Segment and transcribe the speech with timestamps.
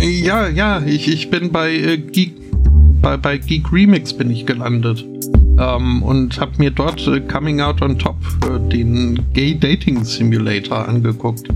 [0.00, 2.32] Ja, ja, ich, ich bin bei äh, Geek,
[3.02, 5.04] bei, bei Geek Remix bin ich gelandet.
[5.58, 8.16] Ähm, und habe mir dort äh, Coming Out on Top,
[8.46, 11.46] äh, den Gay Dating Simulator angeguckt.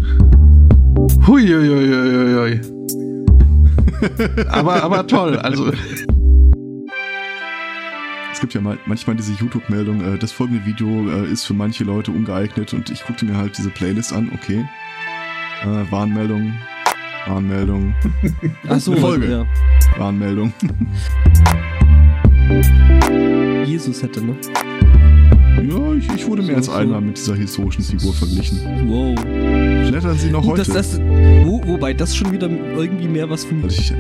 [1.26, 2.60] Huiuiuiui.
[4.50, 5.72] aber, aber toll, also.
[8.30, 12.10] Es gibt ja manchmal diese YouTube-Meldung, äh, das folgende Video äh, ist für manche Leute
[12.10, 14.66] ungeeignet und ich guckte mir halt diese Playlist an, okay.
[15.62, 16.52] Äh, Warnmeldung,
[17.26, 17.94] Warnmeldung.
[18.68, 19.30] Achso, Folge.
[19.30, 19.46] Ja.
[19.98, 20.52] Warnmeldung.
[23.66, 24.34] Jesus hätte, ne?
[25.68, 28.58] Ja, ich, ich wurde mehr als einmal mit dieser historischen Figur verglichen.
[28.88, 29.18] Wow.
[29.88, 30.72] Schlettern Sie noch Gut, heute?
[30.72, 31.00] dass das,
[31.44, 33.62] wo, wobei das schon wieder irgendwie mehr was von.
[33.62, 33.92] Also ich,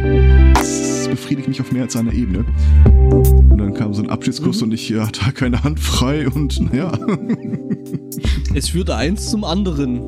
[0.54, 2.44] das befriedigt mich auf mehr als einer Ebene.
[2.84, 4.64] Und dann kam so ein Abschiedskuss Mhm.
[4.64, 6.92] und ich ja, hatte keine Hand frei und naja.
[8.54, 10.00] Es führte eins zum anderen.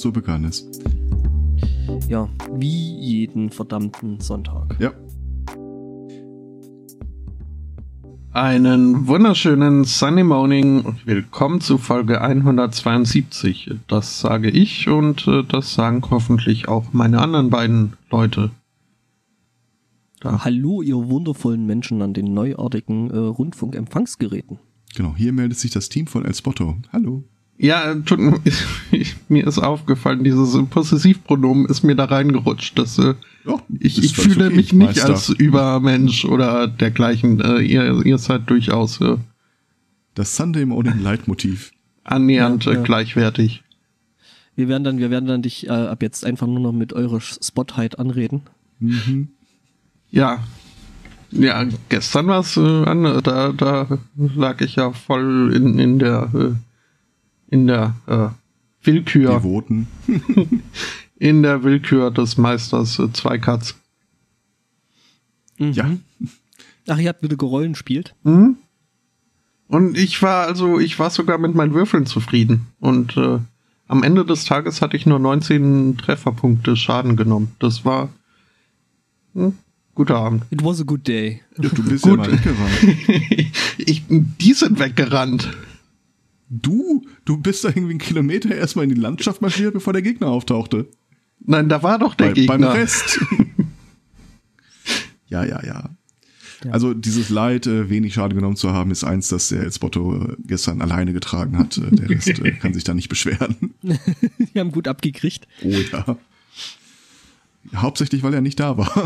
[0.00, 0.66] Und so begann es.
[2.08, 4.74] Ja, wie jeden verdammten Sonntag.
[4.80, 4.94] Ja,
[8.32, 13.72] Einen wunderschönen Sunny Morning und willkommen zu Folge 172.
[13.88, 18.52] Das sage ich und äh, das sagen hoffentlich auch meine anderen beiden Leute.
[20.20, 20.42] Da.
[20.46, 24.60] Hallo, ihr wundervollen Menschen an den neuartigen äh, Rundfunkempfangsgeräten.
[24.94, 25.14] genau.
[25.14, 26.78] Hier meldet sich das Team von El Spotto.
[26.90, 27.24] Hallo.
[27.62, 28.18] Ja, tut,
[28.90, 32.78] ich, mir ist aufgefallen, dieses Possessivpronomen ist mir da reingerutscht.
[32.78, 33.14] Das, äh,
[33.46, 35.10] Ja, ich ich fühle okay, mich nicht Meister.
[35.10, 37.40] als Übermensch oder dergleichen.
[37.40, 39.16] Äh, ihr, ihr seid durchaus äh,
[40.14, 41.72] Das Sunday Morning Leitmotiv.
[42.04, 42.82] annähernd Ja, äh, ja.
[42.82, 43.62] gleichwertig.
[44.56, 47.20] Wir werden dann, wir werden dann dich äh, ab jetzt einfach nur noch mit eurer
[47.20, 48.40] Spotheit anreden.
[48.78, 49.28] Mhm.
[50.10, 50.38] Ja.
[51.30, 56.28] Ja, gestern war es äh, an, da, da lag ich ja voll in, in der
[56.34, 56.69] äh,
[57.50, 58.28] in der äh,
[58.82, 59.88] Willkür, Devoten.
[61.18, 63.74] in der Willkür des Meisters äh, Zweikatz.
[65.58, 65.72] Mhm.
[65.72, 65.90] Ja.
[66.88, 68.14] Ach, ihr habt wieder Gerollen spielt.
[68.22, 68.56] Mhm.
[69.68, 72.66] Und ich war also, ich war sogar mit meinen Würfeln zufrieden.
[72.80, 73.38] Und äh,
[73.86, 77.54] am Ende des Tages hatte ich nur 19 Trefferpunkte Schaden genommen.
[77.58, 78.08] Das war
[79.34, 79.54] hm,
[79.94, 80.44] guter Abend.
[80.50, 81.42] It was a good day.
[81.60, 82.12] Ja, du bist Gut.
[82.12, 83.52] ja mal weggerannt.
[83.78, 85.48] ich, die sind weggerannt.
[86.50, 90.26] Du, du bist da irgendwie einen Kilometer erstmal in die Landschaft marschiert, bevor der Gegner
[90.28, 90.88] auftauchte.
[91.38, 92.58] Nein, da war doch der Bei, Gegner.
[92.58, 93.20] beim Rest.
[95.28, 95.90] ja, ja, ja.
[96.64, 96.72] Ja.
[96.72, 100.14] Also dieses Leid, äh, wenig Schaden genommen zu haben, ist eins, das der El Spotto
[100.32, 101.78] äh, gestern alleine getragen hat.
[101.78, 103.72] Äh, Der Rest äh, kann sich da nicht beschweren.
[103.82, 105.48] Die haben gut abgekriegt.
[105.62, 106.18] Oh ja.
[107.74, 108.92] Hauptsächlich, weil er nicht da war.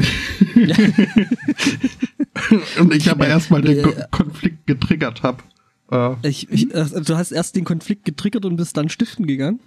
[2.81, 5.43] Und ich aber erstmal den Ko Konflikt getriggert habe.
[5.91, 9.61] Äh, Ich, ich, äh, du hast erst den Konflikt getriggert und bist dann stiften gegangen.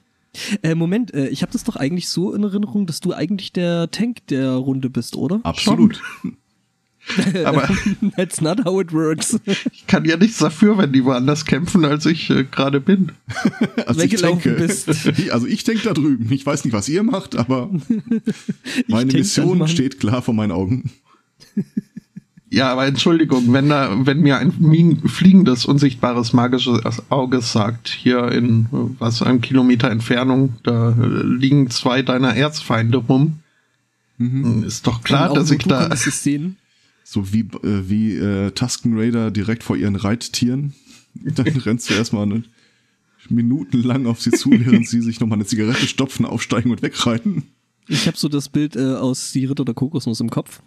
[0.62, 3.90] Äh, Moment, äh, ich habe das doch eigentlich so in Erinnerung, dass du eigentlich der
[3.92, 5.40] Tank der Runde bist, oder?
[5.44, 6.02] Absolut.
[7.46, 7.70] aber
[8.18, 9.40] That's not how it works.
[9.72, 13.14] ich kann ja nichts dafür, wenn die woanders kämpfen, als ich äh, gerade bin.
[13.86, 14.90] Also ich Weggelaufen denke, bist.
[15.32, 16.32] also ich denke da drüben.
[16.32, 17.70] Ich weiß nicht, was ihr macht, aber
[18.88, 20.92] meine Mission steht klar vor meinen Augen.
[22.50, 26.82] Ja, aber Entschuldigung, wenn da, wenn mir ein fliegendes, unsichtbares, magisches
[27.12, 28.68] Auge sagt, hier in
[29.00, 33.40] was einem Kilometer Entfernung, da äh, liegen zwei deiner Erzfeinde rum,
[34.18, 35.82] dann ist doch klar, dass ich da.
[35.82, 36.58] konntest es sehen.
[37.04, 40.74] So wie, äh, wie äh, Tusken Raider direkt vor ihren Reittieren.
[41.14, 42.44] Dann rennst du erstmal eine,
[43.30, 47.44] minutenlang auf sie zu, während sie sich nochmal eine Zigarette stopfen, aufsteigen und wegreiten.
[47.88, 50.62] Ich habe so das Bild äh, aus Die Ritter der Kokosnuss im Kopf.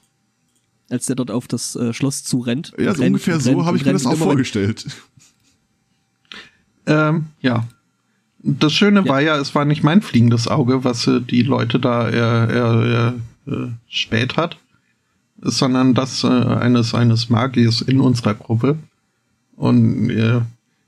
[0.90, 2.72] Als der dort auf das äh, Schloss zurennt.
[2.78, 4.86] Ja, so Rennt ungefähr und so rennt habe ich mir rennt das auch vorgestellt.
[6.86, 7.68] Ähm, ja.
[8.42, 9.08] Das Schöne Ja.
[9.08, 13.12] war ja, es war nicht mein fliegendes Auge, was äh, die Leute da äh, äh,
[13.46, 14.56] äh, spät hat,
[15.42, 18.78] sondern das äh, eines eines Magiers in unserer Gruppe.
[19.56, 20.40] Und äh,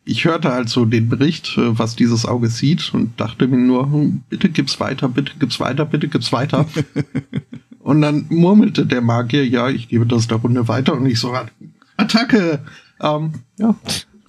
[0.05, 3.85] ich hörte halt so den Bericht, äh, was dieses Auge sieht und dachte mir nur,
[3.93, 6.67] hm, bitte gib's weiter, bitte gib's weiter, bitte gib's weiter.
[7.83, 11.35] und dann murmelte der Magier, ja, ich gebe das der Runde weiter und ich so,
[11.97, 12.65] Attacke!
[13.01, 13.75] Ähm, ja,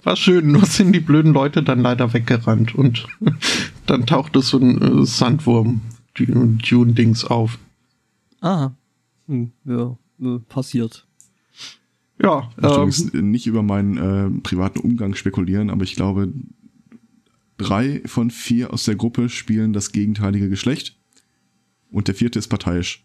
[0.02, 3.06] war schön, nur sind die blöden Leute dann leider weggerannt und
[3.86, 7.58] dann tauchte so ein äh, Sandwurm-Dune-Dings auf.
[8.40, 8.72] Ah.
[9.26, 11.06] Hm, ja, äh, passiert.
[12.22, 12.92] Ja, ähm,
[13.30, 16.30] nicht über meinen äh, privaten Umgang spekulieren, aber ich glaube,
[17.56, 20.96] drei von vier aus der Gruppe spielen das gegenteilige Geschlecht
[21.90, 23.04] und der vierte ist parteiisch.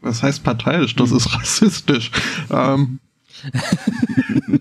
[0.00, 0.94] Was heißt parteiisch?
[0.96, 2.10] Das ist rassistisch.
[2.50, 3.00] Ähm,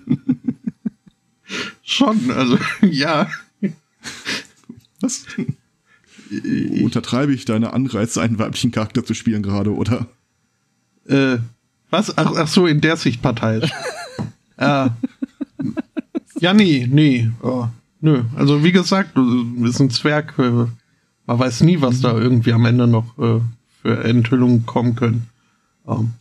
[1.83, 3.27] schon, also ja.
[5.01, 5.25] Was?
[6.81, 10.07] Untertreibe ich deine Anreize, einen weiblichen Charakter zu spielen gerade, oder?
[11.07, 11.37] Äh,
[11.89, 12.17] was?
[12.17, 13.71] Ach, ach so, in der Sicht parteiisch.
[14.57, 14.89] äh,
[16.39, 17.31] ja, nee, nee.
[17.41, 17.67] Oh,
[18.01, 18.23] nö.
[18.35, 20.33] Also wie gesagt, du bist ein Zwerg.
[20.37, 20.65] Äh,
[21.25, 23.39] man weiß nie, was da irgendwie am Ende noch äh,
[23.81, 25.27] für Enthüllungen kommen können.
[25.87, 26.13] Ähm,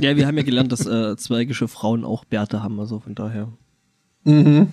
[0.00, 3.48] Ja, wir haben ja gelernt, dass äh, zwergische Frauen auch Bärte haben, also von daher.
[4.24, 4.68] Mhm.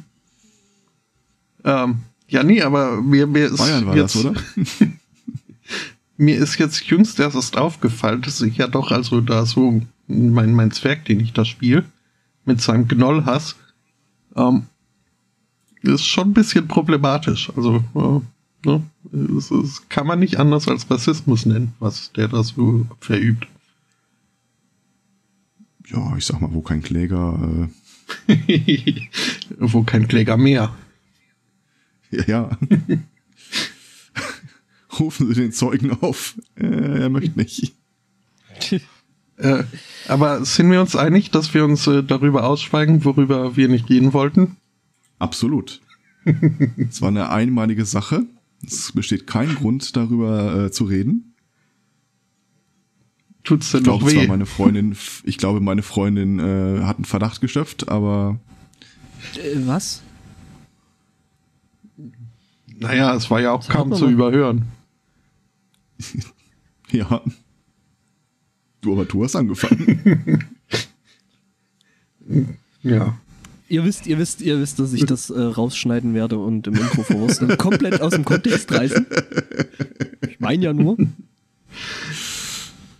[1.63, 4.41] Ähm, ja, nee, aber mir, mir ist Bayern war jetzt, das, oder?
[6.17, 10.71] mir ist jetzt jüngst erst aufgefallen, dass ich ja doch also da so mein, mein
[10.71, 11.85] Zwerg, den ich da spiele,
[12.45, 13.55] mit seinem Gnollhass,
[14.35, 14.63] ähm,
[15.81, 17.51] ist schon ein bisschen problematisch.
[17.55, 18.21] Also, äh,
[18.65, 18.83] ne,
[19.37, 23.47] es, es kann man nicht anders als Rassismus nennen, was der da so verübt.
[25.87, 27.69] Ja, ich sag mal, wo kein Kläger,
[29.59, 30.73] Wo kein Kläger mehr.
[32.11, 32.57] äh, ja, ja.
[34.99, 36.35] Rufen Sie den Zeugen auf.
[36.55, 37.73] Äh, er möchte nicht.
[39.37, 39.63] Äh,
[40.07, 44.13] aber sind wir uns einig, dass wir uns äh, darüber ausschweigen, worüber wir nicht reden
[44.13, 44.55] wollten?
[45.19, 45.81] Absolut.
[46.77, 48.25] Es war eine einmalige Sache.
[48.65, 51.33] Es besteht kein Grund, darüber äh, zu reden.
[53.43, 54.27] Tut's denn Ich noch glaube zwar, weh?
[54.27, 58.39] meine Freundin, ich glaube, meine Freundin äh, hat einen Verdacht geschöpft, aber
[59.35, 60.01] Äh, was?
[62.77, 64.65] Naja, es war ja auch Sag kaum zu überhören.
[66.91, 67.21] ja.
[68.81, 70.43] Du, aber du hast angefangen.
[72.81, 73.19] Ja.
[73.67, 77.01] Ihr wisst, ihr wisst, ihr wisst, dass ich das äh, rausschneiden werde und im Intro
[77.03, 77.57] verwursteln.
[77.57, 79.05] Komplett aus dem Kontext reißen.
[80.29, 80.97] Ich meine ja nur.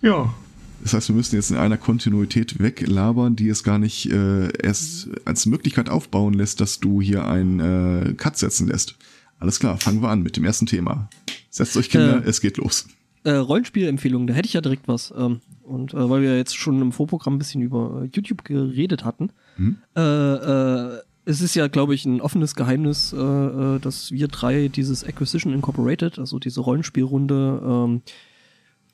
[0.02, 0.34] Ja.
[0.82, 5.08] Das heißt, wir müssen jetzt in einer Kontinuität weglabern, die es gar nicht äh, erst
[5.24, 8.94] als Möglichkeit aufbauen lässt, dass du hier einen äh, Cut setzen lässt.
[9.40, 11.08] Alles klar, fangen wir an mit dem ersten Thema.
[11.50, 12.28] Setzt euch Kinder, Äh.
[12.28, 12.86] es geht los.
[13.24, 15.12] Äh, Rollenspielempfehlungen, da hätte ich ja direkt was.
[15.16, 19.04] Ähm, und äh, weil wir jetzt schon im Vorprogramm ein bisschen über äh, YouTube geredet
[19.04, 19.76] hatten, Hm?
[19.96, 24.68] äh, äh, es ist ja, glaube ich, ein offenes Geheimnis, äh, äh, dass wir drei
[24.68, 28.02] dieses Acquisition Incorporated, also diese Rollenspielrunde, ähm,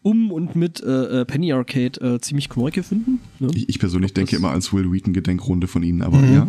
[0.03, 3.21] um und mit äh, äh, Penny Arcade äh, ziemlich knorke finden.
[3.39, 3.49] Ne?
[3.55, 6.33] Ich, ich persönlich das- denke immer als Will Wheaton Gedenkrunde von ihnen, aber Mhm.
[6.35, 6.49] ja.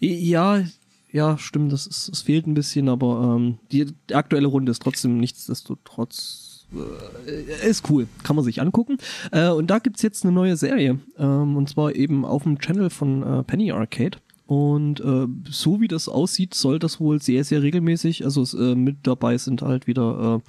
[0.00, 0.64] Ja,
[1.12, 4.82] ja, stimmt, das, ist, das fehlt ein bisschen, aber ähm, die, die aktuelle Runde ist
[4.82, 8.98] trotzdem nichtsdestotrotz äh, ist cool, kann man sich angucken.
[9.32, 12.90] Äh, und da gibt's jetzt eine neue Serie, ähm, und zwar eben auf dem Channel
[12.90, 14.18] von äh, Penny Arcade.
[14.46, 18.76] Und äh, so wie das aussieht, soll das wohl sehr, sehr regelmäßig, also es, äh,
[18.76, 20.40] mit dabei sind halt wieder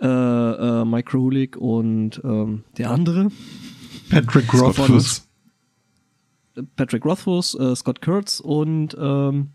[0.00, 3.30] äh, äh, äh, Mike Krolik und ähm, der andere,
[4.10, 5.26] Patrick Rothfuss.
[6.54, 9.50] Kurz, Patrick Rothfuss, äh, Scott Kurtz und ähm,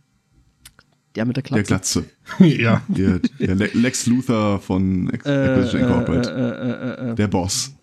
[1.15, 2.03] der mit der der Glatze.
[2.37, 2.45] Glatze.
[2.61, 2.81] ja.
[2.87, 6.27] Der, der Le- Lex Luthor von Ac- Acquisition Incorporated.
[6.31, 7.73] Äh, äh, äh, äh, der Boss.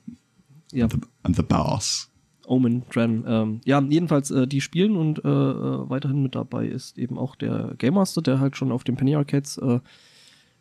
[0.72, 2.10] ja, The, and the Boss.
[2.46, 3.24] Omen Dran.
[3.26, 7.36] Ähm, ja, jedenfalls äh, die spielen und äh, äh, weiterhin mit dabei ist eben auch
[7.36, 9.80] der Game Master, der halt schon auf den Penny Arcades äh,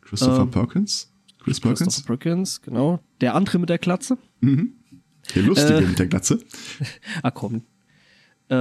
[0.02, 1.10] Christopher Ähm, Perkins?
[1.42, 2.02] Chris Christopher Perkins?
[2.04, 3.00] Perkins, genau.
[3.22, 4.18] Der andere mit der Glatze.
[4.40, 4.72] Mhm.
[5.34, 5.86] Der Lustige Äh.
[5.86, 6.40] mit der Glatze.
[7.22, 7.62] Ah, komm.
[8.50, 8.54] Äh,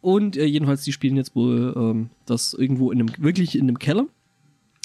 [0.00, 3.78] und äh, jedenfalls, die spielen jetzt wohl ähm, das irgendwo in einem, wirklich in einem
[3.78, 4.06] Keller,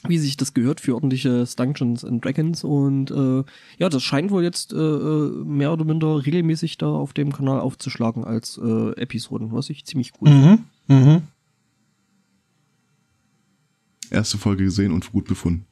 [0.08, 2.64] wie sich das gehört für ordentliche Dungeons and Dragons.
[2.64, 3.44] Und äh,
[3.78, 7.60] ja, das scheint wohl jetzt äh, äh, mehr oder minder regelmäßig da auf dem Kanal
[7.60, 10.60] aufzuschlagen als äh, Episoden, was ich ziemlich cool finde.
[10.88, 10.96] Mhm.
[10.96, 11.22] Mhm.
[14.12, 15.66] Erste Folge gesehen und gut befunden.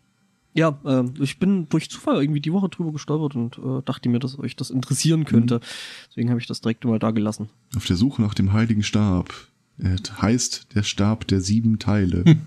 [0.55, 4.19] Ja, äh, ich bin durch Zufall irgendwie die Woche drüber gestolpert und äh, dachte mir,
[4.19, 5.59] dass euch das interessieren könnte.
[6.09, 7.49] Deswegen habe ich das direkt mal da gelassen.
[7.75, 9.33] Auf der Suche nach dem heiligen Stab.
[9.79, 12.23] Er heißt der Stab der sieben Teile.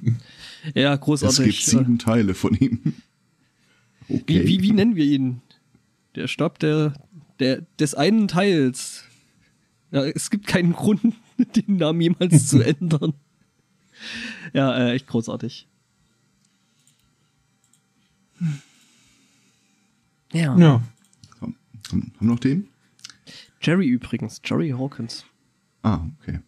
[0.74, 1.44] Ja, es großartig.
[1.44, 2.80] gibt sieben Teile von ihm.
[4.08, 4.46] Wie, Okay.
[4.46, 5.40] wie, wie nennen wir ihn?
[6.16, 6.94] Der Stab der,
[7.40, 9.04] der, des einen Teils.
[9.92, 11.00] Ja, es gibt keinen Grund,
[11.56, 13.14] den Namen jemals zu ändern.
[14.52, 15.68] Ja, äh, echt großartig.
[20.32, 20.56] Ja.
[20.56, 20.82] Ja.
[21.40, 21.56] Haben,
[21.90, 22.68] haben wir noch den?
[23.60, 25.24] Jerry übrigens, Jerry Hawkins.
[25.82, 26.40] Ah, okay.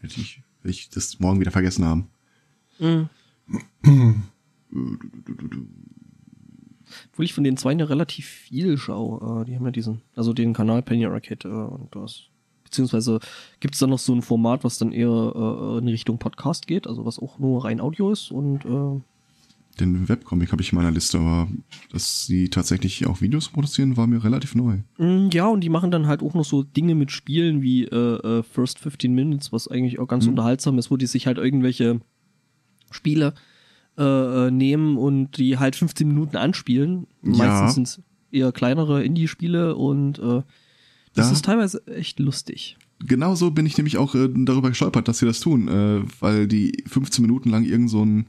[0.00, 2.08] Hätte ich, hätte ich das morgen wieder vergessen haben.
[2.78, 3.08] Mhm.
[7.10, 9.42] Obwohl ich von den zwei ja relativ viel schaue.
[9.42, 12.24] Äh, die haben ja diesen, also den Kanal Penny Arcade äh, und das.
[12.64, 13.20] Beziehungsweise
[13.60, 16.86] gibt es da noch so ein Format, was dann eher äh, in Richtung Podcast geht,
[16.86, 19.00] also was auch nur rein Audio ist und äh,
[19.80, 21.48] Den Webcomic habe ich in meiner Liste, aber
[21.92, 24.78] dass sie tatsächlich auch Videos produzieren, war mir relativ neu.
[24.98, 28.38] Mm, Ja, und die machen dann halt auch noch so Dinge mit Spielen wie äh,
[28.38, 30.30] äh, First 15 Minutes, was eigentlich auch ganz Mhm.
[30.30, 32.00] unterhaltsam ist, wo die sich halt irgendwelche
[32.90, 33.34] Spiele
[33.96, 37.06] äh, nehmen und die halt 15 Minuten anspielen.
[37.22, 37.68] Meistens Ja.
[37.70, 40.42] sind es eher kleinere Indie-Spiele und äh,
[41.14, 42.76] das Da- ist teilweise echt lustig.
[43.04, 46.82] Genauso bin ich nämlich auch äh, darüber gestolpert, dass sie das tun, äh, weil die
[46.86, 48.26] 15 Minuten lang irgend so ein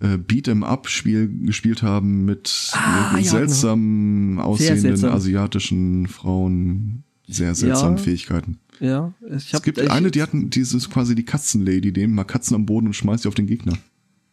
[0.00, 5.12] äh, Beat'em-up-Spiel gespielt haben mit Ah, ja, seltsam aussehenden seltsam.
[5.14, 8.02] asiatischen Frauen, sehr seltsamen Ja.
[8.02, 8.58] Fähigkeiten.
[8.78, 12.14] Ja, ich hab, es gibt ich, eine, die hatten dieses quasi die Katzenlady, die nimmt
[12.14, 13.72] mal Katzen am Boden und schmeißt sie auf den Gegner.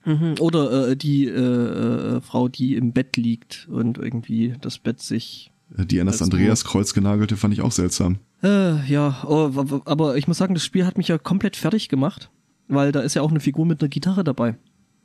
[0.05, 1.31] Mhm, Oder äh, die äh,
[2.17, 5.49] äh, Frau, die im Bett liegt und irgendwie das Bett sich.
[5.77, 8.17] Äh, Die an das Andreas Kreuz genagelte fand ich auch seltsam.
[8.43, 12.29] Äh, ja, oh, aber ich muss sagen, das Spiel hat mich ja komplett fertig gemacht,
[12.67, 14.57] weil da ist ja auch eine Figur mit einer Gitarre dabei.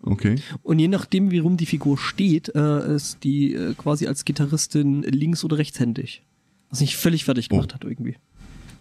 [0.03, 0.37] Okay.
[0.63, 5.03] Und je nachdem, wie rum die Figur steht, äh, ist die äh, quasi als Gitarristin
[5.03, 6.23] links- oder rechtshändig.
[6.71, 7.75] Was mich völlig fertig gemacht Oh.
[7.75, 8.17] hat irgendwie.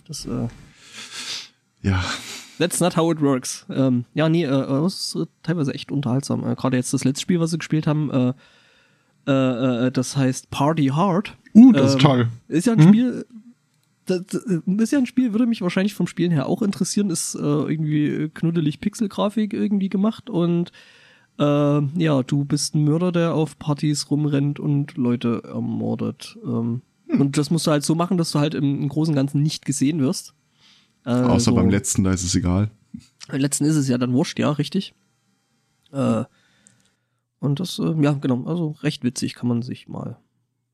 [0.07, 0.47] Das, äh,
[1.81, 2.03] Ja,
[2.59, 3.65] That's not how it works.
[3.69, 6.43] Ähm, ja, nee, äh, das ist äh, teilweise echt unterhaltsam.
[6.43, 8.33] Äh, Gerade jetzt das letzte Spiel, was sie gespielt haben, äh,
[9.27, 11.35] äh, äh, das heißt Party Hard.
[11.53, 12.27] Uh, das ist Ähm, toll.
[12.47, 12.87] Ist ja ein Mhm.
[12.87, 13.25] Spiel,
[14.05, 17.35] das, das ist ja ein Spiel, würde mich wahrscheinlich vom Spielen her auch interessieren, ist
[17.35, 20.71] äh, irgendwie knuddelig Pixelgrafik irgendwie gemacht und
[21.39, 26.37] äh, ja, du bist ein Mörder, der auf Partys rumrennt und Leute ermordet.
[26.43, 27.21] Ähm, Hm.
[27.21, 29.41] Und das musst du halt so machen, dass du halt im, im Großen und Ganzen
[29.41, 30.33] nicht gesehen wirst.
[31.05, 32.69] Äh, außer so- beim letzten, da ist es egal.
[33.29, 34.93] Letzten ist es ja dann wurscht, ja, richtig.
[35.93, 36.25] Äh,
[37.39, 40.19] und das, äh, ja, genau, also recht witzig kann man sich mal,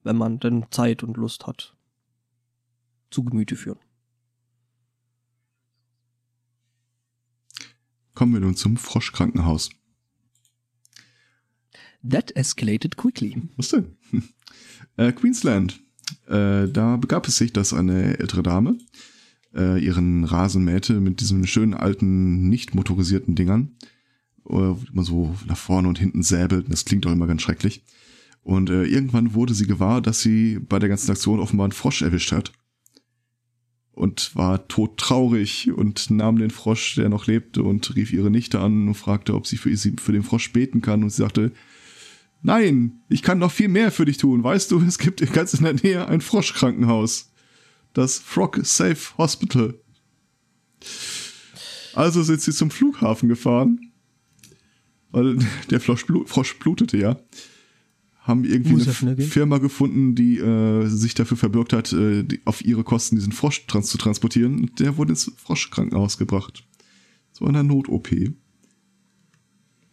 [0.02, 1.76] wenn man denn Zeit und Lust hat,
[3.12, 3.78] zu Gemüte führen.
[8.16, 9.70] Kommen wir nun zum Froschkrankenhaus.
[12.08, 13.42] That escalated quickly.
[13.58, 13.98] Was denn?
[14.96, 15.80] Äh, Queensland.
[16.28, 18.78] Äh, da begab es sich, dass eine ältere Dame
[19.56, 23.76] äh, ihren Rasen mähte mit diesen schönen alten, nicht motorisierten Dingern.
[24.50, 26.66] Äh, man so nach vorne und hinten säbelt.
[26.70, 27.84] Das klingt doch immer ganz schrecklich.
[28.42, 32.02] Und äh, irgendwann wurde sie gewahr, dass sie bei der ganzen Aktion offenbar einen Frosch
[32.02, 32.52] erwischt hat.
[33.92, 38.88] Und war todtraurig und nahm den Frosch, der noch lebte, und rief ihre Nichte an
[38.88, 41.04] und fragte, ob sie für, sie für den Frosch beten kann.
[41.04, 41.52] Und sie sagte,
[42.44, 44.44] Nein, ich kann noch viel mehr für dich tun.
[44.44, 47.32] Weißt du, es gibt ganz in der Nähe ein Froschkrankenhaus.
[47.94, 49.76] Das Frog Safe Hospital.
[51.96, 53.92] Also sind sie zum Flughafen gefahren.
[55.12, 55.38] Weil
[55.70, 57.18] der Frosch, blu Frosch blutete ja.
[58.20, 59.18] Haben irgendwie Muss eine.
[59.18, 63.66] Firma gefunden, die äh, sich dafür verbürgt hat, äh, die, auf ihre Kosten diesen Frosch
[63.68, 64.60] trans zu transportieren.
[64.60, 66.66] Und Der wurde ins Froschkrankenhaus gebracht.
[67.32, 68.10] So einer Not-OP.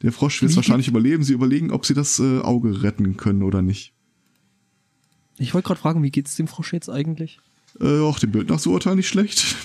[0.03, 1.23] Der Frosch wird es wahrscheinlich überleben.
[1.25, 3.93] Sie überlegen, ob sie das äh, Auge retten können oder nicht.
[5.39, 7.41] Ich wollte gerade fragen, wie geht's dem Frosch jetzt eigentlich?
[7.81, 9.57] Äh, auch dem Bild nach zu urteilen nicht schlecht.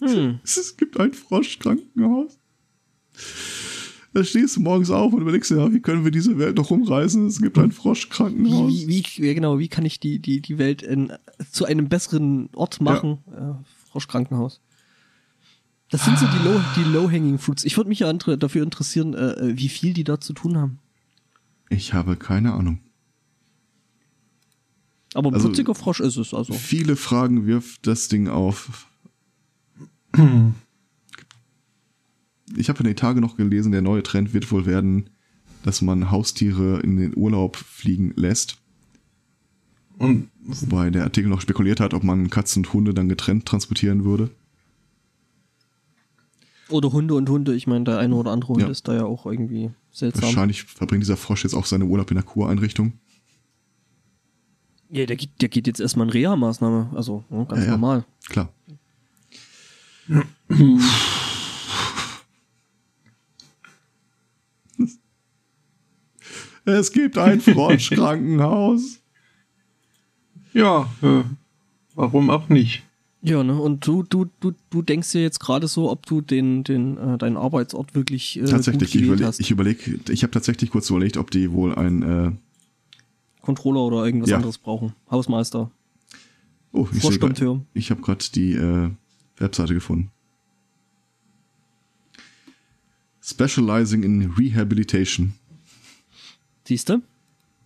[0.00, 0.40] Hm.
[0.44, 2.38] Es gibt ein Froschkrankenhaus.
[4.14, 6.70] Da stehst du morgens auf und überlegst dir, ja, wie können wir diese Welt noch
[6.70, 7.26] rumreißen?
[7.26, 8.72] Es gibt ein Froschkrankenhaus.
[8.72, 11.12] Wie, wie, wie, ja, genau, wie kann ich die, die, die Welt in,
[11.50, 13.18] zu einem besseren Ort machen?
[13.30, 14.60] Äh, Froschkrankenhaus.
[15.90, 17.64] Das sind so die low, die low-hanging fruits.
[17.64, 20.78] Ich würde mich ja dafür interessieren, äh, wie viel die da zu tun haben.
[21.70, 22.80] Ich habe keine Ahnung.
[25.14, 26.52] Aber ein Also- putziger Frosch ist es, also.
[26.52, 28.86] Viele Fragen wirft das Ding auf.
[32.56, 35.10] Ich habe in den Tagen noch gelesen, der neue Trend wird wohl werden,
[35.62, 38.58] dass man Haustiere in den Urlaub fliegen lässt.
[39.98, 44.04] Und Wobei der Artikel noch spekuliert hat, ob man Katzen und Hunde dann getrennt transportieren
[44.04, 44.30] würde.
[46.70, 47.54] Oder Hunde und Hunde.
[47.54, 48.68] Ich meine, der eine oder andere Hund Ja.
[48.68, 50.22] ist da ja auch irgendwie seltsam.
[50.24, 52.92] Wahrscheinlich verbringt dieser Frosch jetzt auch seine Urlaub in der Kureinrichtung.
[54.90, 56.90] Ja, der geht, der geht jetzt erstmal in Reha-Maßnahme.
[56.94, 57.70] Also, ja, ganz Ja, ja.
[57.72, 58.04] normal.
[58.28, 58.52] Klar.
[66.64, 69.00] Es gibt ein Froschkrankenhaus.
[70.52, 71.22] ja, äh,
[71.94, 72.82] warum auch nicht?
[73.20, 73.60] Ja, ne?
[73.60, 77.18] Und du, du, du, du denkst dir jetzt gerade so, ob du den, den, äh,
[77.18, 79.40] deinen Arbeitsort wirklich äh, tatsächlich, gut ich überlege, hast.
[79.40, 82.32] ich, überleg, ich habe tatsächlich kurz überlegt, ob die wohl ein, äh,
[83.42, 84.36] Controller oder irgendwas Ja.
[84.36, 84.92] anderes brauchen.
[85.10, 85.70] Hausmeister.
[86.72, 87.62] oh, ich, Vorstammtür.
[87.74, 88.90] ich habe gerade die äh,
[89.38, 90.10] Webseite gefunden.
[93.22, 95.34] Specializing in Rehabilitation.
[96.66, 97.02] Siehste?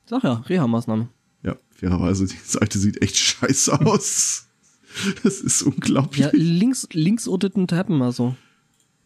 [0.06, 1.08] Sag ja, Reha-Maßnahme.
[1.42, 4.46] Ja, fairerweise, die Seite sieht echt scheiße aus.
[5.22, 6.24] Das ist unglaublich.
[6.24, 8.36] Ja, links, links unten tappen also.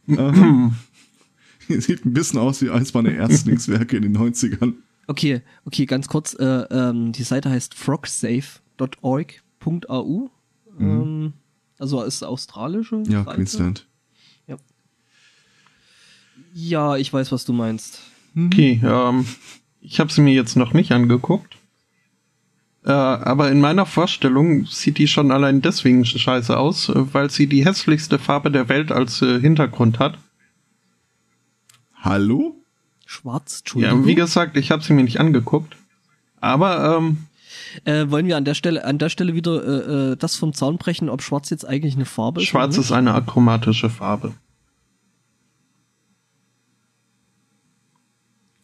[1.68, 4.74] Sieht ein bisschen aus wie eins meiner Erstlingswerke in den 90ern.
[5.08, 6.34] Okay, okay, ganz kurz.
[6.34, 10.30] Äh, ähm, die Seite heißt frogsafe.org.au.
[10.78, 10.80] Mhm.
[10.80, 11.32] Ähm, Ähm,
[11.78, 13.02] also ist australische.
[13.08, 13.36] Ja, Seite.
[13.36, 13.86] Queensland.
[14.46, 14.56] Ja.
[16.54, 18.00] Ja, ich weiß, was du meinst.
[18.36, 19.26] Okay, ähm,
[19.80, 21.55] ich habe sie mir jetzt noch nicht angeguckt.
[22.86, 27.48] Äh, aber in meiner Vorstellung sieht die schon allein deswegen scheiße aus, äh, weil sie
[27.48, 30.18] die hässlichste Farbe der Welt als äh, Hintergrund hat.
[31.96, 32.54] Hallo?
[33.04, 34.02] Schwarz, Entschuldigung.
[34.02, 35.76] Ja, wie gesagt, ich habe sie mir nicht angeguckt.
[36.40, 37.26] Aber ähm,
[37.84, 40.78] Äh, wollen wir an der Stelle, an der Stelle wieder äh, äh, das vom Zaun
[40.78, 42.46] brechen, ob Schwarz jetzt eigentlich eine Farbe ist?
[42.48, 44.32] schwarz ist eine achromatische Farbe.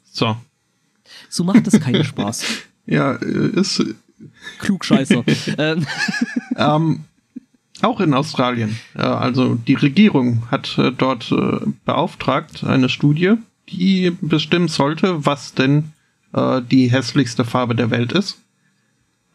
[0.05, 0.37] So.
[1.29, 2.45] So macht es keinen Spaß.
[2.85, 3.81] Ja, ist
[4.59, 5.25] Klugscheißer.
[5.59, 5.87] ähm,
[6.57, 7.05] ähm,
[7.83, 8.77] auch in Australien.
[8.95, 13.35] Äh, also die Regierung hat äh, dort äh, beauftragt eine Studie,
[13.69, 15.93] die bestimmen sollte, was denn
[16.35, 18.39] die hässlichste Farbe der Welt ist.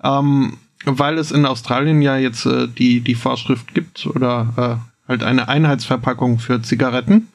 [0.03, 6.39] Ähm, weil es in Australien ja jetzt die, die Vorschrift gibt oder halt eine Einheitsverpackung
[6.39, 7.27] für Zigaretten.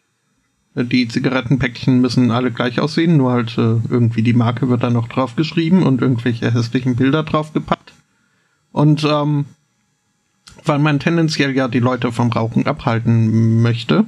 [0.75, 5.09] Die Zigarettenpäckchen müssen alle gleich aussehen, nur halt äh, irgendwie die Marke wird da noch
[5.09, 7.93] drauf geschrieben und irgendwelche hässlichen Bilder drauf gepackt.
[8.71, 9.45] Und ähm,
[10.65, 14.07] weil man tendenziell ja die Leute vom Rauchen abhalten möchte,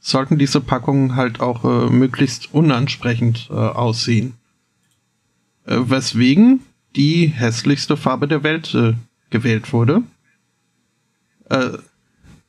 [0.00, 4.34] sollten diese Packungen halt auch äh, möglichst unansprechend äh, aussehen.
[5.64, 6.60] Äh, weswegen
[6.96, 8.94] die hässlichste Farbe der Welt äh,
[9.30, 10.02] gewählt wurde.
[11.48, 11.78] Äh,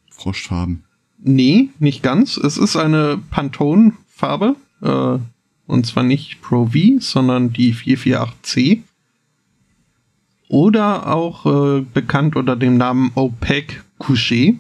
[0.10, 0.84] Froschfarben.
[1.22, 2.38] Nee, nicht ganz.
[2.38, 4.56] Es ist eine Pantone-Farbe.
[4.82, 5.20] Äh,
[5.68, 8.82] und zwar nicht Pro V, sondern die 448C.
[10.50, 14.58] Oder auch äh, bekannt unter dem Namen Opaque Couché.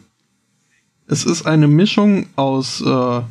[1.07, 3.21] Es ist eine Mischung aus äh,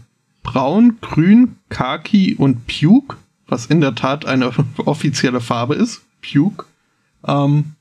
[0.42, 4.52] Braun, Grün, Khaki und Puke, was in der Tat eine
[4.84, 6.02] offizielle Farbe ist.
[6.20, 6.66] Puke.
[7.26, 7.76] Ähm,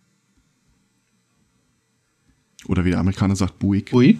[2.67, 3.91] Oder wie der Amerikaner sagt, Buick.
[3.91, 4.19] ruhig.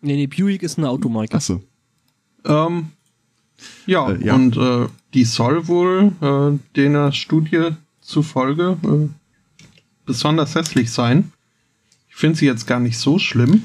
[0.00, 1.34] Nee, nee, Buick ist eine Automarke.
[1.34, 1.62] Achso.
[2.44, 2.90] Ähm,
[3.86, 4.34] ja, Äh, ja.
[4.34, 7.70] und äh, die soll wohl äh, der Studie
[8.00, 9.08] zufolge äh,
[10.06, 11.32] besonders hässlich sein.
[12.08, 13.64] Ich finde sie jetzt gar nicht so schlimm.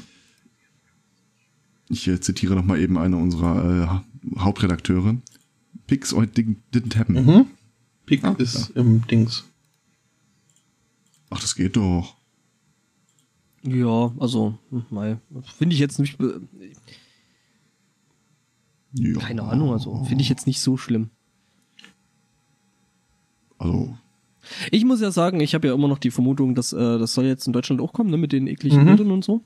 [1.88, 4.02] Ich äh, zitiere noch mal eben eine unserer
[4.34, 5.16] äh, Hauptredakteure.
[5.88, 6.02] It
[6.74, 7.14] didn't happen.
[7.24, 7.46] Mhm.
[8.06, 9.44] Pick Ah, ist im Dings.
[11.30, 12.15] Ach, das geht doch.
[13.66, 14.58] Ja, also,
[15.56, 16.16] finde ich jetzt nicht,
[18.92, 19.18] Ja.
[19.18, 21.10] keine Ahnung, also, finde ich jetzt nicht so schlimm.
[23.58, 23.96] Also,
[24.70, 27.24] Ich muss ja sagen, ich habe ja immer noch die Vermutung, dass äh, das soll
[27.24, 28.86] jetzt in Deutschland auch kommen, ne, mit den ekligen Mhm.
[28.86, 29.40] Bildern und so.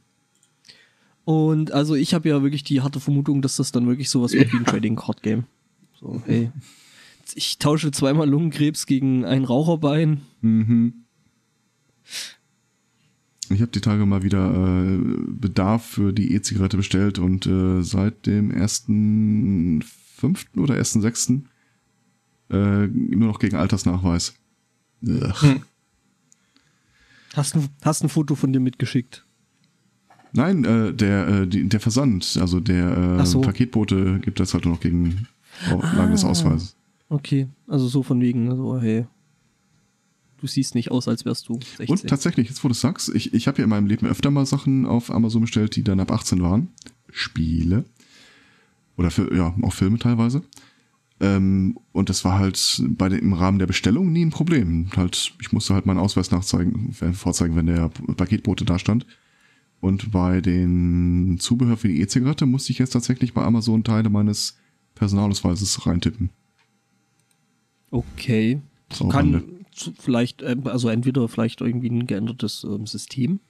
[1.24, 4.52] Und also ich habe ja wirklich die harte Vermutung, dass das dann wirklich sowas wird
[4.52, 5.44] wie ein Trading Card Game.
[5.98, 6.50] So, hey,
[7.34, 10.20] ich tausche zweimal Lungenkrebs gegen ein Raucherbein.
[10.42, 11.04] mhm.
[13.50, 18.26] Ich habe die Tage mal wieder äh, Bedarf für die E-Zigarette bestellt und äh, seit
[18.26, 20.56] dem 1.5.
[20.56, 21.42] oder 1.6.
[22.50, 24.34] Äh, nur noch gegen Altersnachweis.
[25.02, 25.62] Hm.
[27.34, 29.24] Hast ein, hast ein Foto von dir mitgeschickt.
[30.32, 33.40] Nein, äh, der, äh, die, der Versand, also der äh, so.
[33.40, 35.26] Paketbote gibt das halt nur noch gegen
[35.72, 36.28] Auflagen des Ah.
[36.28, 36.76] Ausweises.
[37.08, 39.06] Okay, also so von wegen, so, hey,
[40.40, 41.88] du siehst nicht aus, als wärst du 16.
[41.88, 44.46] Und tatsächlich, jetzt wo du sagst, ich, ich habe ja in meinem Leben öfter mal
[44.46, 46.68] Sachen auf Amazon bestellt, die dann ab 18 waren.
[47.10, 47.84] Spiele.
[48.96, 50.42] Oder für, ja, auch Filme teilweise.
[51.20, 54.88] Ähm, und das war halt bei dem, im Rahmen der Bestellung nie ein Problem.
[54.96, 59.06] Halt, ich musste halt meinen Ausweis nachzeigen, äh, vorzeigen, wenn der Paketbote da stand.
[59.80, 64.58] Und bei den Zubehör für die E-Zigarette musste ich jetzt tatsächlich bei Amazon Teile meines
[64.94, 66.30] Personalausweises reintippen.
[67.90, 68.60] Okay.
[69.10, 69.42] Kann
[69.98, 73.40] vielleicht, ähm, also entweder vielleicht irgendwie ein geändertes ähm, System.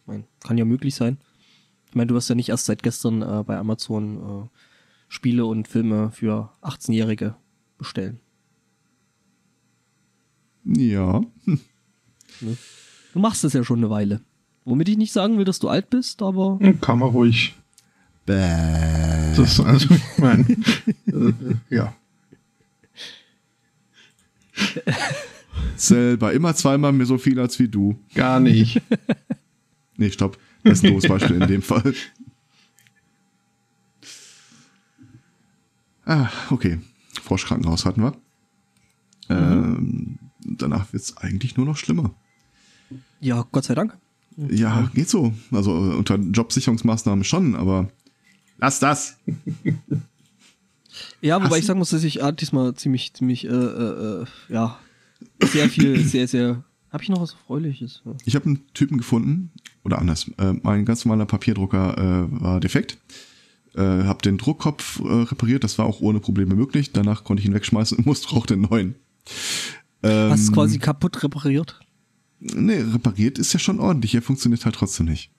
[0.00, 1.18] Ich mein, kann ja möglich sein.
[1.88, 4.48] Ich meine, du wirst ja nicht erst seit gestern äh, bei Amazon äh,
[5.08, 7.36] Spiele und Filme für 18-Jährige
[7.78, 8.20] bestellen.
[10.64, 11.22] Ja.
[13.12, 14.20] Du machst es ja schon eine Weile.
[14.66, 17.54] Womit ich nicht sagen will, dass du alt bist, aber Kann man ruhig.
[18.26, 19.34] Bäh.
[19.36, 20.44] Das, also, ich meine,
[21.06, 21.32] äh,
[21.70, 21.94] ja.
[25.76, 27.98] Selber immer zweimal mehr so viel als wie du.
[28.14, 28.82] Gar nicht.
[29.98, 30.36] Nee, stopp.
[30.62, 31.94] Das ist ein doofes Beispiel in dem Fall.
[36.04, 36.78] Ah, okay.
[37.22, 38.12] Froschkrankenhaus hatten wir.
[39.28, 42.14] Ähm, danach wird's eigentlich nur noch schlimmer.
[43.20, 43.96] ja, Gott sei Dank.
[44.36, 45.32] Ja, geht so.
[45.50, 47.88] Also äh, unter Jobsicherungsmaßnahmen schon, aber
[48.58, 49.18] lass das.
[51.20, 54.26] Ja, wobei Hast ich sagen muss, dass ich ah, diesmal ziemlich, ziemlich, äh, äh, äh,
[54.48, 54.78] ja,
[55.42, 56.64] sehr viel, sehr, sehr.
[56.90, 58.02] Hab ich noch was Erfreuliches?
[58.04, 58.12] Ja.
[58.24, 59.50] Ich habe einen Typen gefunden,
[59.84, 62.98] oder anders, äh, mein ganz normaler Papierdrucker äh, war defekt.
[63.74, 66.92] Äh, hab den Druckkopf äh, repariert, das war auch ohne Probleme möglich.
[66.92, 68.94] Danach konnte ich ihn wegschmeißen und musste auch den neuen.
[70.02, 71.78] Ähm, Hast quasi kaputt repariert?
[72.40, 74.14] Nee, repariert ist ja schon ordentlich.
[74.14, 75.30] Er funktioniert halt trotzdem nicht.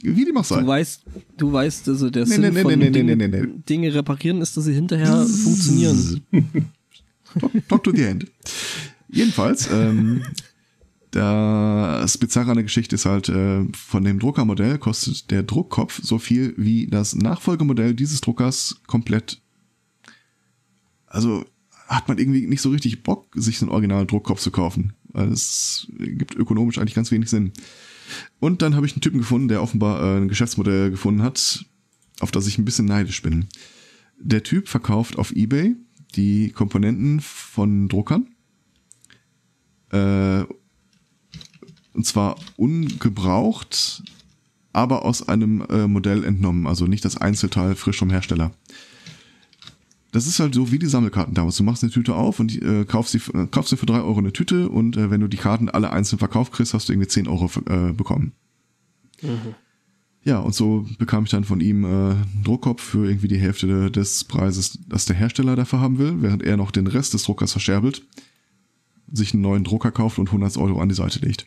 [0.00, 0.60] Wie dem auch sei.
[0.60, 1.02] Du weißt,
[1.36, 4.74] du weißt, also der nee, Sinn nee, nee, von Dinge, Dinge reparieren ist, dass sie
[4.74, 6.22] hinterher funktionieren.
[7.68, 8.30] Talk to the end.
[9.08, 10.22] Jedenfalls, ähm,
[11.10, 16.18] das Bizarre an der Geschichte ist halt, äh, von dem Druckermodell kostet der Druckkopf so
[16.18, 19.40] viel wie das Nachfolgemodell dieses Druckers komplett.
[21.06, 21.46] Also
[21.86, 24.92] hat man irgendwie nicht so richtig Bock, sich einen originalen Druckkopf zu kaufen.
[25.14, 27.52] Es gibt ökonomisch eigentlich ganz wenig Sinn.
[28.40, 31.64] Und dann habe ich einen Typen gefunden, der offenbar äh, ein Geschäftsmodell gefunden hat,
[32.20, 33.46] auf das ich ein bisschen neidisch bin.
[34.18, 35.76] Der Typ verkauft auf eBay
[36.16, 38.28] die Komponenten von Druckern.
[39.90, 40.44] Äh,
[41.94, 44.02] und zwar ungebraucht,
[44.72, 46.66] aber aus einem äh, Modell entnommen.
[46.66, 48.52] Also nicht das Einzelteil frisch vom Hersteller
[50.12, 51.56] das ist halt so wie die Sammelkarten damals.
[51.56, 54.18] Du machst eine Tüte auf und äh, kaufst, sie, äh, kaufst sie für drei Euro
[54.18, 57.08] eine Tüte und äh, wenn du die Karten alle einzeln verkauft kriegst, hast du irgendwie
[57.08, 58.32] zehn Euro äh, bekommen.
[59.22, 59.54] Mhm.
[60.28, 63.90] Ja, und so bekam ich dann von ihm äh, einen Druckkopf für irgendwie die Hälfte
[63.90, 67.52] des Preises, das der Hersteller dafür haben will, während er noch den Rest des Druckers
[67.52, 68.02] verscherbelt,
[69.10, 71.46] sich einen neuen Drucker kauft und 100 Euro an die Seite legt.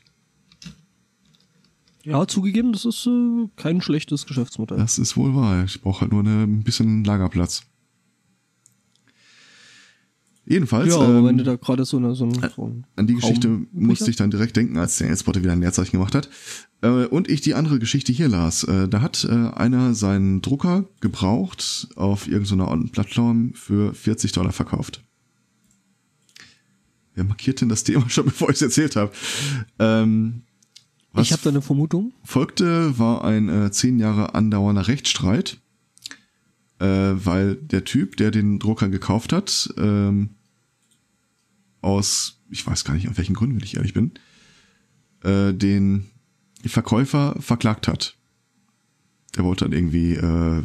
[2.03, 4.79] Ja, zugegeben, das ist äh, kein schlechtes Geschäftsmodell.
[4.79, 5.63] Das ist wohl wahr.
[5.63, 7.61] Ich brauche halt nur eine, ein bisschen Lagerplatz.
[10.51, 10.89] Jedenfalls.
[10.89, 13.15] Ja, aber ähm, wenn du da gerade so, eine, so, ein, so ein An die
[13.15, 16.29] Geschichte Raum musste ich dann direkt denken, als der Elspotter wieder ein Leerzeichen gemacht hat.
[16.81, 18.65] Äh, und ich die andere Geschichte hier las.
[18.65, 25.01] Äh, da hat äh, einer seinen Drucker gebraucht auf irgendeiner Plattform für 40 Dollar verkauft.
[27.15, 29.13] Wer markiert denn das Thema schon, bevor ich es erzählt habe?
[29.79, 30.41] Ähm,
[31.17, 32.11] ich habe da eine Vermutung.
[32.23, 35.61] Folgte war ein äh, zehn Jahre andauernder Rechtsstreit
[36.81, 40.31] äh, weil der Typ, der den Drucker gekauft hat, ähm,
[41.81, 44.11] aus, ich weiß gar nicht, aus welchen Gründen, wenn ich ehrlich bin,
[45.23, 46.09] äh, den
[46.65, 48.15] Verkäufer verklagt hat.
[49.35, 50.63] Der wollte dann irgendwie äh,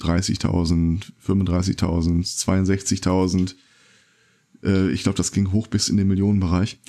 [0.00, 3.54] 30.000, 35.000, 62.000.
[4.62, 6.80] Äh, ich glaube, das ging hoch bis in den Millionenbereich.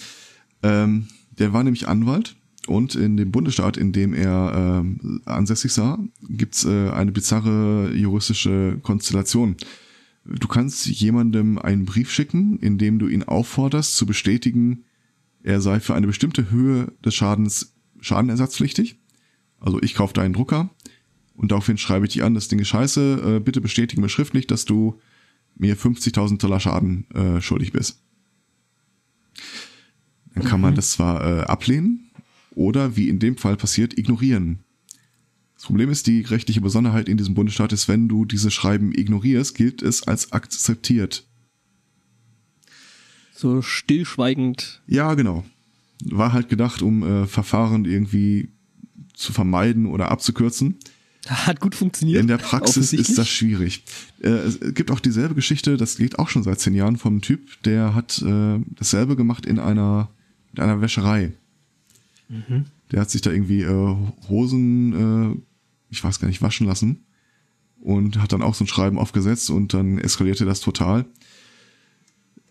[0.63, 2.35] Ähm, der war nämlich Anwalt
[2.67, 8.79] und in dem Bundesstaat, in dem er äh, ansässig sah, gibt's äh, eine bizarre juristische
[8.83, 9.55] Konstellation.
[10.23, 14.85] Du kannst jemandem einen Brief schicken, in dem du ihn aufforderst zu bestätigen,
[15.43, 18.99] er sei für eine bestimmte Höhe des Schadens schadenersatzpflichtig.
[19.59, 20.69] Also ich kaufe deinen Drucker
[21.35, 24.45] und daraufhin schreibe ich dich an, das Ding ist scheiße, äh, bitte bestätige mir schriftlich,
[24.45, 24.99] dass du
[25.55, 28.01] mir 50.000 Dollar Schaden äh, schuldig bist.
[30.35, 30.67] Dann kann mhm.
[30.67, 32.11] man das zwar äh, ablehnen,
[32.53, 34.63] oder, wie in dem Fall passiert, ignorieren.
[35.61, 39.53] Das Problem ist, die rechtliche Besonderheit in diesem Bundesstaat ist, wenn du diese Schreiben ignorierst,
[39.53, 41.23] gilt es als akzeptiert.
[43.35, 44.81] So stillschweigend.
[44.87, 45.45] Ja, genau.
[46.03, 48.49] War halt gedacht, um äh, Verfahren irgendwie
[49.13, 50.79] zu vermeiden oder abzukürzen.
[51.27, 52.21] Hat gut funktioniert.
[52.21, 53.83] In der Praxis ist das schwierig.
[54.19, 57.61] Äh, es gibt auch dieselbe Geschichte, das geht auch schon seit zehn Jahren vom Typ,
[57.65, 60.09] der hat äh, dasselbe gemacht in einer,
[60.53, 61.33] in einer Wäscherei.
[62.29, 62.65] Mhm.
[62.91, 63.95] Der hat sich da irgendwie äh,
[64.27, 65.50] Hosen, äh,
[65.91, 67.05] ich weiß gar nicht, waschen lassen
[67.79, 71.05] und hat dann auch so ein Schreiben aufgesetzt und dann eskalierte das total.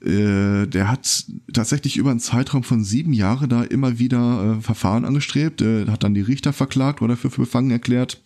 [0.03, 5.05] Äh, der hat tatsächlich über einen Zeitraum von sieben Jahren da immer wieder äh, Verfahren
[5.05, 8.23] angestrebt, äh, hat dann die Richter verklagt oder für, für befangen erklärt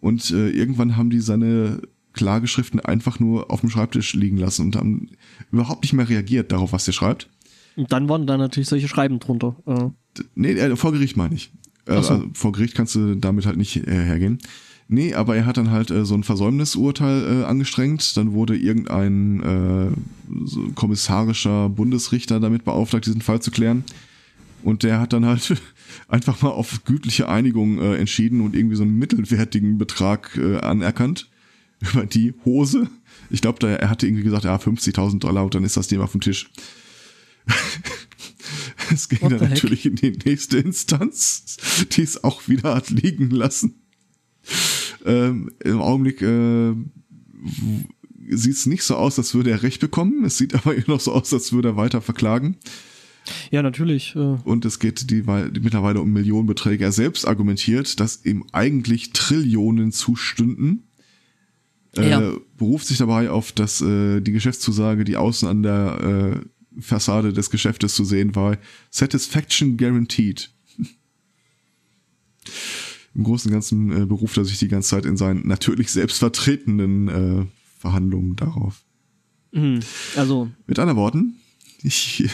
[0.00, 4.76] und äh, irgendwann haben die seine Klageschriften einfach nur auf dem Schreibtisch liegen lassen und
[4.76, 5.10] haben
[5.52, 7.28] überhaupt nicht mehr reagiert darauf, was der schreibt.
[7.76, 9.56] Und dann waren da natürlich solche Schreiben drunter.
[9.66, 10.22] Äh.
[10.34, 11.52] Nee, äh, vor Gericht meine ich.
[11.86, 12.24] Äh, so.
[12.34, 14.38] vor Gericht kannst du damit halt nicht äh, hergehen.
[14.88, 18.16] Nee, aber er hat dann halt äh, so ein Versäumnisurteil äh, angestrengt.
[18.16, 19.90] Dann wurde irgendein äh,
[20.44, 23.84] so kommissarischer Bundesrichter damit beauftragt, diesen Fall zu klären.
[24.62, 25.60] Und der hat dann halt
[26.08, 31.28] einfach mal auf gütliche Einigung äh, entschieden und irgendwie so einen mittelwertigen Betrag äh, anerkannt
[31.80, 32.88] über die Hose.
[33.28, 36.20] Ich glaube, er hatte irgendwie gesagt, ja, 50.000 Dollar und dann ist das Thema vom
[36.20, 36.48] Tisch.
[38.92, 40.02] es ging dann natürlich heck?
[40.02, 41.56] in die nächste Instanz,
[41.92, 43.82] die es auch wieder hat liegen lassen.
[45.04, 46.74] Ähm, Im Augenblick äh,
[48.28, 50.24] sieht es nicht so aus, als würde er Recht bekommen.
[50.24, 52.56] Es sieht aber immer noch so aus, als würde er weiter verklagen.
[53.50, 54.14] Ja, natürlich.
[54.14, 54.18] Äh.
[54.44, 56.84] Und es geht die, die mittlerweile um Millionenbeträge.
[56.84, 60.84] Er selbst argumentiert, dass ihm eigentlich Trillionen zustünden.
[61.96, 62.32] Äh, ja.
[62.56, 66.46] beruft sich dabei auf das, äh, die Geschäftszusage, die außen an der äh,
[66.80, 68.58] Fassade des Geschäftes zu sehen war.
[68.90, 70.50] Satisfaction guaranteed.
[73.14, 77.08] im Großen und Ganzen äh, beruft er sich die ganze Zeit in seinen natürlich selbstvertretenden
[77.08, 77.46] äh,
[77.78, 78.84] Verhandlungen darauf.
[79.52, 79.80] Mhm.
[80.16, 80.50] Also.
[80.66, 81.36] Mit anderen Worten,
[81.82, 82.28] ich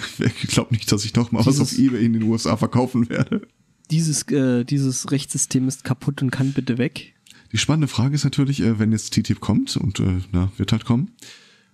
[0.48, 3.46] glaube nicht, dass ich noch mal was auf Ebay in den USA verkaufen werde.
[3.90, 7.14] Dieses, äh, dieses Rechtssystem ist kaputt und kann bitte weg.
[7.52, 10.84] Die spannende Frage ist natürlich, äh, wenn jetzt TTIP kommt und äh, na, wird halt
[10.84, 11.10] kommen.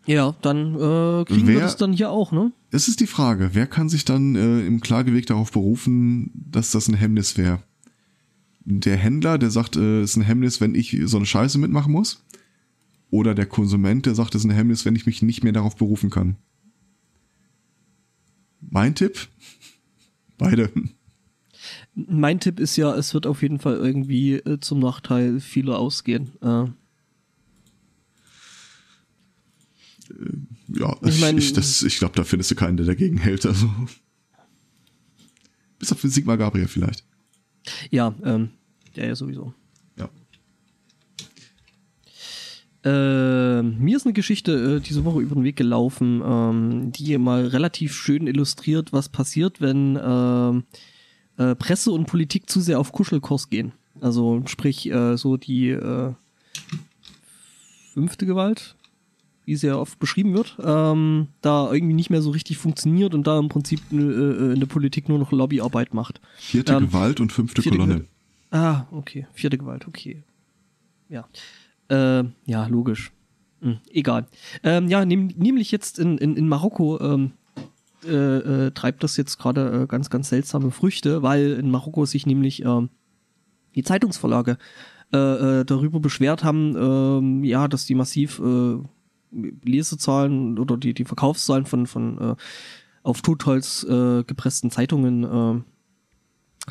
[0.08, 2.50] Ja, dann äh, kriegen wer, wir das dann hier auch, ne?
[2.70, 6.88] Es ist die Frage, wer kann sich dann äh, im Klageweg darauf berufen, dass das
[6.88, 7.62] ein Hemmnis wäre?
[8.64, 11.92] Der Händler, der sagt, äh, es ist ein Hemmnis, wenn ich so eine Scheiße mitmachen
[11.92, 12.24] muss?
[13.10, 15.76] Oder der Konsument, der sagt, es ist ein Hemmnis, wenn ich mich nicht mehr darauf
[15.76, 16.36] berufen kann?
[18.62, 19.28] Mein Tipp?
[20.38, 20.72] Beide.
[21.94, 26.30] Mein Tipp ist ja, es wird auf jeden Fall irgendwie äh, zum Nachteil vieler ausgehen.
[26.40, 26.70] Äh.
[30.68, 33.46] Ja, ich, mein, ich, ich glaube, da findest du keinen, der dagegen hält.
[33.46, 33.68] Also.
[35.78, 37.04] Bis auf Sigmar Gabriel vielleicht.
[37.90, 38.50] Ja, ähm,
[38.94, 39.54] ja, ja, sowieso.
[39.96, 40.08] Ja.
[42.84, 47.46] Äh, mir ist eine Geschichte äh, diese Woche über den Weg gelaufen, ähm, die mal
[47.46, 53.50] relativ schön illustriert, was passiert, wenn äh, äh, Presse und Politik zu sehr auf Kuschelkurs
[53.50, 53.72] gehen.
[54.00, 56.12] Also sprich äh, so die äh,
[57.92, 58.76] fünfte Gewalt,
[59.48, 63.26] wie sie ja oft beschrieben wird, ähm, da irgendwie nicht mehr so richtig funktioniert und
[63.26, 66.20] da im Prinzip äh, in der Politik nur noch Lobbyarbeit macht.
[66.36, 67.94] Vierte ähm, Gewalt und fünfte Kolonne.
[67.94, 68.08] Gewalt.
[68.50, 69.26] Ah, okay.
[69.32, 70.22] Vierte Gewalt, okay.
[71.08, 71.26] Ja.
[71.88, 73.10] Äh, ja, logisch.
[73.62, 74.26] Hm, egal.
[74.62, 77.32] Ähm, ja, nehm, nämlich jetzt in, in, in Marokko ähm,
[78.04, 82.26] äh, äh, treibt das jetzt gerade äh, ganz, ganz seltsame Früchte, weil in Marokko sich
[82.26, 82.86] nämlich äh,
[83.74, 84.58] die Zeitungsverlage
[85.10, 88.76] äh, darüber beschwert haben, äh, ja, dass die massiv äh,
[89.30, 92.36] Lesezahlen oder die, die Verkaufszahlen von, von äh,
[93.02, 95.62] auf Totholz äh, gepressten Zeitungen äh,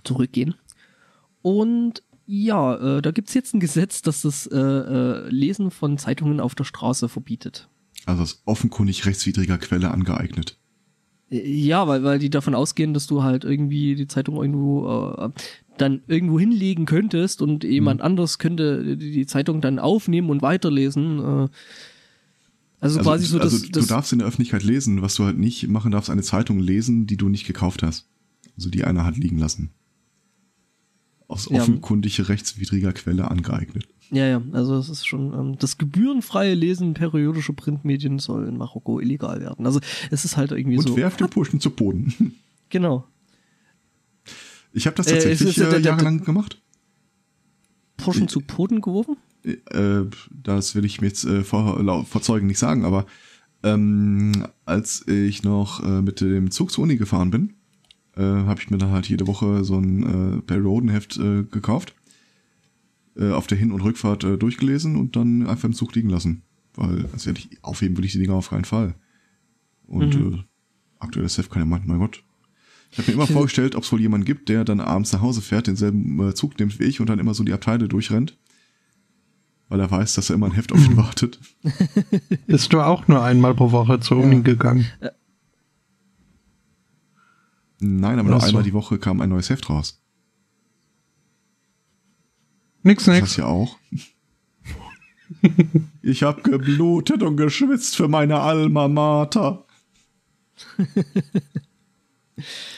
[0.04, 0.56] zurückgehen.
[1.41, 6.39] Und ja, äh, da gibt's jetzt ein Gesetz, das das äh, äh, Lesen von Zeitungen
[6.39, 7.70] auf der Straße verbietet.
[8.06, 10.58] Also aus offenkundig rechtswidriger Quelle angeeignet.
[11.30, 15.30] Ja, weil, weil die davon ausgehen, dass du halt irgendwie die Zeitung irgendwo äh,
[15.78, 18.06] dann irgendwo hinlegen könntest und jemand mhm.
[18.06, 21.20] anders könnte die Zeitung dann aufnehmen und weiterlesen.
[21.20, 21.48] Äh,
[22.80, 25.38] also, also quasi so, dass, also, du darfst in der Öffentlichkeit lesen, was du halt
[25.38, 28.08] nicht machen darfst, eine Zeitung lesen, die du nicht gekauft hast.
[28.56, 29.72] Also die einer hat liegen lassen.
[31.28, 31.60] Aus ja.
[31.60, 33.88] offenkundiger rechtswidriger Quelle angeeignet.
[34.12, 39.00] Ja, ja, also es ist schon, ähm, das gebührenfreie Lesen periodischer Printmedien soll in Marokko
[39.00, 39.66] illegal werden.
[39.66, 40.94] Also es ist halt irgendwie Und so.
[40.94, 42.36] Und werft den Pushen zu Boden.
[42.70, 43.08] Genau.
[44.74, 46.62] Ich habe das tatsächlich äh, ist, ist, äh, jahrelang gemacht.
[47.96, 49.16] Pushen zu Boden geworfen?
[49.48, 53.06] Äh, das will ich mir jetzt äh, vor, vor Zeugen nicht sagen, aber
[53.64, 57.54] ähm, als ich noch äh, mit dem Zug zur Uni gefahren bin,
[58.16, 61.94] äh, habe ich mir dann halt jede Woche so ein äh, Barry Roden-Heft äh, gekauft
[63.18, 66.44] äh, auf der Hin- und Rückfahrt äh, durchgelesen und dann einfach im Zug liegen lassen.
[66.76, 68.96] Weil, also ehrlich, aufheben will ich die Dinger auf keinen Fall.
[69.88, 70.34] Und mhm.
[70.34, 70.44] äh,
[71.00, 72.24] aktuell Heft kann ja meinen, mein Gott.
[72.92, 75.42] Ich habe mir immer vorgestellt, ob es wohl jemanden gibt, der dann abends nach Hause
[75.42, 78.38] fährt, denselben äh, Zug nimmt wie ich und dann immer so die Abteile durchrennt.
[79.69, 81.39] Weil er weiß, dass er immer ein Heft auf ihn wartet.
[82.47, 84.86] Bist du auch nur einmal pro Woche zur Uni gegangen?
[87.80, 90.01] Nein, aber nur einmal die Woche kam ein neues Heft raus.
[92.84, 93.19] Nix, nix.
[93.19, 93.77] Das ja auch.
[96.01, 99.65] ich hab geblutet und geschwitzt für meine Alma Mater.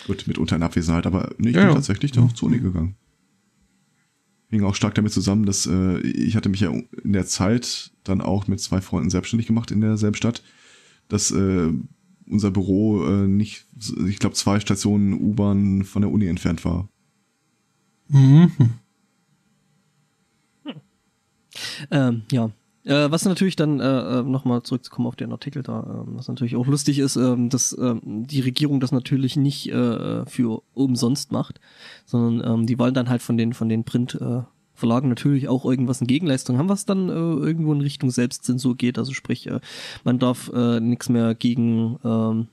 [0.07, 1.75] Gut, mitunter in Abwesenheit, aber nee, ich ja, bin ja.
[1.75, 2.95] tatsächlich dann auch zur Uni gegangen.
[4.49, 8.21] Hing auch stark damit zusammen, dass äh, ich hatte mich ja in der Zeit dann
[8.21, 10.43] auch mit zwei Freunden selbstständig gemacht in derselben Stadt,
[11.07, 11.71] dass äh,
[12.27, 13.65] unser Büro äh, nicht,
[14.07, 16.89] ich glaube, zwei Stationen U-Bahn von der Uni entfernt war.
[18.07, 18.51] Mhm.
[21.91, 22.51] Ähm, ja.
[22.89, 26.55] Äh, was natürlich dann äh, äh nochmal zurückzukommen auf den Artikel da, äh, was natürlich
[26.55, 31.59] auch lustig ist, äh, dass äh, die Regierung das natürlich nicht äh, für umsonst macht,
[32.07, 34.41] sondern ähm, die wollen dann halt von den von den Print äh,
[34.81, 38.97] natürlich auch irgendwas in Gegenleistung haben, was dann irgendwo in Richtung Selbstzensur geht.
[38.97, 39.49] Also sprich,
[40.05, 40.49] man darf
[40.79, 42.47] nichts mehr gegen ähm,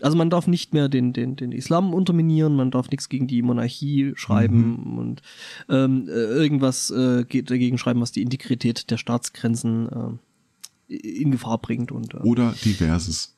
[0.00, 3.42] also man darf nicht mehr den, den, den Islam unterminieren, man darf nichts gegen die
[3.42, 4.98] Monarchie schreiben mhm.
[4.98, 5.22] und
[5.68, 10.20] ähm, äh, irgendwas äh, geht dagegen schreiben, was die Integrität der Staatsgrenzen
[10.88, 11.92] äh, in Gefahr bringt.
[11.92, 13.36] Und, äh, Oder diverses.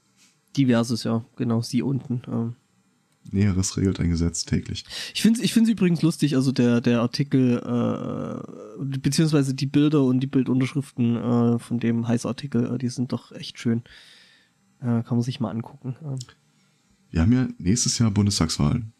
[0.56, 2.22] Diverses, ja, genau, sie unten.
[2.26, 3.32] Äh.
[3.32, 4.84] Näheres regelt ein Gesetz täglich.
[5.14, 10.02] Ich finde es ich find's übrigens lustig, also der, der Artikel, äh, beziehungsweise die Bilder
[10.02, 13.82] und die Bildunterschriften äh, von dem Heißartikel, äh, die sind doch echt schön.
[14.80, 15.96] Äh, kann man sich mal angucken.
[17.10, 18.92] Wir haben ja nächstes Jahr Bundestagswahlen.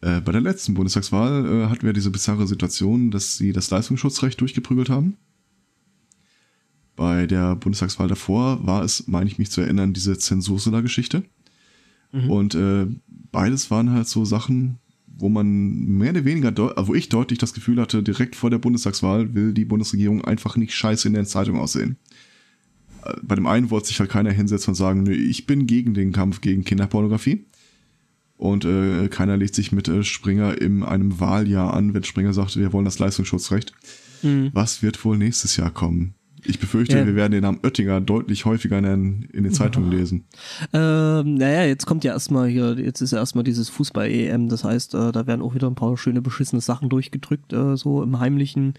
[0.00, 4.40] Äh, bei der letzten Bundestagswahl äh, hatten wir diese bizarre Situation, dass sie das Leistungsschutzrecht
[4.40, 5.16] durchgeprügelt haben.
[6.96, 11.24] Bei der Bundestagswahl davor war es, meine ich mich zu erinnern, diese Zensursula-Geschichte.
[12.12, 12.30] Mhm.
[12.30, 12.86] Und äh,
[13.32, 16.54] beides waren halt so Sachen, wo man mehr oder weniger,
[16.86, 20.74] wo ich deutlich das Gefühl hatte, direkt vor der Bundestagswahl will die Bundesregierung einfach nicht
[20.74, 21.96] scheiße in der Zeitung aussehen.
[23.22, 26.12] Bei dem einen wollte sich halt keiner hinsetzen und sagen, nö, ich bin gegen den
[26.12, 27.46] Kampf gegen Kinderpornografie.
[28.36, 32.56] Und äh, keiner legt sich mit äh, Springer in einem Wahljahr an, wenn Springer sagt,
[32.56, 33.72] wir wollen das Leistungsschutzrecht.
[34.22, 34.50] Mhm.
[34.52, 36.14] Was wird wohl nächstes Jahr kommen?
[36.44, 37.06] Ich befürchte, ja.
[37.06, 40.26] wir werden den Namen Oettinger deutlich häufiger in den, in den Zeitungen lesen.
[40.72, 44.94] Ähm, naja, jetzt kommt ja erstmal hier, jetzt ist ja erstmal dieses Fußball-EM, das heißt,
[44.94, 48.74] äh, da werden auch wieder ein paar schöne beschissene Sachen durchgedrückt, äh, so im heimlichen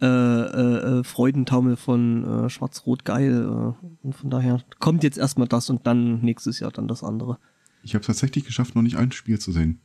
[0.00, 3.74] äh, äh, äh Freudentaumel von äh, Schwarz-Rot geil.
[4.02, 7.38] und von daher kommt jetzt erstmal das und dann nächstes Jahr dann das andere.
[7.82, 9.80] Ich habe tatsächlich geschafft, noch nicht ein Spiel zu sehen.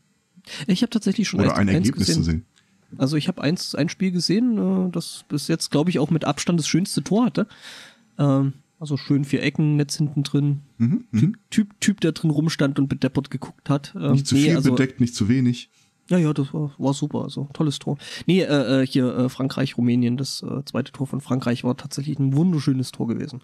[0.68, 2.24] Ich habe tatsächlich schon Oder ein Ergebnis gesehen.
[2.24, 2.46] zu sehen.
[2.98, 6.26] Also ich habe eins ein Spiel gesehen, äh, das bis jetzt, glaube ich, auch mit
[6.26, 7.48] Abstand das schönste Tor hatte.
[8.18, 10.62] Ähm, also schön vier Ecken, Netz hinten drin.
[10.78, 13.94] Mhm, mhm, typ, typ, typ, der drin rumstand und bedeppert geguckt hat.
[13.96, 15.70] Ähm, nicht zu nee, viel also, bedeckt, nicht zu wenig.
[16.12, 17.98] Ja, ja, das war, war super, also tolles Tor.
[18.26, 22.20] Nee, äh, äh, hier äh, Frankreich, Rumänien, das äh, zweite Tor von Frankreich war tatsächlich
[22.20, 23.42] ein wunderschönes Tor gewesen.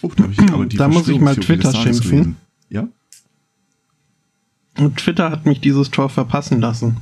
[0.00, 2.36] Oh, da, ich aber die da muss ich mal Twitter schimpfen.
[2.68, 2.86] Ja?
[4.78, 6.98] Und Twitter hat mich dieses Tor verpassen lassen.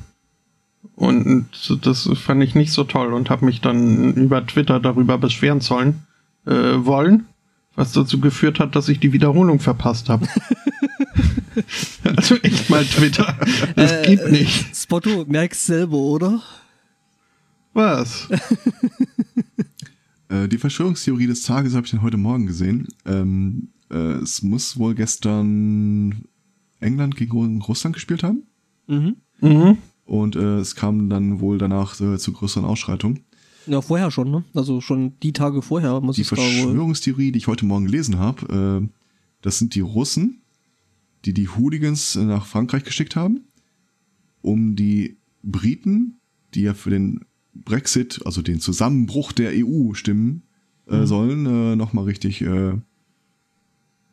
[0.96, 1.48] Und
[1.82, 6.06] das fand ich nicht so toll und habe mich dann über Twitter darüber beschweren sollen,
[6.46, 7.26] äh, wollen,
[7.74, 10.26] was dazu geführt hat, dass ich die Wiederholung verpasst habe.
[12.16, 13.38] also echt mal Twitter.
[13.76, 14.76] Das äh, geht nicht.
[14.76, 16.42] Spotto, merkst selber, oder?
[17.72, 18.28] Was?
[20.28, 22.88] äh, die Verschwörungstheorie des Tages habe ich dann heute Morgen gesehen.
[23.06, 26.24] Ähm, äh, es muss wohl gestern
[26.80, 28.44] England gegen Russland gespielt haben.
[28.86, 29.16] Mhm.
[29.40, 29.78] Mhm.
[30.04, 33.24] Und äh, es kam dann wohl danach äh, zu größeren Ausschreitungen.
[33.66, 34.44] Ja, vorher schon, ne?
[34.54, 38.18] Also schon die Tage vorher muss die es Die Verschwörungstheorie, die ich heute Morgen gelesen
[38.18, 38.88] habe, äh,
[39.42, 40.42] das sind die Russen,
[41.24, 43.44] die die Hooligans nach Frankreich geschickt haben,
[44.42, 46.18] um die Briten,
[46.54, 50.42] die ja für den Brexit, also den Zusammenbruch der EU stimmen
[50.88, 51.06] äh, mhm.
[51.06, 52.72] sollen, äh, nochmal richtig äh,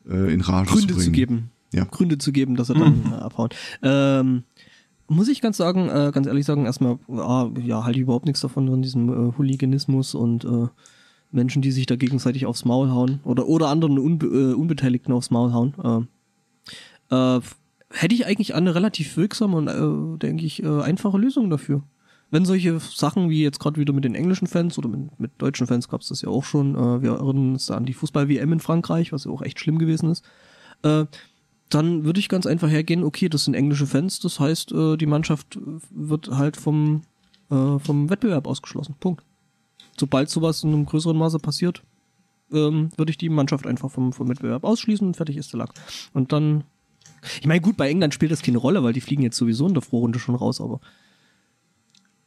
[0.08, 1.04] äh, in Rage Gründe zu bringen.
[1.04, 1.50] Zu geben.
[1.72, 1.84] Ja.
[1.84, 3.12] Gründe zu geben, dass er dann mhm.
[3.12, 3.50] abhauen.
[3.82, 4.44] Ähm,
[5.08, 8.40] muss ich ganz sagen, äh, ganz ehrlich sagen, erstmal, ah, ja, halte ich überhaupt nichts
[8.40, 10.66] davon, von diesem äh, Hooliganismus und äh,
[11.30, 15.30] Menschen, die sich da gegenseitig aufs Maul hauen oder, oder anderen Unbe äh, Unbeteiligten aufs
[15.30, 16.08] Maul hauen.
[17.10, 17.40] Äh, äh,
[17.90, 21.82] hätte ich eigentlich eine relativ wirksame und, äh, denke ich, äh, einfache Lösung dafür.
[22.30, 25.68] Wenn solche Sachen wie jetzt gerade wieder mit den englischen Fans oder mit, mit deutschen
[25.68, 28.52] Fans gab es das ja auch schon, äh, wir erinnern uns da an die Fußball-WM
[28.52, 30.24] in Frankreich, was ja auch echt schlimm gewesen ist.
[30.82, 31.06] Äh,
[31.68, 35.06] dann würde ich ganz einfach hergehen, okay, das sind englische Fans, das heißt, äh, die
[35.06, 35.58] Mannschaft
[35.90, 37.02] wird halt vom,
[37.50, 38.96] äh, vom Wettbewerb ausgeschlossen.
[38.98, 39.24] Punkt.
[39.98, 41.82] Sobald sowas in einem größeren Maße passiert,
[42.52, 45.70] ähm, würde ich die Mannschaft einfach vom, vom Wettbewerb ausschließen und fertig ist der Lack.
[46.12, 46.64] Und dann.
[47.40, 49.74] Ich meine, gut, bei England spielt das keine Rolle, weil die fliegen jetzt sowieso in
[49.74, 50.80] der Vorrunde schon raus, aber.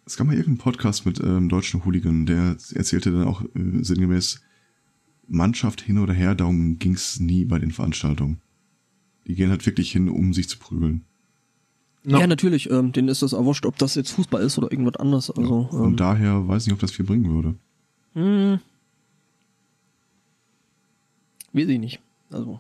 [0.05, 4.41] Es gab mal irgendeinen Podcast mit ähm, deutschen Hooligan, der erzählte dann auch äh, sinngemäß,
[5.27, 8.41] Mannschaft hin oder her, darum ging's nie bei den Veranstaltungen.
[9.27, 11.05] Die gehen halt wirklich hin, um sich zu prügeln.
[12.03, 12.19] No.
[12.19, 12.69] Ja, natürlich.
[12.71, 15.29] Ähm, denen ist das erwurscht, ob das jetzt Fußball ist oder irgendwas anderes.
[15.29, 17.55] Also, ja, von ähm, daher weiß ich nicht, ob das viel bringen würde.
[18.13, 18.59] Hm.
[21.53, 21.99] Weiß ich nicht.
[22.31, 22.59] Also,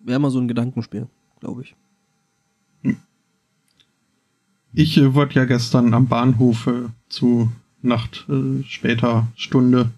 [0.00, 1.08] wäre mal so ein Gedankenspiel,
[1.44, 1.74] glaube ich.
[2.82, 2.96] Hm.
[4.72, 7.52] Ich äh, wurde ja gestern am Bahnhof äh, zu
[7.82, 9.90] Nacht äh, später Stunde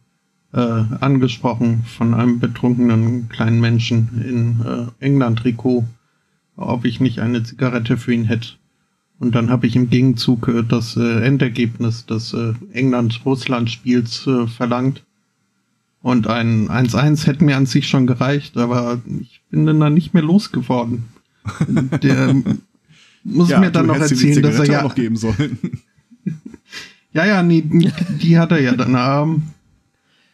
[0.53, 5.85] äh, angesprochen von einem betrunkenen kleinen Menschen in äh, England-Trikot,
[6.57, 8.55] ob ich nicht eine Zigarette für ihn hätte.
[9.21, 12.35] Und dann habe ich im Gegenzug äh, das Endergebnis des
[12.73, 15.05] England-Russland-Spiels verlangt.
[16.03, 20.23] Und ein 1-1 hätte mir an sich schon gereicht, aber ich bin dann nicht mehr
[20.23, 21.05] losgeworden.
[22.03, 22.35] Der
[23.25, 25.59] muss ja, mir dann noch erzählen, dass er ja noch geben sollen.
[27.13, 28.95] ja, ja, nee, die hat er ja dann.
[28.97, 29.43] Ähm,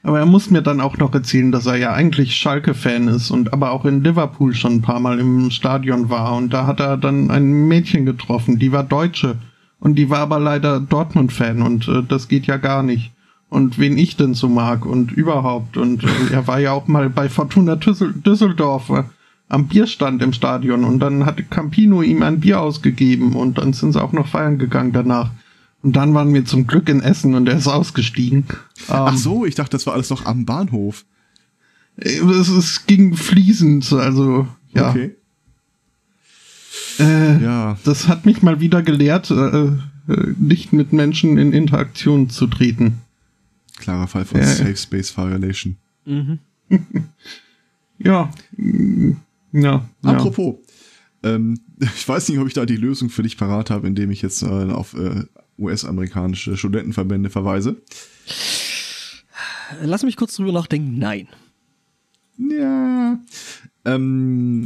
[0.04, 3.52] aber er muss mir dann auch noch erzählen, dass er ja eigentlich Schalke-Fan ist und
[3.52, 6.34] aber auch in Liverpool schon ein paar Mal im Stadion war.
[6.34, 9.36] Und da hat er dann ein Mädchen getroffen, die war Deutsche.
[9.78, 13.10] Und die war aber leider Dortmund-Fan und äh, das geht ja gar nicht.
[13.48, 15.76] Und wen ich denn so mag und überhaupt.
[15.76, 19.02] Und äh, er war ja auch mal bei Fortuna Düssel Düsseldorf äh,
[19.48, 23.92] am Bierstand im Stadion und dann hatte Campino ihm ein Bier ausgegeben und dann sind
[23.92, 25.30] sie auch noch feiern gegangen danach.
[25.82, 28.44] Und dann waren wir zum Glück in Essen und er ist ausgestiegen.
[28.88, 31.04] Ach ähm, so, ich dachte, das war alles noch am Bahnhof.
[31.96, 34.90] Es, es ging fließend, also ja.
[34.90, 35.16] Okay.
[36.98, 39.34] Äh, Ja, Das hat mich mal wieder gelehrt, äh,
[39.66, 39.74] äh,
[40.38, 43.00] nicht mit Menschen in Interaktion zu treten.
[43.78, 44.46] klarer Fall von Ja.
[44.46, 45.76] Safe Space Violation.
[46.06, 46.38] Mhm.
[47.98, 48.30] Ja.
[49.52, 49.88] Ja.
[50.04, 50.10] ja.
[50.10, 50.56] Apropos,
[51.22, 54.22] ähm, ich weiß nicht, ob ich da die Lösung für dich parat habe, indem ich
[54.22, 55.24] jetzt äh, auf äh,
[55.58, 57.82] US-amerikanische Studentenverbände verweise.
[59.82, 60.98] Lass mich kurz drüber nachdenken.
[60.98, 61.28] Nein.
[62.36, 63.20] Ja.
[63.84, 64.64] Ähm,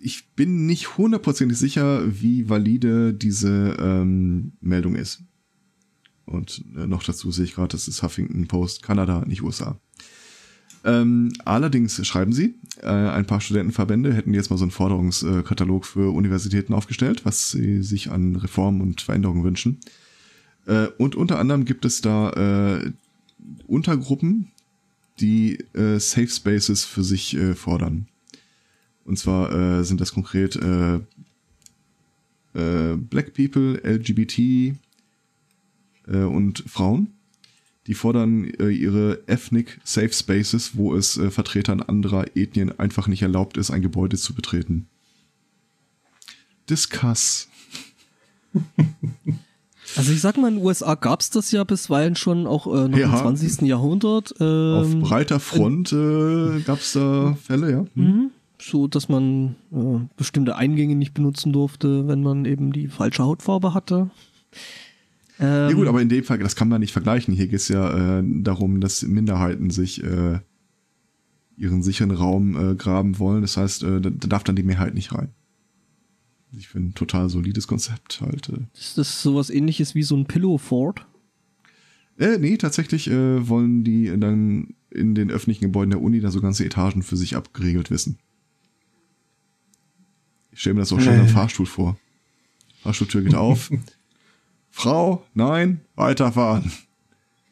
[0.00, 5.22] ich bin nicht hundertprozentig sicher, wie valide diese ähm, Meldung ist.
[6.26, 9.80] Und äh, noch dazu sehe ich gerade, das ist Huffington Post, Kanada, nicht USA.
[10.84, 16.14] Ähm, allerdings schreiben sie, äh, ein paar Studentenverbände hätten jetzt mal so einen Forderungskatalog für
[16.14, 19.80] Universitäten aufgestellt, was sie sich an Reformen und Veränderungen wünschen.
[20.66, 22.92] Äh, und unter anderem gibt es da äh,
[23.66, 24.50] Untergruppen,
[25.20, 28.08] die äh, Safe Spaces für sich äh, fordern.
[29.04, 30.96] Und zwar äh, sind das konkret äh,
[32.54, 34.38] äh, Black People, LGBT
[36.08, 37.08] äh, und Frauen.
[37.86, 43.22] Die fordern äh, ihre Ethnic Safe Spaces, wo es äh, Vertretern anderer Ethnien einfach nicht
[43.22, 44.86] erlaubt ist, ein Gebäude zu betreten.
[46.68, 47.48] Discuss.
[49.96, 52.98] Also ich sag mal, in den USA gab's das ja bisweilen schon auch äh, noch
[52.98, 53.10] Ja.
[53.12, 53.62] im 20.
[53.68, 54.32] Jahrhundert.
[54.40, 57.86] Auf Ähm, breiter Front äh, gab es da Fälle, ja.
[57.94, 58.04] Hm.
[58.04, 58.30] Mhm.
[58.60, 63.74] So, dass man äh, bestimmte Eingänge nicht benutzen durfte, wenn man eben die falsche Hautfarbe
[63.74, 64.10] hatte.
[65.40, 67.34] Ähm, Ja gut, aber in dem Fall, das kann man nicht vergleichen.
[67.34, 70.38] Hier geht es ja äh, darum, dass Minderheiten sich äh,
[71.56, 73.42] ihren sicheren Raum äh, graben wollen.
[73.42, 75.28] Das heißt, äh, da, da darf dann die Mehrheit nicht rein.
[76.56, 78.48] Ich finde ein total solides Konzept halt.
[78.48, 78.60] Äh.
[78.78, 81.04] ist das sowas ähnliches wie so ein Pillow Fort?
[82.16, 86.40] Äh, nee, tatsächlich äh, wollen die dann in den öffentlichen Gebäuden der Uni da so
[86.40, 88.18] ganze Etagen für sich abgeregelt wissen.
[90.52, 91.20] Ich stelle mir das auch schon Äh.
[91.22, 91.98] im Fahrstuhl vor.
[92.82, 93.70] Fahrstuhltür geht auf.
[94.76, 96.72] Frau, nein, weiterfahren.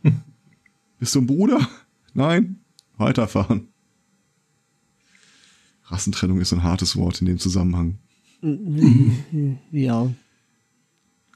[0.99, 1.69] Bist du ein Bruder?
[2.15, 2.57] Nein,
[2.97, 3.69] weiterfahren.
[5.85, 7.99] Rassentrennung ist ein hartes Wort in dem Zusammenhang.
[9.71, 10.11] Ja.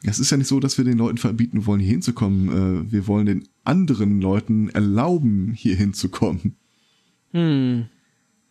[0.03, 2.49] Es ist ja nicht so, dass wir den Leuten verbieten wollen, hier hinzukommen.
[2.89, 6.57] Äh, Wir wollen den anderen Leuten erlauben, hier hinzukommen.
[7.31, 7.87] Hm.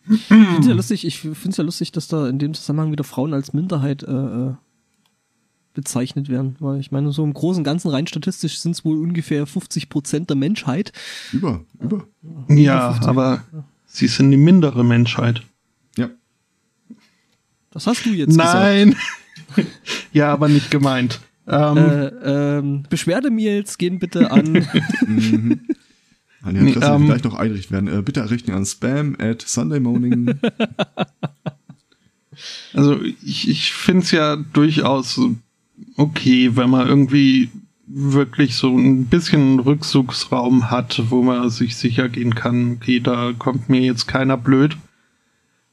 [0.08, 3.04] Ich finde ja lustig, ich finde es ja lustig, dass da in dem Zusammenhang wieder
[3.04, 4.54] Frauen als Minderheit äh, äh,
[5.76, 6.56] bezeichnet werden.
[6.58, 9.88] Weil ich meine, so im Großen und Ganzen rein statistisch sind es wohl ungefähr 50
[9.88, 10.92] Prozent der Menschheit.
[11.32, 12.04] Über, über.
[12.48, 13.08] Ja, 50.
[13.08, 13.44] aber
[13.86, 15.42] sie sind die mindere Menschheit.
[15.96, 16.10] Ja.
[17.70, 18.96] Das hast du jetzt Nein.
[20.12, 21.20] ja, aber nicht gemeint.
[21.46, 22.24] Ähm, gesagt.
[22.24, 24.66] Äh, ähm, Beschwerdemails gehen bitte an.
[26.42, 27.98] An die Adresse, Nee, die ähm, gleich noch einrichten werden.
[27.98, 30.38] Äh, bitte errichten an spam at Sunday morning.
[32.74, 35.18] Also ich, ich finde es ja durchaus
[35.96, 37.50] okay, wenn man irgendwie
[37.86, 43.68] wirklich so ein bisschen Rückzugsraum hat, wo man sich sicher gehen kann, okay, da kommt
[43.68, 44.76] mir jetzt keiner blöd.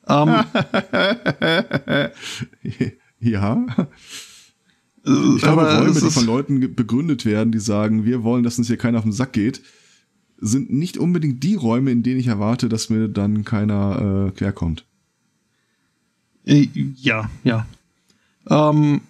[0.07, 0.27] Ähm,
[3.19, 3.65] ja.
[5.05, 8.77] Ich glaube, Räume, die von Leuten begründet werden, die sagen, wir wollen, dass uns hier
[8.77, 9.61] keiner auf den Sack geht,
[10.37, 14.85] sind nicht unbedingt die Räume, in denen ich erwarte, dass mir dann keiner äh, querkommt.
[16.45, 17.65] äh, ja, ja.
[18.49, 19.01] Ähm,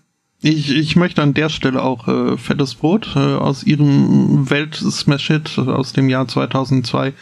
[0.43, 5.93] ich, ich möchte an der Stelle auch äh, Fettes Brot äh, aus ihrem Welt-Smash-Hit aus
[5.93, 7.13] dem Jahr 2002, äh,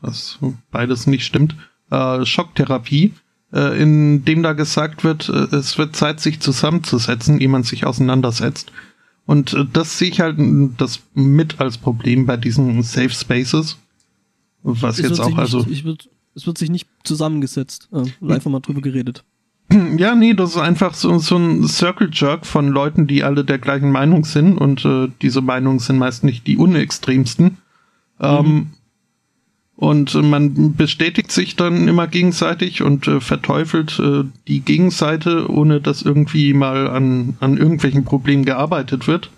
[0.00, 0.38] was
[0.70, 1.56] beides nicht stimmt,
[1.90, 3.12] äh, Schocktherapie,
[3.52, 7.86] äh, in dem da gesagt wird, äh, es wird Zeit, sich zusammenzusetzen, ehe man sich
[7.86, 8.72] auseinandersetzt.
[9.26, 10.38] Und äh, das sehe ich halt
[10.78, 13.78] das mit als Problem bei diesen Safe Spaces.
[14.62, 15.58] Was Es jetzt auch also.
[15.58, 19.24] Nicht, ich wird, es wird sich nicht zusammengesetzt äh, und einfach mal drüber geredet.
[19.98, 23.58] Ja, nee, das ist einfach so, so ein Circle Jerk von Leuten, die alle der
[23.58, 27.58] gleichen Meinung sind und äh, diese Meinungen sind meist nicht die unextremsten.
[28.20, 28.70] Ähm,
[29.76, 35.80] und äh, man bestätigt sich dann immer gegenseitig und äh, verteufelt äh, die Gegenseite, ohne
[35.80, 39.30] dass irgendwie mal an, an irgendwelchen Problemen gearbeitet wird.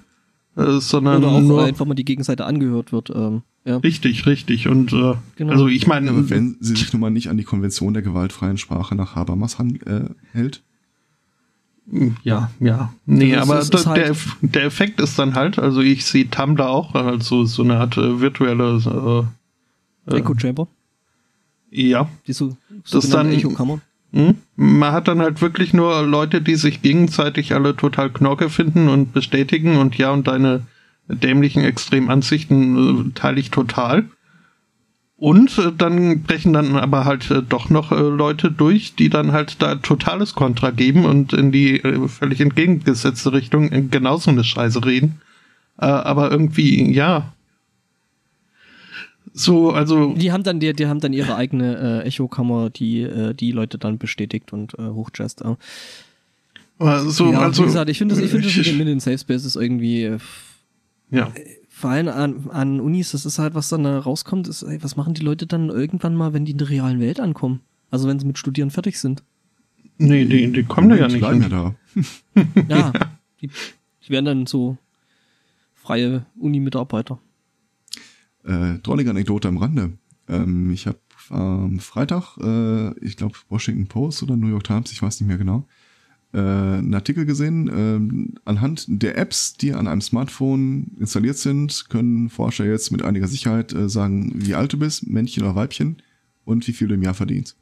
[0.57, 3.11] Äh, sondern Oder auch nur einfach mal die Gegenseite angehört wird.
[3.11, 3.77] Ähm, ja.
[3.79, 4.69] richtig, richtig.
[4.69, 5.53] Und äh, Genau.
[5.53, 8.59] also ich meine, Aber wenn sie sich nun mal nicht an die Konvention der gewaltfreien
[8.59, 10.63] Sprache nach Habermas äh, hält.
[12.23, 12.95] Ja, ja.
[13.05, 14.17] Nee, Also aber da, halt- der,
[14.49, 17.99] der Effekt ist dann halt, also ich sehe Tumblr auch als so, so eine Art
[17.99, 19.27] äh, virtuelle,
[20.07, 20.67] äh, Echo Chamber.
[21.71, 22.09] ja.
[22.27, 22.57] Die so,
[22.91, 23.81] Das dann- Echo-Kammer.
[24.13, 24.37] Hm?
[24.57, 29.13] Man hat dann halt wirklich nur Leute, die sich gegenseitig alle total knorke finden und
[29.13, 30.63] bestätigen und ja, und deine
[31.09, 34.05] dämlichen Extremansichten äh, teile ich total.
[35.17, 39.33] Und äh, dann brechen dann aber halt äh, doch noch äh, Leute durch, die dann
[39.33, 44.45] halt da totales Kontra geben und in die äh, völlig entgegengesetzte Richtung äh, genauso eine
[44.45, 45.21] Scheiße reden.
[45.79, 47.33] Äh, aber irgendwie, ja.
[49.33, 50.15] So, also.
[50.15, 53.99] Die haben dann, die, die haben dann ihre eigene äh, Echokammer, die die Leute dann
[53.99, 55.43] bestätigt und äh, hochjazzt.
[56.79, 59.57] So, ja, also, wie gesagt, ich finde das, ich finde das mit den, Safe Spaces
[59.57, 60.19] irgendwie, äh,
[61.15, 61.33] ja.
[61.69, 64.97] vor allem an, an Unis, das ist halt, was dann da rauskommt, ist, ey, was
[64.97, 67.61] machen die Leute dann irgendwann mal, wenn die in der realen Welt ankommen?
[67.91, 69.23] Also wenn sie mit Studieren fertig sind.
[69.99, 71.51] Nee, die, die kommen da ja Die nicht bleiben hin.
[72.67, 72.75] ja da.
[72.77, 72.93] Ja,
[73.41, 73.51] die,
[74.03, 74.77] die werden dann so
[75.75, 77.19] freie Uni-Mitarbeiter.
[78.45, 79.93] Äh, drollige Anekdote am Rande.
[80.29, 80.99] Ähm, ich habe
[81.31, 85.39] am Freitag, äh, ich glaube Washington Post oder New York Times, ich weiß nicht mehr
[85.39, 85.67] genau,
[86.35, 87.71] äh, einen Artikel gesehen.
[87.73, 93.29] ähm, anhand der Apps, die an einem Smartphone installiert sind, können Forscher jetzt mit einiger
[93.29, 96.03] Sicherheit äh, sagen, wie alt du bist, Männchen oder Weibchen
[96.45, 97.57] und wie viel du im Jahr verdienst.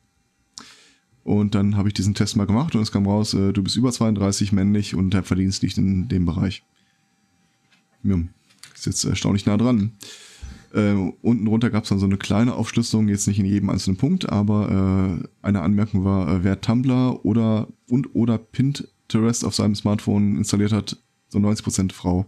[1.23, 3.77] Und dann habe ich diesen Test mal gemacht und es kam raus, äh, du bist
[3.77, 6.65] über 32 männlich und der Verdienst liegt in dem Bereich.
[8.03, 8.17] Ja,
[8.75, 9.93] ist jetzt erstaunlich nah dran.
[10.73, 13.97] Äh, unten drunter gab es dann so eine kleine Aufschlüsselung, jetzt nicht in jedem einzelnen
[13.97, 19.75] Punkt, aber äh, eine Anmerkung war, äh, wer Tumblr oder und oder Pinterest auf seinem
[19.75, 20.97] Smartphone installiert hat,
[21.29, 22.27] so 90% Frau.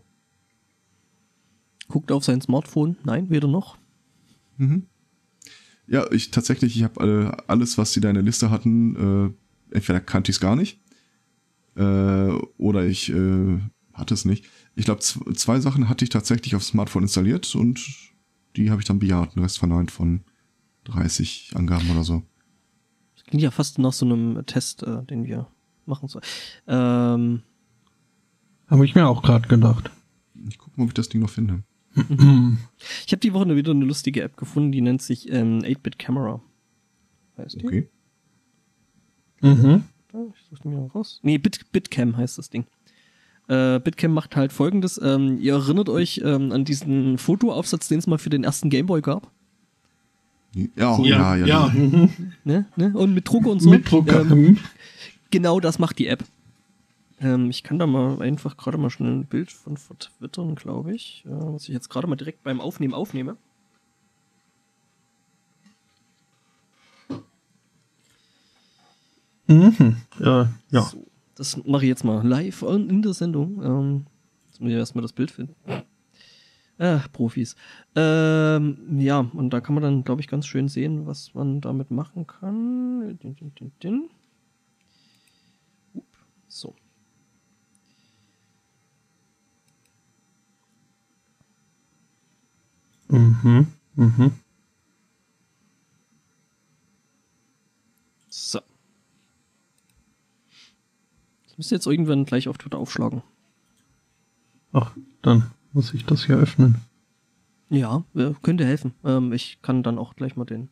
[1.88, 2.96] Guckt auf sein Smartphone.
[3.04, 3.76] Nein, weder noch.
[4.56, 4.86] Mhm.
[5.86, 9.34] Ja, ich tatsächlich, ich habe alles, was sie da in der Liste hatten,
[9.70, 10.80] äh, entweder kannte ich es gar nicht
[11.76, 13.58] äh, oder ich äh,
[13.92, 14.46] hatte es nicht.
[14.74, 17.80] Ich glaube, zwei Sachen hatte ich tatsächlich aufs Smartphone installiert und
[18.56, 19.34] die habe ich dann bejaht.
[19.34, 20.24] Den Rest verneint von
[20.84, 22.22] 30 Angaben oder so.
[23.14, 25.48] Das klingt ja fast nach so einem Test, äh, den wir
[25.86, 26.24] machen sollen.
[26.66, 27.42] Ähm,
[28.68, 29.90] Habe ich mir auch gerade gedacht.
[30.48, 31.62] Ich gucke mal, ob ich das Ding noch finde.
[31.94, 36.42] ich habe die Woche wieder eine lustige App gefunden, die nennt sich ähm, 8-Bit Camera.
[37.38, 37.66] Heißt die?
[37.66, 37.88] Okay.
[39.40, 39.84] Mhm.
[40.34, 41.20] Ich suche die mir mal raus.
[41.22, 42.66] Nee, Bit, Bitcam heißt das Ding.
[43.48, 45.00] Äh, Bitcam macht halt folgendes.
[45.02, 49.02] Ähm, ihr erinnert euch ähm, an diesen Fotoaufsatz, den es mal für den ersten Gameboy
[49.02, 49.30] gab.
[50.54, 51.36] Ja, ja, ja.
[51.36, 51.46] ja.
[51.46, 51.68] ja.
[51.68, 52.10] mhm.
[52.44, 52.66] Ne?
[52.76, 52.92] Ne?
[52.94, 53.70] Und mit Druck und so.
[53.70, 54.22] Mit Drucker.
[54.22, 54.58] Ähm, mhm.
[55.30, 56.24] genau das macht die App.
[57.20, 61.24] Ähm, ich kann da mal einfach gerade mal schnell ein Bild von vertwittern, glaube ich.
[61.26, 63.36] Äh, was ich jetzt gerade mal direkt beim Aufnehmen aufnehme.
[69.46, 69.96] Mhm.
[70.18, 70.82] Ja, ja.
[70.82, 73.62] So, das mache ich jetzt mal live in der Sendung.
[73.62, 74.06] Ähm,
[74.46, 75.54] jetzt muss ich erstmal das Bild finden.
[76.78, 77.54] Ah, Profis.
[77.94, 81.90] Ähm, ja, und da kann man dann, glaube ich, ganz schön sehen, was man damit
[81.90, 83.16] machen kann.
[83.22, 84.10] Din, din, din, din.
[85.94, 86.02] Up,
[86.48, 86.74] So.
[93.08, 93.66] Mhm.
[93.94, 94.32] Mhm.
[98.28, 98.60] So.
[101.54, 103.22] Das müsste jetzt irgendwann gleich auf Twitter aufschlagen.
[104.72, 104.90] Ach,
[105.22, 106.78] dann muss ich das hier öffnen.
[107.70, 108.02] Ja,
[108.42, 108.92] könnte helfen.
[109.04, 110.68] Ähm, ich kann dann auch gleich mal den,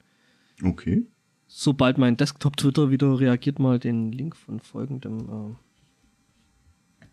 [0.61, 1.07] Okay.
[1.47, 5.57] sobald mein Desktop-Twitter wieder reagiert, mal den Link von folgendem
[7.01, 7.05] äh,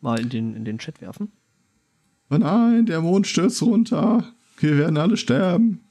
[0.00, 1.30] mal in den, in den Chat werfen.
[2.30, 4.24] Oh nein, der Mond stürzt runter.
[4.60, 5.82] Wir werden alle sterben.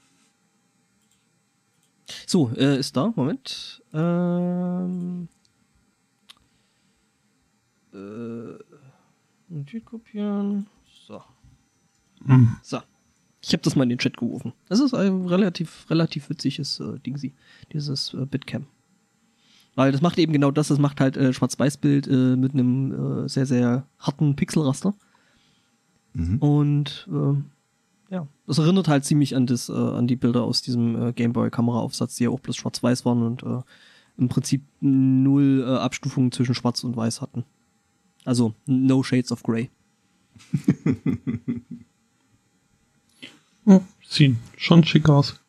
[2.26, 3.13] So, äh, ist da.
[3.15, 3.84] Moment.
[3.93, 5.28] Ähm.
[7.97, 8.77] Äh.
[9.49, 10.67] Notiz kopieren.
[11.07, 11.21] So.
[12.25, 12.57] Mhm.
[12.61, 12.79] So.
[13.41, 14.53] Ich habe das mal in den Chat gerufen.
[14.67, 17.33] Das ist ein relativ, relativ witziges äh, Dingsi.
[17.71, 18.65] Dieses äh, Bitcam.
[19.75, 20.67] Weil das macht eben genau das.
[20.67, 24.95] Das macht halt äh, Schwarz-Weiß-Bild äh, mit einem äh, sehr, sehr harten Pixelraster.
[26.13, 26.37] Mhm.
[26.39, 27.45] Und ähm,
[28.09, 32.23] ja, das erinnert halt ziemlich an das, äh, an die Bilder aus diesem Gameboy-Kameraaufsatz, die
[32.23, 33.43] ja auch bloß schwarz-weiß waren und
[34.17, 37.43] im Prinzip null Abstufungen zwischen schwarz und weiß hatten.
[38.28, 39.69] Also no shades of grey.
[43.69, 45.41] Oh, sieht schon schick aus.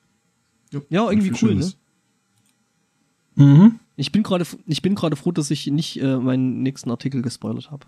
[0.91, 1.73] Ja, irgendwie cool, ne?
[3.37, 3.79] Mhm.
[3.95, 7.71] Ich bin gerade, ich bin gerade froh, dass ich nicht äh, meinen nächsten Artikel gespoilert
[7.71, 7.87] habe.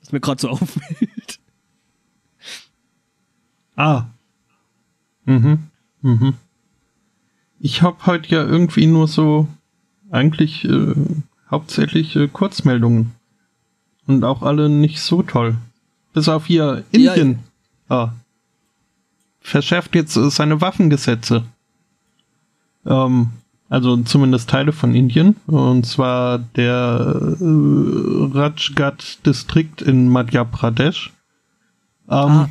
[0.00, 1.38] Was mir gerade so auffällt.
[3.76, 4.06] Ah.
[5.24, 5.70] Mhm.
[6.00, 6.34] Mhm.
[7.60, 9.46] Ich habe heute ja irgendwie nur so
[10.10, 10.94] eigentlich äh,
[11.48, 13.12] hauptsächlich äh, Kurzmeldungen.
[14.16, 15.56] Und auch alle nicht so toll.
[16.12, 17.38] Bis auf hier Ja, Indien.
[17.88, 18.10] ah.
[19.40, 21.44] Verschärft jetzt äh, seine Waffengesetze.
[22.86, 23.30] Ähm,
[23.68, 25.36] also zumindest Teile von Indien.
[25.46, 27.44] Und zwar der äh,
[28.38, 31.12] Rajgat-Distrikt in Madhya Pradesh.
[32.08, 32.48] Ähm, Ah.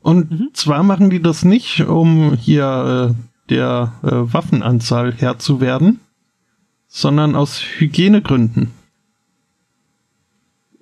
[0.00, 6.00] Und zwar machen die das nicht, um hier äh, der äh, Waffenanzahl Herr zu werden,
[6.88, 8.70] sondern aus Hygienegründen.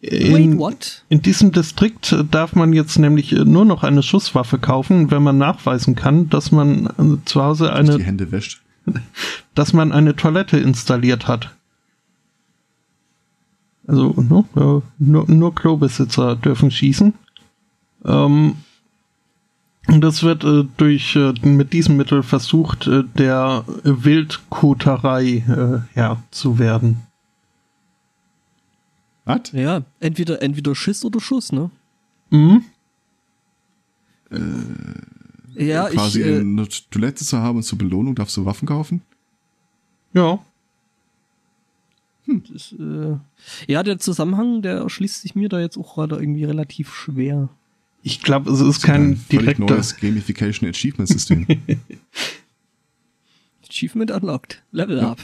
[0.03, 1.05] Wait, what?
[1.09, 5.38] In diesem Distrikt darf man jetzt nämlich äh, nur noch eine Schusswaffe kaufen, wenn man
[5.38, 8.62] nachweisen kann, dass man äh, zu Hause Die eine, Hände wäscht.
[9.55, 11.55] dass man eine Toilette installiert hat.
[13.86, 17.14] Also ne, äh, nur, nur Klobesitzer dürfen schießen.
[18.05, 18.57] Ähm,
[19.86, 26.22] und das wird äh, durch äh, mit diesem Mittel versucht, äh, der Wildkoterei äh, Herr
[26.32, 27.03] zu werden.
[29.25, 29.53] Was?
[29.53, 31.70] Ja, entweder, entweder Schiss oder Schuss, ne?
[32.31, 32.64] Mhm.
[35.57, 39.03] Ja, Quasi ich, äh, eine Toilette zu haben und zur Belohnung darfst du Waffen kaufen?
[40.14, 40.39] Ja.
[42.27, 43.16] das, äh,
[43.66, 47.49] ja, der Zusammenhang, der erschließt sich mir da jetzt auch gerade irgendwie relativ schwer.
[48.03, 49.64] Ich glaube, es ist kein Ein völlig direkter.
[49.75, 51.47] neues Gamification Achievement System.
[53.68, 54.62] Achievement unlocked.
[54.73, 55.11] Level Ja.
[55.12, 55.18] up.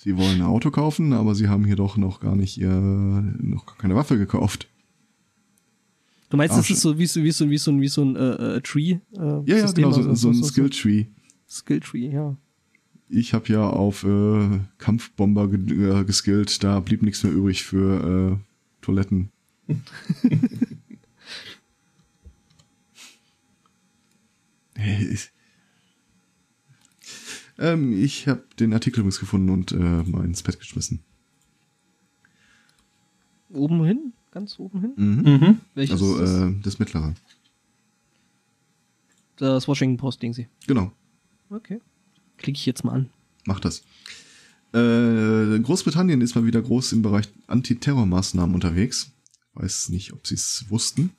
[0.00, 3.66] Sie wollen ein Auto kaufen, aber sie haben hier doch noch gar nicht ihr, noch
[3.66, 4.68] gar keine Waffe gekauft.
[6.30, 8.04] Du meinst, Ah, das ist so wie so, wie so, wie so ein, wie so
[8.04, 8.90] ein äh, äh, Tree?
[8.92, 11.06] Äh, Ja, ja, System, genau, so, also so ein Skill-Tree.
[11.48, 12.36] Skill Tree, ja.
[13.08, 18.38] Ich habe ja auf äh, Kampfbomber ge äh, geskillt, da blieb nichts mehr übrig für
[18.38, 19.30] äh, Toiletten.
[24.76, 25.30] Hey, ich
[27.58, 31.00] ähm, ich habe den Artikel übrigens gefunden und äh, mal ins Bett geschmissen.
[33.50, 34.12] Oben hin?
[34.30, 34.92] Ganz oben hin?
[34.96, 35.32] Mhm.
[35.32, 35.60] Mhm.
[35.74, 36.30] Welches Also das?
[36.38, 37.14] äh, das mittlere.
[39.36, 40.48] das Washington Post Ding sie.
[40.66, 40.92] Genau.
[41.50, 41.80] Okay.
[42.36, 43.10] Klicke ich jetzt mal an.
[43.46, 43.82] Macht das.
[44.74, 49.12] Äh, Großbritannien ist mal wieder groß im Bereich Antiterrormaßnahmen unterwegs.
[49.54, 51.10] Weiß nicht, ob sie es wussten.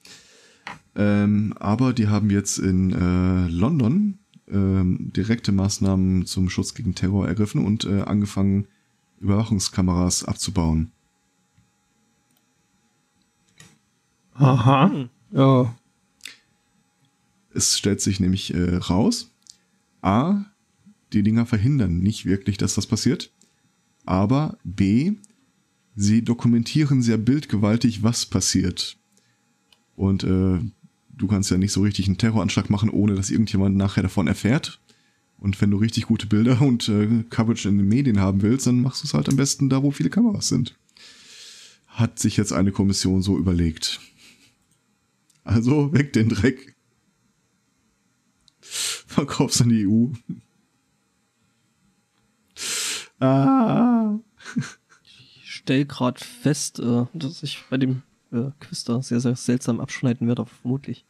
[0.96, 4.20] Ähm, aber die haben jetzt in äh, London
[4.52, 8.68] ähm, direkte Maßnahmen zum Schutz gegen Terror ergriffen und äh, angefangen,
[9.20, 10.92] Überwachungskameras abzubauen.
[14.34, 14.90] Aha.
[14.90, 15.10] Hm.
[15.32, 15.76] Ja.
[17.54, 19.32] Es stellt sich nämlich äh, raus,
[20.02, 20.46] a,
[21.12, 23.32] die Dinger verhindern nicht wirklich, dass das passiert,
[24.06, 25.14] aber b,
[25.96, 28.98] sie dokumentieren sehr bildgewaltig, was passiert.
[29.96, 30.60] Und äh,
[31.20, 34.80] du kannst ja nicht so richtig einen Terroranschlag machen, ohne dass irgendjemand nachher davon erfährt.
[35.38, 38.82] Und wenn du richtig gute Bilder und äh, Coverage in den Medien haben willst, dann
[38.82, 40.76] machst du es halt am besten da, wo viele Kameras sind.
[41.88, 44.00] Hat sich jetzt eine Kommission so überlegt.
[45.44, 46.76] Also weg den Dreck.
[48.62, 50.08] Verkauf's an die EU.
[53.26, 54.18] ah.
[55.44, 59.80] Ich stell gerade fest, äh, dass ich bei dem äh, Quiz da sehr, sehr seltsam
[59.80, 61.06] abschneiden werde, vermutlich.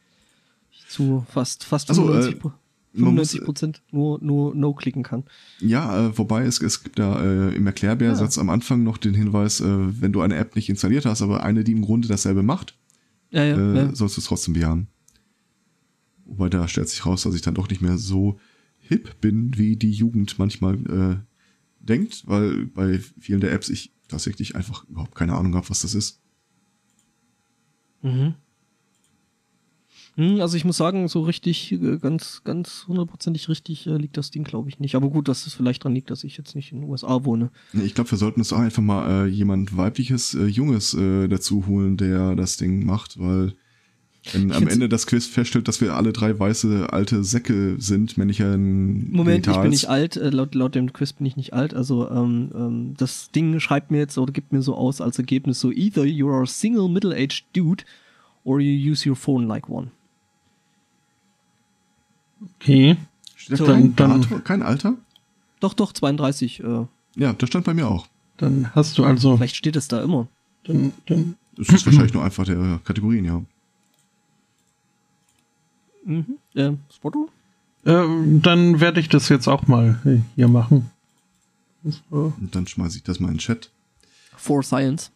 [0.90, 5.22] Zu fast, fast Also, 95, äh, 95 Prozent nur, nur No klicken kann.
[5.60, 9.60] Ja, äh, wobei es, es gibt da äh, im Erklärbärsatz am Anfang noch den Hinweis,
[9.60, 9.66] äh,
[10.02, 12.76] wenn du eine App nicht installiert hast, aber eine, die im Grunde dasselbe macht,
[13.30, 13.94] Ja, ja, äh, ja.
[13.94, 14.88] sollst du es trotzdem bejahen.
[16.24, 18.40] Wobei da stellt sich raus, dass ich dann doch nicht mehr so
[18.78, 21.16] hip bin, wie die Jugend manchmal äh,
[21.78, 25.94] denkt, weil bei vielen der Apps ich tatsächlich einfach überhaupt keine Ahnung habe, was das
[25.94, 26.20] ist.
[28.02, 28.34] Mhm.
[30.16, 34.30] Hm, Also ich muss sagen, so richtig, äh, ganz, ganz hundertprozentig richtig äh, liegt das
[34.30, 34.94] Ding, glaube ich, nicht.
[34.94, 37.50] Aber gut, dass es vielleicht dran liegt, dass ich jetzt nicht in den USA wohne.
[37.84, 41.66] Ich glaube, wir sollten uns auch einfach mal äh, jemand weibliches, äh, junges äh, dazu
[41.66, 43.54] holen, der das Ding macht, weil
[44.32, 48.18] wenn am find's- Ende das Quiz feststellt, dass wir alle drei weiße alte Säcke sind,
[48.18, 51.72] männlichen Moment, ich bin nicht alt, äh, laut, laut dem Quiz bin ich nicht alt,
[51.72, 55.58] also ähm, ähm, das Ding schreibt mir jetzt oder gibt mir so aus als Ergebnis
[55.60, 57.84] so either you are a single middle-aged dude
[58.44, 59.90] or you use your phone like one.
[62.56, 62.96] Okay.
[63.36, 64.94] Steht So, da kein, dann- Datum, kein Alter?
[65.60, 66.86] Doch, doch, 32, äh,
[67.16, 68.06] Ja, das stand bei mir auch.
[68.38, 69.36] Dann hast du also.
[69.36, 70.28] vielleicht steht es da immer.
[70.64, 73.42] Dann, dann, Das ist wahrscheinlich nur einfach der Kategorien, ja.
[76.04, 76.38] Mhm.
[76.54, 77.28] Äh, Spotto?
[77.84, 78.04] äh,
[78.40, 80.00] dann werde ich das jetzt auch mal
[80.36, 80.90] hier machen.
[81.84, 82.32] So.
[82.38, 83.70] Und dann schmeiße ich das mal in den Chat.
[84.36, 85.10] For Science.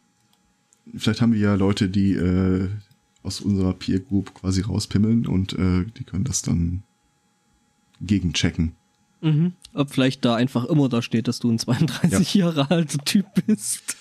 [0.95, 2.69] Vielleicht haben wir ja Leute, die äh,
[3.23, 6.83] aus unserer Peer Group quasi rauspimmeln und äh, die können das dann
[8.05, 8.73] gegenchecken.
[9.21, 9.53] Mhm.
[9.73, 13.97] Ob vielleicht da einfach immer da steht, dass du ein 32 Jahre alter Typ bist.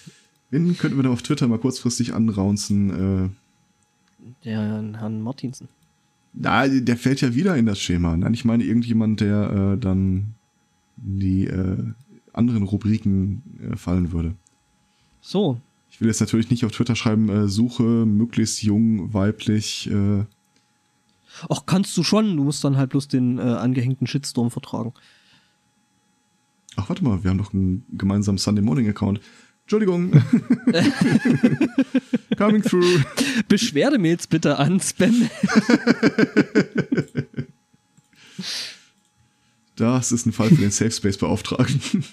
[0.50, 2.90] Wen könnten wir da auf Twitter mal kurzfristig anraunzen?
[3.24, 3.28] Äh,
[4.44, 5.68] Der Herrn Martinsen.
[6.32, 8.16] na, der fällt ja wieder in das Schema.
[8.16, 10.34] Nein, ich meine irgendjemand, der äh, dann
[10.96, 11.76] die äh,
[12.32, 13.42] anderen Rubriken
[13.72, 14.34] äh, fallen würde.
[15.20, 15.58] So,
[15.90, 19.90] Ich will jetzt natürlich nicht auf Twitter schreiben, äh, suche möglichst jung, weiblich.
[21.48, 22.36] Ach, kannst du schon.
[22.36, 24.92] Du musst dann halt bloß den äh, angehängten Shitstorm vertragen.
[26.76, 29.20] Ach, warte mal, wir haben doch einen gemeinsamen Sunday Morning Account.
[29.62, 30.10] Entschuldigung.
[32.36, 33.02] Coming through.
[33.48, 35.30] Beschwerdemails bitte an Spam.
[39.76, 42.04] Das ist ein Fall für den Safe Space Beauftragten.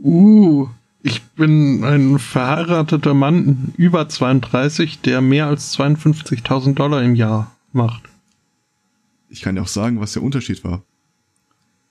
[0.00, 0.68] Uh,
[1.02, 8.02] ich bin ein verheirateter Mann über 32, der mehr als 52.000 Dollar im Jahr macht.
[9.28, 10.82] Ich kann dir auch sagen, was der Unterschied war.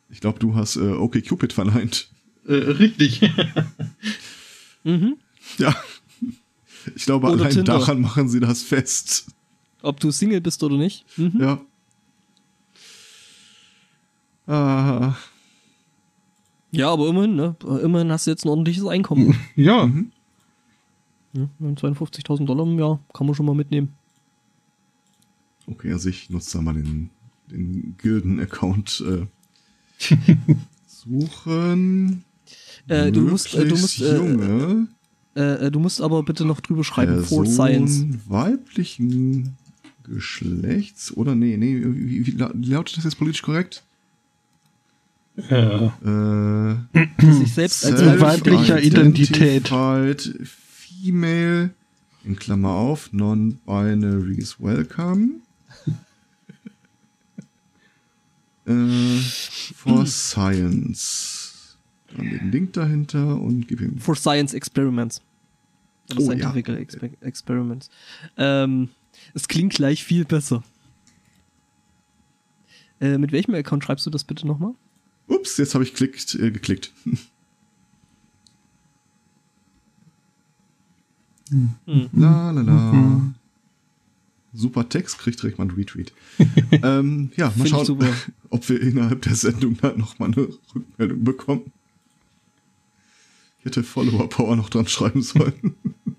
[0.09, 2.09] Ich glaube, du hast äh, OkCupid verneint.
[2.47, 3.21] Äh, richtig.
[4.83, 5.17] mhm.
[5.57, 5.75] Ja.
[6.95, 7.77] Ich glaube, Oder allein Tinder.
[7.79, 9.27] daran machen sie das fest.
[9.81, 11.05] Ob du Single bist oder nicht.
[11.17, 11.39] Mhm.
[11.39, 11.61] Ja.
[14.47, 15.15] Ah,
[16.71, 17.55] Ja, aber immerhin, ne?
[17.83, 19.37] Immerhin hast du jetzt ein ordentliches Einkommen.
[19.55, 19.89] ja,
[21.33, 23.93] Ja, 52.000 Dollar im Jahr kann man schon mal mitnehmen.
[25.69, 27.09] Okay, also ich nutze da mal den,
[27.51, 29.03] den Gilden-Account.
[29.07, 29.25] Äh,
[30.87, 32.23] suchen.
[32.87, 34.87] Äh, du musst, äh, du musst, äh, junge
[35.35, 38.05] Äh, äh, du musst aber bitte noch drüber schreiben, Person for Science.
[38.27, 39.55] weiblichen
[40.03, 43.83] Geschlechts oder nee, nee, wie, wie la- lautet das jetzt politisch korrekt?
[45.37, 46.75] äh, Äh,
[47.31, 49.67] Sich selbst als weiblicher Identität.
[49.69, 51.69] Female,
[52.25, 55.35] in Klammer auf, Non-Binaries Welcome.
[58.69, 59.19] Äh,
[59.75, 61.77] for Science.
[62.15, 63.97] Dann den Link dahinter und gib ihm.
[63.99, 65.21] For Science Experiments.
[66.11, 66.75] Oder Oh, Scientific ja.
[66.75, 67.89] Expe Experiments.
[68.37, 68.89] Ähm,
[69.33, 70.63] es klingt gleich viel besser.
[72.99, 74.73] Äh, mit welchem Account schreibst du das bitte nochmal?
[75.27, 76.91] Ups, jetzt habe ich klickt, äh, geklickt.
[82.13, 83.33] La la la.
[84.53, 86.13] Super Text, kriegt direkt mal einen Retweet.
[86.83, 87.85] ähm, ja, mal schauen.
[88.49, 91.71] ob wir innerhalb der Sendung da noch mal eine Rückmeldung bekommen.
[93.59, 95.75] Ich hätte Follower-Power noch dran schreiben sollen.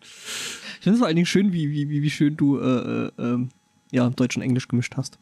[0.00, 3.10] Ich finde es vor allen Dingen schön, wie, wie, wie, wie schön du äh, äh,
[3.18, 3.48] ähm,
[3.90, 5.18] ja, Deutsch und Englisch gemischt hast.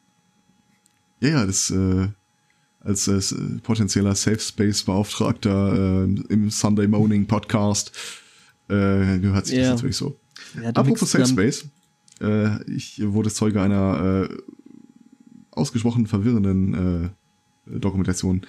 [1.20, 2.08] ja, ja, das äh,
[2.80, 3.20] als äh,
[3.62, 7.92] potenzieller Safe Space Beauftragter äh, im Sunday Morning Podcast
[8.68, 9.62] äh, gehört sich Ja.
[9.62, 10.18] das natürlich so.
[10.62, 11.64] Ja, Apropos Safe dann- Space,
[12.20, 14.36] äh, ich wurde Zeuge einer äh,
[15.56, 17.08] ausgesprochen verwirrenden äh,
[17.66, 18.42] Dokumentation.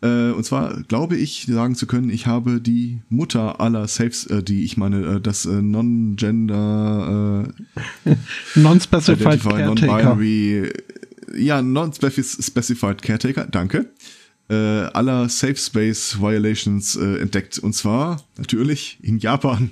[0.00, 4.42] Äh, und zwar glaube ich sagen zu können, ich habe die Mutter aller Safes, äh,
[4.42, 7.52] die ich meine, äh, das äh, Non-Gender
[8.04, 8.16] äh,
[8.58, 9.44] Non-Specified.
[9.44, 10.72] Non-Binary,
[11.36, 13.90] ja, Non-Specified Caretaker, danke,
[14.48, 17.58] äh, aller Safe Space Violations äh, entdeckt.
[17.58, 19.70] Und zwar natürlich in Japan.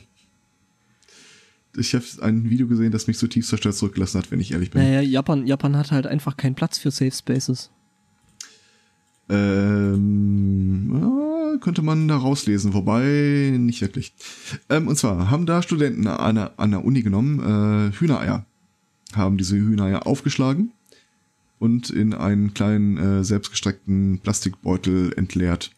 [1.76, 4.82] Ich habe ein Video gesehen, das mich zutiefst zerstört zurückgelassen hat, wenn ich ehrlich bin.
[4.82, 7.70] Naja, Japan, Japan hat halt einfach keinen Platz für Safe Spaces.
[9.28, 14.12] Ähm, ja, könnte man da rauslesen, wobei nicht wirklich.
[14.68, 18.44] Ähm, und zwar haben da Studenten an der, an der Uni genommen, äh, Hühnereier.
[19.14, 20.72] Haben diese Hühnereier aufgeschlagen
[21.58, 25.70] und in einen kleinen äh, selbstgestreckten Plastikbeutel entleert.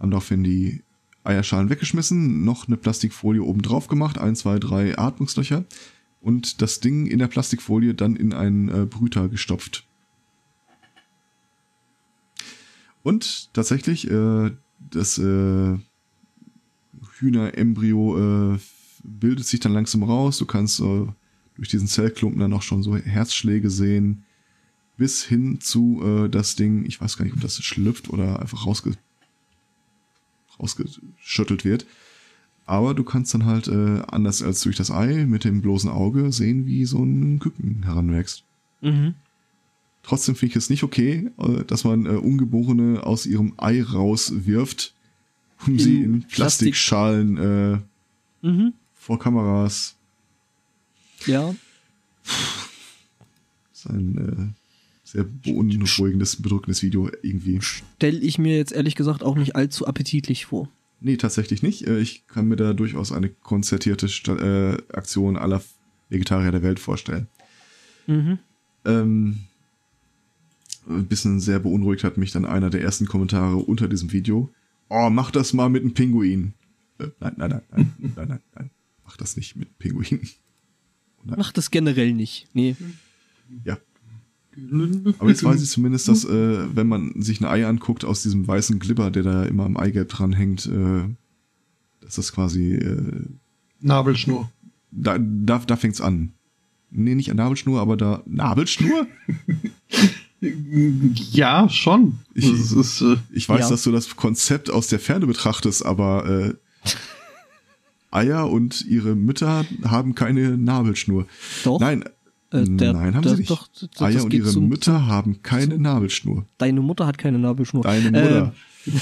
[0.00, 0.82] Haben daraufhin die
[1.26, 5.64] Eierschalen weggeschmissen, noch eine Plastikfolie oben drauf gemacht, ein, zwei, drei Atmungslöcher
[6.20, 9.86] und das Ding in der Plastikfolie dann in einen äh, Brüter gestopft.
[13.02, 14.50] Und tatsächlich, äh,
[14.90, 15.78] das äh,
[17.18, 18.58] Hühnerembryo äh,
[19.04, 20.38] bildet sich dann langsam raus.
[20.38, 21.06] Du kannst äh,
[21.54, 24.24] durch diesen Zellklumpen dann auch schon so Herzschläge sehen.
[24.96, 28.66] Bis hin zu äh, das Ding, ich weiß gar nicht, ob das schlüpft oder einfach
[28.66, 28.92] rausge
[30.60, 31.86] rausgeschüttelt wird.
[32.64, 36.32] Aber du kannst dann halt, äh, anders als durch das Ei, mit dem bloßen Auge
[36.32, 38.42] sehen, wie so ein Küken heranwächst.
[38.80, 39.14] Mhm.
[40.02, 44.94] Trotzdem finde ich es nicht okay, äh, dass man äh, Ungeborene aus ihrem Ei rauswirft,
[45.66, 47.78] um In sie in Plastik- Plastikschalen äh,
[48.46, 48.72] Mhm.
[48.94, 49.94] vor Kameras.
[51.26, 51.54] Ja.
[53.72, 54.54] Das ist ein
[55.16, 57.60] äh, beunruhigendes, bedrückendes Video irgendwie.
[57.62, 60.68] Stelle ich mir jetzt ehrlich gesagt auch nicht allzu appetitlich vor.
[61.00, 61.86] Nee, tatsächlich nicht.
[61.86, 65.62] Äh, Ich kann mir da durchaus eine konzertierte äh, Aktion aller
[66.08, 67.26] Vegetarier der Welt vorstellen.
[68.06, 68.38] Mhm.
[68.84, 69.36] Ähm,
[70.88, 74.50] ein bisschen sehr beunruhigt hat mich dann einer der ersten Kommentare unter diesem Video.
[74.88, 76.54] Oh, mach das mal mit einem Pinguin.
[76.98, 78.70] Äh, nein, nein, nein, nein, nein, nein, nein.
[79.04, 80.28] Mach das nicht mit einem Pinguin.
[81.24, 82.46] Mach das generell nicht.
[82.54, 82.76] Nee.
[83.64, 83.78] Ja.
[85.18, 88.46] Aber jetzt weiß ich zumindest, dass, äh, wenn man sich ein Ei anguckt aus diesem
[88.46, 91.04] weißen Glibber, der da immer am Eigelb dran hängt, äh,
[92.00, 93.22] dass das quasi, äh,
[93.80, 94.50] Nabelschnur.
[94.90, 96.32] da, da, da fängt's an.
[96.90, 98.22] Nee, nicht an Nabelschnur, aber da.
[98.26, 99.06] Nabelschnur?
[100.40, 102.18] Ja, schon.
[102.34, 103.70] Ich- ist, äh, Ich weiß, Ja.
[103.70, 106.54] dass du das Konzept aus der Ferne betrachtest, aber äh,
[108.10, 111.26] Eier und ihre Mütter haben keine Nabelschnur.
[111.64, 111.80] Doch.
[111.80, 112.04] Nein,
[112.62, 113.50] Äh, der- nein, haben der- sie nicht.
[113.50, 116.46] doch, das- das Eier und ihre zum- Mütter haben keine Nabelschnur.
[116.58, 117.82] Deine Mutter hat keine Nabelschnur.
[117.82, 118.54] Deine Mutter.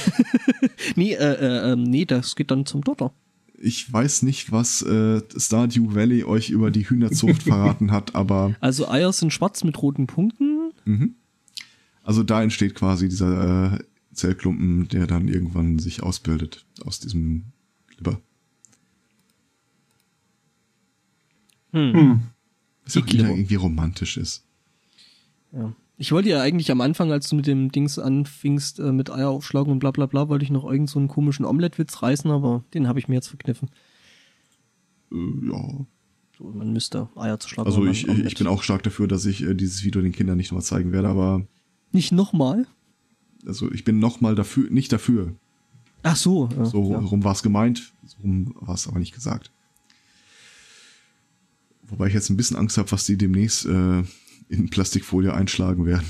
[0.96, 3.12] Nee, äh, äh, ähm, nee, das geht dann zum Dotter.
[3.58, 8.88] Ich weiß nicht, was äh, Stardew Valley euch über die Hühnerzucht verraten hat, aber Also
[8.88, 10.70] Eier sind schwarz mit roten Punkten.
[10.86, 11.14] mhm.
[12.02, 13.78] also da entsteht quasi dieser äh,
[14.14, 17.44] Zellklumpen, der dann irgendwann sich ausbildet aus diesem
[17.88, 18.20] Glibber.
[21.72, 22.20] hm.
[22.84, 24.44] Was auch wieder irgendwie romantisch ist.
[25.52, 25.72] Ja.
[25.96, 29.28] Ich wollte ja eigentlich am Anfang, als du mit dem Dings anfingst, äh, mit Eier
[29.28, 32.64] aufschlagen und bla bla bla, wollte ich noch irgend so einen komischen Omelette-Witz reißen, aber
[32.74, 33.70] den habe ich mir jetzt verkniffen.
[35.12, 35.16] Äh,
[35.50, 35.86] ja,
[36.36, 37.68] So, man müsste Eier zu schlagen.
[37.68, 40.50] Also ich, ich bin auch stark dafür, dass ich äh, dieses Video den Kindern nicht
[40.50, 41.46] nochmal zeigen werde, aber
[41.92, 42.66] Nicht nochmal?
[43.46, 45.34] also ich bin nochmal dafür, nicht dafür.
[46.02, 46.48] Ach so.
[46.56, 46.98] Ja, So ja.
[46.98, 49.52] rum war es gemeint, so rum war es aber nicht gesagt.
[51.88, 54.02] Wobei ich jetzt ein bisschen Angst habe, was die demnächst äh,
[54.48, 56.06] in Plastikfolie einschlagen werden.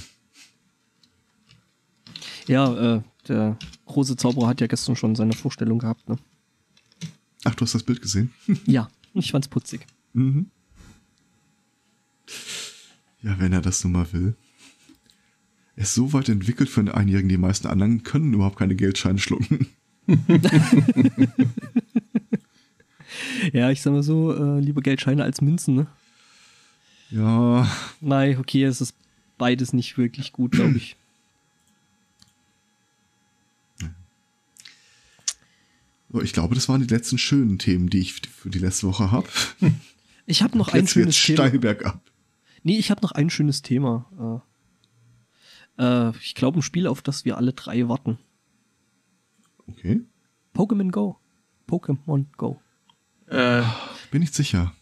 [2.47, 6.09] ja, äh, der große Zauberer hat ja gestern schon seine Vorstellung gehabt.
[6.09, 6.18] Ne?
[7.45, 8.33] Ach, du hast das Bild gesehen?
[8.66, 9.87] ja, ich fand's putzig.
[10.12, 10.51] mhm.
[13.22, 14.35] Ja, wenn er das nun mal will.
[15.77, 19.18] Er ist so weit entwickelt für einen Einjährigen, die meisten anderen können überhaupt keine Geldscheine
[19.18, 19.66] schlucken.
[23.52, 25.86] Ja, ich sag mal so, äh, lieber Geldscheine als Münzen, ne?
[27.10, 27.68] Ja,
[28.00, 28.94] Nein, okay, es ist
[29.38, 30.96] beides nicht wirklich gut, glaube ich.
[36.10, 39.10] so, ich glaube, das waren die letzten schönen Themen, die ich für die letzte Woche
[39.10, 39.28] habe.
[40.26, 41.48] Ich habe noch ein schönes Thema.
[41.48, 42.00] steil bergab.
[42.62, 44.42] Nee, ich habe noch ein schönes Thema.
[45.78, 48.18] Äh, äh, ich glaube, ein Spiel, auf das wir alle drei warten.
[49.66, 50.00] Okay.
[50.54, 51.18] Pokémon Go.
[51.68, 52.58] Pokémon Go.
[53.29, 53.62] Äh,
[54.11, 54.72] Bin nicht sicher.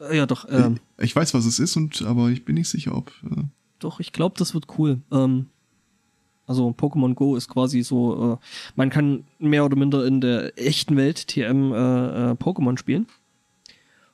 [0.00, 2.94] Äh, ja, doch, ähm, Ich weiß, was es ist, und aber ich bin nicht sicher,
[2.96, 3.12] ob.
[3.24, 3.44] Äh,
[3.78, 5.00] doch, ich glaube, das wird cool.
[5.12, 5.46] Ähm,
[6.46, 8.44] also Pokémon Go ist quasi so, äh,
[8.76, 13.06] man kann mehr oder minder in der echten Welt TM äh, äh, Pokémon spielen.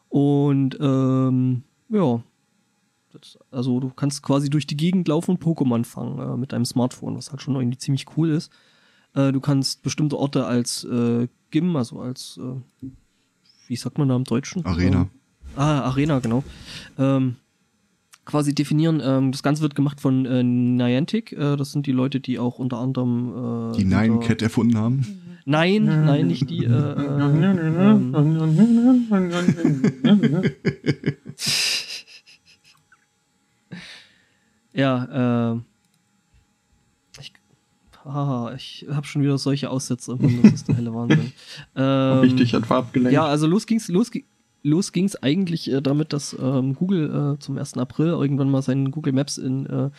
[0.09, 2.23] Und ähm, ja,
[3.13, 6.65] das, also du kannst quasi durch die Gegend laufen und Pokémon fangen äh, mit deinem
[6.65, 8.53] Smartphone, was halt schon irgendwie ziemlich cool ist.
[9.15, 12.39] Äh, du kannst bestimmte Orte als äh, GIM, also als,
[13.71, 14.67] wie sagt man da im Deutschen?
[14.67, 15.03] Arena.
[15.03, 15.09] Ähm,
[15.55, 16.43] ah, Arena, genau.
[16.99, 17.37] Ähm,
[18.25, 19.01] quasi definieren.
[19.03, 21.33] Ähm, das Ganze wird gemacht von äh, Niantic.
[21.33, 25.07] Äh, das sind die Leute, die auch unter anderem äh, die Nine Cat erfunden haben.
[25.47, 26.65] Nein, nein, nicht die.
[26.65, 27.33] Äh, äh, ähm,
[34.75, 35.61] ja, äh,
[38.05, 40.17] haha, ich habe schon wieder solche Aussätze.
[40.17, 41.33] Mann, das ist der helle Wahnsinn.
[41.77, 43.13] Ähm, dich etwa abgelenkt?
[43.13, 44.11] ja, also los ging's, los,
[44.63, 47.79] los ging's eigentlich äh, damit, dass ähm, Google äh, zum 1.
[47.79, 49.91] April irgendwann mal seinen Google Maps in, äh,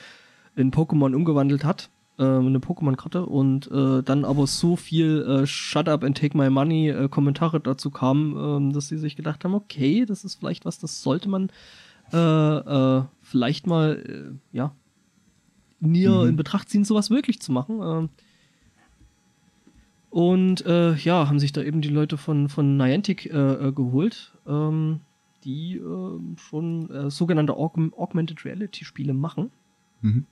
[0.55, 1.89] in Pokémon umgewandelt hat.
[2.19, 6.49] äh, Eine Pokémon-Karte und äh, dann aber so viel äh, Shut up and take my
[6.49, 10.65] money äh, Kommentare dazu kamen, ähm, dass sie sich gedacht haben, okay, das ist vielleicht
[10.65, 11.49] was, das sollte man
[13.21, 14.75] vielleicht mal, ja,
[15.81, 16.29] näher Mhm.
[16.29, 17.81] in Betracht ziehen, sowas wirklich zu machen.
[17.83, 18.09] Ähm,
[20.09, 24.33] und äh, ja, haben sich da eben die Leute von, von Niantic äh, äh, geholt,
[24.45, 24.99] ähm,
[25.45, 29.51] die äh, schon sogenannte Aug Augmented Reality Spiele machen.
[30.01, 30.25] Mhm.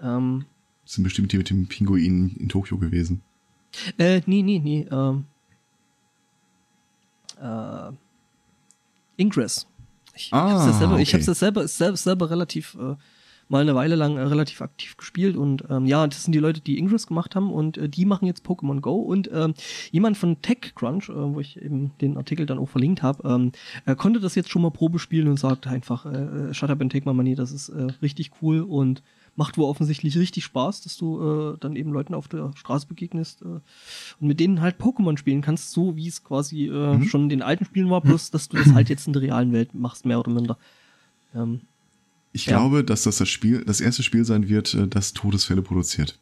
[0.00, 0.44] Ähm,
[0.84, 3.20] Das sind bestimmt die mit dem Pinguin in Tokio gewesen.
[3.98, 4.86] äh, nee, nee, nee.
[4.90, 5.24] Ähm,
[7.40, 7.90] äh,
[9.16, 9.66] Ingress.
[10.14, 11.16] Ich Ah, hab's das selber, ich okay.
[11.16, 12.94] hab's das selber, selber, selber relativ äh,
[13.48, 16.60] mal eine Weile lang äh, relativ aktiv gespielt und ähm, ja, das sind die Leute,
[16.60, 19.54] die Ingress gemacht haben und äh, die machen jetzt Pokémon Go und ähm,
[19.90, 23.52] jemand von TechCrunch, äh, wo ich eben den Artikel dann auch verlinkt habe, ähm,
[23.84, 26.80] er konnte das jetzt schon mal Probe spielen und sagt einfach, äh, äh, Shut up
[26.80, 29.02] and take my money, das ist äh, richtig cool und
[29.36, 33.42] macht wohl offensichtlich richtig Spaß, dass du äh, dann eben Leuten auf der Straße begegnest
[33.42, 33.62] äh, und
[34.20, 37.04] mit denen halt Pokémon spielen kannst, so wie es quasi äh, Mhm.
[37.04, 39.52] schon in den alten Spielen war, bloß dass du das halt jetzt in der realen
[39.52, 40.56] Welt machst, mehr oder minder.
[41.34, 41.62] Ähm,
[42.36, 42.58] Ich Ja.
[42.58, 46.18] glaube, dass das das Spiel, das erste Spiel sein wird, äh, das Todesfälle produziert.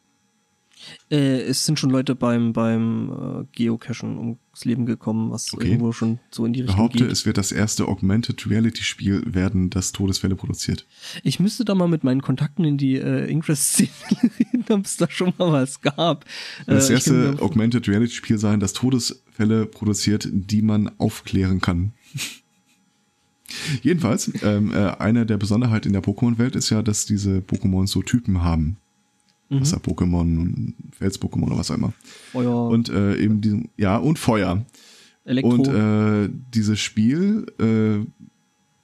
[1.10, 5.68] Äh, es sind schon Leute beim, beim äh, Geocachen ums Leben gekommen, was Okay.
[5.68, 7.12] irgendwo schon so in die Ich Richtung behaupte, geht.
[7.12, 10.84] es wird das erste Augmented Reality Spiel werden, das Todesfälle produziert.
[11.22, 13.90] Ich müsste da mal mit meinen Kontakten in die äh, Ingress-Szene
[14.38, 16.24] reden, ob es da schon mal was gab.
[16.66, 21.92] Das Äh, erste Augmented Reality Spiel sein, das Todesfälle produziert, die man aufklären kann.
[23.82, 28.02] Jedenfalls, ähm, äh, eine der Besonderheiten in der Pokémon-Welt ist ja, dass diese Pokémon so
[28.02, 28.76] Typen haben.
[29.48, 29.60] Mhm.
[29.60, 31.92] Wasser-Pokémon, Fels-Pokémon oder was auch immer.
[32.32, 34.64] Feuer, Und äh, eben diesen, ja, und Feuer.
[35.24, 35.50] Elektro.
[35.50, 38.04] Und äh, dieses Spiel, äh,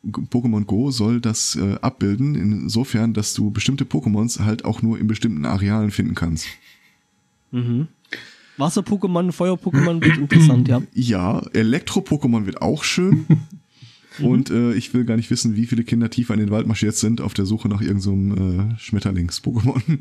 [0.07, 5.07] Pokémon Go, soll das äh, abbilden, insofern, dass du bestimmte Pokémons halt auch nur in
[5.07, 6.47] bestimmten Arealen finden kannst.
[7.51, 7.89] mhm.
[8.59, 10.83] Wasser-Pokémon, Feuer-Pokémon wird interessant, ja.
[10.93, 13.25] Ja, Elektro-Pokémon wird auch schön.
[14.21, 16.97] Und äh, ich will gar nicht wissen, wie viele Kinder tiefer in den Wald marschiert
[16.97, 19.99] sind auf der Suche nach irgendeinem so äh, Schmetterlings-Pokémon.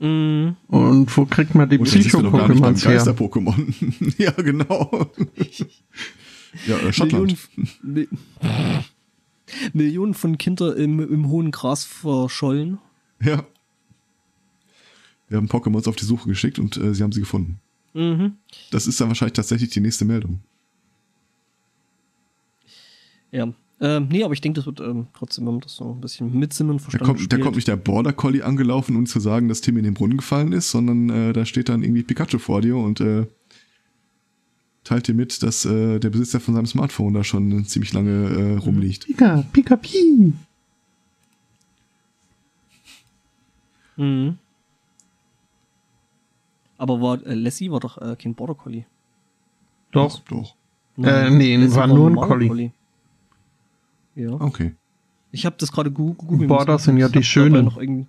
[0.00, 0.56] Mhm.
[0.68, 2.94] Und wo kriegt man die Psycho-Pokémons her?
[2.94, 3.74] Geister-Pokémon.
[4.18, 5.10] ja, genau.
[6.66, 7.36] ja, äh, Schottland.
[7.82, 8.08] Millionen,
[8.42, 8.84] Mi
[9.72, 12.78] Millionen von Kindern im, im hohen Gras verschollen.
[13.22, 13.44] Ja.
[15.28, 17.60] Wir haben Pokémons auf die Suche geschickt und äh, sie haben sie gefunden.
[17.94, 18.36] Mhm.
[18.70, 20.40] Das ist dann wahrscheinlich tatsächlich die nächste Meldung.
[23.32, 23.52] Ja.
[23.80, 26.36] Ähm, nee, aber ich denke, das wird ähm, trotzdem, wenn man das so ein bisschen
[26.36, 29.20] mit Sinn und Da Verstand kommt, da kommt nicht der Border Collie angelaufen, um zu
[29.20, 32.38] sagen, dass Tim in den Brunnen gefallen ist, sondern äh, da steht dann irgendwie Pikachu
[32.38, 33.26] vor dir und äh,
[34.82, 38.56] teilt dir mit, dass äh, der Besitzer von seinem Smartphone da schon ziemlich lange äh,
[38.56, 39.06] rumliegt.
[39.06, 40.32] Pika, Pika, Pi.
[43.96, 44.38] Mhm.
[46.78, 48.86] Aber war äh, Lassie war doch äh, kein Border Collie.
[49.92, 50.20] Doch.
[50.28, 50.54] Doch.
[50.96, 52.72] Äh, nee, Lassie war nur ein normaler Collie.
[54.18, 54.32] Ja.
[54.32, 54.74] Okay.
[55.30, 56.48] Ich habe das gerade gegoogelt.
[56.48, 57.64] Border sind ja die schönen.
[57.66, 58.08] Noch irgend-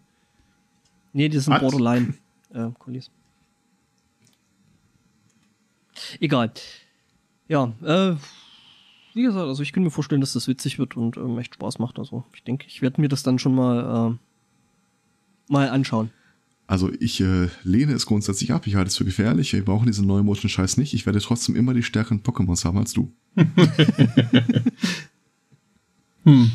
[1.14, 1.62] nee, die sind Was?
[1.62, 2.14] Borderline
[2.54, 3.12] äh, Collies.
[6.20, 6.52] Egal.
[7.48, 8.16] Ja, äh,
[9.14, 11.80] wie gesagt, also ich kann mir vorstellen, dass das witzig wird und ähm, echt Spaß
[11.80, 12.00] macht.
[12.00, 16.12] Also ich denke, ich werde mir das dann schon mal, äh, mal anschauen.
[16.68, 18.68] Also ich äh, lehne es grundsätzlich ab.
[18.68, 19.54] Ich halte es für gefährlich.
[19.54, 20.94] Wir brauchen diesen neuen Motion Scheiß nicht.
[20.94, 23.12] Ich werde trotzdem immer die stärkeren Pokémons haben als du.
[26.30, 26.52] Hm.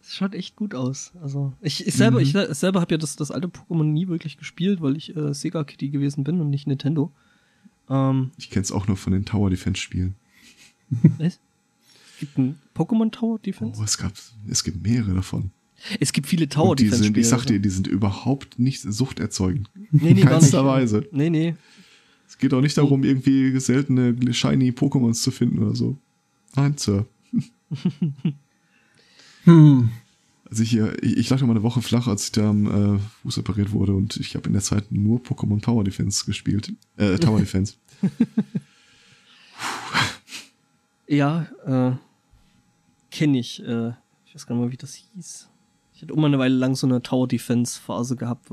[0.00, 1.12] Das schaut echt gut aus.
[1.22, 4.36] Also ich, ich selber, ich se- selber habe ja das, das alte Pokémon nie wirklich
[4.36, 7.12] gespielt, weil ich äh, Sega Kitty gewesen bin und nicht Nintendo.
[7.88, 10.14] Ähm, Ich kenne es auch nur von den Tower Defense Spielen.
[11.18, 11.38] was?
[12.14, 13.80] Es gibt ein Pokémon Tower Defense.
[13.80, 14.12] Oh, es gab,
[14.48, 15.50] es gibt mehrere davon.
[15.98, 17.40] Es gibt viele Tower Defense sind, ich Spiele.
[17.40, 19.68] sag dir, die sind überhaupt nicht suchterzeugend.
[19.74, 20.26] nee, nee, gar nicht.
[20.28, 21.08] keinster Weise.
[21.10, 21.56] Nee, nee.
[22.28, 25.96] Es geht auch nicht darum, irgendwie seltene shiny Pokémons zu finden oder so.
[26.54, 27.06] Nein, Sir.
[29.44, 29.90] Hm.
[30.48, 32.96] Also ich, äh, ich, ich lag noch mal eine Woche flach, als ich da am
[32.96, 36.72] äh, Fuß operiert wurde und ich habe in der Zeit nur Pokémon Tower Defense gespielt.
[36.96, 37.74] Äh, Tower Defense.
[41.08, 41.92] Ja, äh,
[43.10, 43.62] kenne ich.
[43.62, 43.90] Äh,
[44.24, 45.50] ich weiß gar nicht mal, wie das hieß.
[45.92, 48.50] Ich hatte immer eine Weile lang so eine Tower Defense Phase gehabt,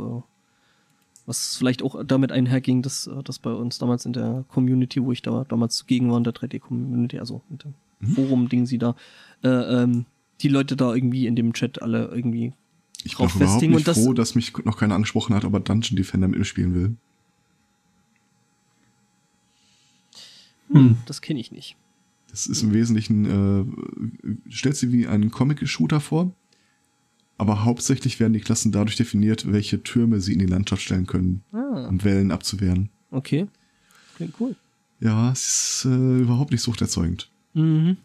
[1.26, 5.14] was vielleicht auch damit einherging, dass äh, das bei uns damals in der Community, wo
[5.14, 8.96] ich da damals zugegen war, in der 3D-Community, also mit dem Forum-Ding sie da,
[9.44, 10.06] äh, ähm,
[10.42, 12.54] die Leute da irgendwie in dem Chat alle irgendwie
[13.04, 15.98] Ich bin auch überhaupt nicht das- froh, dass mich noch keiner angesprochen hat, aber Dungeon
[15.98, 16.96] Defender mit mir spielen will.
[20.72, 21.76] Hm, das kenne ich nicht.
[22.30, 26.32] Das ist im Wesentlichen, äh, stellt sie wie einen Comic-Shooter vor,
[27.40, 31.42] aber hauptsächlich werden die Klassen dadurch definiert, welche Türme sie in die Landschaft stellen können,
[31.52, 32.90] Ah, um Wellen abzuwehren.
[33.12, 33.48] okay.
[34.16, 34.56] Klingt cool.
[35.00, 35.46] Ja, es
[35.84, 37.32] ist äh, überhaupt nicht suchterzeugend.
[37.54, 37.98] Mhm.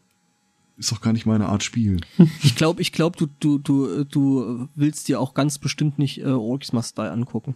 [0.76, 2.00] Ist auch gar nicht meine Art Spiel.
[2.42, 6.24] Ich glaube, ich glaub, du, du, du, du willst dir auch ganz bestimmt nicht äh,
[6.24, 7.54] Orcs Must Die angucken.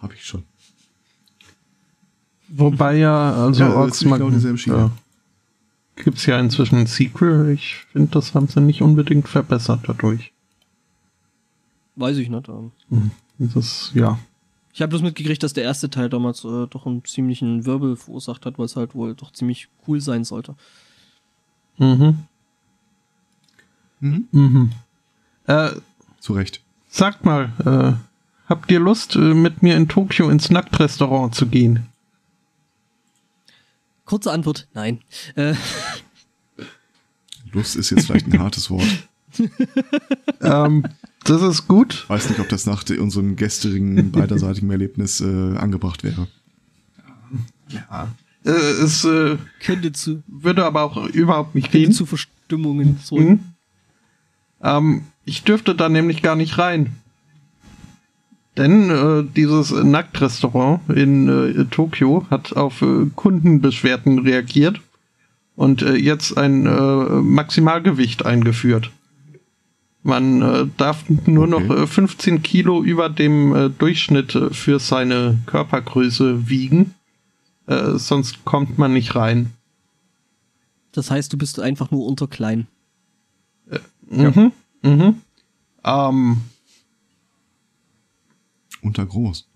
[0.00, 0.42] Habe ich schon.
[2.48, 4.90] Wobei ja, also Ja, Orks ist genau ja,
[5.96, 7.50] gibt's ja inzwischen ein Sequel.
[7.50, 10.32] Ich finde, das haben sie nicht unbedingt verbessert dadurch.
[11.96, 12.48] Weiß ich nicht.
[12.48, 13.10] ähm.
[13.38, 14.18] Das, ja.
[14.74, 18.44] Ich habe bloß mitgekriegt, dass der erste Teil damals äh, doch einen ziemlichen Wirbel verursacht
[18.44, 20.56] hat, weil es halt wohl doch ziemlich cool sein sollte.
[21.78, 22.24] Mhm.
[24.00, 24.28] Mhm.
[24.32, 24.72] Mhm.
[25.46, 25.70] Äh,
[26.18, 26.60] Zu Recht.
[26.88, 31.86] sagt mal, äh, habt ihr Lust, äh, mit mir in Tokio ins Nacktrestaurant zu gehen?
[34.04, 35.02] Kurze Antwort, nein.
[35.36, 35.54] Äh,
[37.52, 39.08] Lust ist jetzt vielleicht ein hartes Wort.
[40.40, 40.84] ähm,
[41.24, 42.04] das ist gut.
[42.08, 46.28] Weiß nicht, ob das nach unserem gestrigen beiderseitigen Erlebnis äh, angebracht wäre.
[47.68, 48.08] Ja.
[48.44, 51.92] Äh, es äh, könnte zu, würde aber auch überhaupt nicht gehen.
[51.92, 53.28] zu Verstimmungen sorgen.
[53.28, 53.40] Mhm.
[54.62, 56.96] Ähm, ich dürfte da nämlich gar nicht rein.
[58.56, 64.80] Denn äh, dieses Nacktrestaurant in äh, Tokio hat auf äh, Kundenbeschwerden reagiert
[65.56, 68.92] und äh, jetzt ein äh, Maximalgewicht eingeführt.
[70.06, 71.66] Man äh, darf nur Okay.
[71.66, 76.94] noch äh, 15 Kilo über dem äh, Durchschnitt äh, für seine Körpergröße wiegen.
[77.66, 79.52] Äh, sonst kommt man nicht rein.
[80.92, 82.66] Das heißt, du bist einfach nur unter klein.
[84.10, 84.52] Mhm.
[84.82, 85.22] Mhm.
[85.82, 86.36] Ähm,
[88.82, 89.46] Unter groß.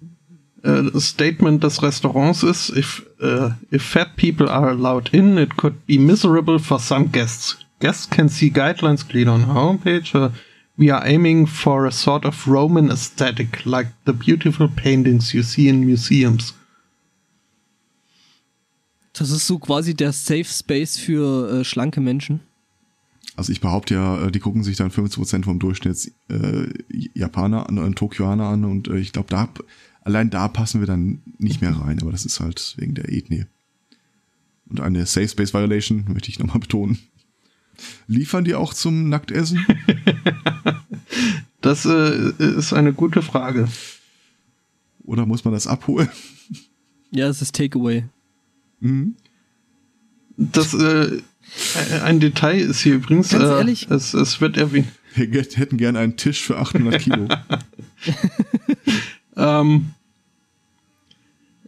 [0.62, 5.56] äh, das Statement des Restaurants ist, if, äh, if fat people are allowed in, it
[5.58, 7.58] could be miserable for some guests.
[7.80, 10.14] Guests can see guidelines clearly on our homepage.
[10.14, 10.30] Uh,
[10.76, 15.68] we are aiming for a sort of Roman aesthetic, like the beautiful paintings you see
[15.68, 16.54] in museums.
[19.12, 22.40] Das ist so quasi der Safe Space für äh, schlanke Menschen.
[23.36, 26.68] Also ich behaupte ja, äh, die gucken sich dann 50% vom Durchschnitts äh,
[27.14, 29.48] Japaner an, äh, Tokioaner an und äh, ich glaube, da
[30.02, 33.46] allein da passen wir dann nicht mehr rein, aber das ist halt wegen der Ethnie.
[34.68, 36.98] Und eine Safe Space Violation, möchte ich nochmal betonen.
[38.06, 39.64] Liefern die auch zum Nacktessen?
[41.60, 43.66] Das äh, ist eine gute Frage.
[45.02, 46.08] Oder muss man das abholen?
[47.10, 48.04] Ja, es ist Takeaway.
[48.78, 49.16] Mhm.
[50.36, 51.20] Das äh,
[52.04, 53.88] ein Detail ist hier übrigens, Ganz äh, ehrlich?
[53.90, 54.86] es, es wird erwähnt.
[55.16, 57.26] Wir hätten gerne einen Tisch für 800 Kilo.
[59.36, 59.90] Ähm,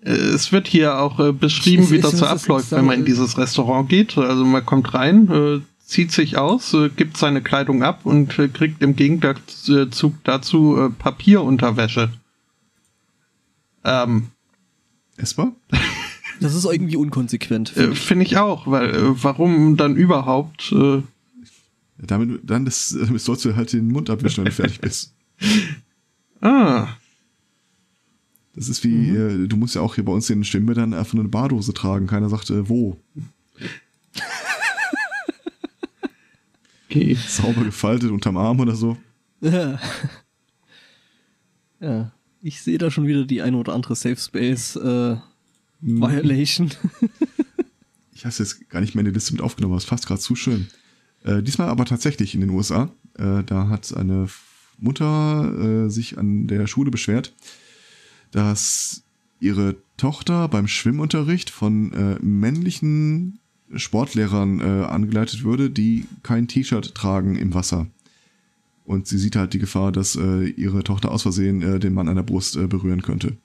[0.02, 2.96] äh, es wird hier auch äh, beschrieben, Ich- wie ich das so abläuft, wenn man
[2.96, 4.16] in äh, dieses Restaurant geht.
[4.18, 5.60] Also man kommt rein, äh,
[5.90, 10.88] zieht sich aus, äh, gibt seine Kleidung ab und äh, kriegt im Gegenzug dazu äh,
[10.90, 12.10] Papierunterwäsche.
[13.84, 14.28] Ähm,
[15.16, 15.52] Essbar?
[16.42, 17.76] Das ist irgendwie unkonsequent.
[17.76, 20.72] äh, Finde ich auch, weil äh, warum dann überhaupt?
[20.72, 21.02] Äh,
[21.98, 25.12] Damit, dann das, damit sollst du halt den Mund abwischen, wenn du fertig bist.
[26.40, 26.88] ah,
[28.54, 31.12] Das ist wie, äh, du musst ja auch hier bei uns in den Stimmbändern einfach
[31.12, 32.06] nur eine Badose tragen.
[32.06, 32.96] Keiner sagt, äh, wo.
[36.90, 37.14] Okay.
[37.14, 38.96] Sauber gefaltet unterm Arm oder so.
[39.40, 39.78] Ja.
[41.80, 42.12] ja.
[42.42, 45.16] Ich sehe da schon wieder die eine oder andere Safe Space äh,
[45.80, 46.70] Violation.
[48.12, 50.20] Ich habe jetzt gar nicht mehr in die Liste mit aufgenommen, aber es passt gerade
[50.20, 50.66] zu schön.
[51.24, 52.90] Äh, diesmal aber tatsächlich in den USA.
[53.16, 54.28] Äh, da hat eine
[54.76, 57.34] Mutter äh, sich an der Schule beschwert,
[58.30, 59.04] dass
[59.40, 63.39] ihre Tochter beim Schwimmunterricht von äh, männlichen
[63.74, 67.86] Sportlehrern äh, angeleitet würde, die kein T-Shirt tragen im Wasser.
[68.84, 72.08] Und sie sieht halt die Gefahr, dass äh, ihre Tochter aus Versehen äh, den Mann
[72.08, 73.36] an der Brust äh, berühren könnte.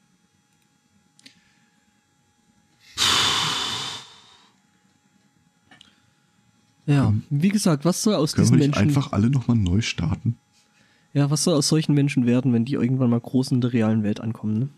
[6.88, 10.38] Ja, wie gesagt, was soll aus diesen Menschen, einfach alle nochmal neu starten?
[11.16, 14.04] ja, was soll aus solchen Menschen werden, wenn die irgendwann mal groß in der realen
[14.04, 14.70] Welt ankommen, ne?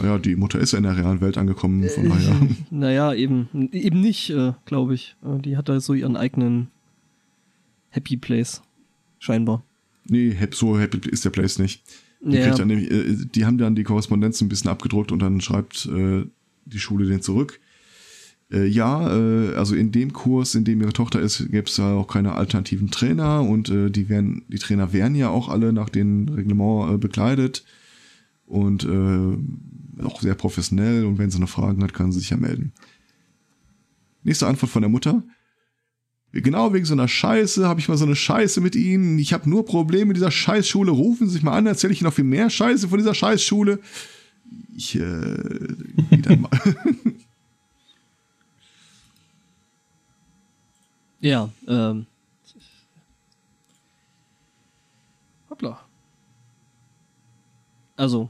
[0.00, 2.48] Naja, die Mutter ist ja in der realen Welt angekommen, von daher.
[2.70, 5.16] Naja, eben, eben nicht, äh, glaube ich.
[5.24, 6.68] Äh, Die hat da so ihren eigenen
[7.90, 8.62] Happy Place.
[9.18, 9.62] Scheinbar.
[10.06, 11.82] Nee, so happy ist der Place nicht.
[12.20, 12.44] Die, Ja.
[12.46, 15.86] kriegt dann nämlich, äh, die haben dann die Korrespondenz ein bisschen abgedruckt und dann schreibt
[15.86, 16.24] äh,
[16.64, 17.60] die Schule den zurück.
[18.50, 22.06] Äh, ja, also in dem Kurs, in dem ihre Tochter ist, gäbe es ja auch
[22.06, 27.00] keine alternativen Trainer und die werden, die Trainer werden ja auch alle nach dem Reglement
[27.00, 27.64] bekleidet
[28.52, 32.36] und äh, auch sehr professionell und wenn sie noch Fragen hat, kann sie sich ja
[32.36, 32.72] melden.
[34.24, 35.22] Nächste Antwort von der Mutter.
[36.32, 39.18] Genau wegen so einer Scheiße habe ich mal so eine Scheiße mit Ihnen.
[39.18, 40.90] Ich habe nur Probleme mit dieser Scheißschule.
[40.90, 43.80] Rufen Sie sich mal an, erzähle ich Ihnen noch viel mehr Scheiße von dieser Scheißschule.
[44.76, 45.36] Ich, äh,
[46.10, 46.50] geh mal.
[51.20, 52.06] Ja, ähm.
[55.48, 55.78] Hoppla.
[57.96, 58.28] Also,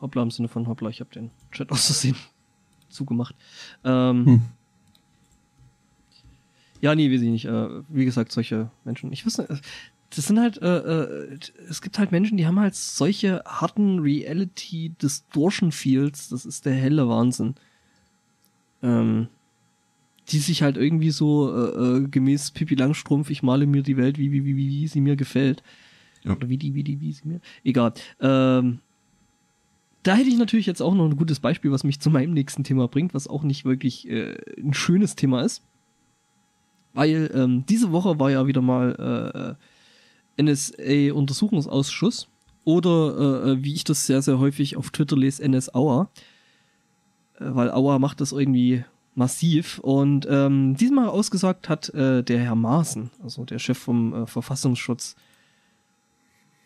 [0.00, 2.16] hoppla im Sinne von hoppla, ich habe den Chat aus Versehen
[2.88, 3.34] zugemacht.
[3.84, 4.42] Ähm, Hm.
[6.80, 7.44] Ja, nee, weiß ich nicht.
[7.44, 9.12] Äh, wie gesagt, solche Menschen.
[9.12, 9.56] Ich weiß nicht, äh,
[10.14, 11.38] das sind halt, äh, äh,
[11.68, 16.74] es gibt halt Menschen, die haben halt solche harten Reality Distortion Fields, das ist der
[16.74, 17.56] helle Wahnsinn.
[18.82, 19.28] Ähm,
[20.30, 24.18] die sich halt irgendwie so äh, äh, gemäß Pippi Langstrumpf, ich male mir die Welt,
[24.18, 25.62] wie, wie, wie, wie, wie sie mir gefällt.
[26.22, 26.32] Ja.
[26.32, 27.40] Oder wie die, wie die, wie sie mir.
[27.64, 27.94] Egal.
[28.20, 28.80] Ähm,
[30.02, 32.64] da hätte ich natürlich jetzt auch noch ein gutes Beispiel, was mich zu meinem nächsten
[32.64, 35.62] Thema bringt, was auch nicht wirklich äh, ein schönes Thema ist.
[36.94, 39.56] Weil ähm, diese Woche war ja wieder mal
[40.38, 42.28] äh, NSA-Untersuchungsausschuss
[42.64, 46.10] oder äh, äh, wie ich das sehr, sehr häufig auf Twitter lese, NS-Auer.
[47.38, 48.84] Äh, weil Auer macht das irgendwie
[49.14, 49.78] massiv.
[49.80, 55.16] Und ähm, diesmal ausgesagt hat äh, der Herr Maaßen, also der Chef vom Verfassungsschutz.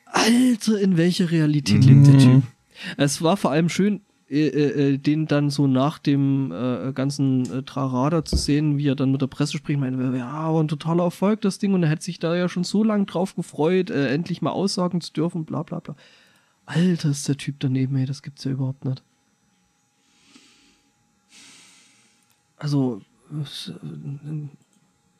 [0.06, 2.42] Alter, in welcher Realität lebt der Typ?
[2.96, 4.00] Es war vor allem schön,
[4.32, 8.88] äh, äh, äh, den dann so nach dem äh, ganzen äh, Trarada zu sehen, wie
[8.88, 11.90] er dann mit der Presse spricht, meinte, ja, ein totaler Erfolg, das Ding, und er
[11.90, 15.44] hat sich da ja schon so lange drauf gefreut, äh, endlich mal aussagen zu dürfen,
[15.44, 15.96] bla bla bla.
[16.64, 19.02] Alter, ist der Typ daneben, ey, das gibt's ja überhaupt nicht.
[22.56, 23.02] Also,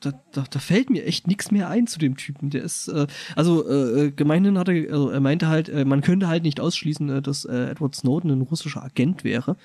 [0.03, 2.49] da, da, da fällt mir echt nichts mehr ein zu dem Typen.
[2.49, 6.27] Der ist, äh, also äh, gemeinhin hat er, also er meinte halt, äh, man könnte
[6.27, 9.55] halt nicht ausschließen, äh, dass äh, Edward Snowden ein russischer Agent wäre.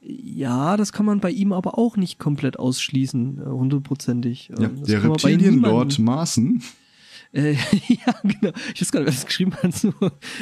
[0.00, 4.50] Ja, das kann man bei ihm aber auch nicht komplett ausschließen, äh, hundertprozentig.
[4.56, 6.62] Ja, Ähm, der kann man bei Reptilienlord niemandem- Maaßen,
[7.32, 7.52] Äh,
[7.88, 8.52] ja, genau.
[8.74, 9.74] Ich weiß gar nicht, wer das geschrieben hat.
[9.74, 9.92] So,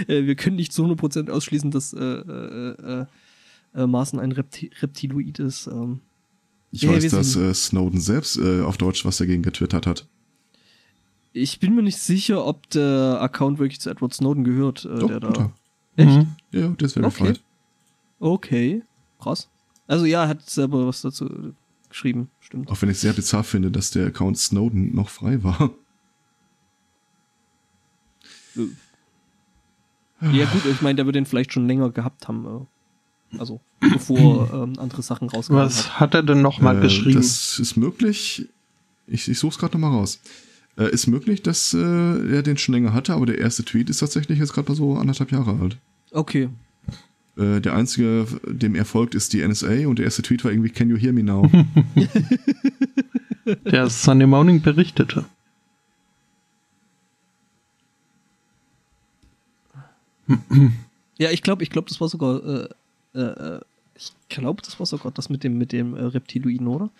[0.06, 3.06] äh, wir können nicht zu 100% ausschließen, dass äh, äh, äh,
[3.74, 5.66] äh, Maaßen ein Repti Reptiloid ist.
[5.66, 6.00] Ähm,
[6.72, 10.06] ich Ja, weiß, dass äh, Snowden selbst äh, auf Deutsch was dagegen getwittert hat.
[11.32, 14.84] ich bin mir nicht sicher, ob der Account wirklich zu Edward Snowden gehört.
[14.84, 15.28] Äh, Doch, der da.
[15.32, 15.52] er.
[15.96, 16.16] Echt?
[16.16, 16.26] Mhm.
[16.52, 17.10] Ja, der ist Okay.
[17.10, 17.42] verified.
[18.18, 18.82] Okay,
[19.20, 19.48] krass.
[19.86, 21.52] Also ja, er hat selber was dazu
[21.88, 22.68] geschrieben, stimmt.
[22.70, 25.70] Auch wenn ich sehr bizarr finde, dass der Account Snowden noch frei war.
[30.32, 32.66] Ja gut, ich meine, der wird den vielleicht schon länger gehabt haben.
[33.32, 35.70] Äh, also bevor ähm, andere Sachen rausgekommen hat.
[35.76, 37.16] Was hat er denn noch mal Äh, geschrieben?
[37.16, 38.48] Das ist möglich.
[39.06, 40.20] Ich, ich suche es gerade nochmal raus.
[40.78, 43.98] Äh, ist möglich, dass äh, er den schon länger hatte, aber der erste Tweet ist
[43.98, 45.78] tatsächlich jetzt gerade mal so anderthalb Jahre alt.
[46.12, 46.48] Okay.
[47.36, 50.70] Äh, der einzige, dem er folgt, ist die NSA und der erste Tweet war irgendwie
[50.70, 51.50] Can you hear me now?
[53.64, 55.24] Der Sunday Morning berichtete.
[61.18, 62.68] Ja, ich glaube, ich glaube, das war sogar,
[63.16, 63.60] äh, äh,
[63.94, 66.90] ich glaube, das war sogar das mit dem mit dem äh, Reptiloiden, oder?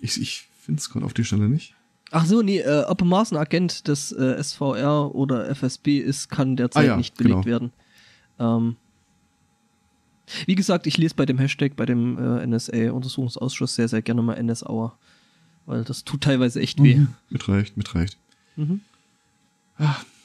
[0.00, 1.74] ich ich finde es gerade auf die Stelle nicht.
[2.10, 6.56] Ach so, nee, äh, ob Mars ein Agent des äh, SVR oder FSB ist, kann
[6.56, 7.46] derzeit Ah ja, nicht belegt genau.
[7.46, 7.72] werden.
[8.38, 8.76] Ähm,
[10.46, 14.42] wie gesagt, ich lese bei dem Hashtag, bei dem äh, NSA-Untersuchungsausschuss sehr, sehr gerne mal
[14.42, 14.96] NSAuer.
[15.66, 17.06] Weil das tut teilweise echt weh.
[17.28, 18.16] Mit Recht, mit Recht.
[18.56, 18.80] Mhm.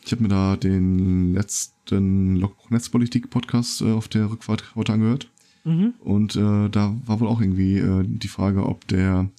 [0.06, 5.30] Ich habe mir da den letzten Logbuch Netzpolitik Podcast äh, auf der Rückfahrt heute angehört.
[5.64, 5.94] Mhm.
[6.00, 9.30] Und äh, da war wohl auch irgendwie äh, die Frage, ob der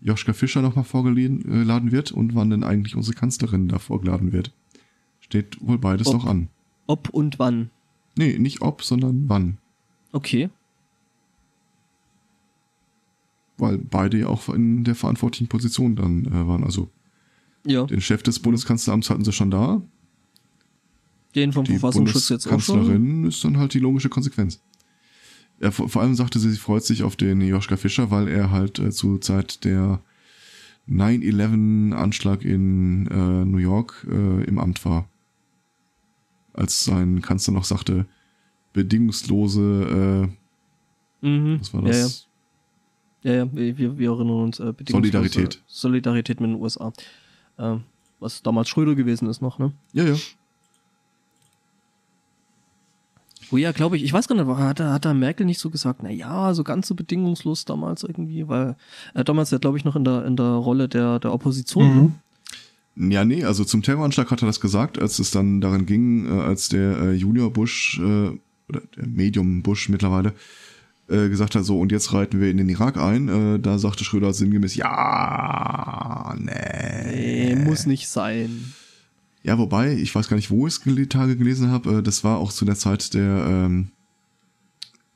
[0.00, 4.52] Joschka Fischer nochmal vorgeladen wird und wann denn eigentlich unsere Kanzlerin da vorgeladen wird.
[5.20, 6.14] Steht wohl beides Ob.
[6.14, 6.48] noch an.
[6.86, 7.70] Ob und wann.
[8.16, 9.58] Nee, nicht ob, sondern wann.
[10.12, 10.50] Okay.
[13.56, 16.64] Weil beide ja auch in der verantwortlichen Position dann äh, waren.
[16.64, 16.90] Also
[17.66, 19.80] Ja, den Chef des Bundeskanzleramts hatten sie schon da.
[21.34, 22.76] Den vom Die Verfassungsschutz jetzt auch schon.
[22.80, 24.60] Bundeskanzlerin ist dann halt die logische Konsequenz.
[25.60, 28.50] Ja, vor, vor allem sagte sie, sie freut sich auf den Joschka Fischer, weil er
[28.50, 30.00] halt äh, zur Zeit der
[30.88, 35.08] 9-11-Anschlag in äh, New York äh, im Amt war.
[36.52, 38.06] Als sein Kanzler noch sagte,
[38.72, 40.28] bedingungslose,
[41.22, 41.58] äh, Mhm.
[41.60, 42.02] was war Ja, ja.
[42.02, 42.26] das?
[43.22, 44.60] Ja, ja, wir, wir erinnern uns.
[44.60, 44.92] Äh, bedingungslose
[45.22, 45.62] Solidarität.
[45.66, 46.92] Solidarität mit den USA.
[47.58, 47.84] Ähm,
[48.20, 49.72] was damals Schröder gewesen ist noch, ne?
[49.94, 50.16] Ja, ja.
[53.50, 54.04] Oh ja, glaube ich.
[54.04, 56.64] Ich weiß gar nicht, hat da, hat da Merkel nicht so gesagt, na ja, so
[56.64, 58.76] ganz so bedingungslos damals irgendwie, weil
[59.14, 61.88] äh, damals ja, glaube ich, noch in der, in der Rolle der, der Opposition.
[61.88, 62.02] ne?
[62.02, 62.14] Mhm.
[62.96, 66.42] Ja, nee, also zum Terroranschlag hat er das gesagt, als es dann daran ging, äh,
[66.42, 68.38] als der äh, Junior Bush äh,
[68.68, 70.32] oder der Medium Bush mittlerweile
[71.08, 73.28] äh, gesagt hat, so und jetzt reiten wir in den Irak ein.
[73.28, 77.54] Äh, da sagte Schröder sinngemäß, ja, nee.
[77.54, 78.72] Nee, muss nicht sein.
[79.44, 82.24] Ja, wobei, ich weiß gar nicht, wo ich es die Tage gelesen habe, äh, das
[82.24, 83.90] war auch zu der Zeit der, ähm,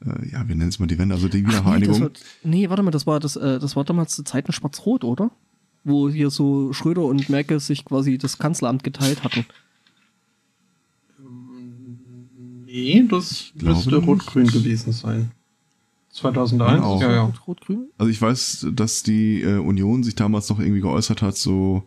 [0.05, 2.01] äh, ja, wir nennen es mal die Wende, also die Ach, nee, Wiedervereinigung.
[2.03, 2.11] war,
[2.45, 5.31] nee, warte mal, das war das, äh, das war damals zu Zeiten Schwarz-Rot, oder?
[5.85, 9.47] Wo hier so Schröder und Merkel sich quasi das Kanzleramt geteilt hatten.
[12.67, 15.31] Nee, das müsste rot-grün gewesen sein.
[16.11, 16.83] 2001?
[16.83, 17.01] Auch.
[17.01, 17.23] Ja, ja.
[17.25, 17.89] Rot- Rot-Grün?
[17.97, 21.85] Also ich weiß, dass die äh, Union sich damals noch irgendwie geäußert hat, so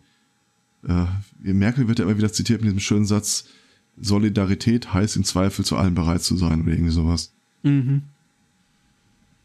[0.86, 1.06] äh,
[1.52, 3.44] Merkel wird ja immer wieder zitiert mit diesem schönen Satz,
[4.00, 7.32] Solidarität heißt im Zweifel zu allem bereit zu sein oder irgendwie sowas.
[7.62, 8.02] Mhm.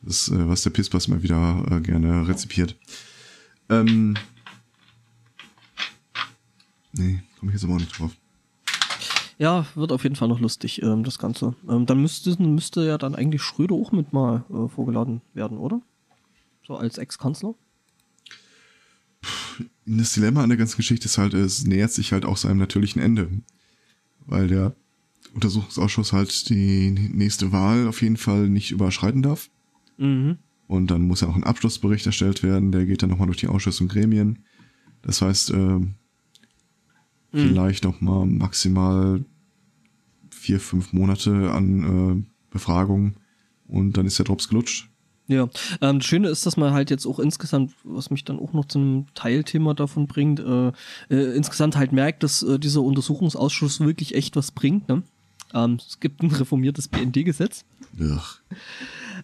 [0.02, 2.76] Das, äh, was der Pispas mal wieder äh, gerne rezipiert.
[3.70, 4.16] Ähm,
[6.94, 8.12] nee, komme ich jetzt aber auch nicht drauf.
[9.40, 11.56] Ja, wird auf jeden Fall noch lustig, ähm, das Ganze.
[11.70, 15.82] Ähm, dann müsste, müsste ja dann eigentlich Schröder auch mit mal äh, vorgeladen werden, oder?
[16.66, 17.54] So als Ex-Kanzler?
[19.90, 23.02] Das Dilemma an der ganzen Geschichte ist halt, es nähert sich halt auch seinem natürlichen
[23.02, 23.30] Ende.
[24.26, 24.76] Weil der
[25.34, 29.50] Untersuchungsausschuss halt die nächste Wahl auf jeden Fall nicht überschreiten darf.
[29.98, 30.40] Mhm.
[30.68, 33.48] Und dann muss ja noch ein Abschlussbericht erstellt werden, der geht dann nochmal durch die
[33.48, 34.40] Ausschüsse und Gremien.
[35.02, 35.94] Das heißt, ähm,
[37.32, 39.24] vielleicht noch mal maximal
[40.30, 41.84] vier, fünf Monate an
[42.20, 43.16] äh, Befragung
[43.68, 44.90] und dann ist der Drops gelutscht.
[45.28, 45.50] Ja,
[45.82, 48.66] ähm, das Schöne ist, dass man halt jetzt auch insgesamt, was mich dann auch noch
[48.66, 50.72] zu einem Teilthema davon bringt, äh,
[51.10, 54.88] äh, insgesamt halt merkt, dass äh, dieser Untersuchungsausschuss wirklich echt was bringt.
[54.88, 55.04] Ne?
[55.54, 57.66] Ähm, es gibt ein reformiertes BND-Gesetz.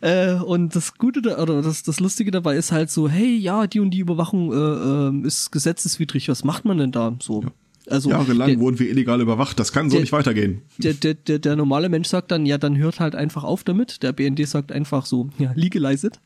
[0.01, 3.67] Äh, und das Gute da, oder das, das Lustige dabei ist halt so, hey, ja,
[3.67, 7.15] die und die Überwachung äh, äh, ist gesetzeswidrig, was macht man denn da?
[7.21, 7.43] So.
[7.43, 7.51] Ja.
[7.89, 10.61] Also, Jahrelang der, wurden wir illegal überwacht, das kann so der- nicht weitergehen.
[10.77, 14.03] der, der, der, der normale Mensch sagt dann, ja, dann hört halt einfach auf damit.
[14.03, 16.19] Der BND sagt einfach so, ja, legalize it.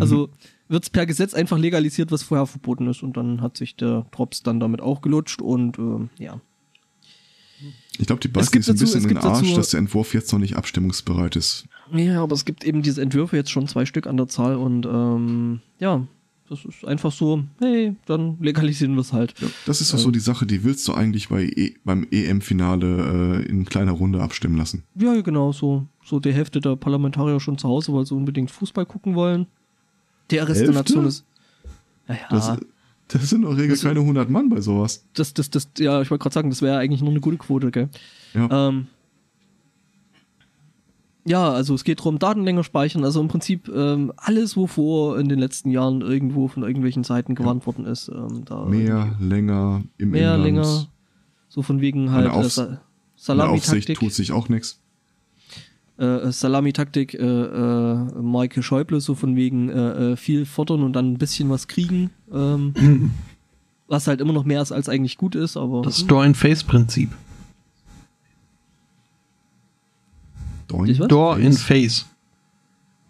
[0.00, 0.30] Also
[0.68, 3.02] wird's per Gesetz einfach legalisiert, was vorher verboten ist.
[3.02, 6.40] Und dann hat sich der Drops dann damit auch gelutscht und ähm, ja.
[7.98, 9.70] Ich glaube, die Es beißen sich ein dazu- bisschen es in den Arsch, dazu- dass
[9.70, 11.64] der Entwurf jetzt noch nicht abstimmungsbereit ist.
[11.92, 14.86] Ja, aber es gibt eben diese Entwürfe jetzt schon zwei Stück an der Zahl und
[14.86, 16.06] ähm, ja,
[16.48, 19.34] das ist einfach so, hey, dann legalisieren wir es halt.
[19.66, 23.48] Das ist doch so die Sache, die willst du eigentlich bei e beim EM-Finale äh,
[23.48, 24.84] in kleiner Runde abstimmen lassen.
[24.94, 28.50] Ja, ja, genau, so, so die Hälfte der Parlamentarier schon zu Hause, weil sie unbedingt
[28.50, 29.46] Fußball gucken wollen.
[30.30, 30.78] Der Rest der Hälfte?
[30.78, 31.24] Nation ist.
[32.08, 32.28] Ja, ja.
[32.30, 32.56] Das,
[33.08, 35.04] das sind in der Regel keine 100 Mann bei sowas.
[35.14, 37.70] das, das, das, ja, ich wollte gerade sagen, das wäre eigentlich nur eine gute Quote,
[37.70, 37.88] gell?
[38.34, 38.68] Ja.
[38.68, 38.86] Ähm,
[41.28, 45.28] ja, also es geht darum, Daten länger speichern, also im Prinzip ähm, alles, wovor in
[45.28, 48.08] den letzten Jahren irgendwo von irgendwelchen Seiten gewarnt worden ist.
[48.08, 50.44] Ähm, da Mehr, länger, im mehr, Inland.
[50.44, 50.86] länger,
[51.48, 52.26] so von wegen halt
[52.58, 52.76] äh,
[53.16, 54.80] Salamitaktik, tut sich auch nichts.
[55.98, 61.12] äh, Salamitaktik, äh, äh, Maike Schäuble, so von wegen äh, äh, viel fordern und dann
[61.12, 63.10] ein bisschen was kriegen, ähm,
[63.88, 67.10] was halt immer noch mehr ist, als eigentlich gut ist, aber Das Door-in-Face-Prinzip.
[67.10, 67.10] Doing.
[67.10, 67.18] Ich was?
[70.68, 72.06] Door in Face.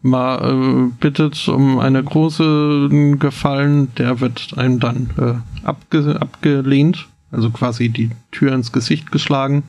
[0.00, 7.50] Mal äh, bittet um eine große Gefallen, der wird einem dann äh, abge abgelehnt, also
[7.50, 9.64] quasi die Tür ins Gesicht geschlagen.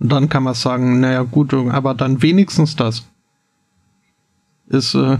[0.00, 3.08] Und dann kann man sagen, naja gut, aber dann wenigstens das.
[4.68, 5.16] Ist, äh,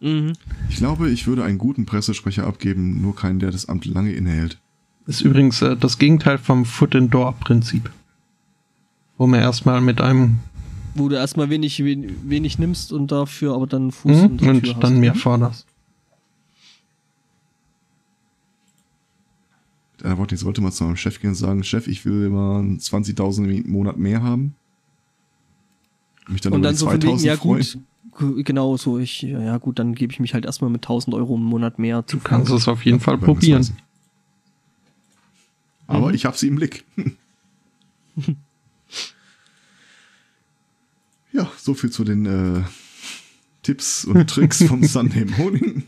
[0.00, 0.34] mhm.
[0.68, 4.58] Ich glaube, ich würde einen guten Pressesprecher abgeben, nur keinen, der das Amt lange innehält.
[5.06, 7.90] ist übrigens äh, das Gegenteil vom Foot-in-Door-Prinzip.
[9.18, 10.38] Wo man erstmal mit einem
[10.98, 14.60] wo du erstmal wenig, wenig, wenig nimmst und dafür aber dann Fuß hm, in der
[14.60, 15.00] Tür und dann hast.
[15.00, 15.66] mehr forderst.
[19.96, 22.26] Mit einer Worte, jetzt sollte man zu meinem Chef gehen und sagen, Chef, ich will
[22.26, 24.54] immer 20.000 im Monat mehr haben.
[26.28, 27.58] Mich dann Und über dann so von wegen, 2000 ja freuen.
[27.60, 27.78] gut,
[28.36, 31.34] gu- genau so, ich, ja gut, dann gebe ich mich halt erstmal mit 1000 Euro
[31.34, 33.66] im Monat mehr zu Du kannst es auf jeden Fall probieren.
[35.86, 36.84] Aber ich habe sie im Blick.
[41.38, 42.62] ja, so viel zu den äh,
[43.62, 45.84] Tipps und Tricks vom Sunday Morning.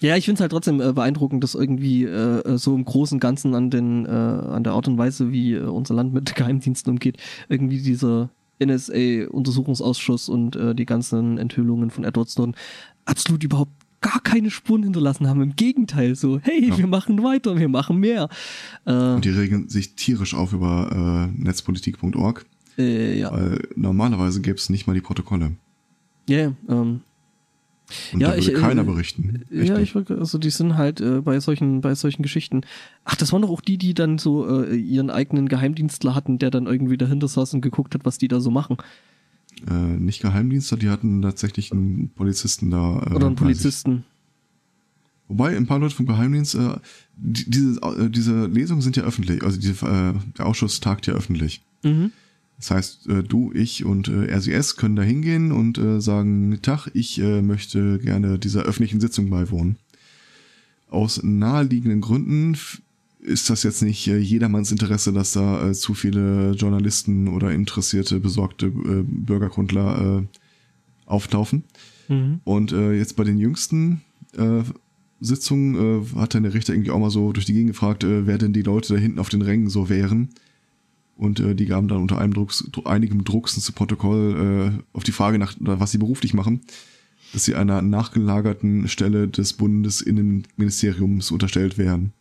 [0.00, 3.20] Ja, ich finde es halt trotzdem äh, beeindruckend, dass irgendwie äh, so im Großen und
[3.20, 6.92] Ganzen an den äh, an der Art und Weise, wie äh, unser Land mit Geheimdiensten
[6.92, 7.16] umgeht,
[7.48, 8.30] irgendwie dieser
[8.64, 12.54] NSA-Untersuchungsausschuss und äh, die ganzen Enthüllungen von Edward Snowden
[13.04, 15.42] absolut überhaupt gar keine Spuren hinterlassen haben.
[15.42, 16.78] Im Gegenteil, so, hey, Ja.
[16.78, 18.28] wir machen weiter, wir machen mehr.
[18.84, 22.46] Und die regen sich tierisch auf über äh, netzpolitik.org,
[22.78, 25.52] äh, ja, weil normalerweise gäbe es nicht mal die Protokolle.
[26.28, 27.00] ja, ähm,
[28.12, 29.42] Und Ja, da würde ich, äh, keiner berichten.
[29.50, 32.62] Echt ja, ich also die sind halt äh, bei solchen, bei solchen Geschichten.
[33.04, 36.50] Ach, das waren doch auch die, die dann so äh, ihren eigenen Geheimdienstler hatten, der
[36.50, 38.76] dann irgendwie dahinter saß und geguckt hat, was die da so machen.
[39.68, 43.02] äh, nicht Geheimdienste, die hatten tatsächlich einen Polizisten da.
[43.10, 43.36] Äh, Oder einen.
[43.36, 44.04] Polizisten.
[45.28, 46.76] Wobei ein paar Leute vom Geheimdienst, äh,
[47.16, 51.14] die, diese, äh, diese Lesungen sind ja öffentlich, also diese, äh, der Ausschuss tagt ja
[51.14, 51.60] öffentlich.
[51.82, 52.12] Mhm.
[52.58, 56.88] Das heißt, äh, du, ich und äh, RCS können da hingehen und äh, sagen, Tag,
[56.92, 59.76] ich äh, möchte gerne dieser öffentlichen Sitzung beiwohnen.
[60.90, 62.56] Aus naheliegenden Gründen
[63.20, 68.18] ist das jetzt nicht äh, jedermanns Interesse, dass da äh, zu viele Journalisten oder interessierte,
[68.18, 70.38] besorgte äh, Bürgerkundler äh,
[71.06, 71.64] auftaufen.
[72.08, 72.40] Mhm.
[72.44, 74.02] Und äh, jetzt bei den jüngsten
[74.36, 74.62] äh,
[75.20, 78.26] Sitzungen äh, hat dann der Richter irgendwie auch mal so durch die Gegend gefragt, äh,
[78.26, 80.30] wer denn die Leute da hinten auf den Rängen so wären.
[81.18, 85.02] Und äh, die gaben dann unter einem Drucks, dru- einigem Drucksen zu Protokoll äh, auf
[85.04, 86.60] die Frage nach, was sie beruflich machen,
[87.32, 92.12] dass sie einer nachgelagerten Stelle des Bundesinnenministeriums unterstellt wären.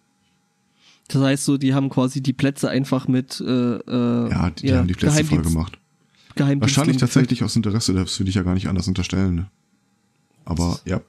[1.09, 4.73] Das heißt so, die haben quasi die Plätze einfach mit äh, äh, Ja, die, die
[4.73, 5.79] haben die Plätze voll Geheimdienst- gemacht.
[6.35, 9.35] Wahrscheinlich tatsächlich aus Interesse, das will ich ja gar nicht anders unterstellen.
[9.35, 9.47] ne?
[10.43, 11.01] Aber ja.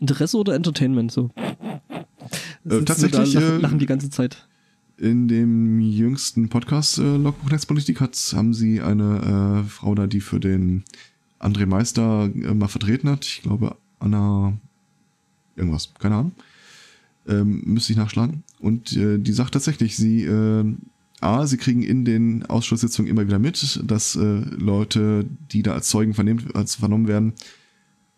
[0.00, 1.30] Interesse oder Entertainment so.
[2.68, 4.46] Äh, tatsächlich, da lachen, äh, lachen die ganze Zeit.
[4.98, 10.20] In dem jüngsten Podcast äh, Logbuch Netzpolitik hat, haben sie eine äh, Frau da, die
[10.20, 10.84] für den
[11.40, 13.24] André Meister äh, mal vertreten hat.
[13.24, 14.56] Ich glaube, Anna
[15.56, 16.32] irgendwas, keine Ahnung.
[17.26, 18.42] Ähm, müsste ich nachschlagen.
[18.60, 20.64] Und äh, die sagt tatsächlich, sie äh,
[21.20, 25.88] A, sie kriegen in den Ausschusssitzungen immer wieder mit, dass äh, Leute, die da als
[25.88, 27.32] Zeugen vernehmen, als vernommen werden,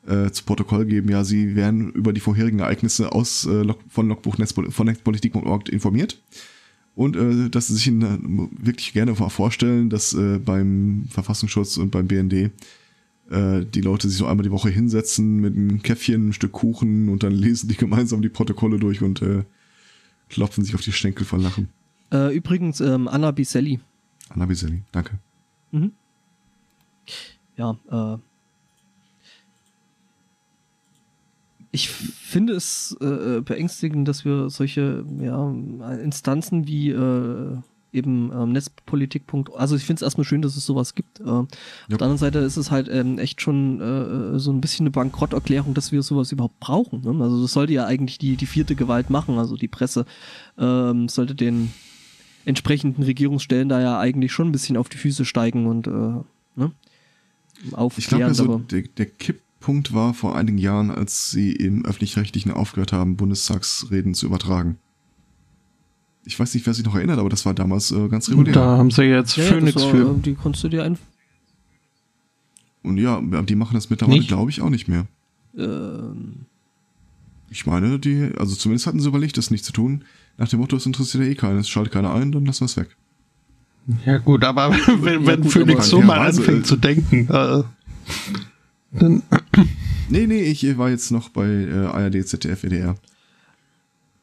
[0.06, 4.38] äh, zu Protokoll geben, ja, sie werden über die vorherigen Ereignisse aus äh, von Logbuch
[4.38, 6.18] Netzpol von Netzpolitik.org informiert
[6.94, 11.76] Und äh, dass sie sich ihn, äh, wirklich gerne mal vorstellen, dass äh, beim Verfassungsschutz
[11.76, 12.52] und beim BND
[13.30, 17.08] äh, die Leute sich so einmal die Woche hinsetzen mit einem Käffchen, ein Stück Kuchen
[17.08, 19.44] und dann lesen die gemeinsam die Protokolle durch und äh,
[20.28, 21.68] klopfen sich auf die Schenkel vor Lachen.
[22.12, 23.80] Äh, übrigens, ähm, Anna Biselli.
[24.28, 25.18] Anna Biselli, danke.
[25.72, 25.92] Mhm.
[27.56, 28.18] Ja, äh,
[31.74, 35.50] ich finde es äh, beängstigend, dass wir solche ja,
[36.00, 37.56] Instanzen wie äh,
[37.92, 39.24] eben ähm, Netzpolitik.
[39.56, 41.18] Also ich finde es erstmal schön, dass es sowas gibt.
[41.18, 41.24] Äh.
[41.24, 41.48] Auf
[41.88, 45.74] der anderen Seite ist es halt ähm, echt schon äh, so ein bisschen eine Bankrotterklärung,
[45.74, 47.00] dass wir sowas überhaupt brauchen.
[47.00, 47.24] Ne?
[47.24, 49.38] Also das sollte ja eigentlich die, die vierte Gewalt machen.
[49.38, 50.06] Also die Presse
[50.56, 51.72] ähm, sollte den
[52.44, 56.70] entsprechenden Regierungsstellen da ja eigentlich schon ein bisschen auf die Füße steigen und äh, ne?
[57.72, 57.88] aufklären.
[57.98, 59.06] Ich glaube, also der, der
[59.64, 64.76] Kipppunkt war vor einigen Jahren, als sie im Öffentlich-Rechtlichen aufgehört haben, Bundestagsreden zu übertragen.
[66.26, 68.52] Ich weiß nicht, wer sich noch erinnert, aber das war damals äh, ganz regulär.
[68.52, 70.14] Da haben sie jetzt ja, Phoenix war, für.
[70.22, 71.06] Die konntest du dir einfach.
[72.82, 75.06] Und ja, die machen das mittlerweile, glaube ich, auch nicht mehr.
[75.56, 76.44] Ähm.
[77.48, 80.04] Ich meine, die, also zumindest hatten sie überlegt, das nicht zu tun.
[80.36, 82.66] Nach dem Motto, es interessiert ja eh keinen, es schaltet keiner ein, dann lassen wir
[82.66, 82.96] es weg.
[84.04, 87.62] Ja gut, aber wenn, wenn ja, Phoenix so mal anfängt äh, zu denken, äh,
[88.98, 89.22] dann...
[90.08, 92.94] Nee, nee, ich war jetzt noch bei äh, ARD, ZDF, EDR.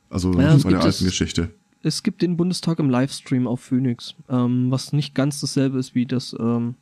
[0.09, 1.51] Also ja, bei der alten Geschichte
[1.83, 6.05] es gibt den Bundestag im Livestream auf Phoenix, ähm, was nicht ganz dasselbe ist wie
[6.05, 6.35] das.
[6.39, 6.75] Ähm,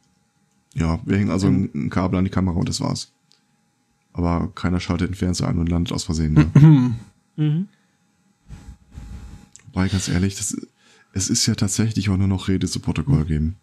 [0.73, 3.11] ja, wir hängen also ähm, ein Kabel an die Kamera und das war's.
[4.13, 6.33] Aber keiner schaltet den Fernseher ein und landet aus Versehen.
[6.33, 6.95] Ne?
[7.35, 7.67] mhm.
[9.67, 10.55] Wobei, ganz ehrlich, das,
[11.13, 13.55] es ist ja tatsächlich auch nur noch Rede zu Protokoll geben.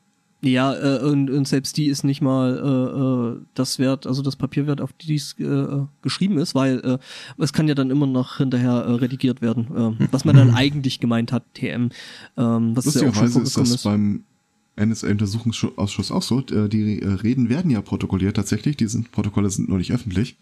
[0.43, 4.37] Ja, äh, und, und selbst die ist nicht mal äh, äh das Wert, also das
[4.37, 6.99] Papier wert, auf die es äh, geschrieben ist, weil äh,
[7.43, 11.01] es kann ja dann immer noch hinterher äh, redigiert werden, äh, was man dann eigentlich
[11.01, 11.89] gemeint hat, TM.
[12.37, 13.85] Ähm, was Lustigerweise ja ist das ist.
[13.85, 14.25] beim
[14.79, 16.41] NSA-Untersuchungsausschuss auch so.
[16.41, 20.37] Äh, die äh, Reden werden ja protokolliert tatsächlich, die sind, Protokolle sind nur nicht öffentlich.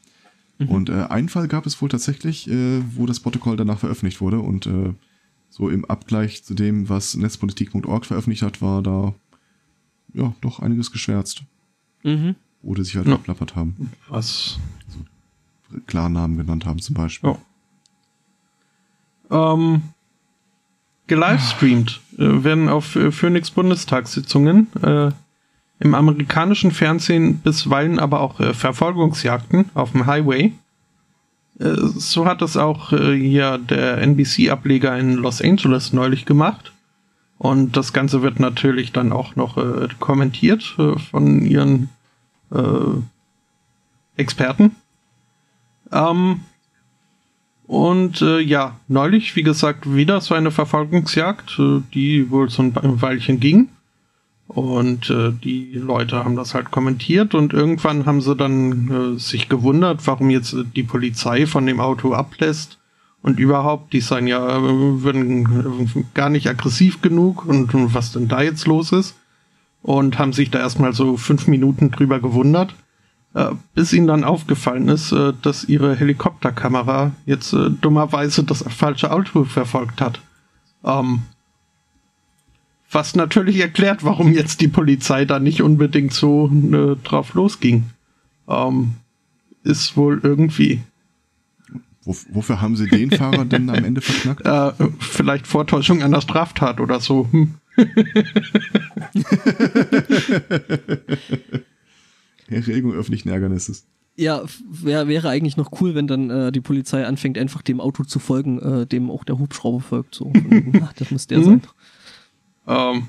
[0.58, 0.68] Mhm.
[0.68, 4.40] Und äh, einen Fall gab es wohl tatsächlich, äh, wo das Protokoll danach veröffentlicht wurde
[4.40, 4.92] und äh,
[5.50, 9.14] so im Abgleich zu dem, was Netzpolitik.org veröffentlicht hat, war da
[10.14, 11.42] ja, doch einiges geschwärzt.
[12.02, 12.36] Mhm.
[12.62, 13.14] Oder sich halt ja.
[13.14, 13.92] verplappert haben.
[14.08, 14.58] Was?
[14.88, 17.36] So, Klarnamen genannt haben zum Beispiel.
[19.30, 19.52] Ja.
[19.52, 19.82] Ähm,
[21.06, 25.10] gelivestreamt äh, werden auf äh, Phoenix Bundestagssitzungen äh,
[25.80, 30.52] im amerikanischen Fernsehen bisweilen aber auch äh, Verfolgungsjagden auf dem Highway.
[31.58, 36.72] Äh, so hat es auch äh, hier der NBC-Ableger in Los Angeles neulich gemacht.
[37.44, 41.90] Und das Ganze wird natürlich dann auch noch äh, kommentiert äh, von ihren
[42.50, 43.02] äh,
[44.16, 44.76] Experten.
[45.92, 46.40] Ähm,
[47.66, 53.02] und äh, ja, neulich, wie gesagt, wieder so eine Verfolgungsjagd, äh, die wohl so ein
[53.02, 53.68] Weilchen ging.
[54.48, 60.06] Und äh, die Leute haben das halt kommentiert und irgendwann haben sie dann sich gewundert,
[60.06, 62.78] warum jetzt die Polizei von dem Auto ablässt
[63.24, 68.42] und überhaupt, die seien ja würden gar nicht aggressiv genug und, und was denn da
[68.42, 69.16] jetzt los ist.
[69.82, 72.74] Und haben sich da erstmal so fünf Minuten drüber gewundert,
[73.32, 79.10] äh, bis ihnen dann aufgefallen ist, äh, dass ihre Helikopterkamera jetzt äh, dummerweise das falsche
[79.10, 80.20] Auto verfolgt hat.
[80.84, 81.22] Ähm,
[82.90, 87.84] was natürlich erklärt, warum jetzt die Polizei da nicht unbedingt so äh, drauf losging.
[88.48, 88.96] Ähm,
[89.62, 90.82] ist wohl irgendwie
[92.04, 94.46] wofür haben sie den Fahrer denn am Ende verknackt?
[94.54, 97.28] Äh, vielleicht Vortäuschung einer Straftat oder so.
[97.30, 97.54] Hm.
[102.48, 103.86] Erregung öffentlichen Ärgernisses.
[104.16, 108.04] Ja, wär, wäre eigentlich noch cool, wenn dann äh, die Polizei anfängt, einfach dem Auto
[108.04, 110.14] zu folgen, äh, dem auch der Hubschrauber folgt.
[110.14, 110.32] So.
[110.82, 111.44] Ach, das muss der mhm.
[111.44, 111.62] sein.
[112.66, 113.06] Ähm,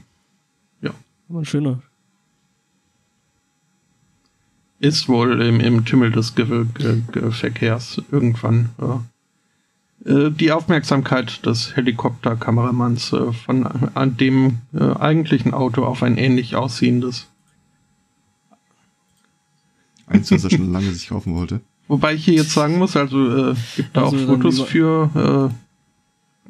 [0.82, 0.92] ja.
[1.30, 1.84] Aber ein schöner,
[4.86, 8.70] ist wohl im, im Tümmel des Ge Ge Ge Verkehrs irgendwann
[10.06, 16.56] äh, die Aufmerksamkeit des Helikopterkameramanns äh, von an dem äh, eigentlichen Auto auf ein ähnlich
[16.56, 17.28] aussehendes.
[20.08, 21.62] Eins, das er schon lange sich kaufen wollte.
[21.88, 25.52] Wobei ich hier jetzt sagen muss, also äh, gibt da also auch Fotos für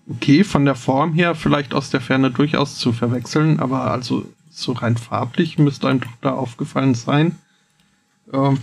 [0.09, 4.25] äh, okay, von der Form her vielleicht aus der Ferne durchaus zu verwechseln, aber also
[4.49, 7.35] so rein farblich müsste einem doch da aufgefallen sein.
[8.33, 8.59] Ähm,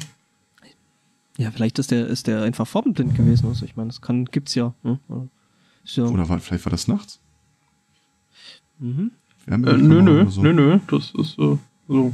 [1.39, 3.47] ja, vielleicht ist der, ist der einfach farbenblind gewesen.
[3.47, 4.74] Also ich meine, das kann, gibt's ja.
[4.82, 4.98] Ne?
[5.84, 6.05] ja.
[6.05, 7.20] Oder war, vielleicht war das nachts?
[8.78, 9.12] Mhm.
[9.47, 10.43] Äh, nö, nö, so.
[10.43, 11.56] nö, nö, das ist äh,
[11.89, 12.12] so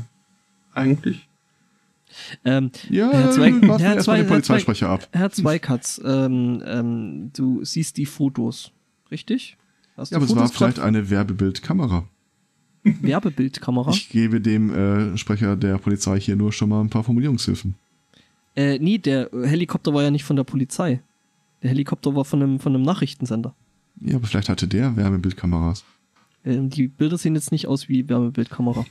[0.73, 1.29] eigentlich.
[2.45, 5.09] Ähm, ja, Herr, Zwei, Herr, Zwei, Herr, Zwei, ab.
[5.13, 8.73] Herr Zweikatz, ähm, ähm, du siehst die Fotos,
[9.11, 9.59] richtig?
[9.97, 12.09] Hast Ja, du aber es war vielleicht eine Werbebildkamera.
[13.01, 13.91] Werbebildkamera.
[13.91, 17.75] Ich gebe dem äh, Sprecher der Polizei hier nur schon mal ein paar Formulierungshilfen.
[18.57, 21.01] Äh, nee, der Helikopter war ja nicht von der Polizei.
[21.63, 23.55] Der Helikopter war von einem, von einem Nachrichtensender.
[24.01, 25.85] Ja, aber vielleicht hatte der Wärmebildkameras.
[26.45, 28.87] Ähm, die Bilder sehen jetzt nicht aus wie Wärmebildkamera.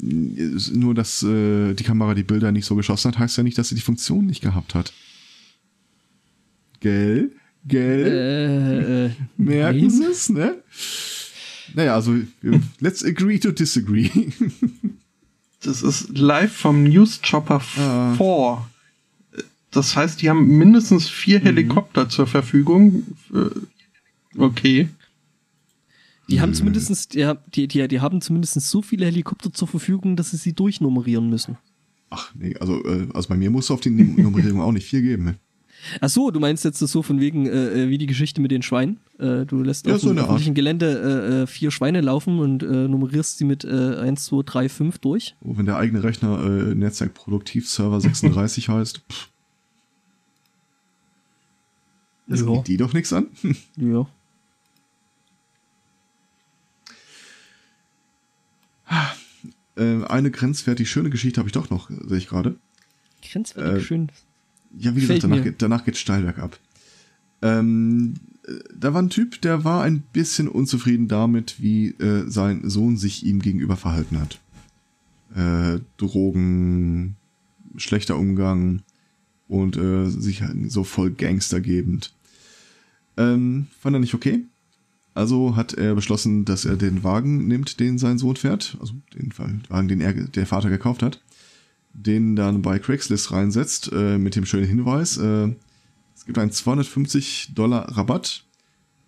[0.00, 3.68] Nur, dass äh, die Kamera die Bilder nicht so geschossen hat, heißt ja nicht, dass
[3.68, 4.92] sie die Funktion nicht gehabt hat.
[6.80, 7.30] Gell?
[7.64, 8.06] Gell?
[8.06, 9.90] Äh, äh, Merken.
[9.90, 10.56] Sie es, ne?
[11.74, 12.14] Naja, also,
[12.80, 14.10] let's agree to disagree.
[15.64, 18.14] Das ist live vom News Chopper Ah.
[18.16, 18.66] 4.
[19.70, 21.44] Das heißt, die haben mindestens vier Mhm.
[21.44, 23.04] Helikopter zur Verfügung.
[23.32, 23.50] Äh,
[24.36, 24.88] Okay.
[26.28, 26.56] Die haben Nö.
[26.56, 30.52] zumindest, die, die, die, die haben zumindest so viele Helikopter zur Verfügung, dass sie sie
[30.52, 31.58] durchnummerieren müssen.
[32.10, 35.02] Ach, nee, also, äh, also bei mir musst du auf die Nummerierung auch nicht viel
[35.02, 35.24] geben.
[35.24, 35.34] ne?
[36.00, 38.98] Ach so, du meinst jetzt so von wegen, äh, wie die Geschichte mit den Schweinen?
[39.22, 42.62] Äh, du lässt Ja, auf so dem öffentlichen Gelände äh, äh, vier Schweine laufen und
[42.64, 45.36] äh, nummerierst sie mit äh, 1, 2, 3, 5 durch.
[45.44, 49.28] Oh, wenn der eigene Rechner äh, Netzwerk Produktivserver 36 heißt, pff,
[52.26, 52.46] das Ja.
[52.46, 53.26] geht die doch nichts an.
[53.76, 54.06] Ja.
[59.76, 62.56] äh, eine grenzwertig schöne Geschichte habe ich doch noch, sehe ich gerade.
[63.30, 64.12] Grenzwertig Äh, schön.
[64.78, 66.58] Ja, wie gesagt, danach, geht, danach geht steil bergab.
[67.42, 68.31] Ähm, äh,
[68.74, 73.24] da war ein Typ, der war ein bisschen unzufrieden damit, wie äh, sein Sohn sich
[73.24, 74.40] ihm gegenüber verhalten hat.
[75.34, 77.16] Äh, Drogen,
[77.76, 78.82] schlechter Umgang
[79.48, 82.12] und äh, sich so voll gangstergebend.
[83.16, 84.44] Ähm, fand er nicht okay.
[85.14, 89.32] Also hat er beschlossen, dass er den Wagen nimmt, den sein Sohn fährt, also den
[89.68, 91.20] Wagen, den er, der Vater gekauft hat,
[91.92, 95.54] den dann bei Craigslist reinsetzt, äh, mit dem schönen Hinweis, äh,
[96.22, 98.44] es gibt einen 250 Dollar Rabatt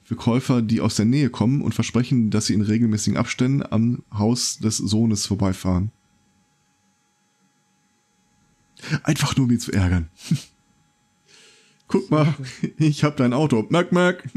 [0.03, 4.03] für Käufer, die aus der Nähe kommen und versprechen, dass sie in regelmäßigen Abständen am
[4.12, 5.93] Haus des Sohnes vorbeifahren.
[9.05, 10.11] Einfach nur, um ihn zu ärgern.
[11.86, 12.35] Guck mal,
[12.78, 13.65] ich hab dein Auto.
[13.70, 14.28] Merk, merk.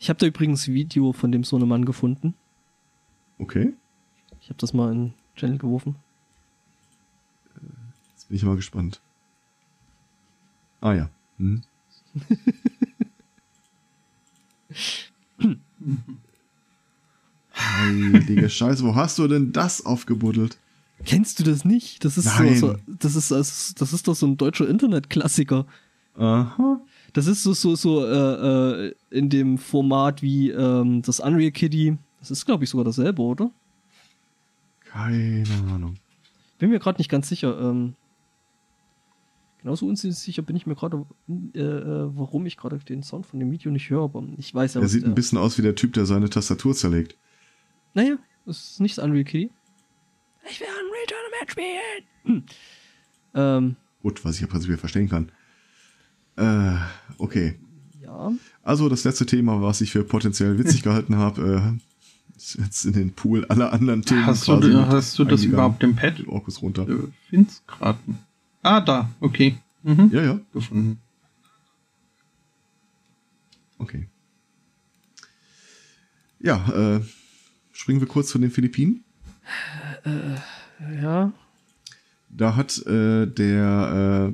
[0.00, 2.34] Ich habe da übrigens Video von dem Sohnemann gefunden.
[3.38, 3.74] Okay,
[4.40, 5.94] Ich habe das mal in den Channel geworfen.
[8.10, 9.00] jetzt bin ich mal gespannt.
[10.80, 11.10] Ah ja.
[11.38, 11.62] Hm.
[17.54, 20.58] Heilige Scheiße, wo hast du denn das aufgebuddelt?
[21.04, 22.04] Kennst du das nicht?
[22.04, 22.56] Das ist Nein.
[22.56, 25.66] so, so das ist das, das ist doch so ein deutscher Internetklassiker.
[26.16, 26.80] Aha.
[27.12, 31.96] Das ist so so so äh, äh, in dem Format wie ähm, das Unreal Kitty.
[32.18, 33.50] Das ist glaube ich sogar dasselbe, oder?
[34.80, 35.94] Keine Ahnung.
[36.58, 37.58] Bin mir gerade nicht ganz sicher.
[37.60, 37.94] Ähm,
[39.68, 41.04] genauso unsicher bin ich mir gerade,
[41.54, 44.74] äh, äh, warum ich gerade den Sound von dem Video nicht höre, aber ich weiß
[44.74, 44.80] ja.
[44.80, 47.16] Er sieht der- ein bisschen aus wie der Typ, der seine Tastatur zerlegt.
[47.92, 48.16] Naja,
[48.46, 49.50] das ist nicht das Unreal Kitty.
[50.50, 52.04] Ich will Unreal Tournament spielen.
[52.24, 52.42] Hm.
[53.34, 55.30] Ähm, Gut, was ich ja prinzipiell verstehen kann.
[56.36, 56.78] Äh,
[57.18, 57.58] okay.
[58.00, 58.32] ja.
[58.62, 62.94] Also das letzte Thema, was ich für potenziell witzig gehalten habe, äh, ist jetzt in
[62.94, 64.24] den Pool aller anderen Themen.
[64.24, 66.26] Hast du, hast du das überhaupt im Pad?
[66.26, 66.88] Orkus runter.
[66.88, 67.98] Äh, find's gerade.
[68.62, 69.10] Ah, da.
[69.20, 69.58] Okay.
[69.82, 70.10] Mhm.
[70.12, 71.00] Ja, ja, Gefunden.
[73.78, 74.08] okay.
[76.40, 77.00] Ja, äh,
[77.72, 79.04] springen wir kurz zu den Philippinen.
[81.00, 81.32] Ja.
[82.30, 84.32] Da hat äh, der,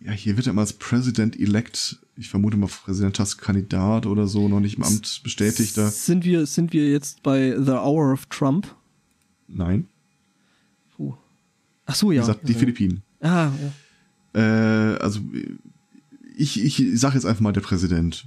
[0.00, 4.60] äh, ja, hier wird er mal als President-elect, ich vermute mal Präsidentschaftskandidat oder so, noch
[4.60, 5.88] nicht im Amt bestätigter.
[5.90, 8.74] Sind wir, sind wir jetzt bei The Hour of Trump?
[9.48, 9.88] Nein,
[10.96, 11.14] Puh.
[11.86, 12.22] Ach so, wie ja.
[12.22, 12.58] gesagt, die ja.
[12.58, 13.02] Philippinen.
[13.24, 13.50] Ah,
[14.34, 14.40] ja.
[14.40, 15.20] Äh, also
[16.36, 18.26] ich, ich sage jetzt einfach mal der Präsident.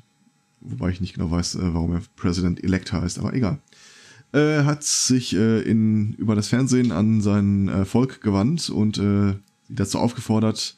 [0.60, 3.60] Wobei ich nicht genau weiß, äh, warum er President-elect heißt, aber egal.
[4.34, 9.36] Äh, hat sich äh, in, über das Fernsehen an sein äh, Volk gewandt und äh,
[9.69, 10.76] dazu aufgefordert,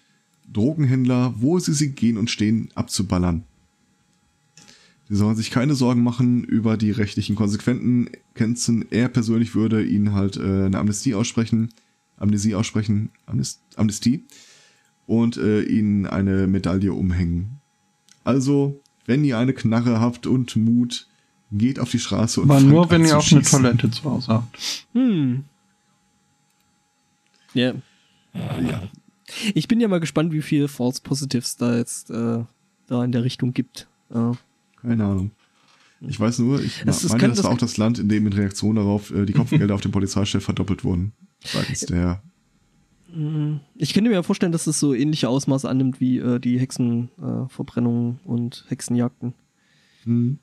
[0.52, 3.44] Drogenhändler, wo sie sie gehen und stehen, abzuballern.
[5.08, 8.86] Sie sollen sich keine Sorgen machen über die rechtlichen Konsequenzen.
[8.92, 11.70] Er persönlich würde ihnen halt äh, eine Amnestie aussprechen,
[12.20, 14.24] Amnesie aussprechen, Amnest Amnestie
[15.08, 17.60] und äh, ihnen eine Medaille umhängen.
[18.24, 21.08] Also, wenn ihr eine Knarre habt und Mut,
[21.52, 23.42] geht auf die Straße und Aber nur, wenn ihr auch eine.
[23.42, 24.86] Toilette zu Hause habt.
[24.94, 25.46] Hm.
[27.54, 27.74] Ja.
[28.34, 28.84] Ja.
[29.54, 32.44] Ich bin ja mal gespannt, wie viel False Positives da jetzt äh,
[32.88, 33.88] da in der Richtung gibt.
[34.14, 34.32] Äh,
[34.82, 35.32] Keine Ahnung.
[36.02, 38.26] Ich weiß nur, ich Das- das meine, das das war auch das Land, in dem
[38.28, 41.12] in Reaktion darauf äh, die Kopfgelder auf dem Polizeichef verdoppelt wurden.
[41.44, 42.22] Seitens der.
[43.76, 48.28] ich könnte mir vorstellen, dass es so ähnliche Ausmaße annimmt wie äh, die Hexenverbrennungen äh,
[48.28, 49.34] und Hexenjagden.
[50.04, 50.40] Hm.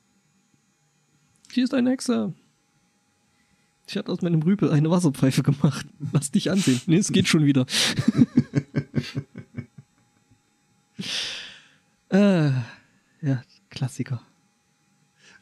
[1.51, 2.33] hier ist eine Hexe.
[3.87, 5.87] Ich hatte aus meinem Rüpel eine Wasserpfeife gemacht.
[6.11, 6.81] Lass dich ansehen.
[6.87, 7.65] Nee, es geht schon wieder.
[12.09, 12.49] äh,
[13.21, 14.21] ja, Klassiker.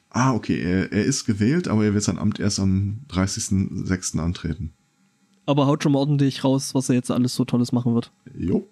[0.09, 0.61] Ah, okay.
[0.61, 4.19] Er, er ist gewählt, aber er wird sein Amt erst am 30.06.
[4.19, 4.74] antreten.
[5.45, 8.11] Aber haut schon mal ordentlich raus, was er jetzt alles so Tolles machen wird.
[8.37, 8.67] Jo.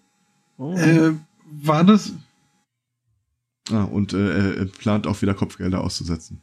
[0.57, 0.73] Oh.
[0.73, 1.13] Äh,
[1.45, 2.13] war das.
[3.71, 6.41] Ah, und äh, er plant auch wieder Kopfgelder auszusetzen.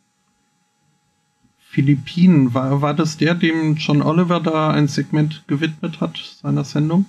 [1.58, 7.06] Philippinen, war, war das der, dem John Oliver da ein Segment gewidmet hat, seiner Sendung?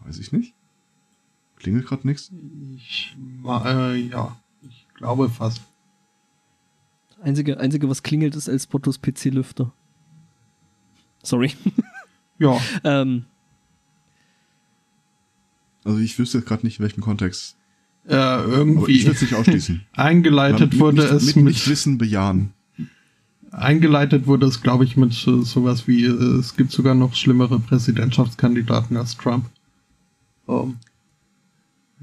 [0.00, 0.54] Weiß ich nicht.
[1.56, 2.30] Klingelt gerade nichts.
[2.76, 5.60] Ich, äh, ja, ich glaube fast.
[7.20, 9.72] Einzige, einzige, was klingelt, ist El Spottos PC-Lüfter.
[11.26, 11.52] Sorry.
[12.38, 13.24] Ja, ähm,
[15.84, 17.56] Also ich wüsste jetzt gerade nicht, in welchem Kontext.
[18.06, 19.86] äh, Aber irgendwie ich würde es nicht ausschließen.
[19.94, 22.52] eingeleitet Ja, wurde nicht, es mit, mit, nicht Wissen bejahen.
[23.52, 27.58] eingeleitet wurde es, glaube ich, mit äh, sowas wie, äh, es gibt sogar noch schlimmere
[27.58, 29.46] Präsidentschaftskandidaten als Trump.
[30.46, 30.76] Ähm,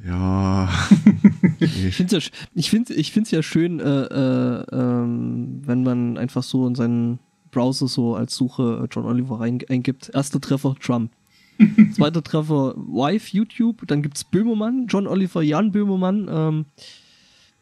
[0.03, 0.67] Ja.
[1.59, 6.17] Ich finde es ja, ich find, ich find's ja schön, äh, äh, ähm, wenn man
[6.17, 7.19] einfach so in seinen
[7.53, 10.09] Browser so als Suche äh, John Oliver rein, eingibt.
[10.13, 11.11] Erster Treffer Trump.
[11.93, 13.87] Zweiter Treffer Wife, YouTube.
[13.87, 16.27] Dann gibt's Böhmermann, John Oliver, Jan Böhmermann.
[16.29, 16.65] Ähm,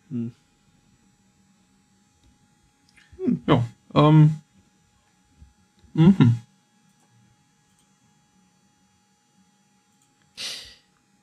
[0.10, 0.32] hm.
[3.46, 3.64] ja,
[3.94, 4.36] ähm,
[5.94, 6.36] mhm.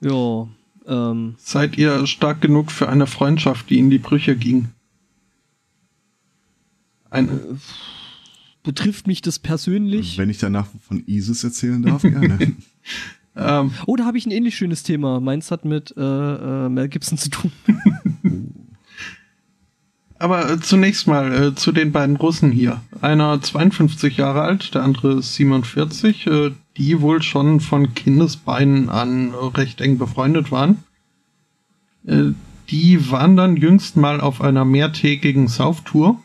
[0.00, 0.48] ja,
[0.86, 4.68] ähm, Seid ihr stark genug für eine Freundschaft, die in die Brüche ging?
[7.10, 7.58] Eine,
[8.68, 10.18] betrifft mich das persönlich?
[10.18, 12.38] Wenn ich danach von ISIS erzählen darf, gerne.
[13.34, 15.20] ähm, Oh, da habe ich ein ähnlich schönes Thema.
[15.20, 17.50] Meins hat mit äh, äh, Mel Gibson zu tun.
[20.18, 22.82] Aber äh, zunächst mal äh, zu den beiden Russen hier.
[23.00, 29.56] Einer 52 Jahre alt, der andere 47, äh, die wohl schon von Kindesbeinen an äh,
[29.56, 30.84] recht eng befreundet waren.
[32.06, 32.32] Äh,
[32.68, 36.22] die waren dann jüngst mal auf einer mehrtägigen Sauftour.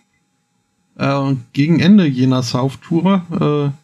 [0.98, 3.84] Äh, gegen Ende jener Sauftour äh,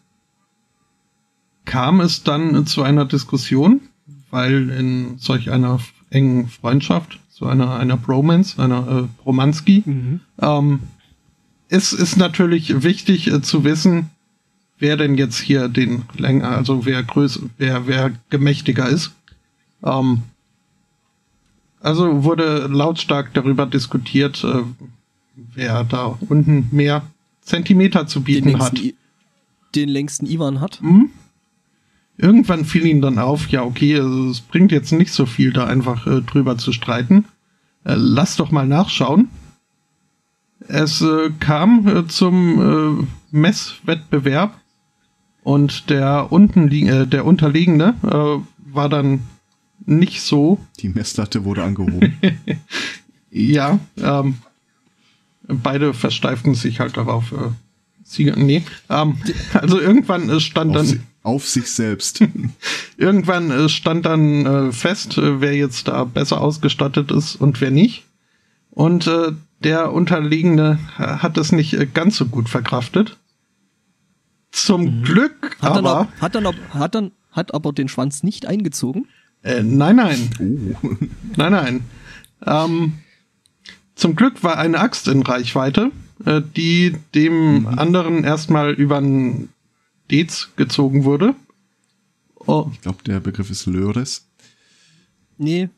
[1.64, 3.80] kam es dann zu einer Diskussion,
[4.30, 5.80] weil in solch einer
[6.10, 9.84] engen Freundschaft, so einer, einer Bromance, einer äh, Bromanski,
[10.40, 10.80] ähm,
[11.68, 14.10] es ist natürlich wichtig äh, zu wissen,
[14.78, 19.12] wer denn jetzt hier den länger, also wer größer, wer, wer gemächtiger ist.
[19.84, 20.22] Ähm,
[21.80, 24.62] also wurde lautstark darüber diskutiert, äh,
[25.54, 27.02] wer da unten mehr
[27.42, 28.72] Zentimeter zu Den bieten hat.
[28.72, 28.94] längsten, I
[29.74, 30.80] den längsten Ivan hat.
[32.16, 35.66] Irgendwann fiel ihm dann auf, ja, okay, also es bringt jetzt nicht so viel, da
[35.66, 37.24] einfach äh, drüber zu streiten.
[37.84, 39.28] Äh, lass doch mal nachschauen.
[40.68, 44.60] Es äh, kam äh, zum äh, Messwettbewerb
[45.42, 49.20] und der unten li- äh, der unterliegende äh, war dann
[49.86, 52.18] nicht so Die Messlatte wurde angehoben.
[53.30, 54.34] ja, ähm,
[55.62, 57.32] beide versteiften sich halt darauf.
[57.32, 57.50] Äh,
[58.02, 59.18] Sieger, nee, ähm,
[59.54, 62.20] also irgendwann äh, stand auf, dann si auf sich selbst.
[62.96, 67.70] Irgendwann äh, stand dann äh, fest, äh, wer jetzt da besser ausgestattet ist und wer
[67.70, 68.04] nicht.
[68.70, 69.32] Und äh,
[69.62, 73.16] der Unterliegende äh, hat es nicht äh, ganz so gut verkraftet.
[74.50, 76.00] Zum Glück Hat dann, aber.
[76.00, 79.06] auch, hat, dann, auch- hat dann hat aber den Schwanz nicht eingezogen.
[79.42, 80.30] Äh, nein, nein,
[80.82, 80.88] Oh.
[81.36, 81.80] nein, nein.
[82.44, 82.94] Ähm,
[84.00, 85.92] zum Glück war eine Axt in Reichweite,
[86.24, 89.50] äh, die dem anderen erstmal über den
[90.10, 91.34] Dez gezogen wurde.
[92.46, 94.26] Oh, Ich glaube, der Begriff ist Löres.
[95.38, 95.68] Nee,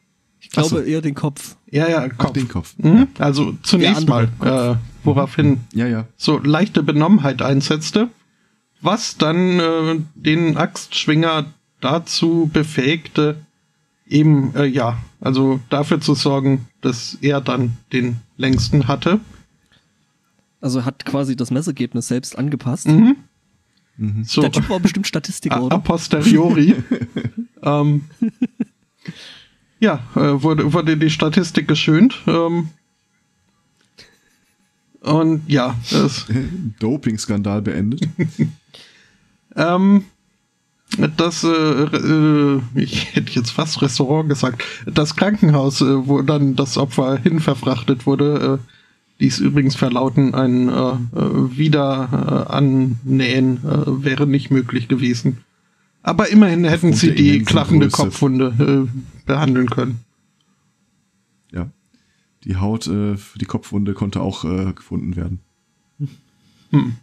[0.41, 0.81] ich Ach glaube so.
[0.81, 1.57] eher den Kopf.
[1.71, 2.33] ja, ja, Ach, Kopf.
[2.33, 2.75] den Kopf.
[2.79, 3.09] Mhm.
[3.19, 6.07] Also zunächst mal, äh, woraufhin Ja, ja.
[6.17, 8.09] so leichte Benommenheit einsetzte,
[8.81, 11.47] was dann äh, den Axtschwinger
[11.81, 13.45] dazu befähigte,
[14.13, 19.21] eben, äh, ja, also dafür zu sorgen, dass er dann den längsten hatte.
[20.61, 22.87] Also hat quasi das Messergebnis selbst angepasst.
[22.87, 23.17] Mhm.
[23.97, 24.25] Mhm.
[24.25, 25.79] So, Der Typ war bestimmt Statistiker, a, a oder?
[25.79, 26.77] posteriori.
[27.63, 28.05] ähm,
[29.81, 32.21] ja, äh, wurde, wurde die Statistik geschönt.
[32.27, 32.69] Ähm,
[35.01, 36.27] und ja, es,
[36.79, 38.09] Doping-Skandal beendet.
[39.55, 40.07] Ähm,
[40.99, 46.79] das, äh, äh, ich hätte jetzt fast Restaurant gesagt, das Krankenhaus, äh, wo dann das
[46.79, 48.73] Opfer hin verfrachtet wurde, äh,
[49.21, 55.39] dies übrigens verlauten, ein äh, äh, Wieder äh, äh, wäre nicht möglich gewesen.
[56.03, 57.89] Aber immerhin hätten Aufgrund sie die klaffende.
[57.89, 60.01] Kopfwunde äh, behandeln können.
[61.53, 61.71] Ja.
[62.45, 65.39] Die Haut äh, für die Kopfwunde konnte auch äh, gefunden werden.
[66.71, 66.97] Hm.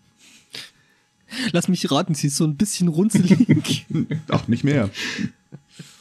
[1.51, 3.85] Lass mich raten, sie ist so ein bisschen runzelig.
[4.29, 4.89] Ach, nicht mehr.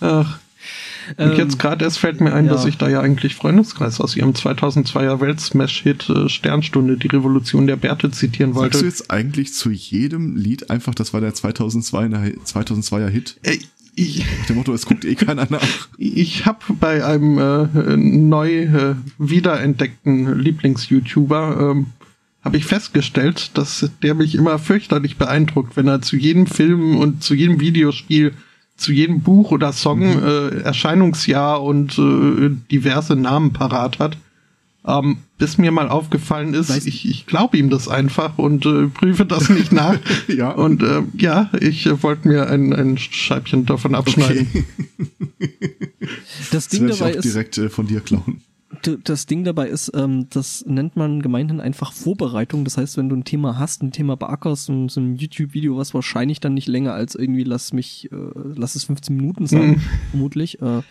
[0.00, 0.38] Ach.
[1.16, 2.52] Und Ähm, jetzt gerade erst fällt mir ein, ja.
[2.52, 7.76] dass ich da ja eigentlich Freundeskreis aus ihrem 2002er Weltsmash-Hit äh, Sternstunde, die Revolution der
[7.76, 8.86] Bärte zitieren Sagst du wollte.
[8.86, 13.38] jetzt eigentlich zu jedem Lied einfach, das war der 2002er, 2002er Hit?
[13.42, 13.58] Äh,
[13.94, 15.88] ich, Nach dem Motto, es guckt eh keiner nach.
[15.96, 21.86] ich habe bei einem äh, neu äh, wiederentdeckten Lieblings-YouTuber ähm,
[22.48, 27.22] habe ich festgestellt, dass der mich immer fürchterlich beeindruckt, wenn er zu jedem Film und
[27.22, 28.32] zu jedem Videospiel,
[28.78, 34.16] zu jedem Buch oder Song äh, Erscheinungsjahr und äh, diverse Namen parat hat.
[34.86, 38.86] Ähm, bis mir mal aufgefallen ist, Weißt- ich, ich glaube ihm das einfach und äh,
[38.86, 39.98] prüfe das nicht nach.
[40.26, 40.52] Ja.
[40.52, 44.48] Und äh, ja, ich äh, wollte mir ein, ein Scheibchen davon abschneiden.
[44.48, 44.64] Okay.
[46.50, 48.40] das Das Ding ich dabei auch ist, direkt äh, von dir klauen.
[49.06, 52.64] Das Ding dabei ist, ähm, das nennt man gemeinhin einfach Vorbereitung.
[52.64, 55.94] Das heißt, wenn du ein Thema hast, ein Thema beackerst, so, so ein YouTube-Video, was
[55.94, 58.16] wahrscheinlich dann nicht länger als irgendwie, lass mich, äh,
[58.54, 59.80] lass es 15 Minuten sein, Mhm.
[60.10, 60.82] vermutlich, äh,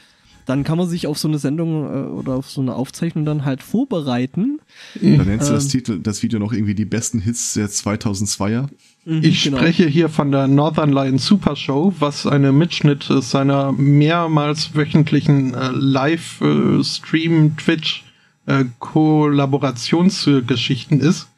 [0.47, 3.45] dann kann man sich auf so eine Sendung äh, oder auf so eine Aufzeichnung dann
[3.45, 4.59] halt vorbereiten.
[4.99, 5.69] Da nennst du das Ähm.
[5.71, 8.69] Titel, das Video noch irgendwie die besten Hits der 2002er.
[9.09, 9.57] Mhm, Ich genau.
[9.57, 15.53] spreche hier von der Northern Lion Super Show, was eine Mitschnitt äh, seiner mehrmals wöchentlichen
[15.53, 18.03] äh, Live-Stream, Twitch,
[18.47, 21.29] äh, Kollaborationsgeschichten ist,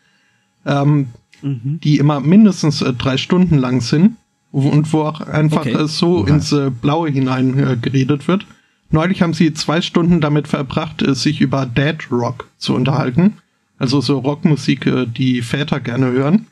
[0.65, 1.09] ähm,
[1.41, 1.79] Mhm.
[1.83, 4.17] die immer mindestens äh, drei Stunden lang sind
[4.51, 5.71] und wo auch einfach Okay.
[5.83, 6.27] äh, so Oha.
[6.27, 8.45] ins äh, Blaue hinein äh, geredet wird.
[8.91, 13.37] Neulich haben sie zwei Stunden damit verbracht, äh, sich über Dead Rock zu unterhalten.
[13.77, 16.47] Also so Rockmusik, äh, die Väter gerne hören.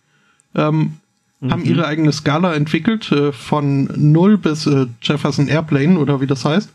[0.55, 0.93] Ähm,
[1.41, 6.45] haben ihre eigene Skala entwickelt, äh, von 0 bis äh, Jefferson Airplane oder wie das
[6.45, 6.69] heißt.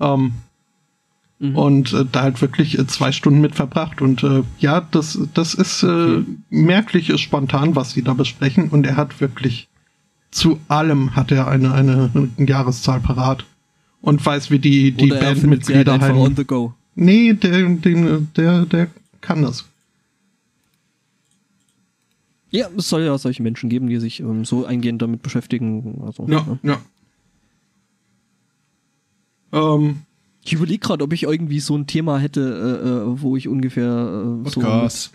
[0.00, 0.32] Ähm,
[1.40, 1.56] Mhm.
[1.56, 4.02] Und äh, da halt wirklich äh, zwei Stunden mit verbracht.
[4.02, 6.24] Und äh, ja, das, das ist äh, Okay.
[6.50, 8.68] merklich äh, spontan, was sie da besprechen.
[8.68, 9.68] Und er hat wirklich
[10.30, 13.46] zu allem hat er eine, eine, Jahreszahl parat.
[14.02, 16.74] Und weiß, wie die, die er halt Bandmitglieder einfach on the go.
[16.94, 18.88] Nee, der, den, der, der
[19.20, 19.66] kann das.
[22.50, 26.02] Ja, es soll ja solche Menschen geben, die sich ähm, so eingehend damit beschäftigen.
[26.04, 26.78] Also, Ja, ja.
[29.52, 30.02] Ähm,
[30.42, 33.84] Ich überlege gerade, ob ich irgendwie so ein Thema hätte, äh, äh, wo ich ungefähr
[34.44, 34.60] äh, so.
[34.60, 35.12] Podcast.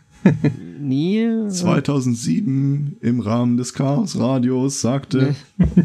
[0.79, 1.23] Nee.
[1.23, 5.35] äh, 2007 im Rahmen des Chaos Radios sagte,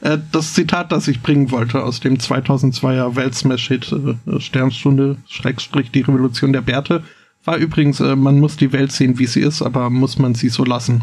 [0.00, 6.02] Äh, das Zitat, das ich bringen wollte aus dem 2002er Weltsmash-Hit äh, Sternstunde, Schrägstrich, die
[6.02, 7.02] Revolution der Bärte,
[7.48, 10.50] war übrigens, äh, man muss die Welt sehen, wie sie ist, aber muss man sie
[10.50, 11.00] so lassen.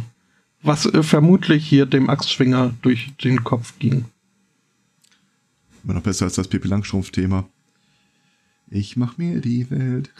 [0.61, 4.05] Was äh, vermutlich hier dem Axtschwinger durch den Kopf ging.
[5.83, 7.47] immer noch besser als das Pippi Langstrumpf-Thema.
[8.69, 10.11] Ich mach mir die Welt.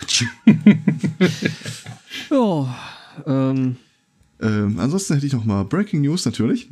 [2.32, 2.76] Ja.
[3.28, 3.76] Ähm,
[4.42, 6.70] ähm, ansonsten hätte ich noch mal Breaking News natürlich.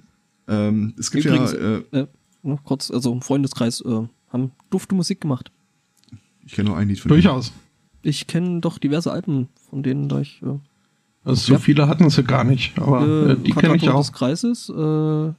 [0.47, 2.07] Ähm, es gibt Übrigens- ja, äh, äh,
[2.41, 5.51] noch kurz, also im Freundeskreis äh, haben dufte Musik gemacht.
[6.45, 7.21] ich kenne nur ein Lied von denen.
[7.21, 7.53] Durchaus.
[8.03, 10.59] Ich kenne doch diverse Alben, von denen da ich äh,
[11.23, 11.59] Also so Ja.
[11.59, 13.99] viele hatten sie gar nicht, aber äh, die kenne ich auch.
[14.01, 15.31] des Kreises, äh,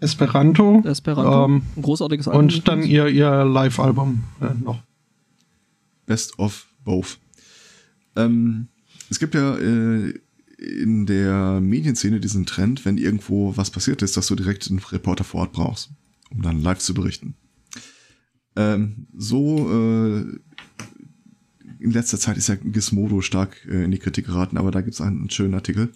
[0.00, 2.44] Esperanto, Esperanto, ähm, ein großartiges Album.
[2.44, 4.80] und dann ihr, ihr Live-Album äh, noch.
[6.06, 7.18] Best of both.
[8.16, 8.68] Ähm,
[9.10, 10.14] es gibt ja äh,
[10.58, 15.24] in der Medienszene diesen Trend, wenn irgendwo was passiert ist, dass du direkt einen Reporter
[15.24, 15.90] vor Ort brauchst,
[16.30, 17.34] um dann live zu berichten.
[18.56, 20.24] Ähm, so äh,
[21.80, 24.94] in letzter Zeit ist ja Gizmodo stark äh, in die Kritik geraten, aber da gibt
[24.94, 25.92] es einen schönen Artikel.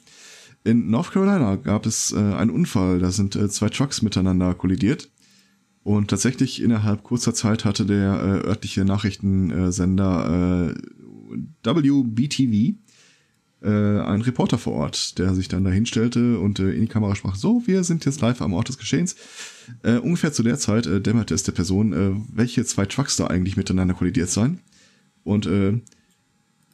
[0.65, 5.11] In North Carolina gab es äh, einen Unfall, da sind äh, zwei Trucks miteinander kollidiert.
[5.83, 12.77] Und tatsächlich innerhalb kurzer Zeit hatte der äh, örtliche Nachrichtensender äh, WBTV
[13.63, 17.17] äh, einen Reporter vor Ort, der sich dann da hinstellte und äh, in die Kamera
[17.17, 19.17] sprach, so, wir sind jetzt live am Ort des Geschehens.
[19.83, 23.27] Äh, ungefähr zu der Zeit äh, dämmerte es der Person, äh, welche zwei Trucks da
[23.27, 24.61] eigentlich miteinander kollidiert seien.
[25.25, 25.81] Und äh,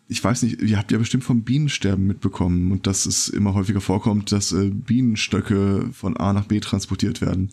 [0.09, 3.81] ich weiß nicht, ihr habt ja bestimmt vom Bienensterben mitbekommen und dass es immer häufiger
[3.81, 7.51] vorkommt, dass äh, Bienenstöcke von A nach B transportiert werden.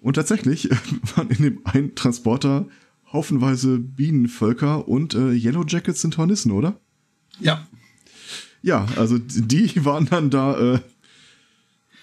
[0.00, 0.68] Und tatsächlich
[1.16, 2.66] waren in dem einen Transporter
[3.12, 6.80] haufenweise Bienenvölker und äh, Yellow Jackets sind Hornissen, oder?
[7.40, 7.66] Ja.
[8.60, 10.80] Ja, also die waren dann da äh,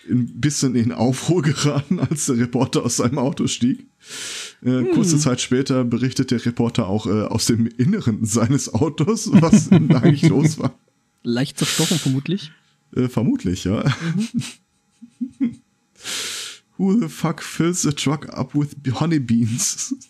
[0.09, 3.85] ein bisschen in Aufruhr geraten, als der Reporter aus seinem Auto stieg.
[4.63, 9.71] Äh, Kurze Zeit später berichtet der Reporter auch äh, aus dem Inneren seines Autos, was
[9.71, 10.77] eigentlich los war.
[11.23, 12.51] Leicht zerstochen vermutlich.
[12.95, 13.83] Äh, vermutlich, ja.
[16.77, 19.95] Who the fuck fills a truck up with honeybeans?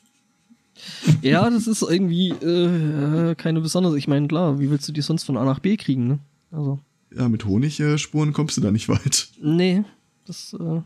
[1.22, 3.98] Ja, das ist irgendwie äh, keine besondere.
[3.98, 6.20] Ich meine, klar, wie willst du die sonst von A nach B kriegen, ne?
[6.52, 6.80] Also.
[7.18, 9.30] Ja, mit Honigspuren kommst du da nicht weit.
[9.42, 9.84] Nee,
[10.26, 10.54] das.
[10.60, 10.82] Äh,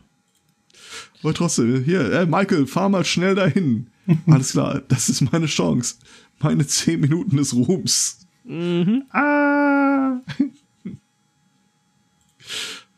[1.22, 3.88] Aber trotzdem, hier, äh, Michael, fahr mal schnell dahin.
[4.26, 5.96] Alles klar, das ist meine Chance.
[6.40, 8.26] Meine zehn Minuten des Ruhms.
[8.44, 9.02] mhm.
[9.10, 10.20] Ah!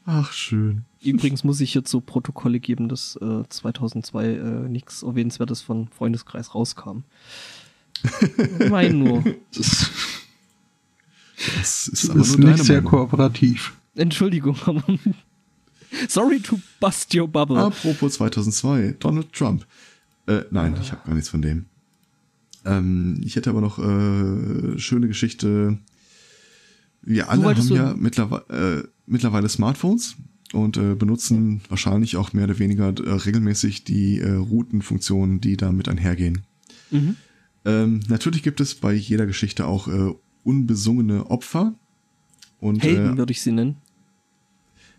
[0.05, 0.85] Ach, schön.
[1.01, 6.55] Übrigens muss ich hier zu Protokolle geben, dass äh, 2002 äh, nichts Erwähnenswertes von Freundeskreis
[6.55, 6.99] rauskam.
[8.61, 9.25] Ich meine nur.
[9.55, 9.91] Das
[11.37, 12.91] Das ist ist, aber nur nicht deine sehr Meinung.
[12.91, 13.73] kooperativ.
[13.95, 14.85] Entschuldigung, aber.
[16.09, 17.59] Sorry to bust your bubble.
[17.59, 19.67] Apropos 2002, Donald Trump.
[20.27, 21.67] Äh, nein, ich habe gar nichts von dem.
[22.65, 25.79] Ähm, ich hätte aber noch äh, schöne Geschichte.
[27.03, 30.17] Wir alle haben ja mittlerweile, äh, mittlerweile Smartphones
[30.53, 35.89] und äh, benutzen wahrscheinlich auch mehr oder weniger äh, regelmäßig die äh, Routenfunktionen, die damit
[35.89, 36.43] einhergehen.
[36.91, 37.17] Mhm.
[37.65, 40.15] Ähm, natürlich gibt es bei jeder Geschichte auch äh,
[40.45, 41.75] unbesungene Opfer.
[42.61, 43.77] Und Helden äh, würde ich sie nennen.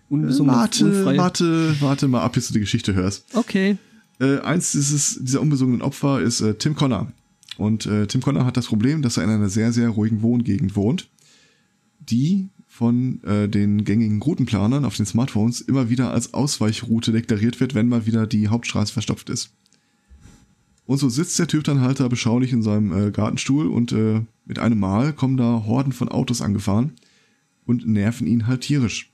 [0.10, 1.18] Unbesungen, warte, unfrei.
[1.18, 3.26] warte, warte mal ab, bis du die Geschichte hörst.
[3.34, 3.78] Okay.
[4.20, 7.12] Äh, eins dieses, dieser unbesungenen Opfer ist äh, Tim Connor.
[7.58, 10.76] Und äh, Tim Connor hat das Problem, dass er in einer sehr, sehr ruhigen Wohngegend
[10.76, 11.10] wohnt,
[12.00, 17.76] die von äh, den gängigen Routenplanern auf den Smartphones immer wieder als Ausweichroute deklariert wird,
[17.76, 19.52] wenn mal wieder die Hauptstraße verstopft ist.
[20.86, 24.22] Und so sitzt der Typ dann halt da beschaulich in seinem äh, Gartenstuhl und äh,
[24.46, 26.94] mit einem Mal kommen da Horden von Autos angefahren
[27.66, 29.12] und nerven ihn halt tierisch.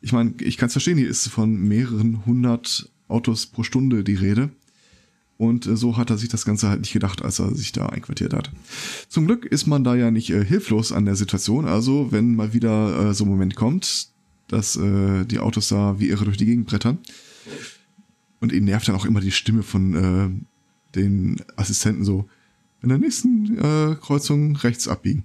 [0.00, 4.14] Ich meine, ich kann es verstehen, hier ist von mehreren hundert Autos pro Stunde die
[4.14, 4.50] Rede.
[5.36, 7.86] Und äh, so hat er sich das Ganze halt nicht gedacht, als er sich da
[7.86, 8.52] einquartiert hat.
[9.08, 11.66] Zum Glück ist man da ja nicht äh, hilflos an der Situation.
[11.66, 14.08] Also, wenn mal wieder äh, so ein Moment kommt,
[14.46, 16.98] dass äh, die Autos da wie irre durch die Gegend brettern.
[18.38, 20.46] Und ihn nervt dann auch immer die Stimme von
[20.94, 22.28] den Assistenten so,
[22.82, 25.24] in der nächsten äh, Kreuzung rechts abbiegen.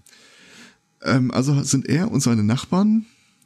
[1.02, 3.06] Ähm, also sind er und seine Nachbarn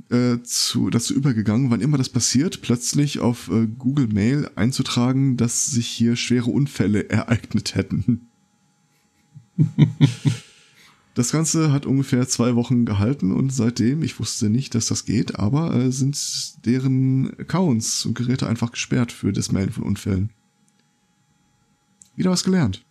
[0.10, 5.68] äh, zu, dazu übergegangen, wann immer das passiert, plötzlich auf äh, Google Mail einzutragen, dass
[5.68, 8.27] sich hier schwere Unfälle ereignet hätten.
[11.14, 15.39] das Ganze hat ungefähr zwei Wochen gehalten und seitdem, ich wusste nicht, dass das geht,
[15.39, 20.31] aber äh, sind deren Accounts und Geräte einfach gesperrt für das Melden von Unfällen.
[22.15, 22.83] Wieder was gelernt.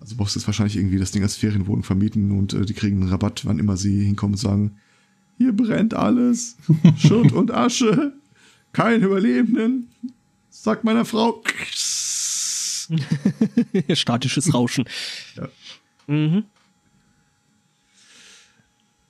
[0.00, 3.00] Also brauchst du jetzt wahrscheinlich irgendwie das Ding als Ferienwohnung vermieten und äh, die kriegen
[3.00, 4.76] einen Rabatt, wann immer sie hinkommen und sagen,
[5.36, 6.56] hier brennt alles,
[6.96, 8.12] Schutt und Asche,
[8.72, 9.88] kein Überlebenden,
[10.50, 11.42] sagt meiner Frau.
[13.92, 14.84] Statisches Rauschen.
[15.36, 15.48] Ja.
[16.06, 16.44] Mhm.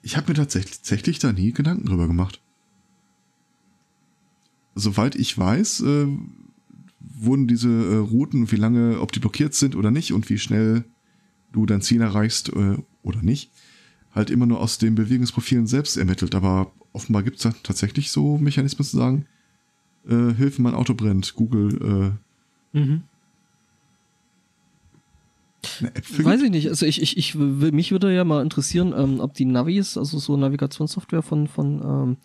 [0.02, 2.40] Ich habe mir tatsächlich, tatsächlich da nie Gedanken drüber gemacht.
[4.74, 6.06] Soweit ich weiß, äh,
[7.20, 10.84] wurden diese äh, Routen, wie lange, ob die blockiert sind oder nicht und wie schnell
[11.52, 13.50] du dein Ziel erreichst äh, oder nicht,
[14.12, 16.34] halt immer nur aus den Bewegungsprofilen selbst ermittelt.
[16.34, 19.26] Aber offenbar gibt es da tatsächlich so Mechanismen zu sagen,
[20.06, 22.28] äh, Hilfe, mein Auto brennt, Google äh,
[22.72, 23.02] Mhm.
[26.24, 26.68] Weiß ich nicht.
[26.68, 30.18] Also ich, ich, ich will, mich würde ja mal interessieren, ähm, ob die Navis, also
[30.18, 32.16] so Navigationssoftware von, von ähm,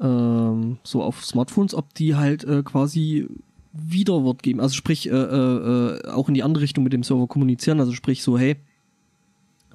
[0.00, 3.28] ähm, so auf Smartphones, ob die halt äh, quasi
[3.72, 4.60] Widerwort geben.
[4.60, 7.80] Also sprich, äh, äh, äh, auch in die andere Richtung mit dem Server kommunizieren.
[7.80, 8.56] Also sprich so, hey,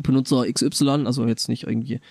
[0.01, 2.01] Benutzer XY, also jetzt nicht irgendwie,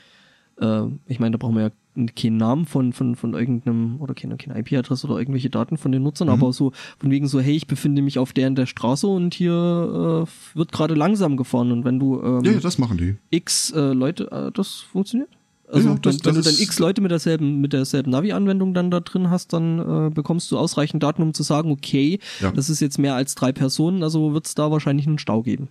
[0.60, 1.70] äh, ich meine, da brauchen wir ja
[2.16, 6.02] keinen Namen von, von, von irgendeinem, oder keine, keine IP-Adresse oder irgendwelche Daten von den
[6.02, 9.06] Nutzern, aber so von wegen so, hey, ich befinde mich auf der in der Straße
[9.06, 9.52] und hier
[10.26, 13.16] äh, wird gerade langsam gefahren und wenn du ähm, Ja, ja, das machen die.
[13.30, 15.30] x äh, Leute, äh, das funktioniert?
[15.74, 18.74] Also Ja, das- wenn, wenn das du dann x Leute mit derselben, mit derselben Navi-Anwendung
[18.74, 22.52] dann da drin hast, dann äh, bekommst du ausreichend Daten, um zu sagen, okay, Ja.
[22.52, 25.68] das ist jetzt mehr als drei Personen, also wird es da wahrscheinlich einen Stau geben.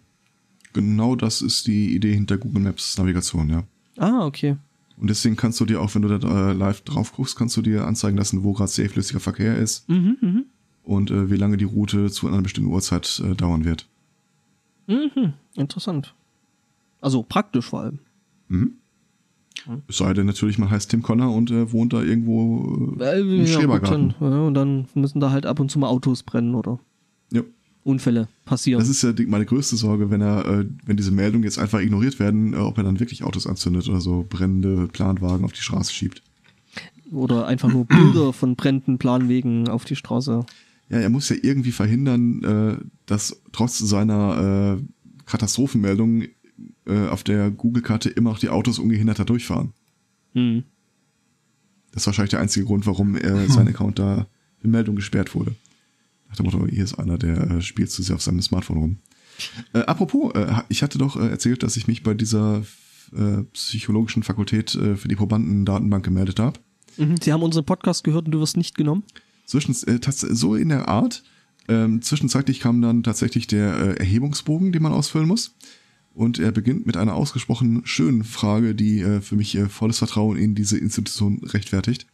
[0.74, 3.64] Genau das ist die Idee hinter Google Maps Navigation, ja.
[3.98, 4.58] Ah, okay.
[4.98, 7.62] Und deswegen kannst du dir auch, wenn du da äh, live drauf guckst, kannst du
[7.62, 10.46] dir anzeigen lassen, wo gerade sehr flüssiger Verkehr ist Mhm, mhm.
[10.84, 13.88] und äh, wie lange die Route zu einer bestimmten Uhrzeit äh, dauern wird.
[14.88, 16.14] Mhm, interessant.
[17.02, 18.00] Also praktisch vor allem.
[18.50, 18.74] Mhm.
[19.88, 23.30] Es sei denn natürlich, man heißt Tim Connor und äh, wohnt da irgendwo äh, im
[23.30, 24.14] ja, gut, Schrebergarten.
[24.20, 26.80] dann, ja, und dann müssen da halt ab und zu mal Autos brennen oder
[27.32, 27.42] Ja.
[27.84, 28.80] Unfälle passieren.
[28.80, 32.20] Das ist ja meine größte Sorge, wenn er, äh, wenn diese Meldungen jetzt einfach ignoriert
[32.20, 35.94] werden, äh, ob er dann wirklich Autos anzündet oder so brennende Planwagen auf die Straße
[35.94, 36.22] schiebt.
[37.12, 40.46] oder einfach nur Bilder von brennenden Planwegen auf die Straße.
[40.90, 44.84] Ja, er muss ja irgendwie verhindern, äh, dass trotz seiner äh,
[45.26, 46.24] Katastrophenmeldung
[46.86, 49.74] äh, auf der Google-Karte immer noch die Autos ungehindert da durchfahren.
[50.34, 50.64] Hm.
[51.92, 54.28] Das ist wahrscheinlich der einzige Grund, warum äh, sein Account da
[54.60, 55.56] für Meldung gesperrt wurde.
[56.30, 58.98] Nach dem Motto, hier ist einer, der äh, spielt zu sehr auf seinem Smartphone rum.
[59.74, 62.64] Äh, apropos, äh, ich hatte doch äh, erzählt, dass ich mich bei dieser
[63.16, 66.60] äh, psychologischen Fakultät äh, für die Probandendatenbank gemeldet habe.
[66.98, 67.18] Mhm.
[67.22, 69.04] Sie haben unseren Podcast gehört und du wirst nicht genommen?
[69.46, 71.24] Zwischen, äh, so in der Art.
[71.68, 75.56] Ähm, zwischenzeitlich kam dann tatsächlich der äh, Erhebungsbogen, den man ausfüllen muss.
[76.14, 80.38] Und er beginnt mit einer ausgesprochen schönen Frage, die äh, für mich äh, volles Vertrauen
[80.38, 82.06] in diese Institution rechtfertigt.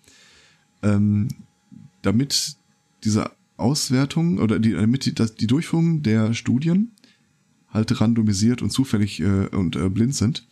[0.81, 1.27] Ähm,
[2.01, 2.55] damit
[3.03, 6.91] diese Auswertung oder die, damit die, die Durchführung der Studien
[7.67, 10.47] halt randomisiert und zufällig äh, und äh, blind sind,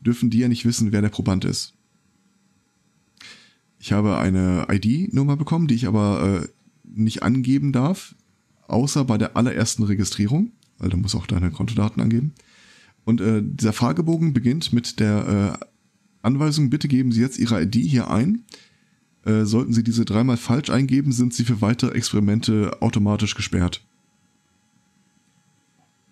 [0.00, 1.74] dürfen die ja nicht wissen, wer der Proband ist.
[3.78, 6.48] Ich habe eine ID-Nummer bekommen, die ich aber äh,
[6.84, 8.14] nicht angeben darf,
[8.68, 12.34] außer bei der allerersten Registrierung, weil da muss auch deine Kontodaten angeben.
[13.04, 15.64] Und äh, dieser Fragebogen beginnt mit der äh,
[16.22, 18.44] Anweisung, bitte geben Sie jetzt Ihre ID hier ein.
[19.24, 23.82] Äh, sollten Sie diese dreimal falsch eingeben, sind Sie für weitere Experimente automatisch gesperrt.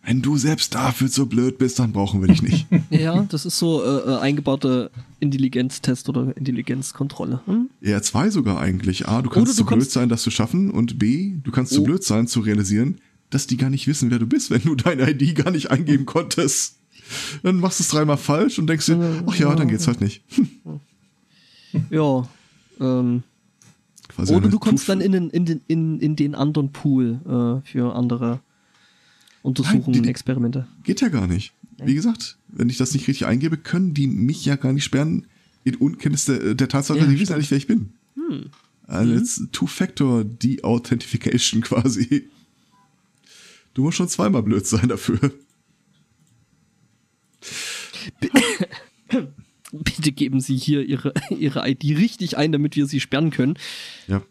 [0.02, 2.66] Wenn du selbst dafür so blöd bist, dann brauchen wir dich nicht.
[2.90, 4.90] Ja, das ist so äh, äh, eingebaute
[5.20, 7.42] Intelligenztest oder Intelligenzkontrolle.
[7.44, 7.68] Hm?
[7.82, 9.06] Ja, zwei sogar eigentlich.
[9.06, 10.70] A, du kannst zu blöd kannst- sein, das zu schaffen.
[10.70, 11.84] Und B, du kannst zu Oh.
[11.84, 12.98] blöd sein, zu realisieren,
[13.28, 16.06] dass die gar nicht wissen, wer du bist, wenn du deine ID gar nicht eingeben
[16.06, 16.77] konntest.
[17.42, 20.22] Dann machst du es dreimal falsch und denkst dir, ach ja, dann geht's halt nicht.
[21.90, 22.26] Ja.
[22.80, 23.22] Ähm,
[24.08, 27.20] Quasi oder du kommst dann in den, in den, in, in den anderen Pool
[27.64, 28.40] äh, für andere
[29.42, 30.66] Untersuchungen, Nein, die- Experimente.
[30.84, 31.52] Geht ja gar nicht.
[31.84, 35.26] Wie gesagt, wenn ich das nicht richtig eingebe, können die mich ja gar nicht sperren
[35.64, 37.90] in Unkenntnis der, der Tatsache, Ja, die wissen nicht, wer ich bin.
[38.14, 38.46] Hm.
[38.86, 42.28] Also jetzt Two-Factor De-Authentification quasi.
[43.74, 45.32] Du musst schon zweimal blöd sein dafür.
[49.72, 53.58] Bitte geben Sie hier Ihre, Ihre ID richtig ein, damit wir Sie sperren können.
[54.06, 54.22] Ja.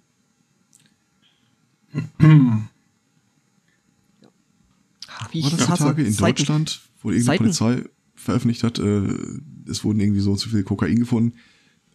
[5.32, 9.08] Wie War das die Tage in Seiten- Deutschland, wo irgendeine Seiten- Polizei veröffentlicht hat, äh,
[9.70, 11.38] es wurden irgendwie so so viel Kokain gefunden.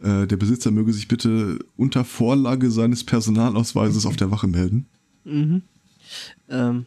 [0.00, 4.86] Äh, der Besitzer möge sich bitte unter Vorlage seines Personalausweises auf der Wache melden.
[5.24, 5.62] Mhm.
[6.48, 6.86] Ähm,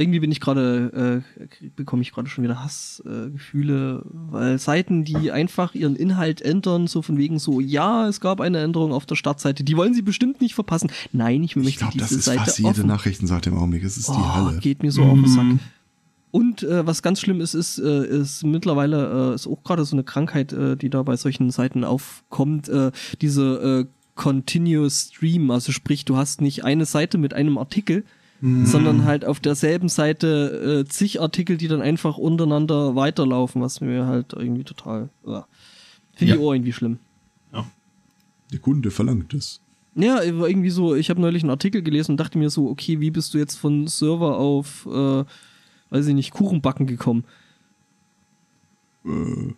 [0.00, 5.30] irgendwie bin ich gerade, äh, bekomme ich gerade schon wieder Hassgefühle, äh, weil Seiten, die
[5.30, 9.16] einfach ihren Inhalt ändern, so von wegen so, ja, es gab eine Änderung auf der
[9.16, 10.90] Startseite, die wollen sie bestimmt nicht verpassen.
[11.12, 12.86] Nein, ich Ich möchte glaube, diese das ist Seite fast jede.
[12.86, 13.84] Nachrichtenseite im Augenblick.
[13.84, 14.58] Es ist die Oh, Hölle.
[14.58, 15.44] geht mir so auf den Sack.
[15.44, 15.60] Mhm.
[16.32, 19.96] Und äh, was ganz schlimm ist, ist, äh, ist mittlerweile äh, ist auch gerade so
[19.96, 25.72] eine Krankheit, äh, die da bei solchen Seiten aufkommt, äh, diese äh, Continuous Stream, also
[25.72, 28.04] sprich, du hast nicht eine Seite mit einem Artikel,
[28.42, 34.06] sondern halt auf derselben Seite äh, zig Artikel, die dann einfach untereinander weiterlaufen, was mir
[34.06, 35.40] halt irgendwie total, äh,
[36.14, 36.34] finde Ja.
[36.34, 36.98] ich auch irgendwie schlimm.
[38.52, 39.60] Der Kunde verlangt es.
[39.94, 42.98] Ja, war irgendwie so, ich habe neulich einen Artikel gelesen und dachte mir so, okay,
[42.98, 45.24] wie bist du jetzt von Server auf, äh,
[45.90, 47.22] weiß ich nicht, Kuchenbacken gekommen?
[49.04, 49.52] Äh,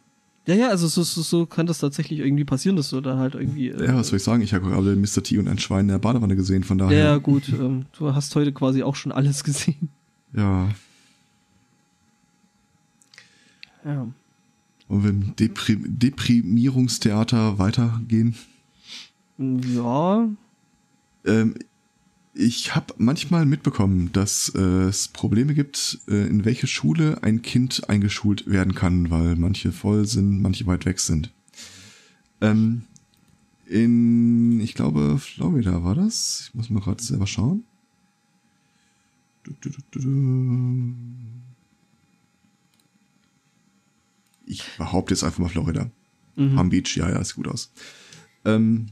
[0.47, 3.35] Ja, ja, also so, so, so kann das tatsächlich irgendwie passieren, dass du da halt
[3.35, 3.69] irgendwie.
[3.69, 4.43] Äh, ja, was soll ich sagen?
[4.43, 5.23] Ich habe gerade Mr.
[5.23, 6.98] T und ein Schwein in der Badewanne gesehen, von daher.
[6.98, 9.89] ja, gut, ähm, du hast heute quasi auch schon alles gesehen.
[10.35, 10.69] Ja.
[13.85, 14.06] Ja.
[14.89, 18.35] Wir im Deprim Deprimierungstheater weitergehen?
[19.39, 20.28] Ja,
[21.24, 21.55] Ähm,
[22.35, 27.89] ich habe manchmal mitbekommen, dass äh, es Probleme gibt, äh, in welche Schule ein Kind
[27.89, 31.31] eingeschult werden kann, weil manche voll sind, manche weit weg sind.
[32.41, 32.83] Ähm,
[33.67, 36.45] in, ich glaube, Florida war das.
[36.49, 37.65] Ich muss mal gerade selber schauen.
[44.47, 45.91] Ich behaupte jetzt einfach mal Florida.
[46.37, 46.55] Mhm.
[46.55, 47.73] Palm Beach, ja, ja, sieht gut aus.
[48.45, 48.87] Ähm,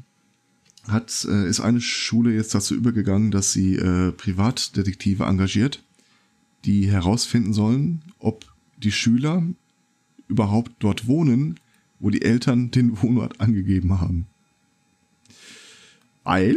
[0.90, 5.82] hat, äh, ist eine Schule jetzt dazu übergegangen, dass sie äh, Privatdetektive engagiert,
[6.64, 8.46] die herausfinden sollen, ob
[8.76, 9.42] die Schüler
[10.28, 11.58] überhaupt dort wohnen,
[11.98, 14.26] wo die Eltern den Wohnort angegeben haben.
[16.24, 16.56] Weil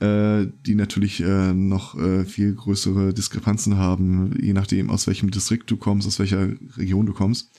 [0.00, 5.70] äh, die natürlich äh, noch äh, viel größere Diskrepanzen haben, je nachdem, aus welchem Distrikt
[5.70, 7.50] du kommst, aus welcher Region du kommst,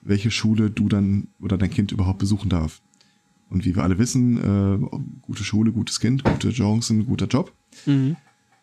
[0.00, 2.80] welche Schule du dann oder dein Kind überhaupt besuchen darf.
[3.52, 7.52] Und wie wir alle wissen, äh, gute Schule, gutes Kind, gute Chancen, guter Job.
[7.84, 8.16] Mhm.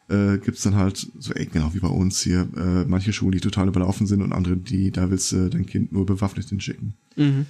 [0.09, 3.39] Äh, gibt's dann halt, so äh, genau wie bei uns hier, äh, manche Schulen, die
[3.39, 6.95] total überlaufen sind und andere, die, da willst du dein Kind nur bewaffnet hinschicken.
[7.15, 7.45] Mhm.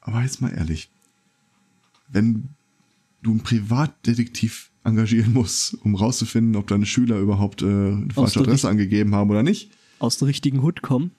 [0.00, 0.88] Aber jetzt mal ehrlich,
[2.10, 2.48] wenn
[3.22, 8.70] du einen Privatdetektiv engagieren musst, um rauszufinden, ob deine Schüler überhaupt äh, eine falsche Adresse
[8.70, 11.10] angegeben haben oder nicht, Aus der richtigen Hut kommen.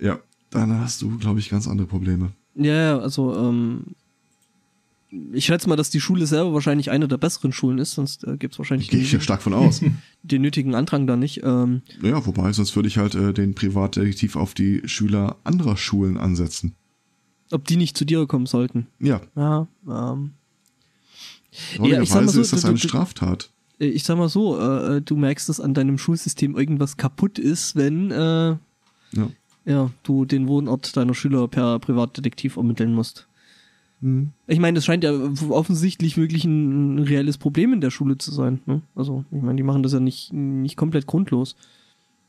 [0.00, 0.20] ja,
[0.50, 2.30] dann hast du, glaube ich, ganz andere Probleme.
[2.54, 3.82] Ja, ja, also, ähm,
[5.32, 8.36] ich schätze mal, dass die Schule selber wahrscheinlich eine der besseren Schulen ist, sonst äh,
[8.36, 9.80] gibt es wahrscheinlich Gehe ich ja stark von aus.
[10.22, 11.42] den nötigen Andrang da nicht.
[11.44, 16.18] Ähm, ja, wobei, sonst würde ich halt äh, den Privatdetektiv auf die Schüler anderer Schulen
[16.18, 16.74] ansetzen.
[17.50, 18.86] ob die nicht zu dir kommen sollten.
[19.00, 20.32] Ja, Ja, ähm,
[21.76, 23.50] traurigerweise ich sag mal so, ist das eine Straftat.
[23.80, 27.38] äh, ich sag mal so, äh, äh, du merkst, dass an deinem Schulsystem irgendwas kaputt
[27.38, 28.56] ist, wenn äh,
[29.12, 29.30] Ja.
[29.64, 33.27] ja, du den Wohnort deiner Schüler per Privatdetektiv ermitteln musst.
[34.00, 34.30] Hm.
[34.46, 35.12] Ich meine, das scheint ja
[35.48, 38.60] offensichtlich wirklich ein, ein reelles Problem in der Schule zu sein.
[38.66, 38.82] Ne?
[38.94, 41.56] Also, ich meine, die machen das ja nicht, nicht komplett grundlos.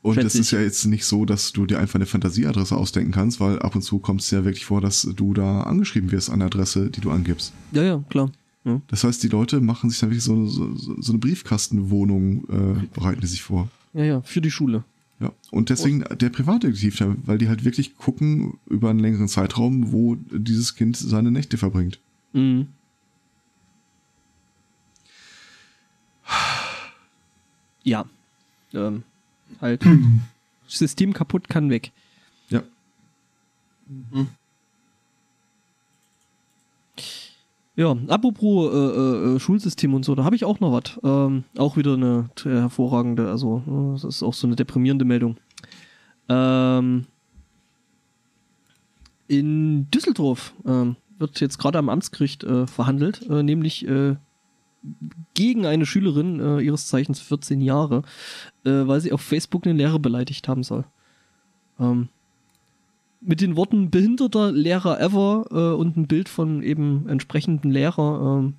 [0.02, 3.38] Und es ist ja jetzt nicht so, dass du dir einfach eine Fantasieadresse ausdenken kannst,
[3.38, 6.38] weil ab und zu kommt es ja wirklich vor, dass du da angeschrieben wirst an
[6.38, 7.52] der Adresse, die du angibst.
[7.72, 8.32] Ja, ja, klar.
[8.64, 8.80] Ja.
[8.88, 13.20] Das heißt, die Leute machen sich dann wirklich so, so, so eine Briefkastenwohnung, äh, bereiten
[13.20, 13.68] die sich vor.
[13.92, 14.84] ja, ja, für die Schule.
[15.20, 15.32] Ja.
[15.50, 20.74] Und deswegen der Privatdetektiv, weil die halt wirklich gucken über einen längeren Zeitraum, wo dieses
[20.74, 22.00] Kind seine Nächte verbringt.
[22.32, 22.68] Mhm.
[27.82, 28.06] Ja.
[28.72, 29.02] Ähm,
[29.60, 29.84] halt.
[30.68, 31.90] System kaputt kann weg.
[32.48, 32.62] Ja.
[37.80, 41.00] Ja, apropos äh, äh, äh, Schulsystem und so, da habe ich auch noch was.
[41.02, 45.38] Ähm, auch wieder eine t- hervorragende, also äh, das ist auch so eine deprimierende Meldung.
[46.28, 47.06] Ähm,
[49.28, 54.16] in Düsseldorf ähm, wird jetzt gerade am Amtsgericht äh, verhandelt, äh, nämlich äh,
[55.32, 58.02] gegen eine Schülerin äh, ihres Zeichens 14 Jahre,
[58.66, 60.84] äh, weil sie auf Facebook eine Lehrer beleidigt haben soll.
[61.78, 62.10] Ähm,
[63.20, 68.54] mit den Worten behinderter Lehrer ever äh, und ein Bild von eben entsprechenden Lehrer ähm,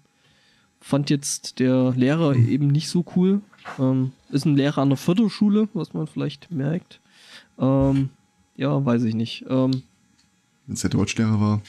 [0.80, 3.42] fand jetzt der Lehrer eben nicht so cool.
[3.80, 7.00] Ähm, ist ein Lehrer an der Förderschule, was man vielleicht merkt.
[7.60, 8.10] Ähm,
[8.56, 9.46] ja, weiß ich nicht.
[9.50, 9.84] Ähm,
[10.66, 11.62] Wenn es der Deutschlehrer war.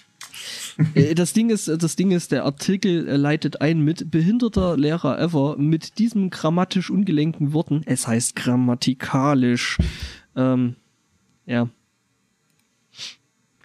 [0.94, 5.18] äh, das Ding ist, das Ding ist, der Artikel äh, leitet ein mit behinderter Lehrer
[5.18, 7.82] ever mit diesen grammatisch ungelenken Worten.
[7.84, 9.78] Es heißt grammatikalisch.
[10.34, 10.76] Ähm,
[11.46, 11.68] ja.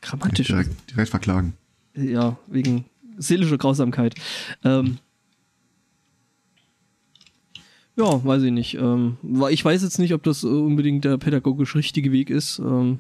[0.07, 0.47] Grammatisch.
[0.47, 1.53] Direkt, direkt verklagen.
[1.95, 2.85] Ja, wegen
[3.17, 4.15] seelischer Grausamkeit.
[4.63, 4.99] Ähm,
[7.97, 8.75] ja, weiß ich nicht.
[8.75, 9.17] Ähm,
[9.49, 12.59] ich weiß jetzt nicht, ob das äh, unbedingt der pädagogisch richtige Weg ist.
[12.59, 12.99] Ähm,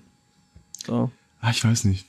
[0.87, 1.11] da.
[1.39, 2.07] Ah, ich weiß nicht.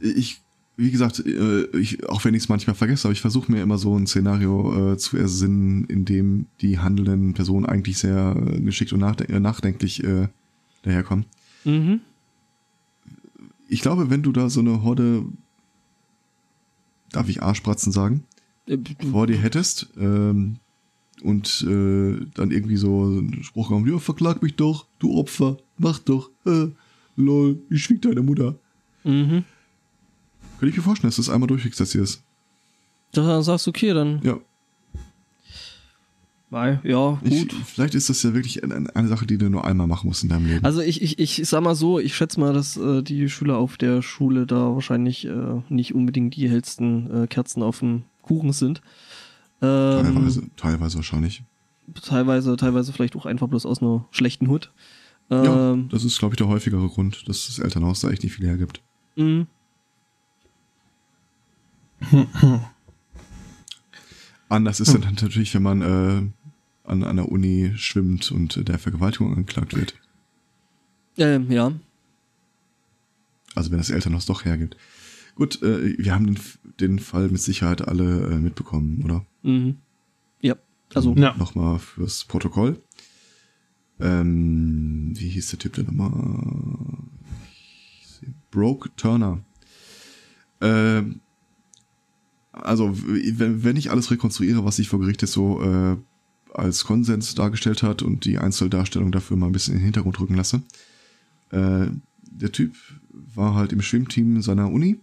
[0.00, 0.40] Ich,
[0.76, 3.78] wie gesagt, äh, ich, auch wenn ich es manchmal vergesse, aber ich versuche mir immer
[3.78, 8.92] so ein Szenario äh, zu ersinnen, in dem die handelnden Personen eigentlich sehr äh, geschickt
[8.92, 10.28] und nachde äh, nachdenklich äh,
[10.82, 11.26] daherkommen.
[11.64, 12.00] Mhm.
[13.68, 15.24] Ich glaube, wenn du da so eine Horde,
[17.12, 18.24] darf ich Arschpratzen sagen,
[18.66, 18.78] Äh,
[19.10, 20.56] vor dir hättest ähm,
[21.22, 25.98] und äh, dann irgendwie so einen Spruch kommt, ja, verklag mich doch, du Opfer, mach
[25.98, 26.68] doch, äh,
[27.16, 28.56] lol, ich schwieg deine Mutter.
[29.04, 29.44] Mhm.
[30.58, 32.22] Könnte ich mir vorstellen, dass du das einmal durchexerzierst.
[33.12, 34.20] Da sagst du, okay, dann.
[34.22, 34.38] Ja,
[36.54, 37.52] Weil, ja, ich, gut.
[37.66, 40.28] vielleicht ist das ja wirklich eine, eine Sache, die du nur einmal machen musst in
[40.28, 40.64] deinem Leben.
[40.64, 43.76] Also ich, ich, ich sag mal so, ich schätze mal, dass äh, die Schüler auf
[43.76, 48.82] der Schule da wahrscheinlich äh, nicht unbedingt die hellsten äh, Kerzen auf dem Kuchen sind.
[49.62, 51.42] Ähm, teilweise, teilweise wahrscheinlich.
[52.00, 54.70] teilweise, teilweise vielleicht auch einfach bloß aus einer schlechten Hut.
[55.30, 58.34] Ja, Ähm, das ist, glaube ich, der häufigere Grund, dass das Elternhaus da echt nicht
[58.34, 58.80] viel hergibt.
[59.16, 59.46] mh.
[64.48, 66.22] Anders ist dann natürlich, wenn man äh,
[66.84, 69.94] an einer Uni schwimmt und der Vergewaltigung angeklagt wird.
[71.16, 71.72] Ähm, ja.
[73.54, 74.76] Also wenn das Elternhaus doch hergibt.
[75.34, 76.38] Gut, äh, wir haben den,
[76.80, 79.24] den Fall mit Sicherheit alle äh, mitbekommen, oder?
[79.42, 79.78] Mhm.
[80.40, 80.56] Ja.
[80.94, 81.34] Also, Ja.
[81.36, 82.80] Nochmal fürs Protokoll.
[84.00, 86.12] Ähm, wie hieß der Typ denn nochmal?
[88.02, 89.40] Ich Broke Turner.
[90.60, 91.20] Ähm,
[92.52, 95.96] also, wenn, wenn ich alles rekonstruiere, was sich vor Gericht jetzt so äh,
[96.54, 100.34] als Konsens dargestellt hat und die Einzeldarstellung dafür mal ein bisschen in den Hintergrund rücken
[100.34, 100.62] lasse.
[101.50, 101.86] Äh,
[102.22, 102.74] der Typ
[103.10, 104.98] war halt im Schwimmteam seiner Uni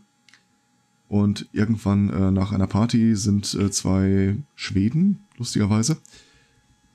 [1.08, 5.98] und irgendwann äh, nach einer Party sind äh, zwei Schweden, lustigerweise,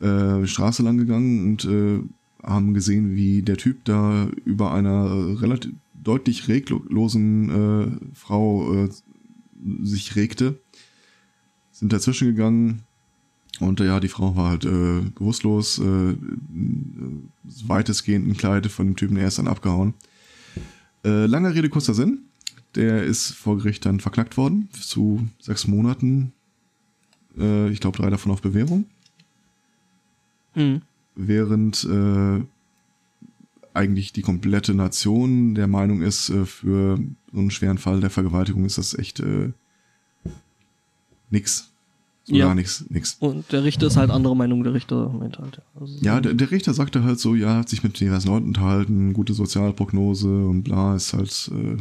[0.01, 2.01] äh, Straße lang gegangen und äh,
[2.43, 5.73] haben gesehen, wie der Typ da über einer relativ
[6.03, 8.89] deutlich reglosen äh, Frau äh,
[9.83, 10.61] sich regte.
[11.73, 12.86] Sind dazwischen gegangen
[13.61, 16.17] und äh, ja, die Frau war halt äh, bewusstlos, äh,
[17.67, 19.95] weitestgehend entkleidet von dem Typen, er ist dann abgehauen.
[21.05, 22.21] Äh, langer Rede, kurzer Sinn.
[22.75, 26.33] Der ist vor Gericht dann verknackt worden zu sechs Monaten.
[27.39, 28.87] Äh, ich glaube, drei davon auf Bewährung.
[30.55, 30.83] mhm.
[31.15, 32.43] Während äh,
[33.73, 36.99] eigentlich die komplette Nation der Meinung ist, äh, für
[37.33, 39.53] so einen schweren Fall der Vergewaltigung ist das echt äh,
[41.31, 41.73] nix.
[42.29, 42.47] So Ja.
[42.47, 43.17] gar nichts, nix.
[43.21, 45.57] Und der Richter ist halt anderer Meinung, der Richter meint halt.
[45.59, 45.81] ja.
[45.81, 49.13] Also, Ja, der, der Richter sagte halt so, ja, hat sich mit diversen Leuten unterhalten,
[49.13, 51.77] gute Sozialprognose und bla, ist halt, äh,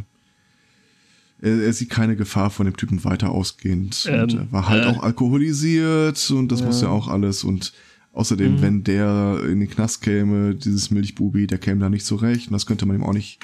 [1.48, 4.06] er, er sieht keine Gefahr von dem Typen weiter ausgehend.
[4.08, 4.86] und Ähm, er war halt äh.
[4.88, 6.66] auch alkoholisiert und das Ja.
[6.66, 7.72] muss ja auch alles und
[8.12, 8.62] außerdem, Mhm.
[8.62, 12.66] wenn der in den Knast käme, dieses Milchbubi, der käme da nicht zurecht und das
[12.66, 13.38] könnte man ihm auch nicht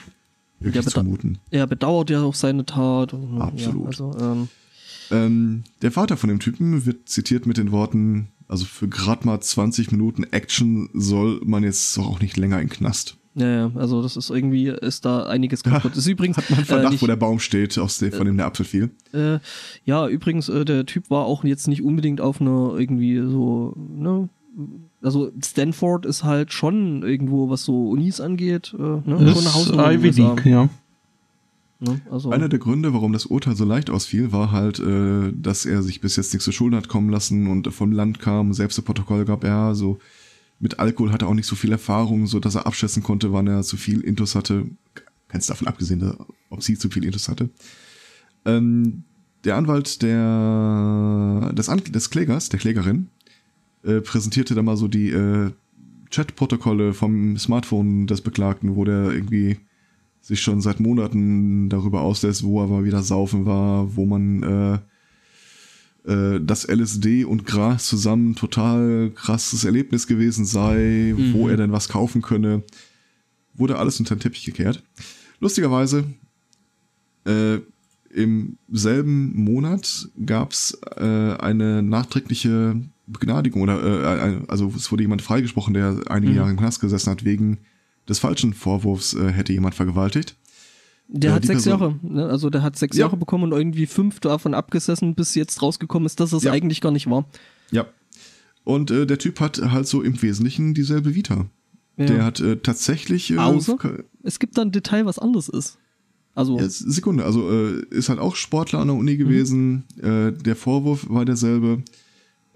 [0.61, 1.39] wirklich beda- zumuten.
[1.51, 3.13] Er bedauert ja auch seine Tat.
[3.13, 3.81] Und, Absolut.
[3.83, 4.49] Ja, also, ähm,
[5.13, 9.41] Ähm, der Vater von dem Typen wird zitiert mit den Worten, also für grad mal
[9.41, 13.17] 20 Minuten Action soll man jetzt doch auch nicht länger in Knast.
[13.35, 15.93] ja, ja, also das ist irgendwie, ist da einiges kaputt.
[15.93, 18.27] Das ist übrigens, Hat man Verdacht, äh, nicht, wo der Baum steht, aus dem, von
[18.27, 18.91] dem der Apfel fiel.
[19.13, 19.39] äh,
[19.85, 24.29] ja, übrigens, äh, der Typ war auch jetzt nicht unbedingt auf einer irgendwie so, ne,
[25.03, 29.55] also Stanford ist halt schon irgendwo, was so Unis angeht, äh, ne, schon eine Ist
[29.55, 30.69] Hausnummer Ivy League, ja.
[31.83, 32.01] Ne?
[32.11, 35.83] Also, Einer der Gründe, warum das Urteil so leicht ausfiel, war halt, äh, dass er
[35.83, 38.85] sich bis jetzt nichts zu Schulden hat kommen lassen und vom Land kam, selbst ein
[38.85, 39.99] Protokoll gab, ja, so
[40.61, 43.49] mit Alkohol hat er auch nicht so viel Erfahrung, so dass er abschätzen konnte, wann
[43.49, 44.65] er zu viel Intus hatte.
[45.27, 46.15] Ganz davon abgesehen,
[46.51, 47.51] ob sie zu viel Intus hatte.
[48.45, 49.03] Ähm,
[49.43, 53.09] der Anwalt der, des, An des Klägers, der Klägerin,
[53.83, 55.51] äh, präsentierte da mal so die äh,
[56.13, 59.59] Chatprotokolle vom Smartphone des Beklagten, wo der irgendwie
[60.23, 64.43] sich schon seit Monaten darüber auslässt, wo er mal wieder saufen war, wo man
[66.07, 71.51] äh, äh, das LSD und Gras zusammen total krasses Erlebnis gewesen sei, wo Mhm.
[71.51, 72.63] er denn was kaufen könne.
[73.55, 74.83] Wurde alles unter den Teppich gekehrt.
[75.41, 76.05] Lustigerweise,
[77.27, 77.59] äh,
[78.15, 81.03] im selben Monat gab's äh,
[81.37, 86.37] eine nachträgliche Begnadigung oder äh, also es wurde jemand freigesprochen, der einige Mhm.
[86.39, 87.59] Jahre im Knast gesessen hat wegen
[88.09, 90.37] des falschen Vorwurfs, äh, hätte jemand vergewaltigt.
[91.09, 92.27] der äh, hat sechs Person- Jahre, ne?
[92.27, 93.07] also der hat sechs Ja.
[93.07, 96.53] Jahre bekommen und irgendwie fünf davon abgesessen, bis jetzt rausgekommen ist, dass es Ja.
[96.53, 97.27] eigentlich gar nicht war.
[97.71, 97.87] Ja.
[98.65, 101.47] Und äh, der Typ hat halt so im Wesentlichen dieselbe Vita.
[101.99, 102.07] Ja.
[102.07, 103.31] Der hat äh, tatsächlich.
[103.33, 103.77] Äh, Außer?
[104.23, 105.79] es gibt da ein Detail, was anders ist.
[106.35, 109.01] Also, Sekunde, also äh, ist halt auch Sportler an der Mhm.
[109.01, 109.85] Uni gewesen.
[110.01, 111.83] Äh, der Vorwurf war derselbe.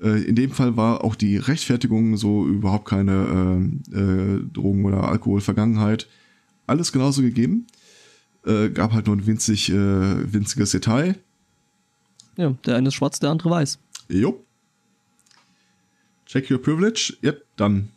[0.02, 3.60] Äh, in dem Fall war auch die Rechtfertigung so überhaupt keine
[3.92, 6.08] äh, äh, Drogen- oder Alkoholvergangenheit.
[6.66, 7.66] Alles genauso gegeben.
[8.44, 11.16] Äh, gab halt nur ein winzig, äh, winziges Detail.
[12.36, 13.78] ja, der eine ist schwarz, der andere weiß.
[14.08, 14.44] Jo.
[16.26, 17.16] Check your privilege.
[17.22, 17.88] Yep, dann.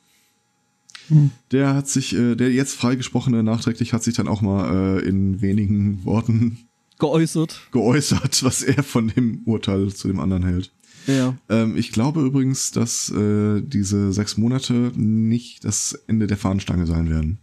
[1.51, 6.05] Der hat sich, äh, der jetzt freigesprochene nachträglich hat sich dann auch mal in wenigen
[6.05, 6.59] Worten
[6.99, 7.59] Geäußert.
[7.71, 10.71] geäußert, was er von dem Urteil zu dem anderen hält.
[11.09, 11.35] Ja.
[11.49, 17.09] Ähm, ich glaube übrigens, dass äh, diese sechs Monate nicht das Ende der Fahnenstange sein
[17.09, 17.39] werden.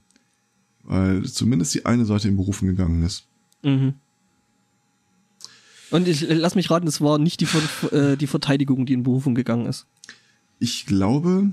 [0.84, 3.26] Weil zumindest die eine Seite in Berufen gegangen ist.
[3.62, 3.94] Mhm.
[5.90, 9.02] Und ich lass mich raten, es war nicht die, Ver äh, die Verteidigung, die in
[9.02, 9.86] Berufung gegangen ist.
[10.58, 11.50] Ich glaube,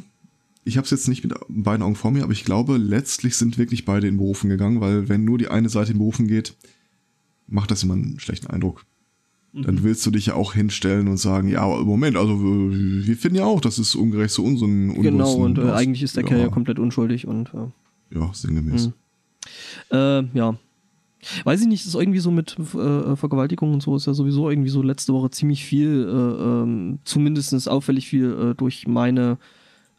[0.63, 3.57] ich habe es jetzt nicht mit beiden Augen vor mir, aber ich glaube, letztlich sind
[3.57, 6.55] wirklich beide in Berufen gegangen, weil wenn nur die eine Seite in Berufen geht,
[7.47, 8.85] macht das immer einen schlechten Eindruck.
[9.55, 13.37] Dann willst du dich ja auch hinstellen und sagen, ja, aber Moment, also wir finden
[13.37, 15.03] ja auch, das ist ungerecht zu unseren Ungunsten.
[15.03, 18.87] Genau, und äh, eigentlich ist der ja, Kerl ja komplett unschuldig und äh, Ja, sinngemäß.
[18.87, 18.93] Mhm.
[19.91, 20.57] Äh, ja.
[21.43, 24.69] Weiß ich nicht, ist irgendwie so mit äh, Vergewaltigung und so ist ja sowieso irgendwie
[24.69, 29.37] so letzte Woche ziemlich viel, äh, ähm, zumindest auffällig viel äh, durch meine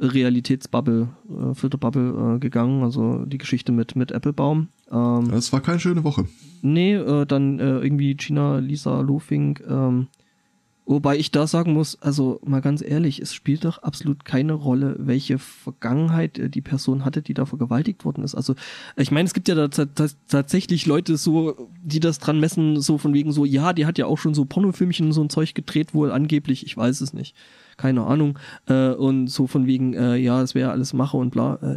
[0.00, 2.82] Realitätsbubble, äh, Filterbubble äh, gegangen.
[2.82, 4.68] Also die Geschichte mit, mit Applebaum.
[4.94, 6.26] Ähm, Das war keine schöne Woche.
[6.62, 9.58] Nee, äh, dann äh, irgendwie Gina, Lisa, Lofing.
[9.68, 10.06] Ähm,
[10.86, 14.96] wobei ich da sagen muss, also mal ganz ehrlich, es spielt doch absolut keine Rolle,
[14.98, 18.34] welche Vergangenheit äh, die Person hatte, die da vergewaltigt worden ist.
[18.34, 18.54] Also
[18.96, 22.80] ich meine, es gibt ja da ta- ta- tatsächlich Leute so, die das dran messen,
[22.80, 25.30] so von wegen so, ja, die hat ja auch schon so Pornofilmchen und so ein
[25.30, 27.34] Zeug gedreht, wohl angeblich, ich weiß es nicht.
[27.76, 28.38] Keine Ahnung.
[28.66, 31.56] Äh, und so von wegen, äh, ja, es wäre alles Mache und bla.
[31.56, 31.76] Äh,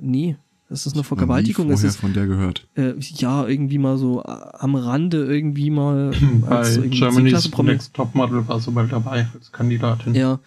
[0.68, 0.74] nee.
[0.74, 1.68] Das ist eine Vergewaltigung.
[1.68, 2.68] Man nie Es vorher ist, von der gehört.
[2.76, 4.26] äh, ja, irgendwie mal so äh,
[4.60, 6.12] am Rande irgendwie mal
[6.42, 7.52] Bei als irgendwie Germany's.
[7.64, 10.14] Next Topmodel war sie mal dabei als Kandidatin.
[10.16, 10.40] Ja.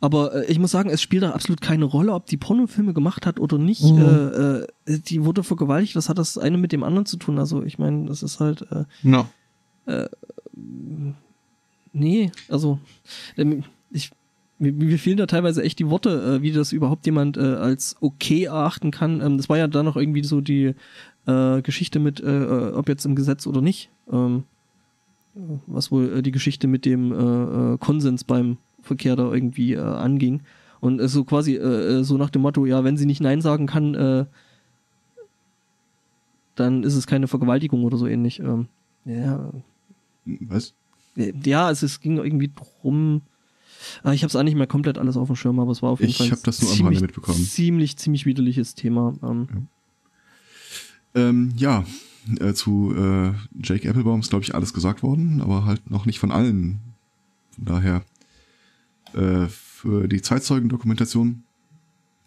[0.00, 3.24] Aber äh, ich muss sagen, es spielt da absolut keine Rolle, ob die Pornofilme gemacht
[3.26, 3.82] hat oder nicht.
[3.84, 4.00] Mhm.
[4.02, 7.38] Äh, äh, die wurde vergewaltigt, was hat das eine mit dem anderen zu tun?
[7.38, 9.26] Also ich meine, das ist halt, äh, Ja.
[11.92, 12.78] nee, also
[13.36, 13.46] ich,
[14.62, 17.96] mir, mir fehlen da teilweise echt die Worte, äh, wie das überhaupt jemand äh, als
[18.00, 19.20] okay erachten kann.
[19.20, 20.74] Ähm, das war ja dann noch irgendwie so die
[21.26, 23.90] äh, Geschichte mit, äh, äh, ob jetzt im Gesetz oder nicht.
[24.10, 24.44] Ähm,
[25.34, 29.74] äh, was wohl äh, die Geschichte mit dem äh, äh, Konsens beim Verkehr da irgendwie
[29.74, 30.42] äh, anging.
[30.80, 33.40] Und äh, so quasi äh, äh, so nach dem Motto, ja, wenn sie nicht Nein
[33.40, 34.26] sagen kann, äh,
[36.54, 38.40] dann ist es keine Vergewaltigung oder so ähnlich.
[38.40, 38.68] Ähm,
[39.04, 39.50] ja,
[40.24, 40.74] Was?
[41.16, 43.31] ja, es, es ging irgendwie drum, Äh,
[44.12, 46.00] ich habe es auch nicht mehr komplett alles auf dem Schirm, aber es war auf
[46.00, 47.44] jeden Ich Fall hab das nur am ziemlich, Rande mitbekommen.
[47.44, 49.14] ziemlich, ziemlich widerliches Thema.
[49.22, 49.48] Ähm,
[51.14, 51.84] Ähm, ja,
[52.40, 53.32] äh, zu äh,
[53.62, 56.78] Jake Applebaum ist, glaube ich, alles gesagt worden, aber halt noch nicht von allen.
[57.56, 58.02] Von daher
[59.14, 61.42] äh, für die Zeitzeugendokumentation.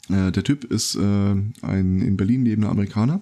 [0.09, 3.21] Äh, der Typ ist äh, ein in Berlin lebender Amerikaner.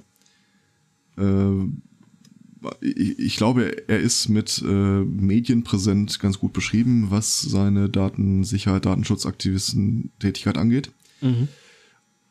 [2.81, 10.57] Ich, ich glaube, er ist mit äh, Medienpräsent ganz gut beschrieben, was seine Datensicherheit, Datenschutzaktivisten-Tätigkeit
[10.57, 10.91] angeht.
[11.21, 11.47] mhm.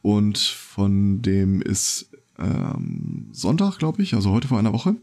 [0.05, 4.97] Und von dem ist ähm, Sonntag, glaube ich, also heute vor einer Woche,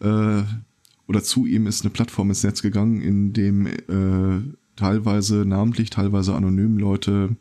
[0.00, 0.42] äh,
[1.08, 4.42] oder zu ihm ist eine Plattform ins Netz gegangen, in dem äh,
[4.74, 7.36] teilweise namentlich, teilweise anonym Leute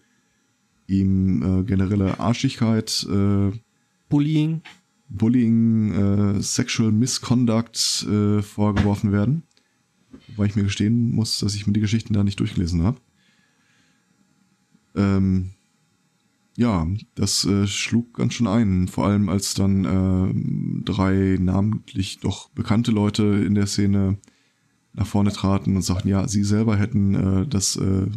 [0.87, 3.51] ihm äh, generelle Arschigkeit, äh,
[4.09, 4.61] Bullying.
[5.09, 5.91] Bullying,
[6.37, 9.43] äh, Sexual Misconduct äh, vorgeworfen werden.
[10.29, 12.99] Wobei ich mir gestehen muss, dass ich mir die Geschichten da nicht durchgelesen habe.
[14.95, 15.51] Ähm,
[16.57, 22.49] ja, das äh, schlug ganz schön ein, vor allem als dann äh, drei namentlich doch
[22.49, 24.17] bekannte Leute in der Szene
[24.93, 28.07] nach vorne traten und sagten, ja, sie selber hätten äh, das äh,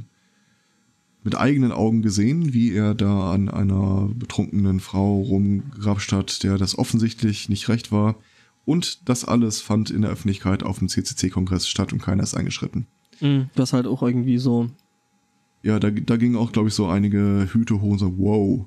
[1.25, 6.79] mit eigenen Augen gesehen, wie er da an einer betrunkenen Frau rumgrapscht hat, der das
[6.79, 8.17] offensichtlich nicht recht war.
[8.65, 12.87] Und das alles fand in der Öffentlichkeit auf dem CCC-Kongress statt und keiner ist eingeschritten.
[13.21, 13.49] Mhm.
[13.57, 14.69] Was halt auch irgendwie so.
[15.63, 18.67] Ja, da, da gingen auch, glaube ich, so einige Hüte hoch und so, wow.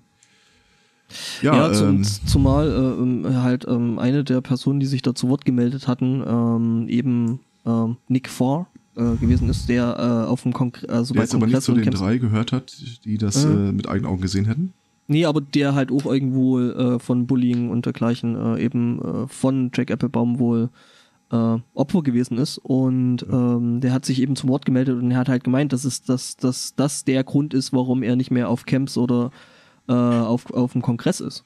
[1.42, 5.30] Ja, zum, ähm, zumal äh, ähm, halt ähm, eine der Personen, die sich da zu
[5.30, 10.54] Wort gemeldet hatten, ähm, eben ähm, Nick Farr äh, gewesen ist, der äh, auf dem
[10.54, 12.74] Kongress, also der bei jetzt aber nicht zu den Camps drei gehört hat,
[13.06, 13.68] die das Mhm.
[13.68, 14.74] äh, mit eigenen Augen gesehen hätten.
[15.08, 19.72] Nee, aber der halt auch irgendwo äh, von Bullying und dergleichen äh, eben äh, von
[19.74, 20.70] Jack Applebaum wohl
[21.32, 25.18] äh, Opfer gewesen ist und ähm, der hat sich eben zum Wort gemeldet und er
[25.18, 28.50] hat halt gemeint, dass es dass, dass das der Grund ist, warum er nicht mehr
[28.50, 29.32] auf Camps oder
[29.88, 31.44] äh, auf, auf dem Kongress ist.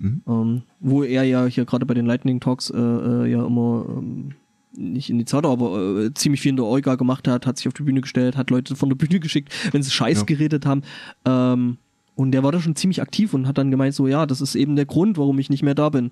[0.00, 0.22] Mhm.
[0.28, 4.34] Ähm, wo er ja hier gerade bei den Lightning Talks äh, äh, ja immer ähm,
[4.72, 7.82] nicht Initiator, aber äh, ziemlich viel in der Olga gemacht hat, hat sich auf die
[7.82, 10.24] Bühne gestellt, hat Leute von der Bühne geschickt, wenn sie Scheiß Ja.
[10.24, 10.82] geredet haben.
[11.24, 11.78] Ähm,
[12.14, 14.54] und der war da schon ziemlich aktiv und hat dann gemeint, so ja, das ist
[14.56, 16.10] eben der Grund, warum ich nicht mehr da bin.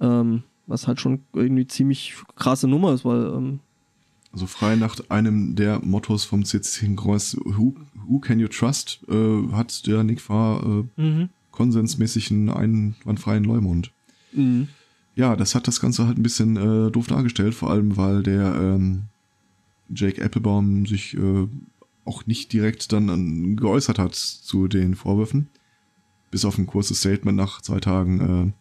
[0.00, 3.60] Ähm, was halt schon irgendwie ziemlich krasse Nummer ist, weil ähm,
[4.32, 7.74] Also frei nach einem der Mottos vom CCC-Kongress, who,
[8.08, 13.90] who can you trust, äh, hat der Nick Farr äh, konsensmäßig einen einwandfreien Leumund.
[14.32, 14.68] mhm.
[15.16, 18.54] Ja, das hat das Ganze halt ein bisschen äh, doof dargestellt, vor allem weil der
[18.54, 19.04] ähm,
[19.94, 21.46] Jake Applebaum sich äh,
[22.04, 25.48] auch nicht direkt dann an, geäußert hat zu den Vorwürfen.
[26.30, 28.54] Bis auf ein kurzes Statement nach zwei Tagen,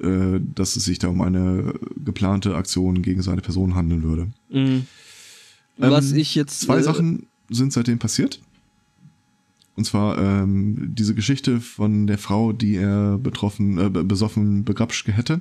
[0.00, 4.28] äh, äh, dass es sich da um eine geplante Aktion gegen seine Person handeln würde.
[4.48, 4.86] Mhm.
[5.76, 8.40] Was Ähm, ich jetzt Zwei äh, Sachen sind seitdem passiert.
[9.76, 15.08] Und zwar ähm, diese Geschichte von der Frau, die er betroffen, äh, be- besoffen begrapscht
[15.08, 15.40] hätte.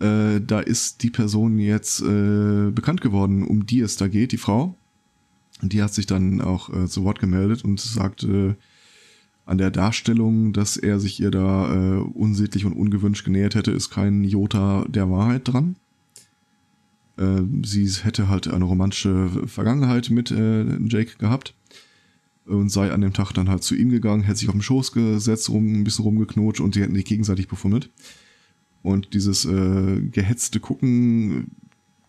[0.00, 4.38] Äh, da ist die Person jetzt äh, bekannt geworden, um die es da geht, die
[4.38, 4.78] Frau.
[5.60, 8.56] Und die hat sich dann auch äh, zu Wort gemeldet und sagte
[9.44, 13.90] an der Darstellung, dass er sich ihr da äh, unsittlich und ungewünscht genähert hätte, ist
[13.90, 15.76] kein Jota der Wahrheit dran.
[17.18, 21.54] Äh, sie hätte halt eine romantische Vergangenheit mit äh, Jake gehabt
[22.46, 24.92] und sei an dem Tag dann halt zu ihm gegangen, hätte sich auf den Schoß
[24.92, 27.90] gesetzt, rum, ein bisschen rumgeknotscht und die hätten sich gegenseitig befummelt.
[28.82, 31.52] Und dieses äh, gehetzte Gucken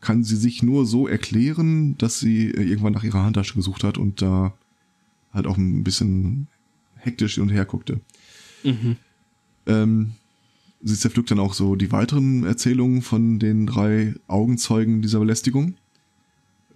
[0.02, 3.98] kann sie sich nur so erklären, dass sie äh, irgendwann nach ihrer Handtasche gesucht hat
[3.98, 4.54] und da
[5.32, 6.48] halt auch ein bisschen
[6.96, 8.02] hektisch hin und her guckte.
[8.64, 8.98] Mhm.
[9.68, 10.12] Ähm,
[10.82, 15.76] sie zerpflückt dann auch so die weiteren Erzählungen von den drei Augenzeugen dieser Belästigung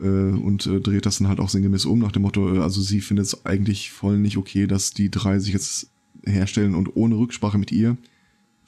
[0.03, 3.01] und äh, dreht das dann halt auch sinngemäß um nach dem Motto, äh, also sie
[3.01, 5.89] findet es eigentlich voll nicht okay, dass die drei sich jetzt
[6.25, 7.97] herstellen und ohne Rücksprache mit ihr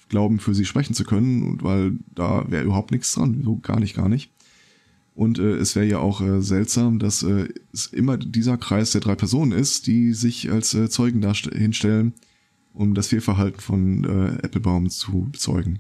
[0.10, 3.80] glauben, für sie sprechen zu können, und weil da wäre überhaupt nichts dran, so gar
[3.80, 4.32] nicht, gar nicht.
[5.16, 9.02] Und äh, es wäre ja auch äh, seltsam, dass äh, es immer dieser Kreis der
[9.02, 12.14] drei Personen ist, die sich als äh, Zeugen da hinstellen,
[12.74, 15.80] um das Fehlverhalten von äh, Applebaum zu bezeugen.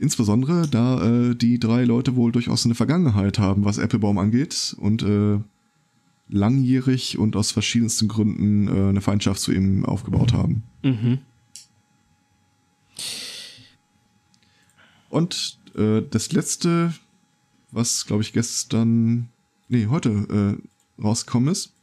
[0.00, 5.02] Insbesondere, da äh, die drei Leute wohl durchaus eine Vergangenheit haben, was Applebaum angeht und
[5.02, 5.38] äh,
[6.30, 10.62] langjährig und aus verschiedensten Gründen äh, eine Feindschaft zu ihm aufgebaut haben.
[10.82, 11.18] Mhm.
[15.10, 16.94] Und äh, das letzte,
[17.70, 19.28] was glaube ich gestern,
[19.68, 20.58] nee, heute
[20.98, 21.74] äh, rausgekommen ist,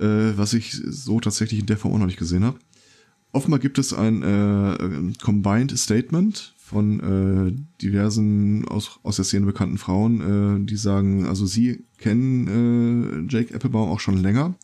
[0.00, 0.04] äh,
[0.36, 2.58] was ich so tatsächlich in der Form auch noch nicht gesehen habe.
[3.32, 9.78] offenbar gibt es ein äh, Combined Statement von äh, diversen aus, aus der Szene bekannten
[9.78, 14.54] Frauen, äh, die sagen, also sie kennen äh, Jake Applebaum auch schon länger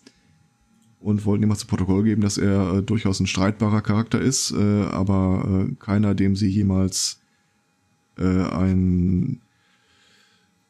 [1.01, 4.53] und wollten ihm mal zu Protokoll geben, dass er äh, durchaus ein streitbarer Charakter ist,
[4.53, 7.21] äh, aber äh, keiner, dem sie jemals
[8.19, 9.41] äh, ein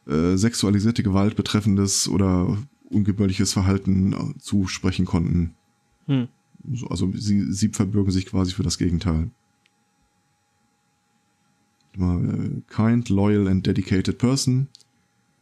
[0.07, 2.59] äh, sexualisierte Gewalt betreffendes oder
[2.91, 5.55] ungebührliches Verhalten zusprechen konnten.
[6.07, 6.29] Hm.
[6.75, 9.31] So, Also sie, sie verbürgen sich quasi für das Gegenteil.
[11.99, 14.69] Äh, Kind, loyal and dedicated person,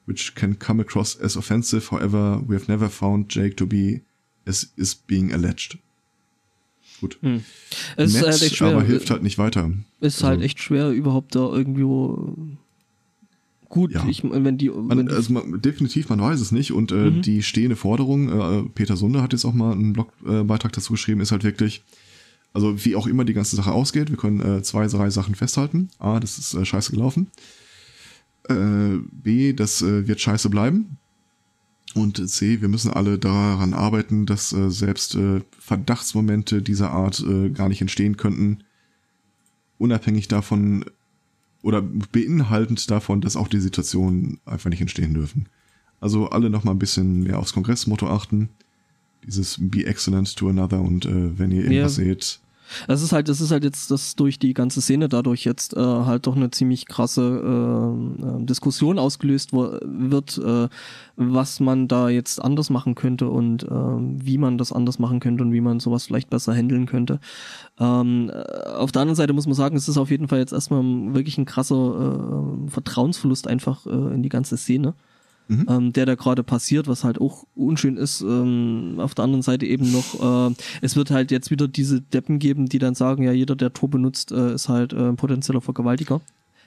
[0.06, 1.90] which can come across as offensive.
[1.90, 4.02] However, we have never found Jake to be
[4.46, 5.78] as is being alleged.
[7.00, 7.18] Gut.
[7.22, 7.42] Hm.
[7.96, 8.68] Es ist Nett, halt echt schwer.
[8.68, 9.72] aber hilft halt nicht weiter.
[10.00, 12.36] ist also- halt echt schwer, überhaupt da irgendwo
[13.68, 14.06] gut, Ja.
[14.06, 16.72] ich wenn die, wenn Man, also man, definitiv, man weiß es nicht.
[16.72, 17.22] Und äh, Mhm.
[17.22, 21.20] die stehende Forderung, äh, Peter Sunde hat jetzt auch mal einen Blogbeitrag Beitrag dazu geschrieben,
[21.22, 21.82] ist halt wirklich,
[22.52, 25.88] also wie auch immer die ganze Sache ausgeht, wir können äh, zwei, drei Sachen festhalten.
[25.98, 27.28] A, das ist äh, scheiße gelaufen.
[28.48, 30.98] Äh, B, das äh, wird scheiße bleiben.
[31.94, 37.22] Und C, wir müssen alle daran arbeiten, dass äh, selbst äh, Verdachtsmomente dieser Art
[37.54, 38.64] gar nicht entstehen könnten.
[39.78, 40.84] Unabhängig davon
[41.62, 45.48] oder beinhaltend davon, dass auch die Situationen einfach nicht entstehen dürfen.
[46.00, 48.48] Also alle noch mal ein bisschen mehr aufs Kongressmotto achten.
[49.24, 52.04] Dieses Be excellent to another und äh, wenn ihr irgendwas Ja.
[52.04, 52.40] seht,
[52.88, 55.80] Das ist halt, das ist halt jetzt, dass durch die ganze Szene dadurch jetzt äh,
[55.80, 60.68] halt doch eine ziemlich krasse äh, äh, Diskussion ausgelöst wird, äh,
[61.16, 65.44] was man da jetzt anders machen könnte und äh, wie man das anders machen könnte
[65.44, 67.20] und wie man sowas vielleicht besser handeln könnte.
[67.78, 70.52] Ähm, äh, auf der anderen Seite muss man sagen, es ist auf jeden Fall jetzt
[70.52, 70.82] erstmal
[71.14, 74.94] wirklich ein krasser äh, Vertrauensverlust einfach äh, in die ganze Szene
[75.48, 75.66] Mhm.
[75.68, 78.20] ähm, der da gerade passiert, was halt auch unschön ist.
[78.22, 82.38] Ähm, auf der anderen Seite eben noch, äh, es wird halt jetzt wieder diese Deppen
[82.38, 85.60] geben, die dann sagen, ja, jeder, der Tor benutzt, äh, ist halt äh, ein potenzieller
[85.60, 86.20] Vergewaltiger.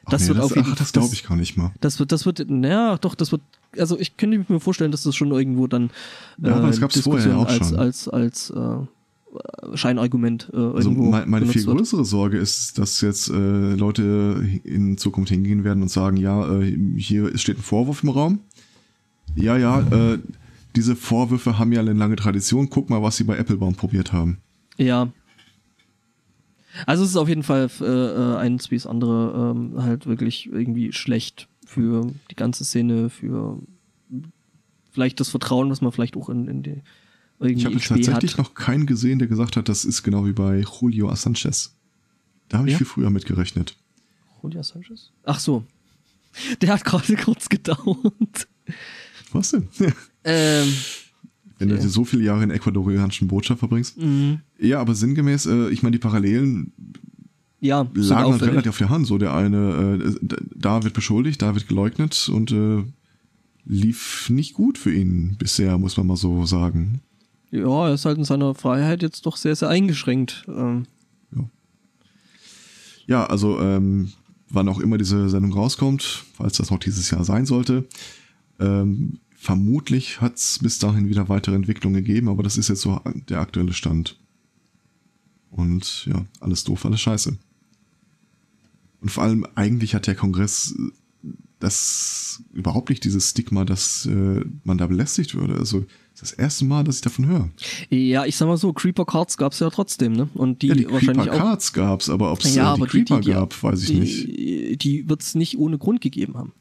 [0.05, 1.71] Ach Das nee, wird das, auf jeden ach, das glaube ich gar nicht mal.
[1.81, 3.41] Das wird, das wird, naja, doch, das wird,
[3.77, 5.89] also ich könnte mir vorstellen, dass das schon irgendwo dann
[6.43, 7.79] äh, Ja, aber das gab's Diskussion vorher auch als, schon.
[7.79, 8.77] als, als, äh,
[9.73, 11.77] Scheinargument äh, Also mein, meine viel benutzt wird.
[11.77, 16.77] größere Sorge ist, dass jetzt äh, Leute in Zukunft hingehen werden und sagen, ja, äh,
[16.97, 18.39] hier steht ein Vorwurf im Raum.
[19.35, 19.81] Ja, ja,
[20.13, 20.19] äh,
[20.75, 22.69] diese Vorwürfe haben ja eine lange Tradition.
[22.69, 24.37] Guck mal, was sie bei Applebaum probiert haben.
[24.77, 25.11] Ja.
[26.85, 30.47] Also es ist auf jeden Fall äh, äh, eins wie das andere ähm, halt wirklich
[30.51, 33.59] irgendwie schlecht für die ganze Szene, für
[34.91, 36.81] vielleicht das Vertrauen, was man vielleicht auch in, in die
[37.39, 38.37] irgendwie Ich habe tatsächlich hat.
[38.39, 41.75] noch keinen gesehen, der gesagt hat, das ist genau wie bei Julio Sanchez.
[42.49, 42.77] Da habe ich Ja?
[42.79, 43.75] viel früher mitgerechnet.
[44.43, 45.11] Julia Sanchez?
[45.23, 45.63] Ach so.
[46.61, 48.47] Der hat gerade kurz gedauert.
[49.35, 49.67] Was denn?
[50.27, 50.73] Ähm,
[51.59, 51.81] Wenn du Ja.
[51.81, 53.95] dir so viele Jahre in ecuadorianischen Botschaft verbringst.
[53.97, 56.73] mh, Ja, aber sinngemäß, äh, ich meine, die Parallelen
[57.59, 59.05] ja, lagen halt relativ auf der Hand.
[59.05, 62.83] So der eine, äh, da wird beschuldigt, da wird geleugnet und äh,
[63.65, 67.01] lief nicht gut für ihn bisher, muss man mal so sagen.
[67.51, 70.43] Ja, er ist halt in seiner Freiheit jetzt doch sehr, sehr eingeschränkt.
[70.47, 70.87] Ähm,
[73.07, 74.11] Ja, also ähm,
[74.49, 77.85] wann auch immer diese Sendung rauskommt, falls das noch dieses Jahr sein sollte,
[78.59, 82.99] ähm, vermutlich hat es bis dahin wieder weitere Entwicklungen gegeben, aber das ist jetzt so
[83.29, 84.17] der aktuelle Stand.
[85.51, 87.37] Und ja, alles doof, alles scheiße.
[89.01, 94.43] Und vor allem, eigentlich hat der Kongress äh, das überhaupt nicht dieses Stigma, dass äh,
[94.63, 95.55] man da belästigt würde.
[95.57, 95.81] Also
[96.13, 97.49] das ist das erste Mal, dass ich davon höre.
[97.89, 100.27] ja, ich sag mal so, Creeper Cards gab's ja trotzdem, ne?
[100.33, 101.39] Und die, ja, die wahrscheinlich Creeper auch.
[101.39, 103.83] Cards gab's, aber ob es Ja, äh, die aber die- die- Creeper die- gab, weiß
[103.83, 104.27] ich nicht.
[104.27, 106.51] die, Die wird's nicht ohne Grund gegeben haben.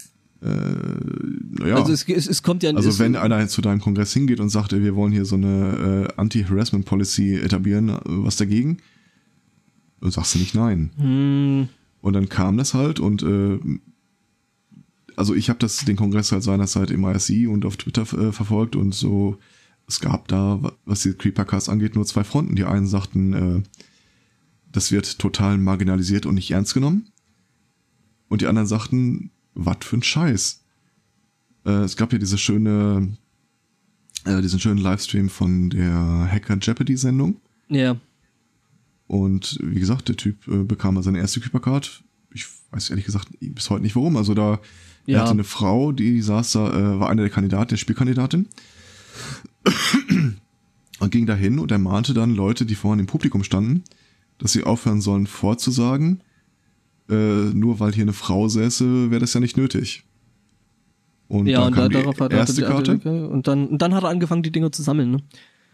[0.44, 1.76] Naja.
[1.76, 4.72] Also es, es, es kommt ja Also wenn einer zu deinem Kongress hingeht und sagt,
[4.72, 8.78] wir wollen hier so eine äh, Anti-Harassment-Policy etablieren, äh, was dagegen?
[10.00, 10.90] Dann sagst du nicht nein.
[10.96, 11.68] hm,
[12.02, 13.58] Und dann kam das halt und äh,
[15.16, 18.76] also ich habe das den Kongress halt seinerzeit im ISI und auf Twitter äh, verfolgt
[18.76, 19.38] und so
[19.86, 22.56] es gab da, wa- was die Creepercast angeht, nur zwei Fronten.
[22.56, 23.62] Die einen sagten, äh,
[24.72, 27.06] das wird total marginalisiert und nicht ernst genommen.
[28.28, 30.62] Und die anderen sagten, was für ein Scheiß.
[31.66, 33.16] Äh, es gab ja diese schöne,
[34.24, 37.36] äh, diesen schönen Livestream von der Hacker Jeopardy Sendung.
[37.68, 37.97] ja,
[39.06, 42.02] Und wie gesagt, der Typ äh, bekam seine erste Creeper-Card.
[42.32, 44.16] Ich weiß ehrlich gesagt bis heute nicht warum.
[44.16, 44.55] Also da,
[45.06, 45.20] er Ja.
[45.20, 48.48] hatte eine Frau, die saß da, äh, war eine der Kandidaten, der Spielkandidatin.
[51.01, 53.85] und ging dahin und er mahnte dann Leute, die vorhin im Publikum standen,
[54.39, 56.22] dass sie aufhören sollen vorzusagen,
[57.09, 57.14] äh,
[57.55, 60.05] nur weil hier eine Frau säße, wäre das ja nicht nötig.
[61.28, 63.28] Und ja, dann und kam da, die darauf hat erste hat- Karte.
[63.28, 65.18] und dann und dann hat er angefangen, die Dinger zu sammeln, ne?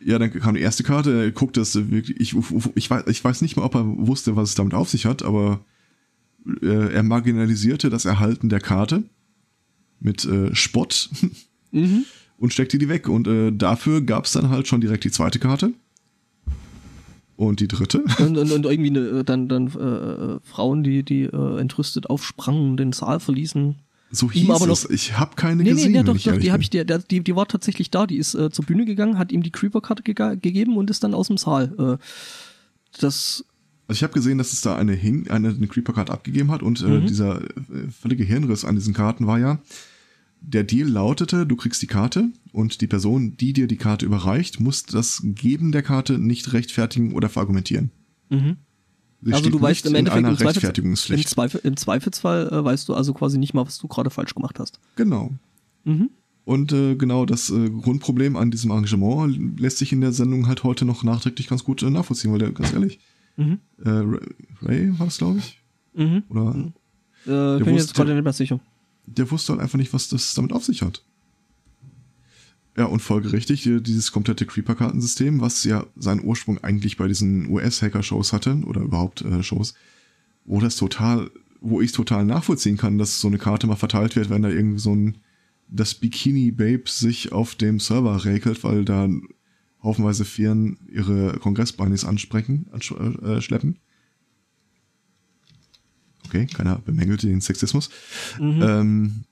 [0.02, 2.35] Ja, dann kam die erste Karte, er guckt das wirklich, ich,
[2.74, 5.23] ich, weiß, ich weiß nicht mal, ob er wusste, was es damit auf sich hat,
[5.23, 5.61] aber
[6.62, 9.02] äh, er marginalisierte das Erhalten der Karte
[10.01, 11.11] mit äh, Spott
[11.73, 12.05] Mhm.
[12.39, 13.09] und steckte die weg.
[13.09, 15.73] Und äh, dafür gab es dann halt schon direkt die zweite Karte.
[17.41, 18.05] Und die dritte.
[18.19, 22.93] Und, und, und irgendwie ne, dann, dann äh, Frauen, die, die äh, entrüstet aufsprangen, den
[22.93, 23.77] Saal verließen.
[24.11, 24.91] So Ihm hieß aber noch- es.
[24.91, 25.93] Ich habe keine Nee, nee, gesehen.
[25.93, 26.61] nee, wenn doch, doch, die bin.
[26.61, 29.33] ich dir, der, die, die war tatsächlich da, die ist äh, zur Bühne gegangen, hat
[29.33, 31.73] ihm die Creeper-Karte gega- gegeben und ist dann aus dem Saal.
[31.79, 32.05] Äh,
[33.01, 33.45] das,
[33.89, 36.83] Also ich habe gesehen, dass es da eine, Hin eine, eine Creeper-Card abgegeben hat und
[36.83, 37.07] äh, Mhm.
[37.07, 37.49] dieser äh,
[38.03, 39.59] völlige Hirnriss an diesen Karten war ja,
[40.41, 44.59] der Deal lautete, du kriegst die Karte und die Person, die dir die Karte überreicht,
[44.61, 47.91] muss das Geben der Karte nicht rechtfertigen oder verargumentieren.
[48.31, 48.57] mhm.
[49.23, 50.35] Sie also du weißt im Endeffekt im,
[50.97, 51.27] Zweifels, im.
[51.27, 54.59] Zweifel, im Zweifelsfall äh, weißt du also quasi nicht mal, was du gerade falsch gemacht
[54.59, 54.81] hast.
[54.97, 55.33] Genau.
[55.85, 56.09] Mhm.
[56.47, 60.65] Und äh, genau das äh, Grundproblem an diesem Arrangement lässt sich in der Sendung halt
[60.65, 62.99] heute noch nachträglich ganz gut äh, nachvollziehen, weil der, ganz ehrlich,
[63.37, 63.59] Mhm.
[63.85, 64.21] äh, Ray-
[64.62, 65.61] Ray war das, glaube ich?
[65.95, 66.23] Mhm.
[66.31, 66.55] Oder
[67.27, 68.59] Äh, ich bin wusste- jetzt gerade nicht mehr sicher.
[69.16, 71.05] Der wusste halt einfach nicht, was das damit auf sich hat.
[72.77, 78.32] Ja, und folgerichtig, äh, dieses komplette Creeper-Kartensystem, was ja seinen Ursprung eigentlich bei diesen US-Hacker-Shows
[78.32, 79.74] hatte, oder überhaupt äh, Shows,
[80.45, 81.31] wo das total,
[81.61, 84.78] wo ich total nachvollziehen kann, dass so eine Karte mal verteilt wird, wenn da irgendwie
[84.78, 85.19] so ein,
[85.69, 89.09] das Bikini-Babe sich auf dem Server räkelt, weil da
[89.82, 93.78] haufenweise Firmen ihre Kongressbeinis ansprechen, ansch äh, schleppen.
[96.31, 97.90] Okay, keiner bemängelte den Sexismus.
[98.39, 98.62] Mhm.
[98.62, 99.24] Ähm,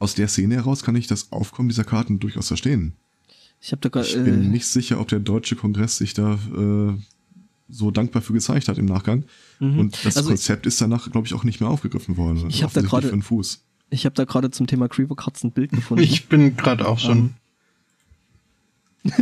[0.00, 2.94] aus der Szene heraus kann ich das Aufkommen dieser Karten durchaus verstehen.
[3.60, 4.08] Ich habe da gerade.
[4.08, 6.92] Ich bin Äh, nicht sicher, ob der deutsche Kongress sich da äh,
[7.68, 9.22] so dankbar für gezeigt hat im Nachgang.
[9.60, 9.78] Mhm.
[9.78, 12.46] Und das Also- Konzept ist danach, glaube ich, auch nicht mehr aufgegriffen worden.
[12.48, 13.62] Ich hab da gerade- Fuß.
[13.90, 16.02] ich habe da gerade zum Thema Creeper Cards ein Bild gefunden.
[16.02, 17.34] Ich bin gerade auch schon.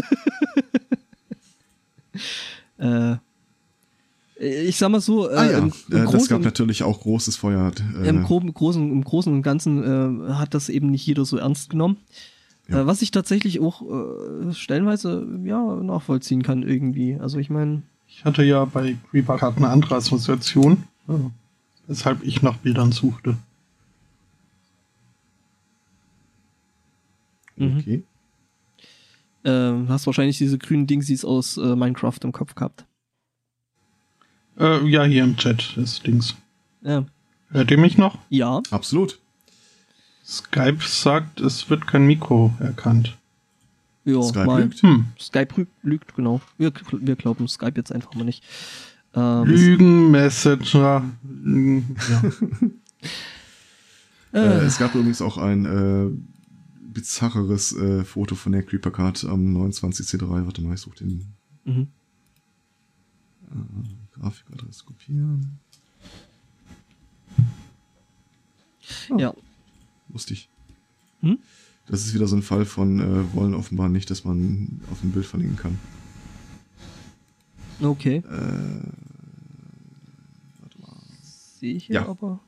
[2.79, 3.17] äh,
[4.41, 7.37] ich sag mal so, äh, ah ja, im, im, äh, das gab natürlich auch großes
[7.37, 7.73] Feuer.
[8.03, 11.37] Äh, im, groben, großen, im Großen und Ganzen äh, hat das eben nicht jeder so
[11.37, 11.99] ernst genommen.
[12.69, 12.81] Ja.
[12.81, 17.19] Äh, was ich tatsächlich auch äh, stellenweise ja nachvollziehen kann irgendwie.
[17.21, 21.13] Also ich meine, Ich hatte ja bei Creeper Card eine andere Assoziation, äh,
[21.87, 23.37] weshalb ich nach Bildern suchte.
[27.61, 27.79] mhm.
[27.79, 28.03] okay.
[29.45, 32.87] äh, hast wahrscheinlich diese grünen Dingsies aus äh, Minecraft im Kopf gehabt.
[34.59, 36.35] Äh, ja, hier im Chat ist Dings.
[36.83, 37.05] Ja.
[37.51, 38.19] Hört ihr mich noch?
[38.29, 38.63] ja.
[38.71, 39.19] Absolut.
[40.25, 43.17] Skype sagt, es wird kein Mikro erkannt.
[44.05, 44.63] Ja, Skype mal.
[44.63, 44.83] lügt.
[44.83, 45.07] Hm.
[45.19, 46.41] Skype lügt, lügt genau.
[46.57, 48.45] Wir, wir glauben Skype jetzt einfach mal nicht.
[49.15, 51.03] Ähm, Lügen, Messenger.
[51.43, 52.23] Lügen, ja.
[54.33, 56.11] Äh, äh, es gab übrigens auch ein äh,
[56.93, 60.47] bizarreres äh, Foto von der Creeper Card am 29C3.
[60.47, 61.27] Warte mal, ich suche den
[61.65, 61.89] mhm.
[64.21, 65.59] Grafikadresse kopieren.
[69.17, 69.35] Ja.
[70.13, 70.49] Lustig.
[71.21, 71.39] Hm?
[71.87, 75.11] Das ist wieder so ein Fall von äh, wollen offenbar nicht, dass man auf ein
[75.13, 75.79] Bild verlinken kann.
[77.83, 78.17] Okay.
[78.17, 78.23] Äh,
[80.61, 80.97] warte mal.
[81.23, 82.09] Sehe ich hier Ja.
[82.09, 82.41] aber.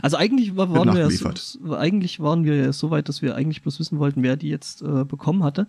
[0.00, 3.34] Also eigentlich war, waren wir ja so, eigentlich waren wir ja so weit, dass wir
[3.34, 5.66] eigentlich bloß wissen wollten, wer die jetzt äh, bekommen hatte.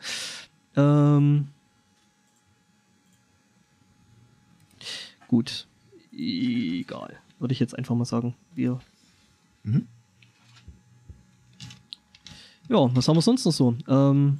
[0.75, 1.47] Ähm,
[5.27, 5.67] gut.
[6.11, 7.17] Egal.
[7.39, 8.35] Würde ich jetzt einfach mal sagen.
[8.55, 8.79] Wir.
[9.63, 9.87] Mhm.
[12.69, 13.75] Ja, was haben wir sonst noch so?
[13.87, 14.39] Ähm,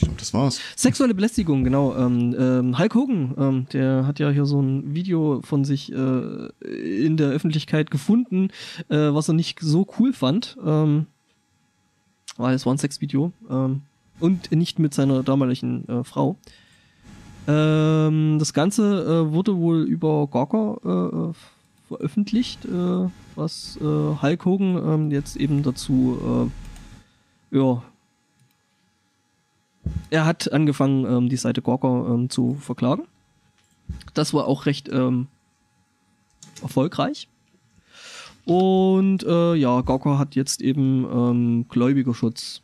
[0.00, 0.60] Ich glaube, das war's.
[0.76, 1.94] Sexuelle Belästigung, genau.
[1.94, 6.46] Ähm, ähm, Hulk Hogan, ähm, der hat ja hier so ein Video von sich äh,
[6.64, 8.48] in der Öffentlichkeit gefunden,
[8.88, 10.56] äh, was er nicht so cool fand.
[10.64, 11.04] Ähm,
[12.38, 13.32] weil es war ein Sexvideo.
[13.50, 13.82] Ähm,
[14.20, 16.36] und nicht mit seiner damaligen äh, Frau.
[17.50, 21.32] Ähm, das Ganze äh, wurde wohl über Gawker äh, äh,
[21.88, 26.50] veröffentlicht, äh, was äh, Hulk Hogan ähm, jetzt eben dazu
[27.52, 27.82] äh, ja,
[30.10, 33.02] er hat angefangen, ähm, die Seite Gawker ähm, zu verklagen.
[34.14, 34.88] Das war auch recht
[36.62, 37.26] erfolgreich.
[38.44, 42.62] Und ja, Gawker hat jetzt eben Gläubigerschutz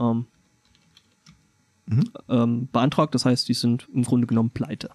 [0.00, 0.24] ähm,
[1.86, 2.04] Mhm.
[2.28, 3.14] ähm, beantragt.
[3.14, 4.90] Das heißt, die sind im Grunde genommen pleite.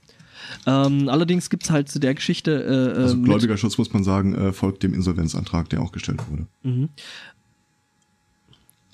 [0.66, 2.64] Ähm, allerdings gibt es halt zu der Geschichte.
[2.96, 6.22] Äh, Also äh, mit- Gläubigerschutz muss man sagen, äh, folgt dem Insolvenzantrag, der auch gestellt
[6.30, 6.48] wurde.
[6.64, 6.90] Mhm.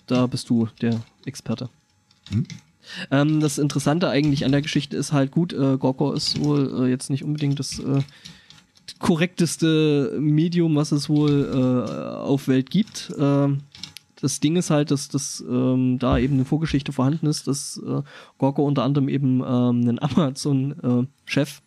[0.08, 1.70] Da bist du der Experte.
[2.32, 2.46] Mhm.
[3.12, 6.90] Ähm, das Interessante eigentlich an der Geschichte ist halt gut, äh, Gorko ist wohl äh,
[6.90, 8.02] jetzt nicht unbedingt das äh,
[9.00, 11.90] korrekteste Medium, was es wohl äh,
[12.20, 13.12] auf Welt gibt.
[13.18, 13.62] Ähm,
[14.22, 18.02] Das Ding ist halt, dass, dass ähm, da eben eine Vorgeschichte vorhanden ist, dass äh,
[18.38, 21.62] Gorko unter anderem eben ähm, einen Amazon-Chef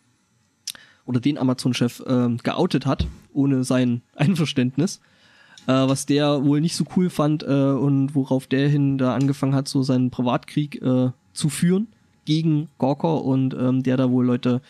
[1.05, 4.99] oder den Amazon-Chef ähm, geoutet hat, ohne sein Einverständnis.
[5.67, 9.55] Äh, was der wohl nicht so cool fand äh, und worauf der hin da angefangen
[9.55, 11.87] hat, so seinen Privatkrieg äh, zu führen
[12.25, 14.61] gegen Gorko und ähm, der da wohl Leute,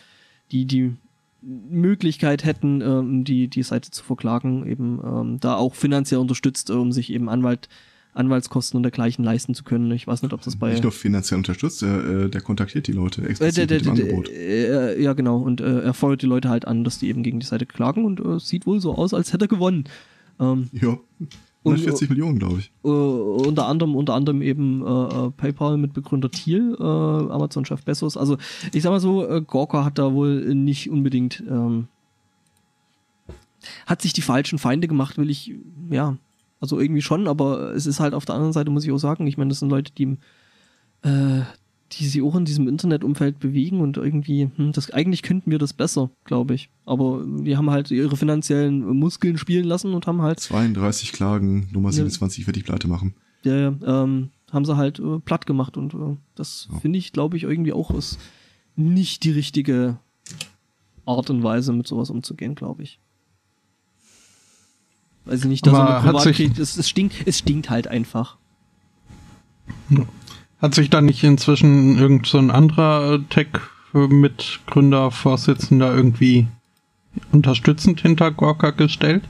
[0.50, 0.96] die die
[1.42, 6.92] Möglichkeit hätten, ähm, die, die Seite zu verklagen, eben ähm, da auch finanziell unterstützt, um
[6.92, 7.68] sich eben Anwalt,
[8.12, 9.90] Anwaltskosten und dergleichen leisten zu können.
[9.92, 10.70] Ich weiß nicht, ob das bei.
[10.70, 13.94] Nicht nur finanziell unterstützt, der, äh, der kontaktiert die Leute äh, explizit der, mit dem
[13.94, 14.28] der, Angebot.
[14.28, 15.38] der, äh, ja, genau.
[15.38, 18.04] Und äh, er fordert die Leute halt an, dass die eben gegen die Seite klagen
[18.04, 19.84] und äh, sieht wohl so aus, als hätte er gewonnen.
[20.38, 20.98] Ähm, Ja.
[21.62, 22.72] Und- 140 Millionen, glaube ich.
[22.84, 28.16] äh, unter anderem unter anderem eben äh, äh, PayPal mit Begründer Thiel, äh, Amazon-Chef Bezos.
[28.16, 28.38] Also
[28.72, 31.88] ich sag mal so, äh, Gorka hat da wohl nicht unbedingt ähm,
[33.86, 35.54] hat sich die falschen Feinde gemacht, will ich
[35.90, 36.16] ja,
[36.60, 39.26] also irgendwie schon, aber es ist halt auf der anderen Seite muss ich auch sagen,
[39.26, 40.16] ich meine, das sind Leute, die
[41.02, 41.42] äh,
[41.92, 45.72] die sich auch in diesem Internetumfeld bewegen und irgendwie, hm, das eigentlich könnten wir das
[45.72, 46.70] besser, glaube ich.
[46.86, 51.88] Aber die haben halt ihre finanziellen Muskeln spielen lassen und haben halt 32 Klagen, Nummer
[51.88, 51.94] Ja.
[51.96, 53.14] 27 wird die pleite machen.
[53.42, 56.78] ja, ja, ähm, haben sie halt äh, platt gemacht und äh, das Ja.
[56.80, 58.18] finde ich, glaube ich, irgendwie auch ist
[58.76, 59.98] nicht die richtige
[61.06, 62.98] Art und Weise, mit sowas umzugehen, glaube ich.
[65.24, 68.38] Weiß ich nicht, dass sich- Privatkrieg, es, es stinkt, es stinkt halt einfach.
[70.60, 76.48] Hat sich da nicht inzwischen irgend so ein anderer äh, Tech-Mitgründer, Vorsitzender irgendwie
[77.32, 79.24] unterstützend hinter Gorka gestellt?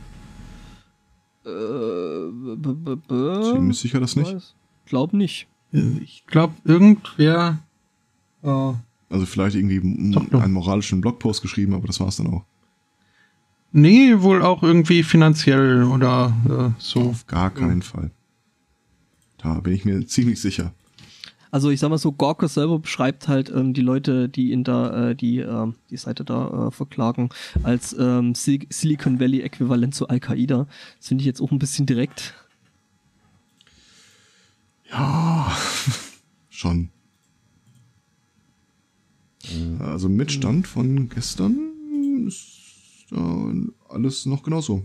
[1.46, 4.34] Äh, b- b- b- Ziemlich sicher das nicht.
[4.34, 4.54] weiß.
[4.86, 5.46] Glaub nicht.
[5.72, 7.58] Ich glaube, irgendwer.
[8.42, 8.72] Äh,
[9.08, 10.42] Also vielleicht irgendwie Sag doch.
[10.42, 12.44] einen moralischen Blogpost geschrieben, aber das war's dann auch.
[13.72, 16.34] nee, wohl auch irgendwie finanziell oder
[16.76, 17.10] äh, so.
[17.10, 18.10] Auf gar keinen Fall.
[19.38, 20.72] Da bin ich mir ziemlich sicher.
[21.50, 25.10] Also ich sag mal so, Gorka selber beschreibt halt ähm, die Leute, die in da
[25.10, 27.30] äh, die ähm, die Seite da äh, verklagen,
[27.62, 30.66] als ähm, Sil Silicon Valley Äquivalent zu Al-Qaida.
[30.98, 32.34] Das finde ich jetzt auch ein bisschen direkt.
[34.90, 35.56] Ja,
[36.50, 36.90] schon.
[39.44, 41.58] Äh, Also mit Stand von gestern
[42.26, 44.82] ist äh, alles noch genauso.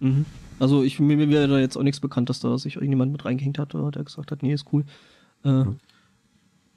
[0.00, 0.24] Mhm.
[0.58, 3.24] Also ich mir, mir wäre da jetzt auch nichts bekannt, dass da sich irgendjemand mit
[3.24, 4.84] reingehängt hat, äh, der gesagt hat, nee, ist cool.
[5.44, 5.64] Äh,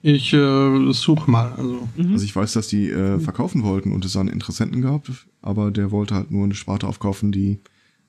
[0.02, 1.52] Ich äh, suche mal.
[1.52, 2.12] Also mhm.
[2.12, 5.10] Also ich weiß, dass die äh, verkaufen wollten und es einen Interessenten gab,
[5.42, 7.60] aber der wollte halt nur eine Sparte aufkaufen, die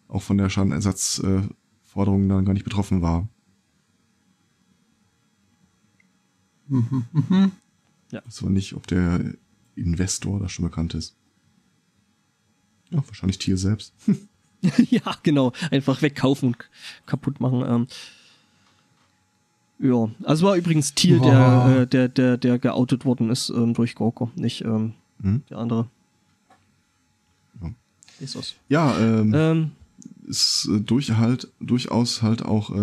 [0.08, 3.28] auch von der Schadenersatzforderung äh, dann gar nicht betroffen war.
[6.68, 7.52] mhm, mhm.
[8.10, 9.36] Das war nicht, ob der
[9.76, 11.16] Investor da schon bekannt ist.
[12.90, 13.94] Ja, wahrscheinlich Tier selbst.
[14.90, 15.54] ja, genau.
[15.72, 16.58] Einfach wegkaufen und
[17.06, 17.64] kaputt machen.
[17.66, 17.88] Ähm.
[19.82, 21.72] Ja, also war übrigens Thiel, der, Wow.
[21.82, 24.94] äh, der, der, der geoutet worden ist ähm, durch Gorko, nicht ähm,
[25.24, 25.42] Hm?
[25.50, 25.88] der andere.
[27.62, 27.70] Ja.
[28.20, 28.56] Ist das.
[28.70, 29.72] Ja, ähm, Ähm,
[30.28, 32.74] ist äh, durch halt, durchaus halt auch äh,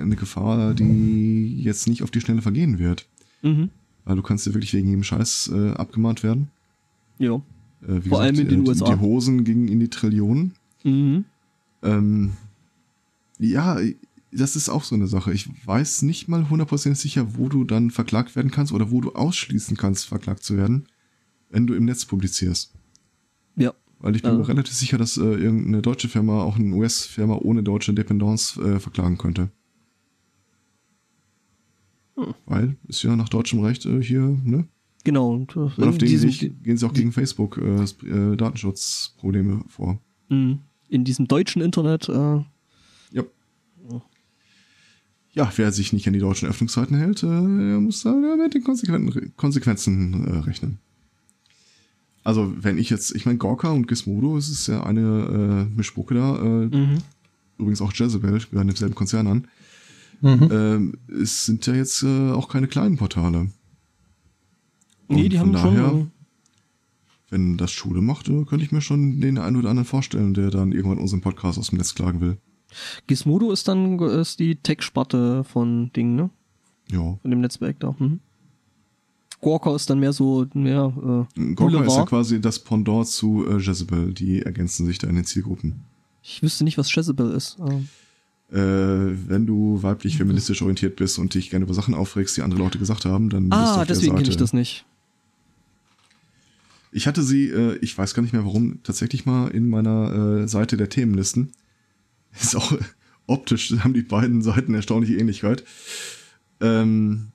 [0.00, 3.06] eine Gefahr, die jetzt nicht auf die Schnelle vergehen wird.
[3.42, 3.70] mhm.
[4.04, 6.48] Weil du kannst ja wirklich wegen jedem Scheiß äh, abgemahnt werden.
[7.18, 7.34] Ja.
[7.82, 8.86] Äh, wie Vor allem in den äh, USA.
[8.94, 10.54] Die Hosen gingen in die Trillionen.
[10.82, 11.24] Mhm.
[11.82, 12.32] Ähm,
[13.38, 13.76] ja,
[14.30, 15.32] das ist auch so eine Sache.
[15.32, 19.12] Ich weiß nicht mal hundertprozentig sicher, wo du dann verklagt werden kannst oder wo du
[19.12, 20.86] ausschließen kannst, verklagt zu werden,
[21.50, 22.74] wenn du im Netz publizierst.
[23.56, 23.72] Ja.
[24.00, 27.36] Weil ich bin Also- mir relativ sicher, dass äh, irgendeine deutsche Firma auch eine US-Firma
[27.36, 29.50] ohne deutsche Dependance äh, verklagen könnte.
[32.16, 32.34] Hm.
[32.46, 34.66] Weil ist ja nach deutschem Recht äh, hier, ne?
[35.04, 35.32] Genau.
[35.32, 40.00] Und, äh, Und auf diesem, Weg gehen sie auch gegen Facebook äh, äh, Datenschutzprobleme vor.
[40.28, 40.60] Mhm.
[40.90, 42.08] in diesem deutschen Internet.
[45.38, 45.52] Ja.
[45.56, 49.32] Wer sich nicht an die deutschen Öffnungszeiten hält, äh, der muss da mit den Konsequenzen,
[49.36, 50.78] Konsequenzen äh, rechnen.
[52.24, 56.14] Also, wenn ich jetzt, ich meine, Gorka und Gizmodo, es ist ja eine äh, Mischbucke
[56.14, 56.98] da, äh, mhm.
[57.56, 59.48] übrigens auch Jezebel, gehören demselben Konzern an,
[60.20, 60.48] Mhm.
[60.50, 63.52] ähm, es sind ja jetzt äh, auch keine kleinen Portale.
[65.08, 66.10] Nee, Und die von haben daher, schon.
[67.30, 70.72] Wenn das Schule macht, könnte ich mir schon den einen oder anderen vorstellen, der dann
[70.72, 72.38] irgendwann unseren Podcast aus dem Netz klagen will.
[73.06, 76.30] Gizmodo ist dann ist die Tech-Sparte von Ding, ne?
[76.90, 77.18] Ja.
[77.20, 77.94] Von dem Netzwerk da.
[77.98, 78.20] Mhm.
[79.40, 83.58] Gorka ist dann mehr so, mehr, äh, Gorka ist ja quasi das Pendant zu äh,
[83.58, 84.12] Jezebel.
[84.12, 85.80] Die ergänzen sich da in den Zielgruppen.
[86.22, 87.56] Ich wüsste nicht, was Jezebel ist.
[87.60, 87.88] Ähm,
[88.50, 88.56] Äh,
[89.28, 92.78] wenn du weiblich feministisch orientiert bist und dich gerne über Sachen aufregst, die andere Leute
[92.78, 94.86] gesagt haben, dann bist du ah, auf deswegen kenne ich das nicht.
[96.90, 100.12] Ich hatte sie, äh, ich weiß gar nicht mehr warum, tatsächlich mal in meiner
[100.44, 101.52] äh, Seite der Themenlisten.
[102.40, 102.78] Ist auch
[103.26, 105.64] optisch haben die beiden Seiten erstaunliche Ähnlichkeit.
[106.60, 107.28] Ähm,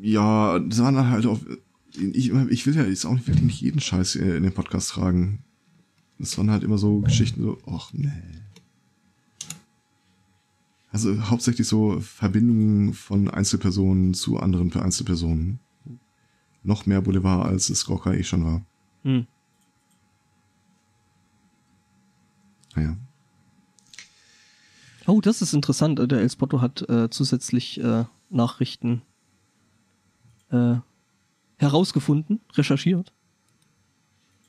[0.00, 1.40] ja, das waren halt auch.
[1.96, 5.42] Ich, ich will ja jetzt auch wirklich nicht jeden Scheiß in den Podcast tragen.
[6.18, 8.10] Das waren halt immer so Geschichten, so, ach nee.
[10.90, 15.60] Also hauptsächlich so Verbindungen von Einzelpersonen zu anderen Einzelpersonen.
[16.62, 18.66] Noch mehr Boulevard, als es Skorka eh schon war.
[19.02, 19.26] Hm.
[22.74, 22.96] Naja.
[25.08, 25.98] Oh, das ist interessant.
[25.98, 29.00] Der El Spotto hat äh, zusätzlich äh, Nachrichten
[30.50, 30.74] äh,
[31.56, 33.14] herausgefunden, recherchiert.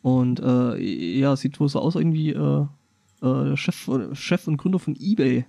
[0.02, 0.78] Und äh,
[1.18, 2.66] ja, sieht wohl so aus, irgendwie äh,
[3.22, 5.46] äh, Chef, Chef und Gründer von eBay.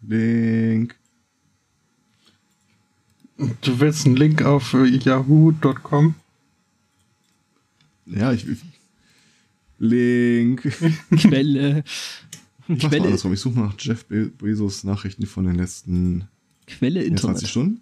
[0.00, 0.98] Link.
[3.36, 6.16] Du willst einen Link auf äh, yahoo.com?
[8.06, 8.46] Ja, ich.
[9.78, 10.62] Link.
[11.16, 11.84] Quelle.
[12.78, 13.32] Mal Quelle, andersrum.
[13.32, 16.28] Ich suche nach Jeff Be Bezos Nachrichten von den letzten
[16.66, 17.48] Quelle 20 Internet.
[17.48, 17.80] Stunden.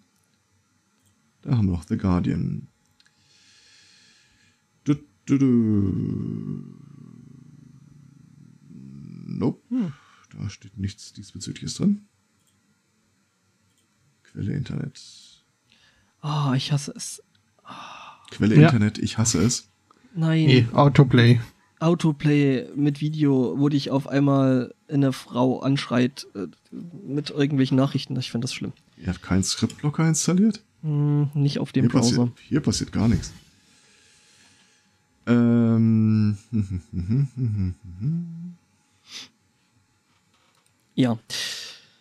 [1.43, 2.69] Da haben wir noch The Guardian.
[4.85, 4.95] Du,
[5.27, 6.65] du, du.
[9.27, 9.93] Nope.
[10.37, 12.03] Da steht nichts diesbezügliches drin.
[14.23, 15.01] Quelle Internet.
[16.21, 17.23] Ah, ich hasse es.
[18.31, 18.67] Quelle Ja.
[18.67, 19.69] Internet, ich hasse es.
[20.15, 20.47] Nein.
[20.47, 21.41] Nee, Autoplay.
[21.81, 26.47] Autoplay mit Video, wo dich auf einmal eine Frau anschreit äh,
[27.07, 28.19] mit irgendwelchen Nachrichten.
[28.19, 28.73] Ich finde das schlimm.
[28.99, 30.63] Ihr habt keinen Scriptblocker installiert?
[30.83, 32.17] Hm, nicht auf dem Hier Browser.
[32.27, 33.33] passiert, hier passiert gar nichts.
[35.27, 36.37] Ähm.
[40.97, 41.19] Ja.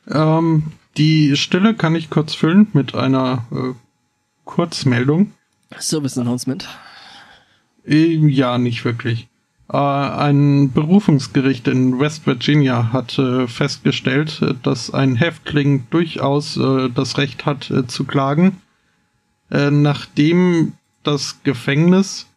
[0.08, 3.74] Ähm, die Stille kann ich kurz füllen mit einer äh,
[4.43, 5.32] Kurzmeldung.
[5.80, 6.67] Service Announcement.
[7.85, 9.30] Äh, Ja, nicht wirklich.
[9.72, 17.18] Äh, ein Berufungsgericht in West Virginia hat festgestellt, äh, dass ein Häftling durchaus äh, das
[17.18, 18.62] Recht hat zu klagen,
[19.52, 22.28] nachdem das Gefängnis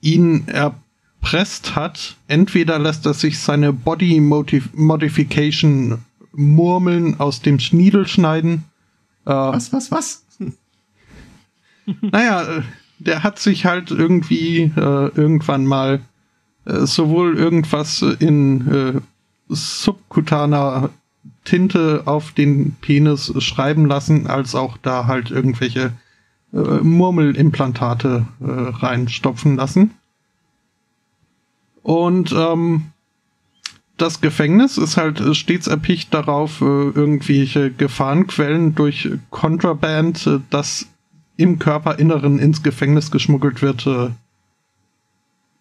[0.00, 2.16] ihn erpresst hat.
[2.26, 5.98] Entweder lässt er sich seine Body Modification
[6.32, 8.64] Murmeln aus dem Schniedel schneiden.
[9.24, 10.24] Was, was, was?
[12.00, 12.62] naja,
[12.98, 16.00] der hat sich halt irgendwie irgendwann mal
[16.84, 19.00] sowohl irgendwas in äh,
[19.48, 20.90] subkutaner
[21.44, 25.92] Tinte auf den Penis schreiben lassen, als auch da halt irgendwelche
[26.52, 29.92] äh, Murmelimplantate äh, reinstopfen lassen.
[31.82, 32.86] Und ähm,
[33.96, 40.86] das Gefängnis ist halt äh, stets erpicht darauf, äh, irgendwelche Gefahrenquellen durch Contraband, äh, das
[41.36, 44.10] im Körperinneren ins Gefängnis geschmuggelt wird, äh,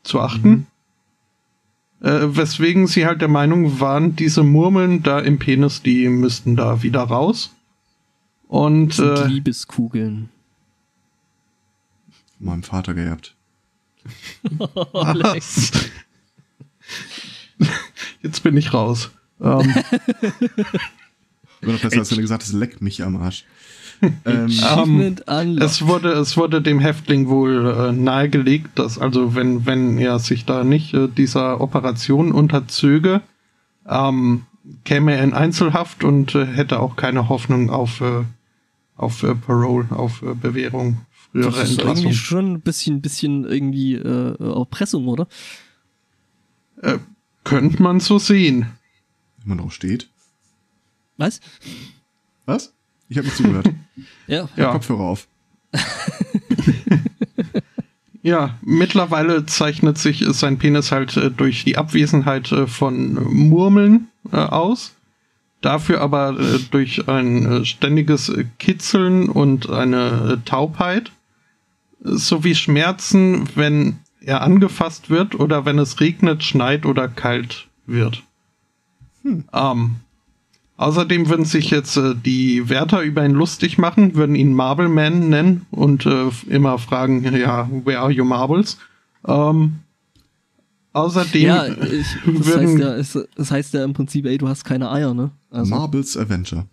[0.03, 0.67] zu achten.
[2.01, 6.83] Äh, weswegen sie halt der Meinung waren, diese Murmeln da im Penis, die müssten da
[6.83, 7.55] wieder raus.
[8.47, 10.29] Und Sind äh, Liebeskugeln.
[12.39, 13.35] Meinem Vater geerbt.
[14.43, 15.71] was?
[18.21, 19.09] Jetzt bin ich raus.
[19.41, 19.73] Ähm,
[21.61, 23.45] Immer noch besser, als wenn du gesagt hast, leck mich am Arsch.
[24.25, 25.63] ähm, Achievement unlocked.
[25.63, 30.45] es wurde, es wurde dem Häftling wohl äh, nahegelegt, dass also wenn, wenn er sich
[30.45, 33.21] da nicht äh, dieser Operation unterzöge,
[33.87, 34.45] ähm,
[34.83, 38.23] käme er in Einzelhaft und äh, hätte auch keine Hoffnung auf, äh,
[38.95, 40.97] auf äh, Parole, auf äh, Bewährung,
[41.31, 41.97] frühere das ist Entlassung.
[41.97, 45.27] irgendwie schon ein bisschen, bisschen irgendwie äh, Erpressung, oder?
[46.81, 46.99] Äh,
[47.43, 48.67] könnte man so sehen.
[49.39, 50.09] wenn man drauf steht.
[51.17, 51.39] Was?
[52.45, 52.73] Was?
[53.09, 53.69] Ich habe nicht zugehört.
[54.27, 54.49] Ja.
[54.57, 54.71] Ja.
[54.73, 55.27] Kopfhörer auf.
[58.27, 64.09] Ja, mittlerweile zeichnet sich äh, sein Penis halt äh, durch die Abwesenheit äh, von Murmeln
[64.33, 64.95] äh, aus.
[65.61, 71.13] Dafür aber äh, durch ein äh, ständiges äh, Kitzeln und eine äh, Taubheit
[72.01, 78.23] sowie Schmerzen, wenn er angefasst wird oder wenn es regnet, schneit oder kalt wird.
[79.23, 79.95] Ähm,
[80.77, 85.29] außerdem würden sich jetzt äh, die Wärter über ihn lustig machen, würden ihn Marble Man
[85.29, 88.77] nennen und äh, immer fragen, ja, where are your marbles?
[89.27, 89.77] Ähm,
[90.93, 94.47] außerdem Ja, ich, das, würden- heißt ja, es, das heißt ja im Prinzip, ey, du
[94.47, 95.31] hast keine Eier, ne?
[95.51, 96.65] Also, Marbles Avenger.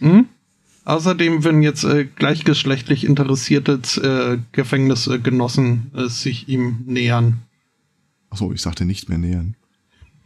[0.00, 0.26] Hm?
[0.86, 7.40] Außerdem würden jetzt äh, gleichgeschlechtlich interessierte äh, Gefängnisgenossen äh, sich ihm nähern.
[8.28, 9.54] Achso, ich sagte nicht mehr nähern.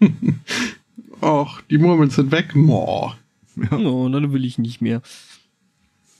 [1.20, 2.54] Och, die Murmeln sind weg.
[2.54, 3.16] Moah.
[3.72, 5.02] oh, dann will ich nicht mehr.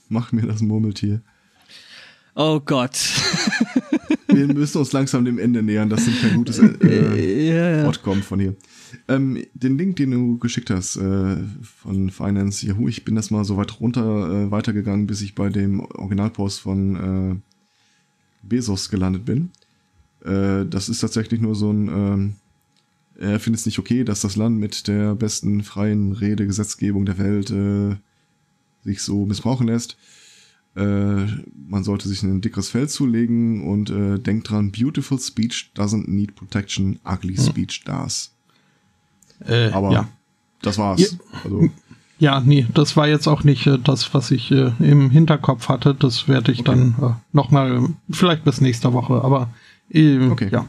[0.09, 1.20] Mach mir das Murmeltier.
[2.35, 2.99] Oh Gott.
[4.28, 5.89] Wir müssen uns langsam dem Ende nähern.
[5.89, 6.59] Das sind kein gutes.
[6.59, 7.85] Äh, Ja, ja.
[7.85, 8.55] Wort kommt von hier.
[9.09, 13.44] Ähm, den Link, den du geschickt hast äh, von Finance Yahoo, ich bin das mal
[13.44, 16.97] so weit runter äh, weitergegangen, bis ich bei dem Originalpost von
[17.33, 19.51] äh, Bezos gelandet bin.
[20.25, 22.35] Äh, das ist tatsächlich nur so ein, ähm,
[23.18, 27.50] er findet es nicht okay, dass das Land mit der besten freien Redegesetzgebung der Welt
[27.50, 27.97] äh,
[28.84, 29.97] sich so missbrauchen lässt.
[30.76, 31.26] Äh,
[31.68, 36.36] man sollte sich ein dickeres Fell zulegen und äh, denkt dran, beautiful speech doesn't need
[36.36, 38.30] protection, ugly speech does.
[39.44, 40.08] Äh, Aber ja.
[40.62, 41.00] das war's.
[41.00, 41.08] Ja.
[41.44, 41.70] Also,
[42.20, 45.94] Ja, nee, das war jetzt auch nicht äh, das, was ich äh, im Hinterkopf hatte.
[45.94, 49.50] Das werde ich dann äh, nochmal, vielleicht bis nächste Woche, aber
[49.90, 50.48] äh, Okay.
[50.52, 50.68] ja.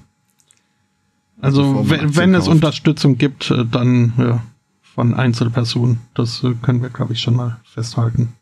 [1.41, 2.47] Also man wenn, wenn es.
[2.47, 4.43] Unterstützung gibt, äh, dann ja,
[4.83, 5.99] von Einzelpersonen.
[6.13, 8.33] Das äh, können wir, glaube ich, schon mal festhalten.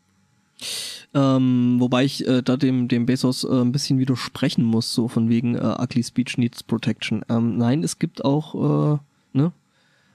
[1.14, 5.28] Ähm, wobei ich äh, da dem, dem Bezos äh, ein bisschen widersprechen muss, so von
[5.28, 7.22] wegen äh, Ugly Speech needs protection.
[7.28, 8.98] Ähm, nein, es gibt auch, äh,
[9.32, 9.52] ne?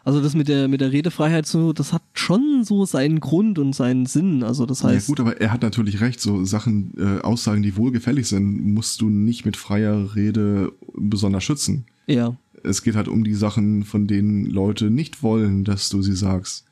[0.06, 3.74] Also das mit der mit der Redefreiheit so, das hat schon so seinen Grund und
[3.74, 4.44] seinen Sinn.
[4.44, 7.78] Also das ja heißt, gut, aber er hat natürlich recht, so Sachen, äh, Aussagen, die
[7.78, 11.86] wohlgefällig sind, musst du nicht mit freier Rede besonders schützen.
[12.08, 12.36] ja.
[12.64, 16.66] Es geht halt um die Sachen, von denen Leute nicht wollen, dass du sie sagst.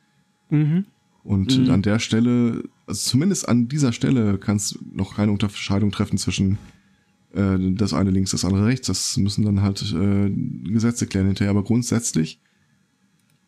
[0.50, 0.86] Mhm.
[1.24, 1.70] Und Mhm.
[1.70, 6.58] an der Stelle, also zumindest an dieser Stelle, kannst du noch keine Unterscheidung treffen zwischen
[7.34, 8.88] äh, das eine links, das andere rechts.
[8.88, 10.30] Das müssen dann halt äh,
[10.64, 11.50] Gesetze klären hinterher.
[11.50, 12.40] Aber grundsätzlich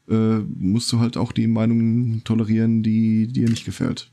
[0.09, 4.11] äh, musst du halt auch die Meinung tolerieren, die dir nicht gefällt.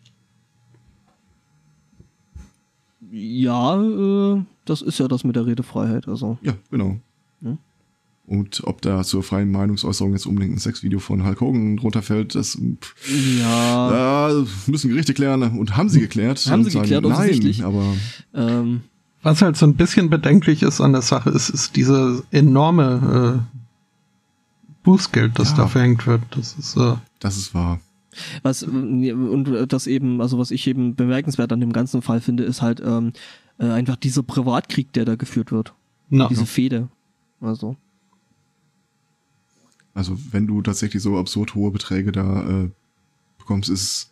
[3.11, 6.07] Ja, äh, das ist ja das mit der Redefreiheit.
[6.07, 6.99] Also Ja, genau.
[7.41, 7.57] Ja.
[8.25, 12.35] Und ob da zur freien Meinungsäußerung jetzt unbedingt ein Sexvideo von Hulk Hogan drunter fällt,
[12.35, 16.45] das pff, ja, da müssen Gerichte klären und haben sie geklärt.
[16.49, 17.59] Haben sie geklärt, offensichtlich.
[17.59, 17.93] Nein, aber
[18.33, 18.81] ähm,
[19.23, 24.71] Was halt so ein bisschen bedenklich ist an der Sache, ist, ist diese enorme äh,
[24.83, 25.57] Bußgeld, das Ja.
[25.57, 26.21] da verhängt wird.
[26.31, 27.79] Das ist äh, das ist wahr.
[28.43, 32.61] Was und das eben, also was ich eben bemerkenswert an dem ganzen Fall finde, ist
[32.61, 33.13] halt ähm,
[33.57, 35.73] äh, einfach dieser Privatkrieg, der da geführt wird.
[36.09, 36.87] na, Diese Fehde.
[37.41, 37.75] Also.
[39.93, 42.69] Also wenn du tatsächlich so absurd hohe Beträge da äh,
[43.37, 44.07] bekommst, ist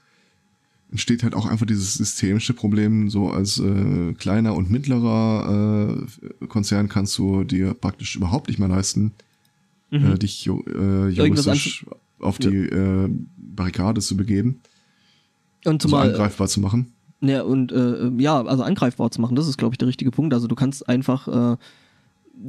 [0.92, 3.10] entsteht halt auch einfach dieses systemische Problem.
[3.12, 5.96] So als äh, kleiner und mittlerer
[6.42, 9.12] äh, Konzern kannst du dir praktisch überhaupt nicht mehr leisten,
[9.92, 10.06] Mhm.
[10.14, 11.86] äh, dich äh, juristisch
[12.20, 14.62] auf die äh, Barrikade zu begeben,
[15.66, 16.92] Und so zumal, angreifbar zu machen.
[17.22, 20.34] ja, und äh, ja, also angreifbar zu machen, das ist, glaube ich, der richtige Punkt.
[20.34, 21.58] Also du kannst einfach äh,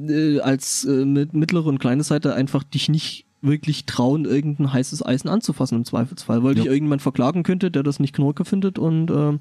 [0.08, 5.04] äh, als äh, mit mittlere und kleine Seite einfach dich nicht wirklich trauen, irgendein heißes
[5.04, 6.62] Eisen anzufassen im Zweifelsfall, weil Ja.
[6.62, 9.38] dich irgendjemand verklagen könnte, der das nicht Knorke findet und äh,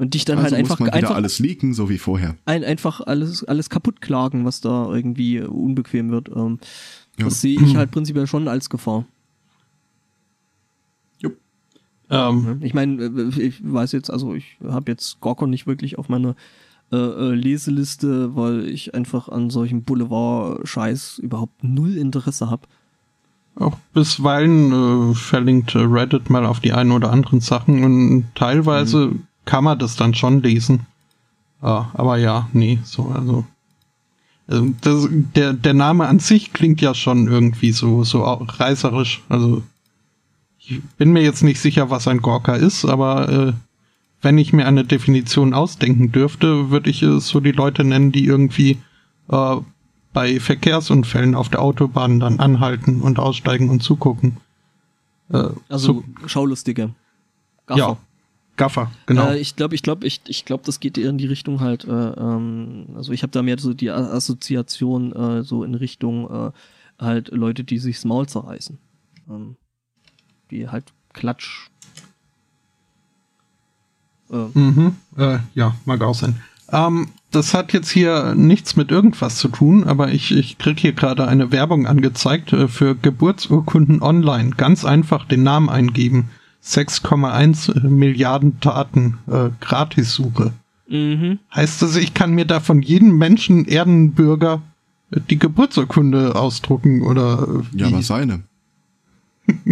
[0.00, 2.36] und dich dann also halt muss einfach einfach alles leaken, so wie vorher.
[2.44, 6.28] ein, einfach alles, alles kaputt klagen, was da irgendwie unbequem wird.
[6.28, 6.60] Ähm,
[7.18, 7.24] Ja.
[7.24, 9.04] Das sehe ich halt prinzipiell schon als Gefahr.
[12.10, 16.08] ähm, Ich meine, äh, ich weiß jetzt, also ich habe jetzt Gorkon nicht wirklich auf
[16.08, 16.36] meiner
[16.90, 22.62] äh, äh, Leseliste, weil ich einfach an solchen Boulevard-Scheiß überhaupt null Interesse habe.
[23.56, 29.12] Auch bisweilen äh, verlinkt äh, Reddit mal auf die einen oder anderen Sachen und teilweise
[29.44, 30.86] kann man das dann schon lesen.
[31.62, 33.44] Ja, aber ja, nee, so, also.
[34.46, 39.22] also das, der, der Name an sich klingt ja schon irgendwie so, so reißerisch.
[39.28, 39.62] Also,
[40.58, 43.52] ich bin mir jetzt nicht sicher, was ein Gorka ist, aber äh,
[44.20, 48.24] wenn ich mir eine Definition ausdenken dürfte, würde ich es so die Leute nennen, die
[48.24, 48.78] irgendwie
[49.28, 49.56] äh,
[50.12, 54.38] bei Verkehrsunfällen auf der Autobahn dann anhalten und aussteigen und zugucken.
[55.32, 56.90] Äh, Also so, Schaulustige.
[57.66, 57.78] Gaffer.
[57.78, 57.96] ja,
[58.56, 59.28] Gaffer, genau.
[59.28, 61.84] Äh, ich glaube, ich glaube, ich, ich glaube, das geht eher in die Richtung halt,
[61.84, 66.50] äh, ähm, also ich habe da mehr so die Assoziation äh, so in Richtung äh,
[66.98, 68.78] halt Leute, die sich's Maul zerreißen.
[69.30, 69.56] Ähm,
[70.50, 71.68] die halt Klatsch.
[74.30, 74.96] Äh, Mhm.
[75.16, 76.36] Äh, ja, mag auch sein.
[76.70, 80.92] Ähm, das hat jetzt hier nichts mit irgendwas zu tun, aber ich, ich krieg hier
[80.92, 84.50] gerade eine Werbung angezeigt äh, für Geburtsurkunden online.
[84.56, 86.30] Ganz einfach den Namen eingeben.
[86.64, 90.52] 6,1 Milliarden Daten äh, Gratissuche.
[90.88, 91.38] mhm.
[91.54, 94.62] Heißt das, ich kann mir da von jedem Menschen, Erdenbürger,
[95.10, 97.78] äh, die Geburtsurkunde ausdrucken oder äh, wie?
[97.80, 98.42] Ja, aber seine.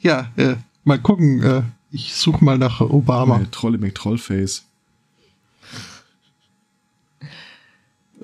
[0.00, 1.42] Ja, äh, mal gucken.
[1.42, 3.38] Äh, ich suche mal nach Obama.
[3.38, 4.64] Nee, Trolle McTrollface.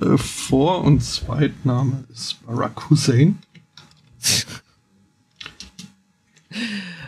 [0.01, 3.39] Äh, Vor- und Zweitname ist Barack Hussein.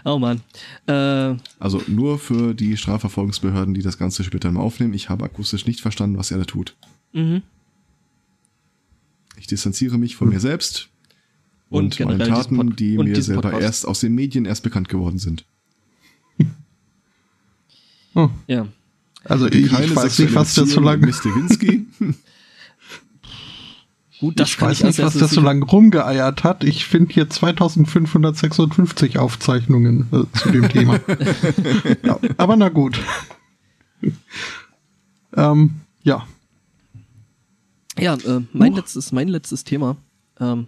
[0.05, 0.41] Oh Mann.
[0.87, 4.95] Äh, Also nur für die Strafverfolgungsbehörden, die das Ganze später mal aufnehmen.
[4.95, 6.77] Ich habe akustisch nicht verstanden, was er da tut.
[7.13, 7.43] mhm.
[9.37, 10.89] Ich distanziere mich von mir selbst
[11.71, 13.63] und, Und meinen Taten, die mir selber Podcast.
[13.63, 15.45] erst aus den Medien erst bekannt geworden sind.
[18.19, 18.31] Hm.
[18.49, 18.67] Ja.
[19.25, 21.07] Also ich, ich weiß nicht, was der so lange.
[24.21, 26.65] Gut, das ich kann weiß ich nicht, was der so lange rumgeeiert hat.
[26.65, 30.99] Ich finde hier 2556 Aufzeichnungen äh, zu dem Thema.
[32.03, 33.01] ja, aber na gut.
[35.37, 36.27] ähm, ja.
[37.97, 38.79] Ja, äh, mein, Huch.
[38.79, 39.97] letztes, mein letztes Thema.
[40.41, 40.67] Ähm,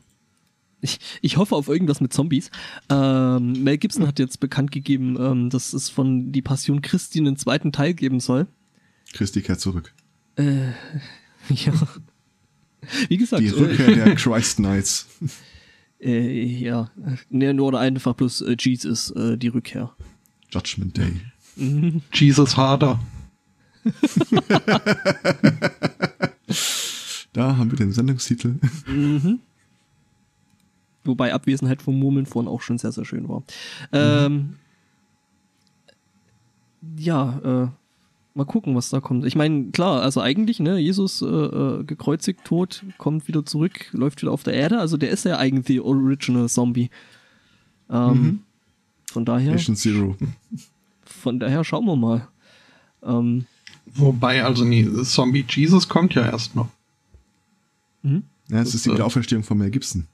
[0.80, 2.50] ich, ich hoffe auf irgendwas mit Zombies.
[2.88, 7.36] Ähm, Mel Gibson hat jetzt bekannt gegeben, ähm, dass es von Die Passion Christi einen
[7.36, 8.46] zweiten Teil geben soll.
[9.12, 9.92] Christi kehrt zurück.
[10.36, 10.68] Äh,
[11.48, 11.72] ja.
[13.08, 15.06] Wie gesagt, Die Rückkehr der Christ Knights.
[16.00, 16.90] äh, äh, ja,
[17.28, 19.94] ne, nur oder einfach bloß äh, Jesus, äh, die Rückkehr.
[20.50, 21.12] Judgment Day.
[22.14, 22.98] Jesus Harder.
[27.32, 28.56] Da haben wir den Sendungstitel.
[28.86, 29.40] Mhm.
[31.10, 33.42] Wobei Abwesenheit vom Murmeln vorhin auch schon sehr, sehr schön war.
[33.92, 34.56] Ähm,
[36.96, 37.68] ja, äh,
[38.34, 39.26] mal gucken, was da kommt.
[39.26, 44.22] Ich meine, klar, also eigentlich, ne, Jesus äh, äh, gekreuzigt, tot, kommt wieder zurück, läuft
[44.22, 44.78] wieder auf der Erde.
[44.78, 46.90] Also der ist ja eigentlich the original Zombie.
[47.90, 48.40] Ähm,
[49.10, 50.16] Von daher, Patient Zero.
[51.04, 52.28] von daher schauen wir mal.
[53.02, 53.46] Ähm,
[53.92, 56.68] Wobei, also nee, Zombie Jesus kommt ja erst noch.
[58.02, 58.22] mhm.
[58.48, 60.06] Ja, es ist die äh, Wiederauferstehung von Mel Gibson.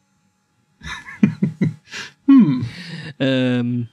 [3.18, 3.88] Ähm,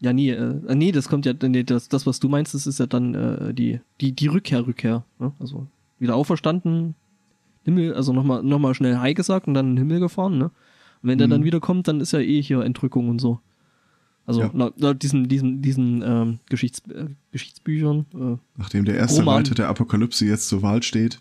[0.00, 2.78] ja, nee, äh, nee, das kommt ja, nee, das, das, was du meinst, das ist
[2.78, 5.04] ja dann äh, die, die, die Rückkehr, Rückkehr.
[5.18, 5.32] Ne?
[5.38, 5.66] Also
[5.98, 6.94] wieder auferstanden,
[7.64, 10.44] Himmel, also nochmal noch mal schnell Hi gesagt und dann in den Himmel gefahren, ne?
[11.02, 11.32] Und wenn der Mhm.
[11.32, 13.40] dann wieder kommt, dann ist ja eh hier Entrückung und so.
[14.26, 14.50] Also Ja.
[14.54, 18.06] laut, laut diesen, diesen, diesen ähm, Geschichts, äh, Geschichtsbüchern.
[18.14, 19.36] Äh, Nachdem der erste Roman.
[19.36, 21.20] Reiter der Apokalypse jetzt zur Wahl steht.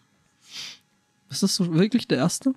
[1.30, 2.53] ist das so wirklich der erste?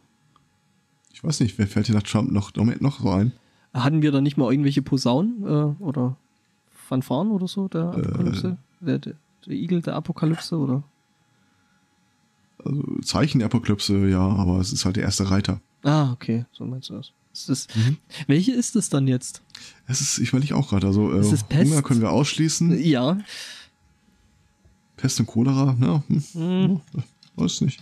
[1.13, 3.33] Ich weiß nicht, wer fällt dir nach Trump noch, noch, noch so ein?
[3.73, 6.17] Hatten wir da nicht mal irgendwelche Posaunen äh, oder
[6.89, 7.85] Fanfaren oder so, der Äh.
[8.07, 8.57] Apokalypse?
[8.81, 9.15] Der, der,
[9.47, 10.83] der Igel der Apokalypse oder?
[12.65, 15.61] Also Zeichen der Apokalypse, ja, aber es ist halt der erste Reiter.
[15.83, 17.13] Ah, okay, so meinst du das.
[17.33, 17.97] Ist das Mhm.
[18.27, 19.41] Welche ist es dann jetzt?
[19.87, 21.71] Es ist, ich überlege auch gerade, also äh, Ist es Pest?
[21.71, 22.77] Hunger können wir ausschließen.
[22.83, 23.19] Ja.
[24.97, 26.81] Pest und Cholera, ja, hm, Hm.
[27.37, 27.81] weiß nicht.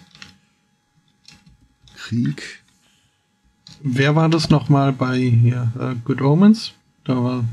[1.96, 2.62] Krieg.
[3.82, 6.72] Wer war das nochmal bei hier, äh, Good Omens?
[7.04, 7.44] Da war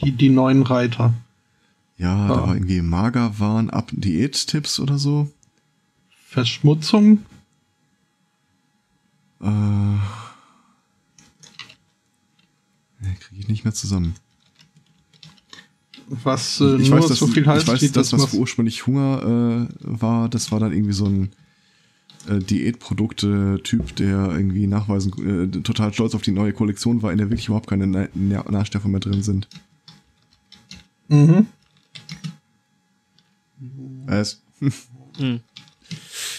[0.00, 1.12] die, die neuen Reiter.
[1.98, 5.30] Ja, da war irgendwie Magerwahn, ab Diät-Tipps oder so.
[6.28, 7.24] Verschmutzung?
[9.42, 9.96] Äh,
[13.20, 14.14] kriege ich nicht mehr zusammen.
[16.08, 18.34] Was äh, ich nur weiß, dass, so viel heißt, ich weiß, wie das, was was-
[18.34, 21.30] ursprünglich Hunger äh, war, das war dann irgendwie so ein
[22.28, 25.12] äh, Diätprodukte-Typ, der irgendwie nachweisen,
[25.54, 28.44] äh, total stolz auf die neue Kollektion war, in der wirklich überhaupt keine Na Na
[28.50, 29.48] Nährstoffe mehr drin sind.
[31.08, 31.46] Mhm.
[34.06, 34.42] Es.
[35.18, 35.40] Hm.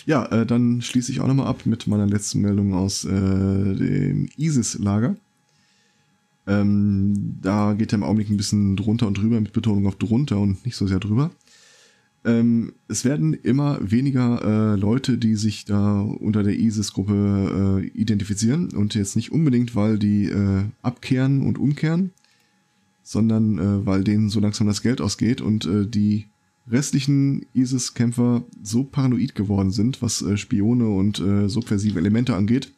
[0.05, 4.29] Ja, äh, dann schließe ich auch nochmal ab mit meiner letzten Meldung aus äh, dem
[4.37, 5.15] ISIS-Lager.
[6.47, 10.39] Ähm, da geht er im Augenblick ein bisschen drunter und drüber, mit Betonung auf drunter
[10.39, 11.31] und nicht so sehr drüber.
[12.23, 18.69] Ähm, es werden immer weniger äh, Leute, die sich da unter der ISIS-Gruppe äh, identifizieren
[18.75, 22.11] und jetzt nicht unbedingt, weil die äh, abkehren und umkehren,
[23.01, 26.27] sondern äh, weil denen so langsam das Geld ausgeht und äh, die
[26.69, 31.17] restlichen ISIS-Kämpfer so paranoid geworden sind, was äh, Spione und
[31.47, 32.71] subversive Elemente angeht,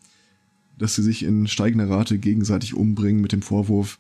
[0.78, 4.00] dass sie sich in steigender Rate gegenseitig umbringen mit dem Vorwurf,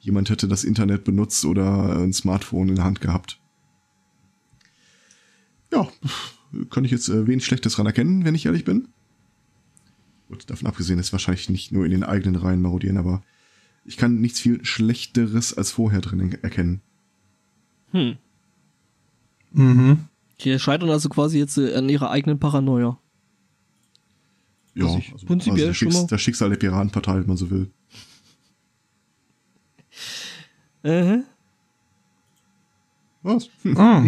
[0.00, 3.41] jemand hätte das Internet benutzt oder ein Smartphone in der Hand gehabt.
[5.72, 5.88] Ja,
[6.70, 8.88] kann ich jetzt äh, wenig Schlechtes dran erkennen, wenn ich ehrlich bin.
[10.28, 13.22] Gut, davon abgesehen ist wahrscheinlich nicht nur in den eigenen Reihen marodieren, aber
[13.84, 16.80] ich kann nichts viel Schlechteres als vorher drin erkennen.
[17.92, 18.16] Hm.
[19.52, 19.98] Mhm.
[20.40, 22.98] Die scheitern also quasi jetzt äh, an ihrer eigenen Paranoia.
[24.74, 27.36] Ja, Was ich also, prinzipiell das, schon Schicks mal- das Schicksal der Piratenpartei, wenn man
[27.36, 27.70] so will.
[30.82, 31.18] Äh,
[33.22, 33.48] Was?
[33.62, 33.76] Hm.
[33.76, 34.04] Ah,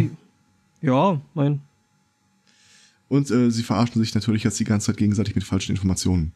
[0.84, 1.60] ja, mein.
[3.08, 6.32] Und äh, sie verarschen sich natürlich jetzt die ganze Zeit gegenseitig mit falschen Informationen.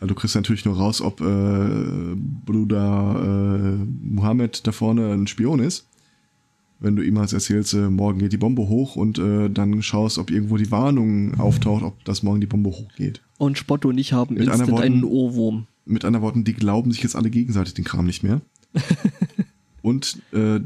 [0.00, 2.14] Also du kriegst natürlich nur raus, ob äh,
[2.46, 5.86] Bruder äh, Mohammed da vorne ein Spion ist.
[6.80, 10.16] Wenn du ihm als erzählst, äh, morgen geht die Bombe hoch und äh, dann schaust,
[10.16, 13.20] ob irgendwo die Warnung auftaucht, ob das morgen die Bombe hochgeht.
[13.36, 15.66] Und Spotto und ich haben Mit instant Worten- einen Ohrwurm.
[15.84, 18.40] Mit anderen Worten, die glauben sich jetzt alle gegenseitig den Kram nicht mehr.
[19.82, 20.60] und äh,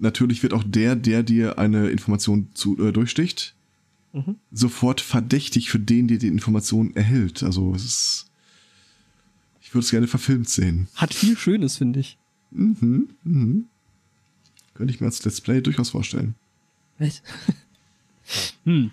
[0.00, 3.54] natürlich wird auch der, der dir eine Information zu, äh, durchsticht,
[4.12, 4.36] Mhm.
[4.50, 7.44] sofort verdächtig für den, der die Information erhält.
[7.44, 8.26] Also es ist.
[9.60, 10.88] Ich würde es gerne verfilmt sehen.
[10.96, 12.18] Hat viel Schönes, finde ich.
[12.50, 13.66] Mhm, mhm.
[14.74, 16.34] Könnte ich mir als Let's Play durchaus vorstellen.
[16.98, 17.22] Was?
[18.64, 18.90] hm.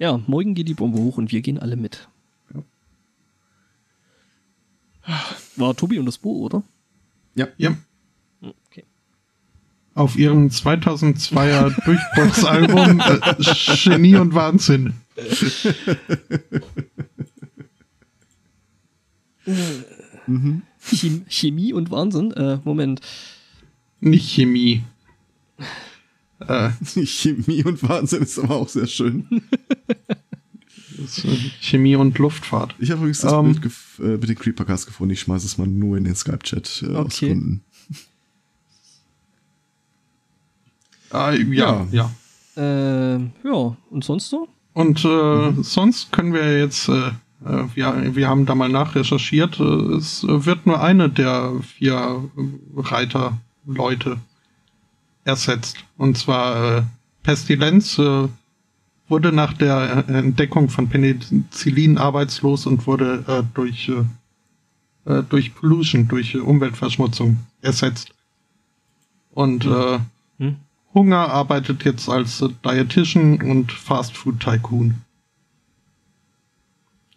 [0.00, 2.08] Ja, morgen geht die Bombe hoch und wir gehen alle mit.
[5.54, 6.64] War Tobi und das Bo, oder?
[7.36, 7.46] Ja.
[7.56, 7.76] Ja.
[9.96, 14.92] Auf ihrem 2002er Durchbruchsalbum äh, Genie und Wahnsinn.
[20.82, 22.32] Chem Chemie und Wahnsinn.
[22.32, 23.00] Äh, Moment.
[24.00, 24.84] Nicht Chemie.
[26.40, 26.70] Äh,
[27.06, 29.26] Chemie und Wahnsinn ist aber auch sehr schön.
[31.60, 32.74] Chemie und Luftfahrt.
[32.78, 33.52] Ich habe übrigens das Ähm.
[33.60, 35.12] Bild äh, mit den Creepercast gefunden.
[35.14, 37.28] Ich schmeiße es mal nur in den Skype-Chat äh, aus Okay.
[37.28, 37.62] Gründen.
[41.10, 42.10] Ah, ja, ja.
[42.56, 44.48] Äh, ja, und sonst so?
[44.72, 47.08] Und äh, sonst können wir jetzt, äh,
[47.44, 49.62] äh, wir, wir haben da mal nachrecherchiert, äh,
[49.96, 54.18] es wird nur eine der vier äh, Reiter-Leute
[55.24, 55.78] ersetzt.
[55.96, 56.82] Und zwar äh,
[57.22, 58.28] Pestilenz äh,
[59.08, 65.54] wurde nach der äh, Entdeckung von Penicillin arbeitslos und wurde äh, durch, äh, äh, durch
[65.54, 68.10] Pollution, durch äh, Umweltverschmutzung ersetzt.
[69.32, 70.00] Und äh, Hm?
[70.96, 74.94] Hunger arbeitet jetzt als Dietitian und Fast Food Tycoon.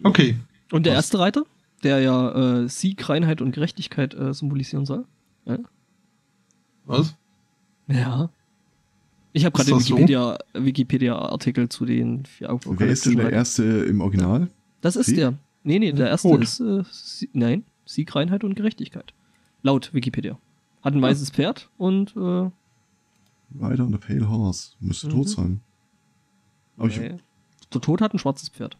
[0.03, 0.37] Okay.
[0.71, 1.45] Und der erste Reiter,
[1.83, 5.05] der ja äh, Sieg, Reinheit und Gerechtigkeit äh, symbolisieren soll.
[5.45, 5.57] Ja.
[6.85, 7.15] Was?
[7.87, 8.29] ja.
[9.31, 9.95] Ich habe gerade den das so?
[9.95, 14.49] Wikipedia, Wikipedia-Artikel zu den vier Wer ist denn der erste im Original?
[14.81, 15.15] Das ist Sie?
[15.15, 15.35] der.
[15.63, 16.43] Nee, nee, der erste Rot.
[16.43, 19.13] ist, äh, Sie nein, Sieg, Reinheit und Gerechtigkeit.
[19.61, 20.37] Laut Wikipedia.
[20.81, 22.49] Hat ein weißes Pferd und äh,
[23.59, 24.71] Rider on a Pale Horse.
[24.79, 25.11] Müsste Mhm.
[25.11, 25.61] tot sein.
[26.77, 27.17] Aber ich, nee.
[27.73, 28.77] der Tod hat ein schwarzes Pferd.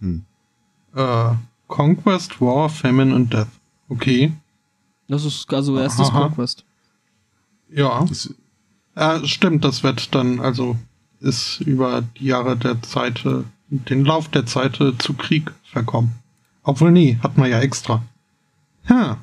[0.00, 0.24] hm.
[0.94, 1.34] Äh,
[1.68, 3.48] Conquest, War, Famine and Death.
[3.88, 4.32] Okay.
[5.08, 6.22] Das ist also erstes Aha.
[6.28, 6.64] Conquest.
[7.70, 8.04] Ja.
[8.04, 8.34] Das,
[8.96, 10.76] Äh, stimmt, das wird dann, also
[11.20, 13.24] ist über die Jahre der Zeit,
[13.68, 16.12] den Lauf der Zeit zu Krieg verkommen.
[16.64, 18.02] Obwohl, nee, hat man ja extra.
[18.88, 19.16] Ha.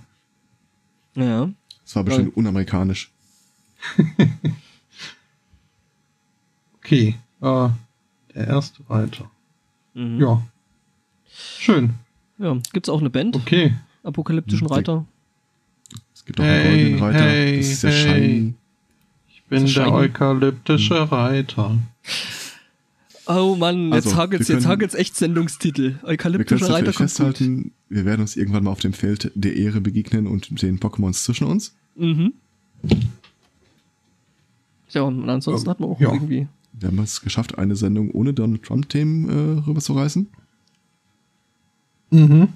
[1.16, 1.50] Ja.
[1.88, 3.10] Das war bestimmt unamerikanisch.
[6.80, 7.16] Okay.
[7.42, 7.70] Äh,
[8.34, 9.30] der erste Reiter.
[9.94, 10.20] Mhm.
[10.22, 10.42] Ja.
[11.60, 11.96] Schön.
[12.38, 12.58] ja.
[12.74, 13.36] Gibt's auch eine Band?
[13.36, 13.76] Okay.
[14.04, 14.74] Apokalyptischen Mhm.
[14.74, 15.06] Reiter?
[16.14, 17.24] Es gibt auch einen Hey, goldenen Reiter.
[17.26, 18.04] hey, das ist der hey.
[18.04, 18.54] Shiny.
[19.30, 19.88] Ich bin der shiny?
[19.92, 21.78] eukalyptische Reiter.
[23.28, 25.82] Oh Mann, jetzt Also, hagelt's, wir jetzt können- hagelt's echt Sendungstitel.
[25.84, 27.02] Wir können Eukalyptischer es Reiter kommt gut.
[27.10, 31.24] festhalten, wir werden uns irgendwann mal auf dem Feld der Ehre begegnen und den Pokémons
[31.24, 31.76] zwischen uns.
[31.96, 32.34] Mhm.
[34.90, 36.14] Ja, und ansonsten Ähm, hat man auch ja.
[36.14, 36.48] irgendwie.
[36.74, 40.28] Wir haben es geschafft, eine Sendung ohne Donald Trump-Themen äh, rüberzureißen.
[42.12, 42.48] Mhm.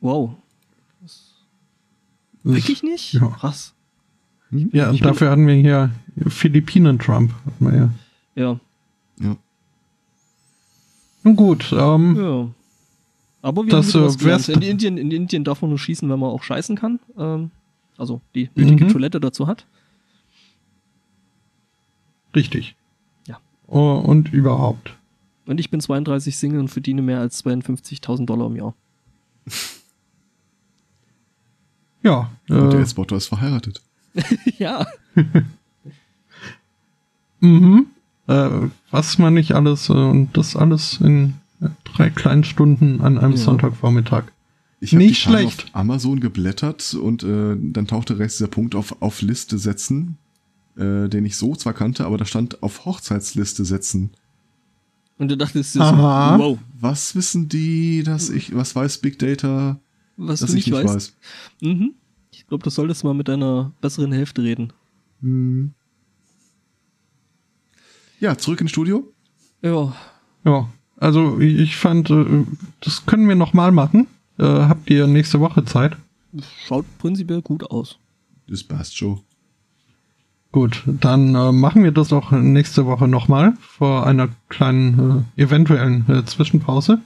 [0.00, 0.34] Wow.
[1.02, 1.34] Das-
[2.44, 3.14] Wirklich nicht?
[3.14, 3.28] Ja.
[3.28, 3.72] Krass.
[4.52, 5.90] Ja, Ich bin- dafür hatten wir hier
[6.28, 7.32] Philippinen-Trump.
[7.58, 7.74] wir.
[7.74, 7.90] Ja.
[8.36, 8.60] Ja.
[11.26, 12.48] Nun gut, ähm, Ja.
[13.42, 13.94] Aber wir Das,
[14.48, 17.00] äh, in Indien, in Indien darf man nur schießen, wenn man auch scheißen kann.
[17.18, 17.50] Ähm,
[17.98, 18.88] also die nötige Mhm.
[18.90, 19.66] Toilette dazu hat.
[22.34, 22.76] richtig.
[23.26, 23.38] Ja.
[23.66, 24.94] Oh, und überhaupt.
[25.46, 28.74] Und ich bin 32 Single und verdiene mehr als 52.000 Dollar im Jahr.
[32.02, 33.80] Ja, Und der äh, Spotter ist verheiratet.
[34.58, 34.86] ja.
[37.40, 37.86] mhm.
[38.28, 38.48] Äh,
[38.90, 41.34] was man nicht alles, äh, und das alles in
[41.84, 43.38] drei kleinen Stunden an einem Ja.
[43.38, 44.24] Sonntagvormittag.
[44.80, 45.64] Ich hab Nicht schlecht.
[45.64, 50.18] auf Amazon geblättert und äh, dann tauchte rechts dieser Punkt auf, auf Liste setzen,
[50.76, 54.10] äh, den ich so zwar kannte, aber da stand auf Hochzeitsliste setzen.
[55.18, 56.38] Und du dachtest dir so, Aha.
[56.38, 59.78] wow, Was wissen die, dass ich, was weiß Big Data,
[60.18, 60.94] was dass du ich nicht weißt.
[60.94, 61.14] weiß?
[61.62, 61.94] Mhm.
[62.30, 64.74] Ich glaube, du solltest mal mit deiner besseren Hälfte reden.
[65.22, 65.72] Hm.
[68.20, 69.04] Ja, zurück ins Studio.
[69.62, 69.94] Ja.
[70.44, 72.44] Ja, also ich fand, äh,
[72.80, 74.06] das können wir nochmal machen.
[74.38, 75.96] Äh, habt ihr nächste Woche Zeit?
[76.66, 77.98] Schaut prinzipiell gut aus.
[78.48, 79.20] Das passt schon.
[80.52, 86.08] Gut, dann äh, machen wir das auch nächste Woche nochmal vor einer kleinen äh, eventuellen
[86.08, 87.00] äh, Zwischenpause.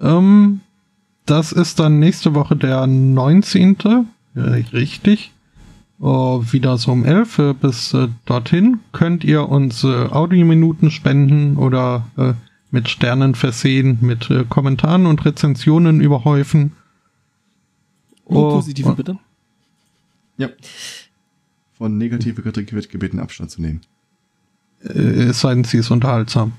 [0.00, 0.60] Ähm,
[1.24, 3.76] das ist dann nächste Woche der 19.
[4.34, 5.31] Äh, richtig.
[6.00, 11.56] Äh, wieder so um 11 äh, bis äh, dorthin könnt ihr uns äh, Audiominuten spenden
[11.56, 12.32] oder äh,
[12.70, 16.72] mit Sternen versehen, mit äh, Kommentaren und Rezensionen überhäufen.
[18.28, 18.94] Nur Oh, positive oh.
[18.94, 19.18] bitte.
[20.38, 20.48] Ja.
[21.74, 23.80] Von negativer Kritik wird gebeten, Abstand zu nehmen.
[24.80, 26.52] Es sei denn, sie ist unterhaltsam.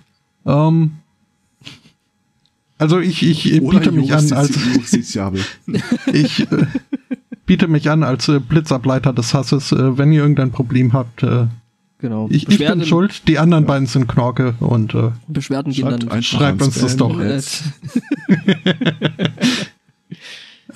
[0.45, 0.91] Ähm,
[2.77, 4.57] also ich, ich Oder biete mich an als
[6.13, 6.47] ich
[7.45, 9.71] biete mich an als äh, Blitzableiter des Hasses.
[9.71, 11.47] Äh, wenn ihr irgendein Problem habt, äh,
[12.03, 12.27] Genau.
[12.29, 13.29] ich, ich bin schuld.
[13.29, 16.97] Die anderen beiden sind Knorke und äh, Beschwerden gehen Schreibt dann einfach schreibt uns das
[16.97, 17.17] doch.
[17.17, 17.39] Äh,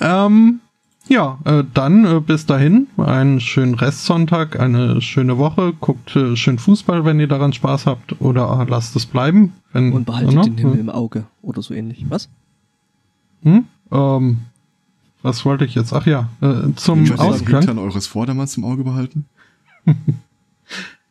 [0.00, 0.60] ähm,
[1.08, 5.74] ja, äh, dann äh, bis dahin einen schönen Restsonntag, eine schöne Woche.
[5.78, 9.52] Guckt äh, schön Fußball, wenn ihr daran Spaß habt, oder äh, lasst es bleiben.
[9.72, 10.42] Wenn, und behaltet ne?
[10.44, 12.06] den Himmel im Auge oder so ähnlich.
[12.08, 12.30] Was?
[13.42, 13.66] Hm?
[13.92, 14.38] Ähm,
[15.22, 15.92] was wollte ich jetzt?
[15.92, 17.60] Ach ja, äh, zum Könnt ihr den Ausklang.
[17.60, 19.26] Hintern eures Vordermanns im Auge behalten?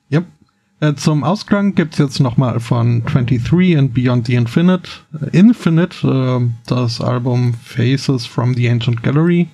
[0.10, 0.26] Yep.
[0.80, 6.48] Äh, zum Ausklang gibt's jetzt nochmal von 23 and Beyond the Infinite, äh, Infinite, äh,
[6.68, 9.50] das Album Faces from the Ancient Gallery.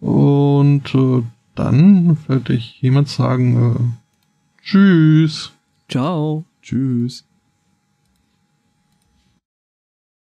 [0.00, 1.22] Und äh,
[1.54, 5.52] dann würde ich jemand sagen, äh, tschüss.
[5.88, 6.44] Ciao.
[6.62, 7.24] Tschüss.